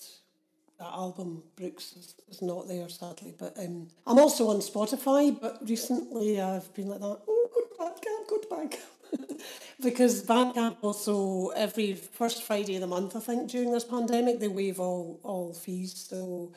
that 0.78 0.93
album 0.93 1.43
Brooks 1.56 1.93
is, 1.93 2.15
is 2.31 2.40
not 2.40 2.66
there 2.66 2.89
sadly. 2.89 3.35
But 3.39 3.59
um, 3.59 3.89
I'm 4.06 4.19
also 4.19 4.48
on 4.48 4.60
Spotify. 4.60 5.39
But 5.39 5.69
recently 5.69 6.40
I've 6.40 6.73
been 6.73 6.89
like 6.89 7.01
that. 7.01 7.20
Oh, 7.28 7.51
go 7.55 7.60
to 7.60 7.74
Bandcamp, 7.78 8.28
go 8.28 8.39
to 8.39 8.48
Bandcamp. 8.48 8.98
because 9.82 10.24
Bandcamp 10.24 10.76
also 10.82 11.48
every 11.48 11.94
first 11.94 12.43
Friday 12.43 12.76
of 12.76 12.80
the 12.82 12.86
month, 12.86 13.16
I 13.16 13.20
think, 13.20 13.51
during 13.51 13.72
this 13.72 13.85
pandemic, 13.85 14.40
they 14.40 14.48
waive 14.48 14.80
all 14.80 15.20
all 15.22 15.52
fees. 15.52 16.06
So 16.09 16.52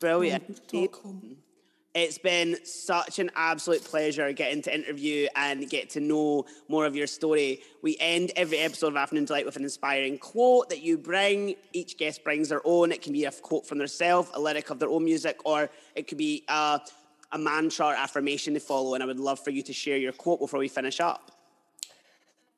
brilliant. 0.00 0.60
It's 1.94 2.18
been 2.18 2.56
such 2.64 3.20
an 3.20 3.30
absolute 3.36 3.84
pleasure 3.84 4.32
getting 4.32 4.62
to 4.62 4.74
interview 4.74 5.28
and 5.36 5.70
get 5.70 5.90
to 5.90 6.00
know 6.00 6.44
more 6.66 6.86
of 6.86 6.96
your 6.96 7.06
story. 7.06 7.60
We 7.82 7.96
end 8.00 8.32
every 8.34 8.58
episode 8.58 8.88
of 8.88 8.96
Afternoon 8.96 9.26
Deelight 9.26 9.46
with 9.46 9.54
an 9.54 9.62
inspiring 9.62 10.18
quote 10.18 10.70
that 10.70 10.82
you 10.82 10.98
bring. 10.98 11.54
Each 11.72 11.96
guest 11.96 12.24
brings 12.24 12.48
their 12.48 12.62
own. 12.64 12.90
It 12.90 13.00
can 13.00 13.12
be 13.12 13.26
a 13.26 13.30
quote 13.30 13.64
from 13.64 13.78
themselves, 13.78 14.28
a 14.34 14.40
lyric 14.40 14.70
of 14.70 14.80
their 14.80 14.88
own 14.88 15.04
music, 15.04 15.38
or 15.44 15.70
it 15.94 16.08
could 16.08 16.18
be 16.18 16.42
a, 16.48 16.80
a 17.30 17.38
mantra 17.38 17.86
or 17.86 17.94
affirmation 17.94 18.54
to 18.54 18.60
follow. 18.60 18.94
And 18.94 19.02
I 19.02 19.06
would 19.06 19.20
love 19.20 19.38
for 19.38 19.50
you 19.50 19.62
to 19.62 19.72
share 19.72 19.96
your 19.96 20.12
quote 20.12 20.40
before 20.40 20.58
we 20.58 20.66
finish 20.66 20.98
up. 20.98 21.33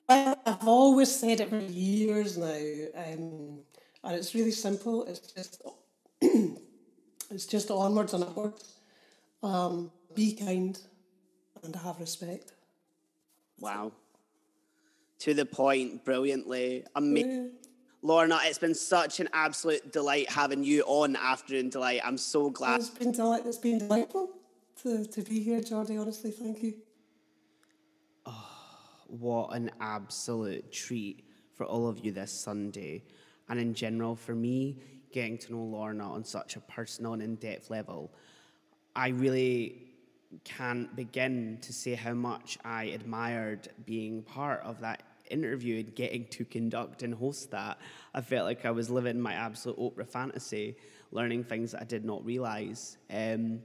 I've 0.09 0.69
always 0.69 1.15
said 1.15 1.41
it 1.41 1.51
for 1.51 1.59
years 1.59 2.39
now, 2.39 2.47
um, 2.47 3.61
and 4.05 4.15
it's 4.15 4.35
really 4.35 4.53
simple. 4.53 5.05
It's 5.05 5.21
just 5.33 5.63
it's 6.21 7.47
just 7.47 7.71
onwards 7.71 8.15
and 8.15 8.23
upwards. 8.23 8.73
Um, 9.43 9.91
be 10.15 10.35
kind 10.35 10.79
and 11.63 11.75
have 11.77 11.99
respect. 11.99 12.53
Wow. 13.59 13.93
To 15.21 15.35
the 15.35 15.47
point, 15.47 16.05
brilliantly. 16.05 16.85
Amazing. 16.95 17.45
Yeah. 17.45 17.51
Lorna, 18.03 18.39
it's 18.45 18.59
been 18.59 18.75
such 18.75 19.19
an 19.19 19.29
absolute 19.33 19.93
delight 19.93 20.31
having 20.31 20.63
you 20.63 20.83
on 20.83 21.17
Afternoon 21.17 21.71
Deelight. 21.71 22.03
I'm 22.05 22.19
so 22.19 22.51
glad. 22.51 22.81
It's 22.81 22.91
been 22.91 23.13
delight. 23.13 23.43
It's 23.45 23.57
been 23.57 23.79
delightful 23.79 24.31
to, 24.83 25.05
to 25.05 25.23
be 25.23 25.43
here, 25.43 25.61
Jordy. 25.61 25.97
Honestly, 25.97 26.31
thank 26.31 26.63
you 26.63 26.75
what 29.09 29.55
an 29.55 29.71
absolute 29.81 30.71
treat 30.73 31.25
for 31.55 31.65
all 31.65 31.89
of 31.89 32.05
you 32.05 32.13
this 32.13 32.33
Sunday. 32.33 33.03
And 33.49 33.59
in 33.59 33.75
general, 33.75 34.17
for 34.17 34.35
me, 34.35 34.79
getting 35.13 35.39
to 35.39 35.53
know 35.53 35.63
Lorna 35.63 36.13
on 36.13 36.25
such 36.25 36.57
a 36.57 36.61
personal 36.61 37.15
and 37.15 37.23
in 37.23 37.37
depth 37.37 37.71
level, 37.71 38.11
I 38.95 39.09
really 39.09 39.87
can't 40.45 40.95
begin 40.95 41.59
to 41.63 41.73
say 41.73 41.95
how 41.95 42.15
much 42.15 42.59
I 42.65 42.85
admired 42.85 43.69
being 43.85 44.23
part 44.23 44.63
of 44.63 44.81
that 44.81 45.03
interview 45.31 45.81
and 45.81 45.95
getting 45.95 46.27
to 46.27 46.45
conduct 46.45 47.03
and 47.03 47.15
host 47.15 47.51
that. 47.51 47.79
I 48.15 48.21
felt 48.21 48.47
like 48.47 48.65
I 48.65 48.71
was 48.71 48.91
living 48.91 49.21
my 49.21 49.35
absolute 49.35 49.79
Oprah 49.79 50.07
fantasy, 50.07 50.77
learning 51.11 51.45
things 51.45 51.73
that 51.73 51.83
I 51.83 51.85
did 51.85 52.05
not 52.05 52.25
realize. 52.25 52.99
Um, 53.11 53.61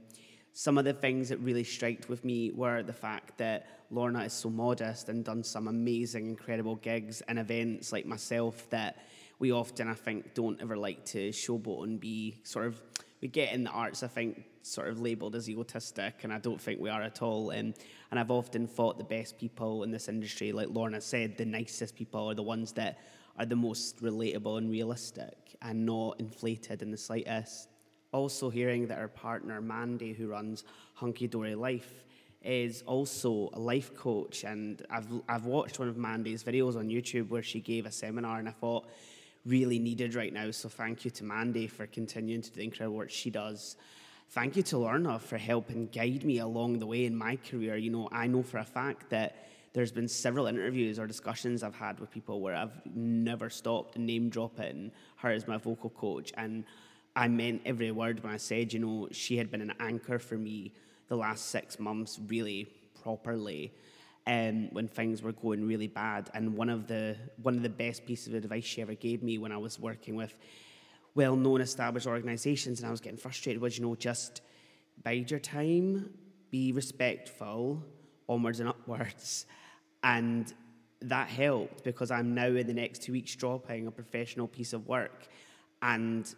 some 0.52 0.76
of 0.76 0.84
the 0.84 0.92
things 0.92 1.30
that 1.30 1.38
really 1.38 1.64
struck 1.64 2.08
with 2.08 2.24
me 2.24 2.50
were 2.50 2.82
the 2.82 2.92
fact 2.92 3.38
that 3.38 3.66
Lorna 3.92 4.24
is 4.24 4.32
so 4.32 4.48
modest 4.48 5.10
and 5.10 5.24
done 5.24 5.44
some 5.44 5.68
amazing, 5.68 6.26
incredible 6.26 6.76
gigs 6.76 7.20
and 7.28 7.38
events 7.38 7.92
like 7.92 8.06
myself 8.06 8.68
that 8.70 8.96
we 9.38 9.52
often, 9.52 9.88
I 9.88 9.94
think, 9.94 10.34
don't 10.34 10.60
ever 10.62 10.76
like 10.76 11.04
to 11.06 11.28
showboat 11.28 11.84
and 11.84 12.00
be 12.00 12.38
sort 12.42 12.66
of, 12.66 12.80
we 13.20 13.28
get 13.28 13.52
in 13.52 13.64
the 13.64 13.70
arts, 13.70 14.02
I 14.02 14.06
think, 14.08 14.44
sort 14.62 14.88
of 14.88 14.98
labelled 15.00 15.34
as 15.34 15.50
egotistic, 15.50 16.24
and 16.24 16.32
I 16.32 16.38
don't 16.38 16.60
think 16.60 16.80
we 16.80 16.88
are 16.88 17.02
at 17.02 17.20
all. 17.20 17.50
And, 17.50 17.74
and 18.10 18.18
I've 18.18 18.30
often 18.30 18.66
thought 18.66 18.96
the 18.96 19.04
best 19.04 19.38
people 19.38 19.82
in 19.82 19.90
this 19.90 20.08
industry, 20.08 20.52
like 20.52 20.68
Lorna 20.70 21.00
said, 21.00 21.36
the 21.36 21.44
nicest 21.44 21.94
people 21.94 22.30
are 22.30 22.34
the 22.34 22.42
ones 22.42 22.72
that 22.72 22.98
are 23.38 23.46
the 23.46 23.56
most 23.56 24.02
relatable 24.02 24.58
and 24.58 24.70
realistic 24.70 25.56
and 25.60 25.84
not 25.84 26.18
inflated 26.18 26.80
in 26.80 26.90
the 26.90 26.96
slightest 26.96 27.68
also 28.12 28.50
hearing 28.50 28.86
that 28.86 28.98
our 28.98 29.08
partner 29.08 29.60
Mandy, 29.60 30.12
who 30.12 30.28
runs 30.28 30.64
Hunky 30.94 31.26
Dory 31.26 31.54
Life, 31.54 32.04
is 32.44 32.82
also 32.86 33.50
a 33.52 33.58
life 33.58 33.94
coach. 33.96 34.44
And 34.44 34.82
I've, 34.90 35.06
I've 35.28 35.46
watched 35.46 35.78
one 35.78 35.88
of 35.88 35.96
Mandy's 35.96 36.42
videos 36.42 36.76
on 36.76 36.88
YouTube 36.88 37.28
where 37.28 37.42
she 37.42 37.60
gave 37.60 37.86
a 37.86 37.92
seminar, 37.92 38.38
and 38.38 38.48
I 38.48 38.52
thought, 38.52 38.86
really 39.44 39.78
needed 39.78 40.14
right 40.14 40.32
now. 40.32 40.50
So 40.50 40.68
thank 40.68 41.04
you 41.04 41.10
to 41.12 41.24
Mandy 41.24 41.66
for 41.66 41.86
continuing 41.86 42.42
to 42.42 42.50
do 42.50 42.56
the 42.56 42.64
incredible 42.64 42.96
work 42.96 43.10
she 43.10 43.30
does. 43.30 43.76
Thank 44.30 44.56
you 44.56 44.62
to 44.64 44.78
Lorna 44.78 45.18
for 45.18 45.36
helping 45.36 45.88
guide 45.88 46.24
me 46.24 46.38
along 46.38 46.78
the 46.78 46.86
way 46.86 47.04
in 47.04 47.16
my 47.16 47.36
career. 47.36 47.76
You 47.76 47.90
know, 47.90 48.08
I 48.12 48.26
know 48.26 48.42
for 48.42 48.58
a 48.58 48.64
fact 48.64 49.10
that 49.10 49.48
there's 49.74 49.92
been 49.92 50.08
several 50.08 50.46
interviews 50.46 50.98
or 50.98 51.06
discussions 51.06 51.62
I've 51.62 51.74
had 51.74 51.98
with 51.98 52.10
people 52.10 52.40
where 52.40 52.54
I've 52.54 52.80
never 52.94 53.50
stopped 53.50 53.96
name 53.98 54.28
dropping 54.28 54.92
her 55.16 55.30
as 55.30 55.48
my 55.48 55.56
vocal 55.56 55.90
coach. 55.90 56.32
And 56.36 56.64
I 57.16 57.28
meant 57.28 57.62
every 57.66 57.90
word 57.90 58.22
when 58.22 58.32
I 58.32 58.36
said, 58.36 58.72
you 58.72 58.78
know, 58.78 59.08
she 59.12 59.36
had 59.36 59.50
been 59.50 59.60
an 59.60 59.74
anchor 59.80 60.18
for 60.18 60.36
me 60.36 60.72
the 61.12 61.18
last 61.18 61.50
six 61.50 61.78
months, 61.78 62.18
really 62.26 62.66
properly, 63.02 63.70
um, 64.26 64.68
when 64.72 64.88
things 64.88 65.22
were 65.22 65.32
going 65.32 65.66
really 65.66 65.86
bad. 65.86 66.30
And 66.32 66.56
one 66.56 66.70
of 66.70 66.86
the 66.86 67.16
one 67.42 67.54
of 67.54 67.62
the 67.62 67.68
best 67.68 68.06
pieces 68.06 68.28
of 68.28 68.34
advice 68.34 68.64
she 68.64 68.80
ever 68.80 68.94
gave 68.94 69.22
me 69.22 69.36
when 69.36 69.52
I 69.52 69.58
was 69.58 69.78
working 69.78 70.16
with 70.16 70.34
well-known 71.14 71.60
established 71.60 72.06
organisations 72.06 72.80
and 72.80 72.88
I 72.88 72.90
was 72.90 73.02
getting 73.02 73.18
frustrated 73.18 73.60
was, 73.60 73.76
you 73.76 73.84
know, 73.84 73.94
just 73.94 74.40
bide 75.04 75.30
your 75.30 75.40
time, 75.40 76.08
be 76.50 76.72
respectful, 76.72 77.84
onwards 78.26 78.60
and 78.60 78.70
upwards, 78.70 79.44
and 80.02 80.50
that 81.02 81.28
helped 81.28 81.84
because 81.84 82.10
I'm 82.10 82.34
now 82.34 82.46
in 82.46 82.66
the 82.66 82.72
next 82.72 83.02
two 83.02 83.12
weeks 83.12 83.36
dropping 83.36 83.86
a 83.86 83.90
professional 83.90 84.48
piece 84.48 84.72
of 84.72 84.86
work 84.86 85.28
and 85.82 86.34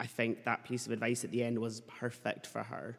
I 0.00 0.06
think 0.06 0.44
that 0.44 0.64
piece 0.64 0.86
of 0.86 0.92
advice 0.92 1.24
at 1.24 1.30
the 1.30 1.42
end 1.42 1.58
was 1.58 1.80
perfect 1.82 2.46
for 2.46 2.62
her. 2.62 2.98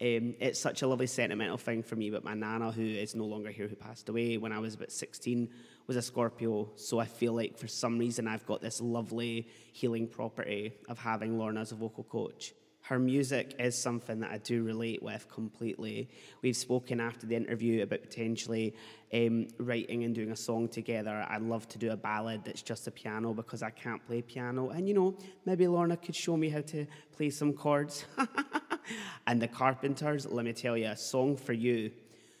Um, 0.00 0.36
it's 0.38 0.60
such 0.60 0.82
a 0.82 0.86
lovely 0.86 1.08
sentimental 1.08 1.56
thing 1.56 1.82
for 1.82 1.96
me, 1.96 2.10
but 2.10 2.22
my 2.22 2.34
nana, 2.34 2.70
who 2.70 2.82
is 2.82 3.16
no 3.16 3.24
longer 3.24 3.50
here, 3.50 3.66
who 3.66 3.74
passed 3.74 4.08
away 4.08 4.36
when 4.36 4.52
I 4.52 4.60
was 4.60 4.74
about 4.74 4.92
16, 4.92 5.48
was 5.88 5.96
a 5.96 6.02
Scorpio, 6.02 6.70
so 6.76 7.00
I 7.00 7.06
feel 7.06 7.32
like 7.32 7.58
for 7.58 7.66
some 7.66 7.98
reason 7.98 8.28
I've 8.28 8.46
got 8.46 8.60
this 8.60 8.80
lovely 8.80 9.48
healing 9.72 10.06
property 10.06 10.74
of 10.88 10.98
having 10.98 11.36
Lorna 11.36 11.62
as 11.62 11.72
a 11.72 11.74
vocal 11.74 12.04
coach. 12.04 12.52
Her 12.82 12.98
music 12.98 13.56
is 13.58 13.76
something 13.76 14.20
that 14.20 14.30
I 14.30 14.38
do 14.38 14.62
relate 14.62 15.02
with 15.02 15.28
completely. 15.28 16.08
We've 16.42 16.56
spoken 16.56 17.00
after 17.00 17.26
the 17.26 17.34
interview 17.36 17.82
about 17.82 18.02
potentially 18.02 18.74
um, 19.12 19.48
writing 19.58 20.04
and 20.04 20.14
doing 20.14 20.30
a 20.30 20.36
song 20.36 20.68
together. 20.68 21.26
I'd 21.28 21.42
love 21.42 21.68
to 21.68 21.78
do 21.78 21.90
a 21.90 21.96
ballad 21.96 22.44
that's 22.44 22.62
just 22.62 22.86
a 22.86 22.90
piano 22.90 23.34
because 23.34 23.62
I 23.62 23.70
can't 23.70 24.06
play 24.06 24.22
piano. 24.22 24.70
And 24.70 24.88
you 24.88 24.94
know, 24.94 25.18
maybe 25.44 25.66
Lorna 25.66 25.96
could 25.96 26.16
show 26.16 26.36
me 26.36 26.48
how 26.48 26.60
to 26.62 26.86
play 27.16 27.30
some 27.30 27.52
chords. 27.52 28.04
and 29.26 29.40
the 29.40 29.48
Carpenters, 29.48 30.26
let 30.26 30.44
me 30.44 30.52
tell 30.52 30.76
you, 30.76 30.86
a 30.86 30.96
song 30.96 31.36
for 31.36 31.52
you 31.52 31.90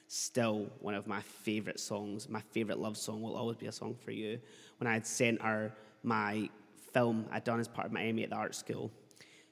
still 0.08 0.66
one 0.80 0.94
of 0.94 1.06
my 1.06 1.20
favorite 1.20 1.78
songs. 1.78 2.28
My 2.28 2.40
favorite 2.40 2.78
love 2.78 2.96
song 2.96 3.22
will 3.22 3.36
always 3.36 3.58
be 3.58 3.66
a 3.66 3.72
song 3.72 3.94
for 3.94 4.10
you. 4.10 4.40
When 4.78 4.88
I 4.88 4.94
had 4.94 5.06
sent 5.06 5.40
her 5.42 5.72
my 6.02 6.48
film 6.92 7.26
I'd 7.30 7.44
done 7.44 7.60
as 7.60 7.68
part 7.68 7.86
of 7.86 7.92
my 7.92 8.10
MA 8.10 8.22
at 8.22 8.30
the 8.30 8.36
art 8.36 8.54
school, 8.54 8.90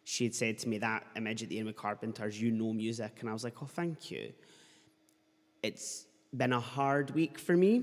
she 0.05 0.25
had 0.25 0.35
said 0.35 0.59
to 0.59 0.69
me 0.69 0.79
that 0.79 1.07
image 1.17 1.43
at 1.43 1.51
the 1.51 1.59
end 1.59 1.67
with 1.67 1.77
Carpenters, 1.77 2.41
you 2.41 2.51
know 2.51 2.73
music. 2.73 3.19
And 3.21 3.29
I 3.29 3.33
was 3.33 3.45
like, 3.45 3.55
oh, 3.63 3.67
thank 3.67 4.11
you. 4.11 4.33
It's 5.63 6.07
been 6.35 6.53
a 6.53 6.61
hard 6.61 7.11
week 7.11 7.39
for 7.39 7.57
me. 7.57 7.83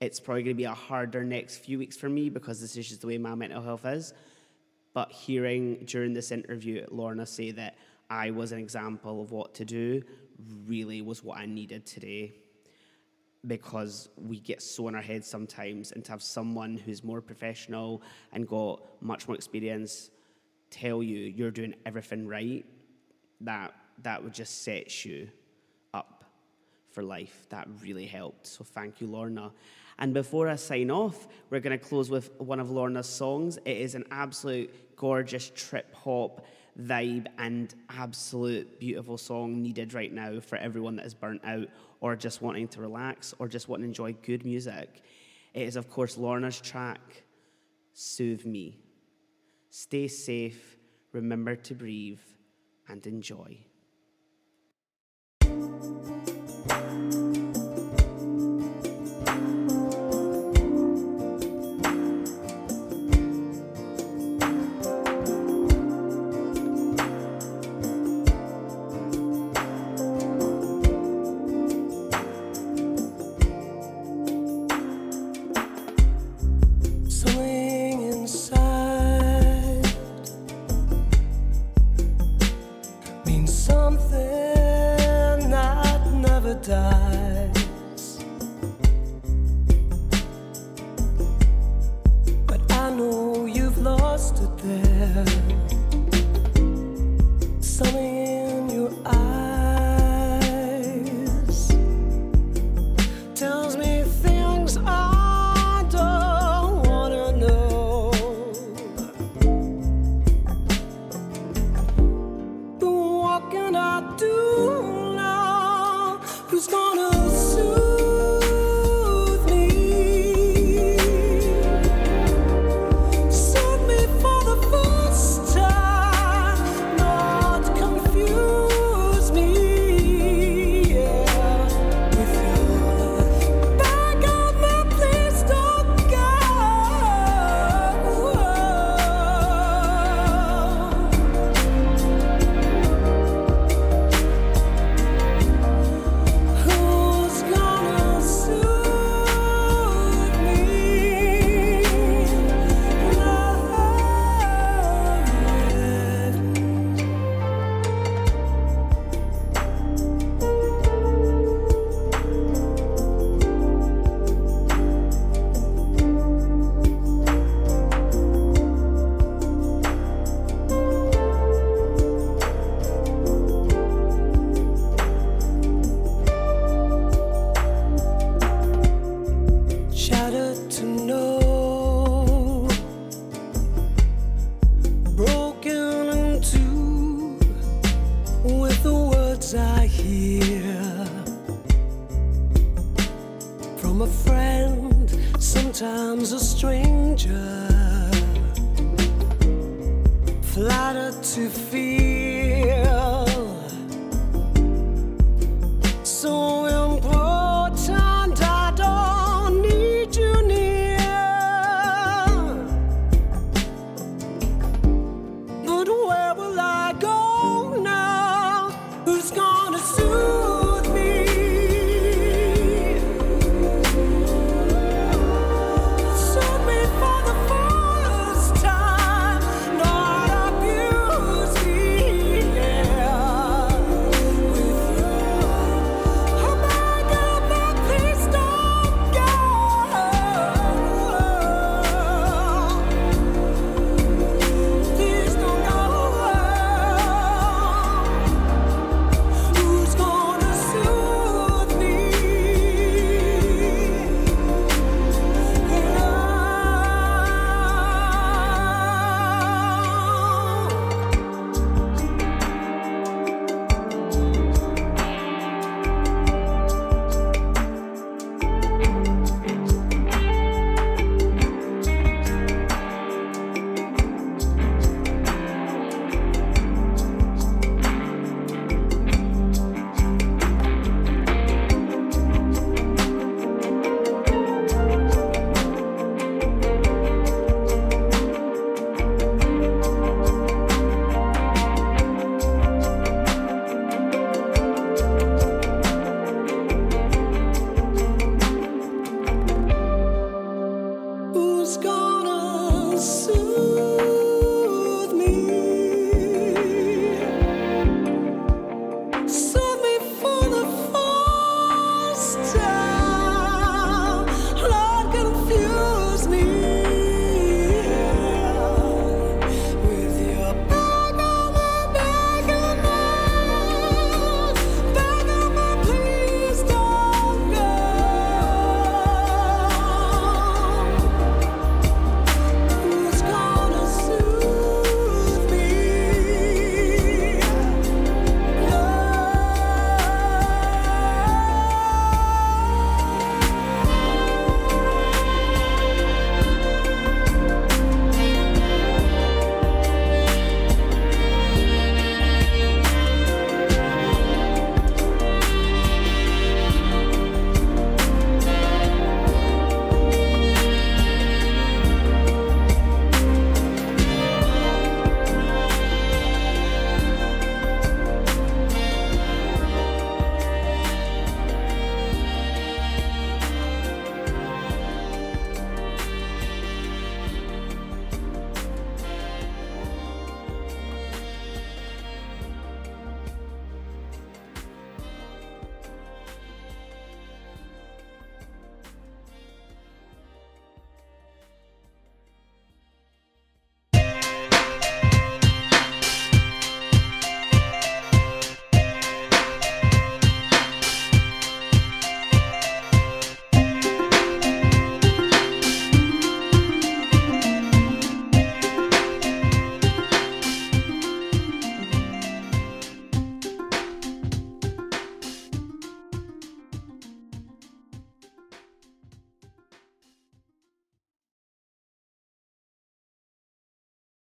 It's 0.00 0.18
probably 0.18 0.42
going 0.42 0.56
to 0.56 0.58
be 0.58 0.64
a 0.64 0.74
harder 0.74 1.22
next 1.22 1.58
few 1.58 1.78
weeks 1.78 1.96
for 1.96 2.08
me 2.08 2.30
because 2.30 2.60
this 2.60 2.76
is 2.76 2.88
just 2.88 3.02
the 3.02 3.06
way 3.06 3.18
my 3.18 3.34
mental 3.34 3.62
health 3.62 3.84
is. 3.84 4.14
But 4.92 5.12
hearing 5.12 5.84
during 5.84 6.12
this 6.12 6.32
interview 6.32 6.84
Lorna 6.90 7.26
say 7.26 7.52
that 7.52 7.76
I 8.08 8.30
was 8.30 8.52
an 8.52 8.58
example 8.58 9.22
of 9.22 9.30
what 9.30 9.54
to 9.54 9.64
do 9.64 10.02
really 10.66 11.02
was 11.02 11.22
what 11.22 11.38
I 11.38 11.46
needed 11.46 11.86
today 11.86 12.32
because 13.46 14.08
we 14.16 14.40
get 14.40 14.60
so 14.60 14.88
in 14.88 14.94
our 14.94 15.02
heads 15.02 15.26
sometimes 15.26 15.92
and 15.92 16.04
to 16.04 16.10
have 16.12 16.22
someone 16.22 16.76
who's 16.76 17.02
more 17.02 17.20
professional 17.20 18.02
and 18.32 18.46
got 18.46 18.82
much 19.00 19.28
more 19.28 19.34
experience 19.34 20.10
tell 20.70 21.02
you 21.02 21.18
you're 21.18 21.50
doing 21.50 21.74
everything 21.86 22.26
right 22.26 22.64
that 23.40 23.74
that 24.02 24.22
would 24.22 24.32
just 24.32 24.62
set 24.62 25.04
you 25.04 25.28
up 25.94 26.24
for 26.90 27.02
life. 27.02 27.46
That 27.50 27.68
really 27.82 28.06
helped. 28.06 28.46
So 28.46 28.64
thank 28.64 29.00
you 29.00 29.06
lorna 29.06 29.52
and 30.00 30.12
before 30.12 30.48
i 30.48 30.56
sign 30.56 30.90
off 30.90 31.28
we're 31.50 31.60
going 31.60 31.78
to 31.78 31.84
close 31.84 32.10
with 32.10 32.30
one 32.38 32.58
of 32.58 32.70
lorna's 32.70 33.08
songs 33.08 33.58
it 33.64 33.76
is 33.76 33.94
an 33.94 34.04
absolute 34.10 34.96
gorgeous 34.96 35.50
trip 35.54 35.94
hop 35.94 36.44
vibe 36.78 37.26
and 37.38 37.74
absolute 37.90 38.78
beautiful 38.78 39.18
song 39.18 39.62
needed 39.62 39.94
right 39.94 40.12
now 40.12 40.40
for 40.40 40.56
everyone 40.56 40.96
that 40.96 41.06
is 41.06 41.14
burnt 41.14 41.44
out 41.44 41.68
or 42.00 42.16
just 42.16 42.42
wanting 42.42 42.68
to 42.68 42.80
relax 42.80 43.34
or 43.38 43.48
just 43.48 43.68
wanting 43.68 43.84
to 43.84 43.88
enjoy 43.88 44.12
good 44.22 44.44
music. 44.44 45.02
It 45.52 45.62
is, 45.62 45.76
of 45.76 45.90
course, 45.90 46.16
Lorna's 46.16 46.60
track, 46.60 47.24
Soothe 47.92 48.46
Me. 48.46 48.78
Stay 49.70 50.08
safe, 50.08 50.76
remember 51.12 51.56
to 51.56 51.74
breathe, 51.74 52.20
and 52.88 53.06
enjoy. 53.06 53.58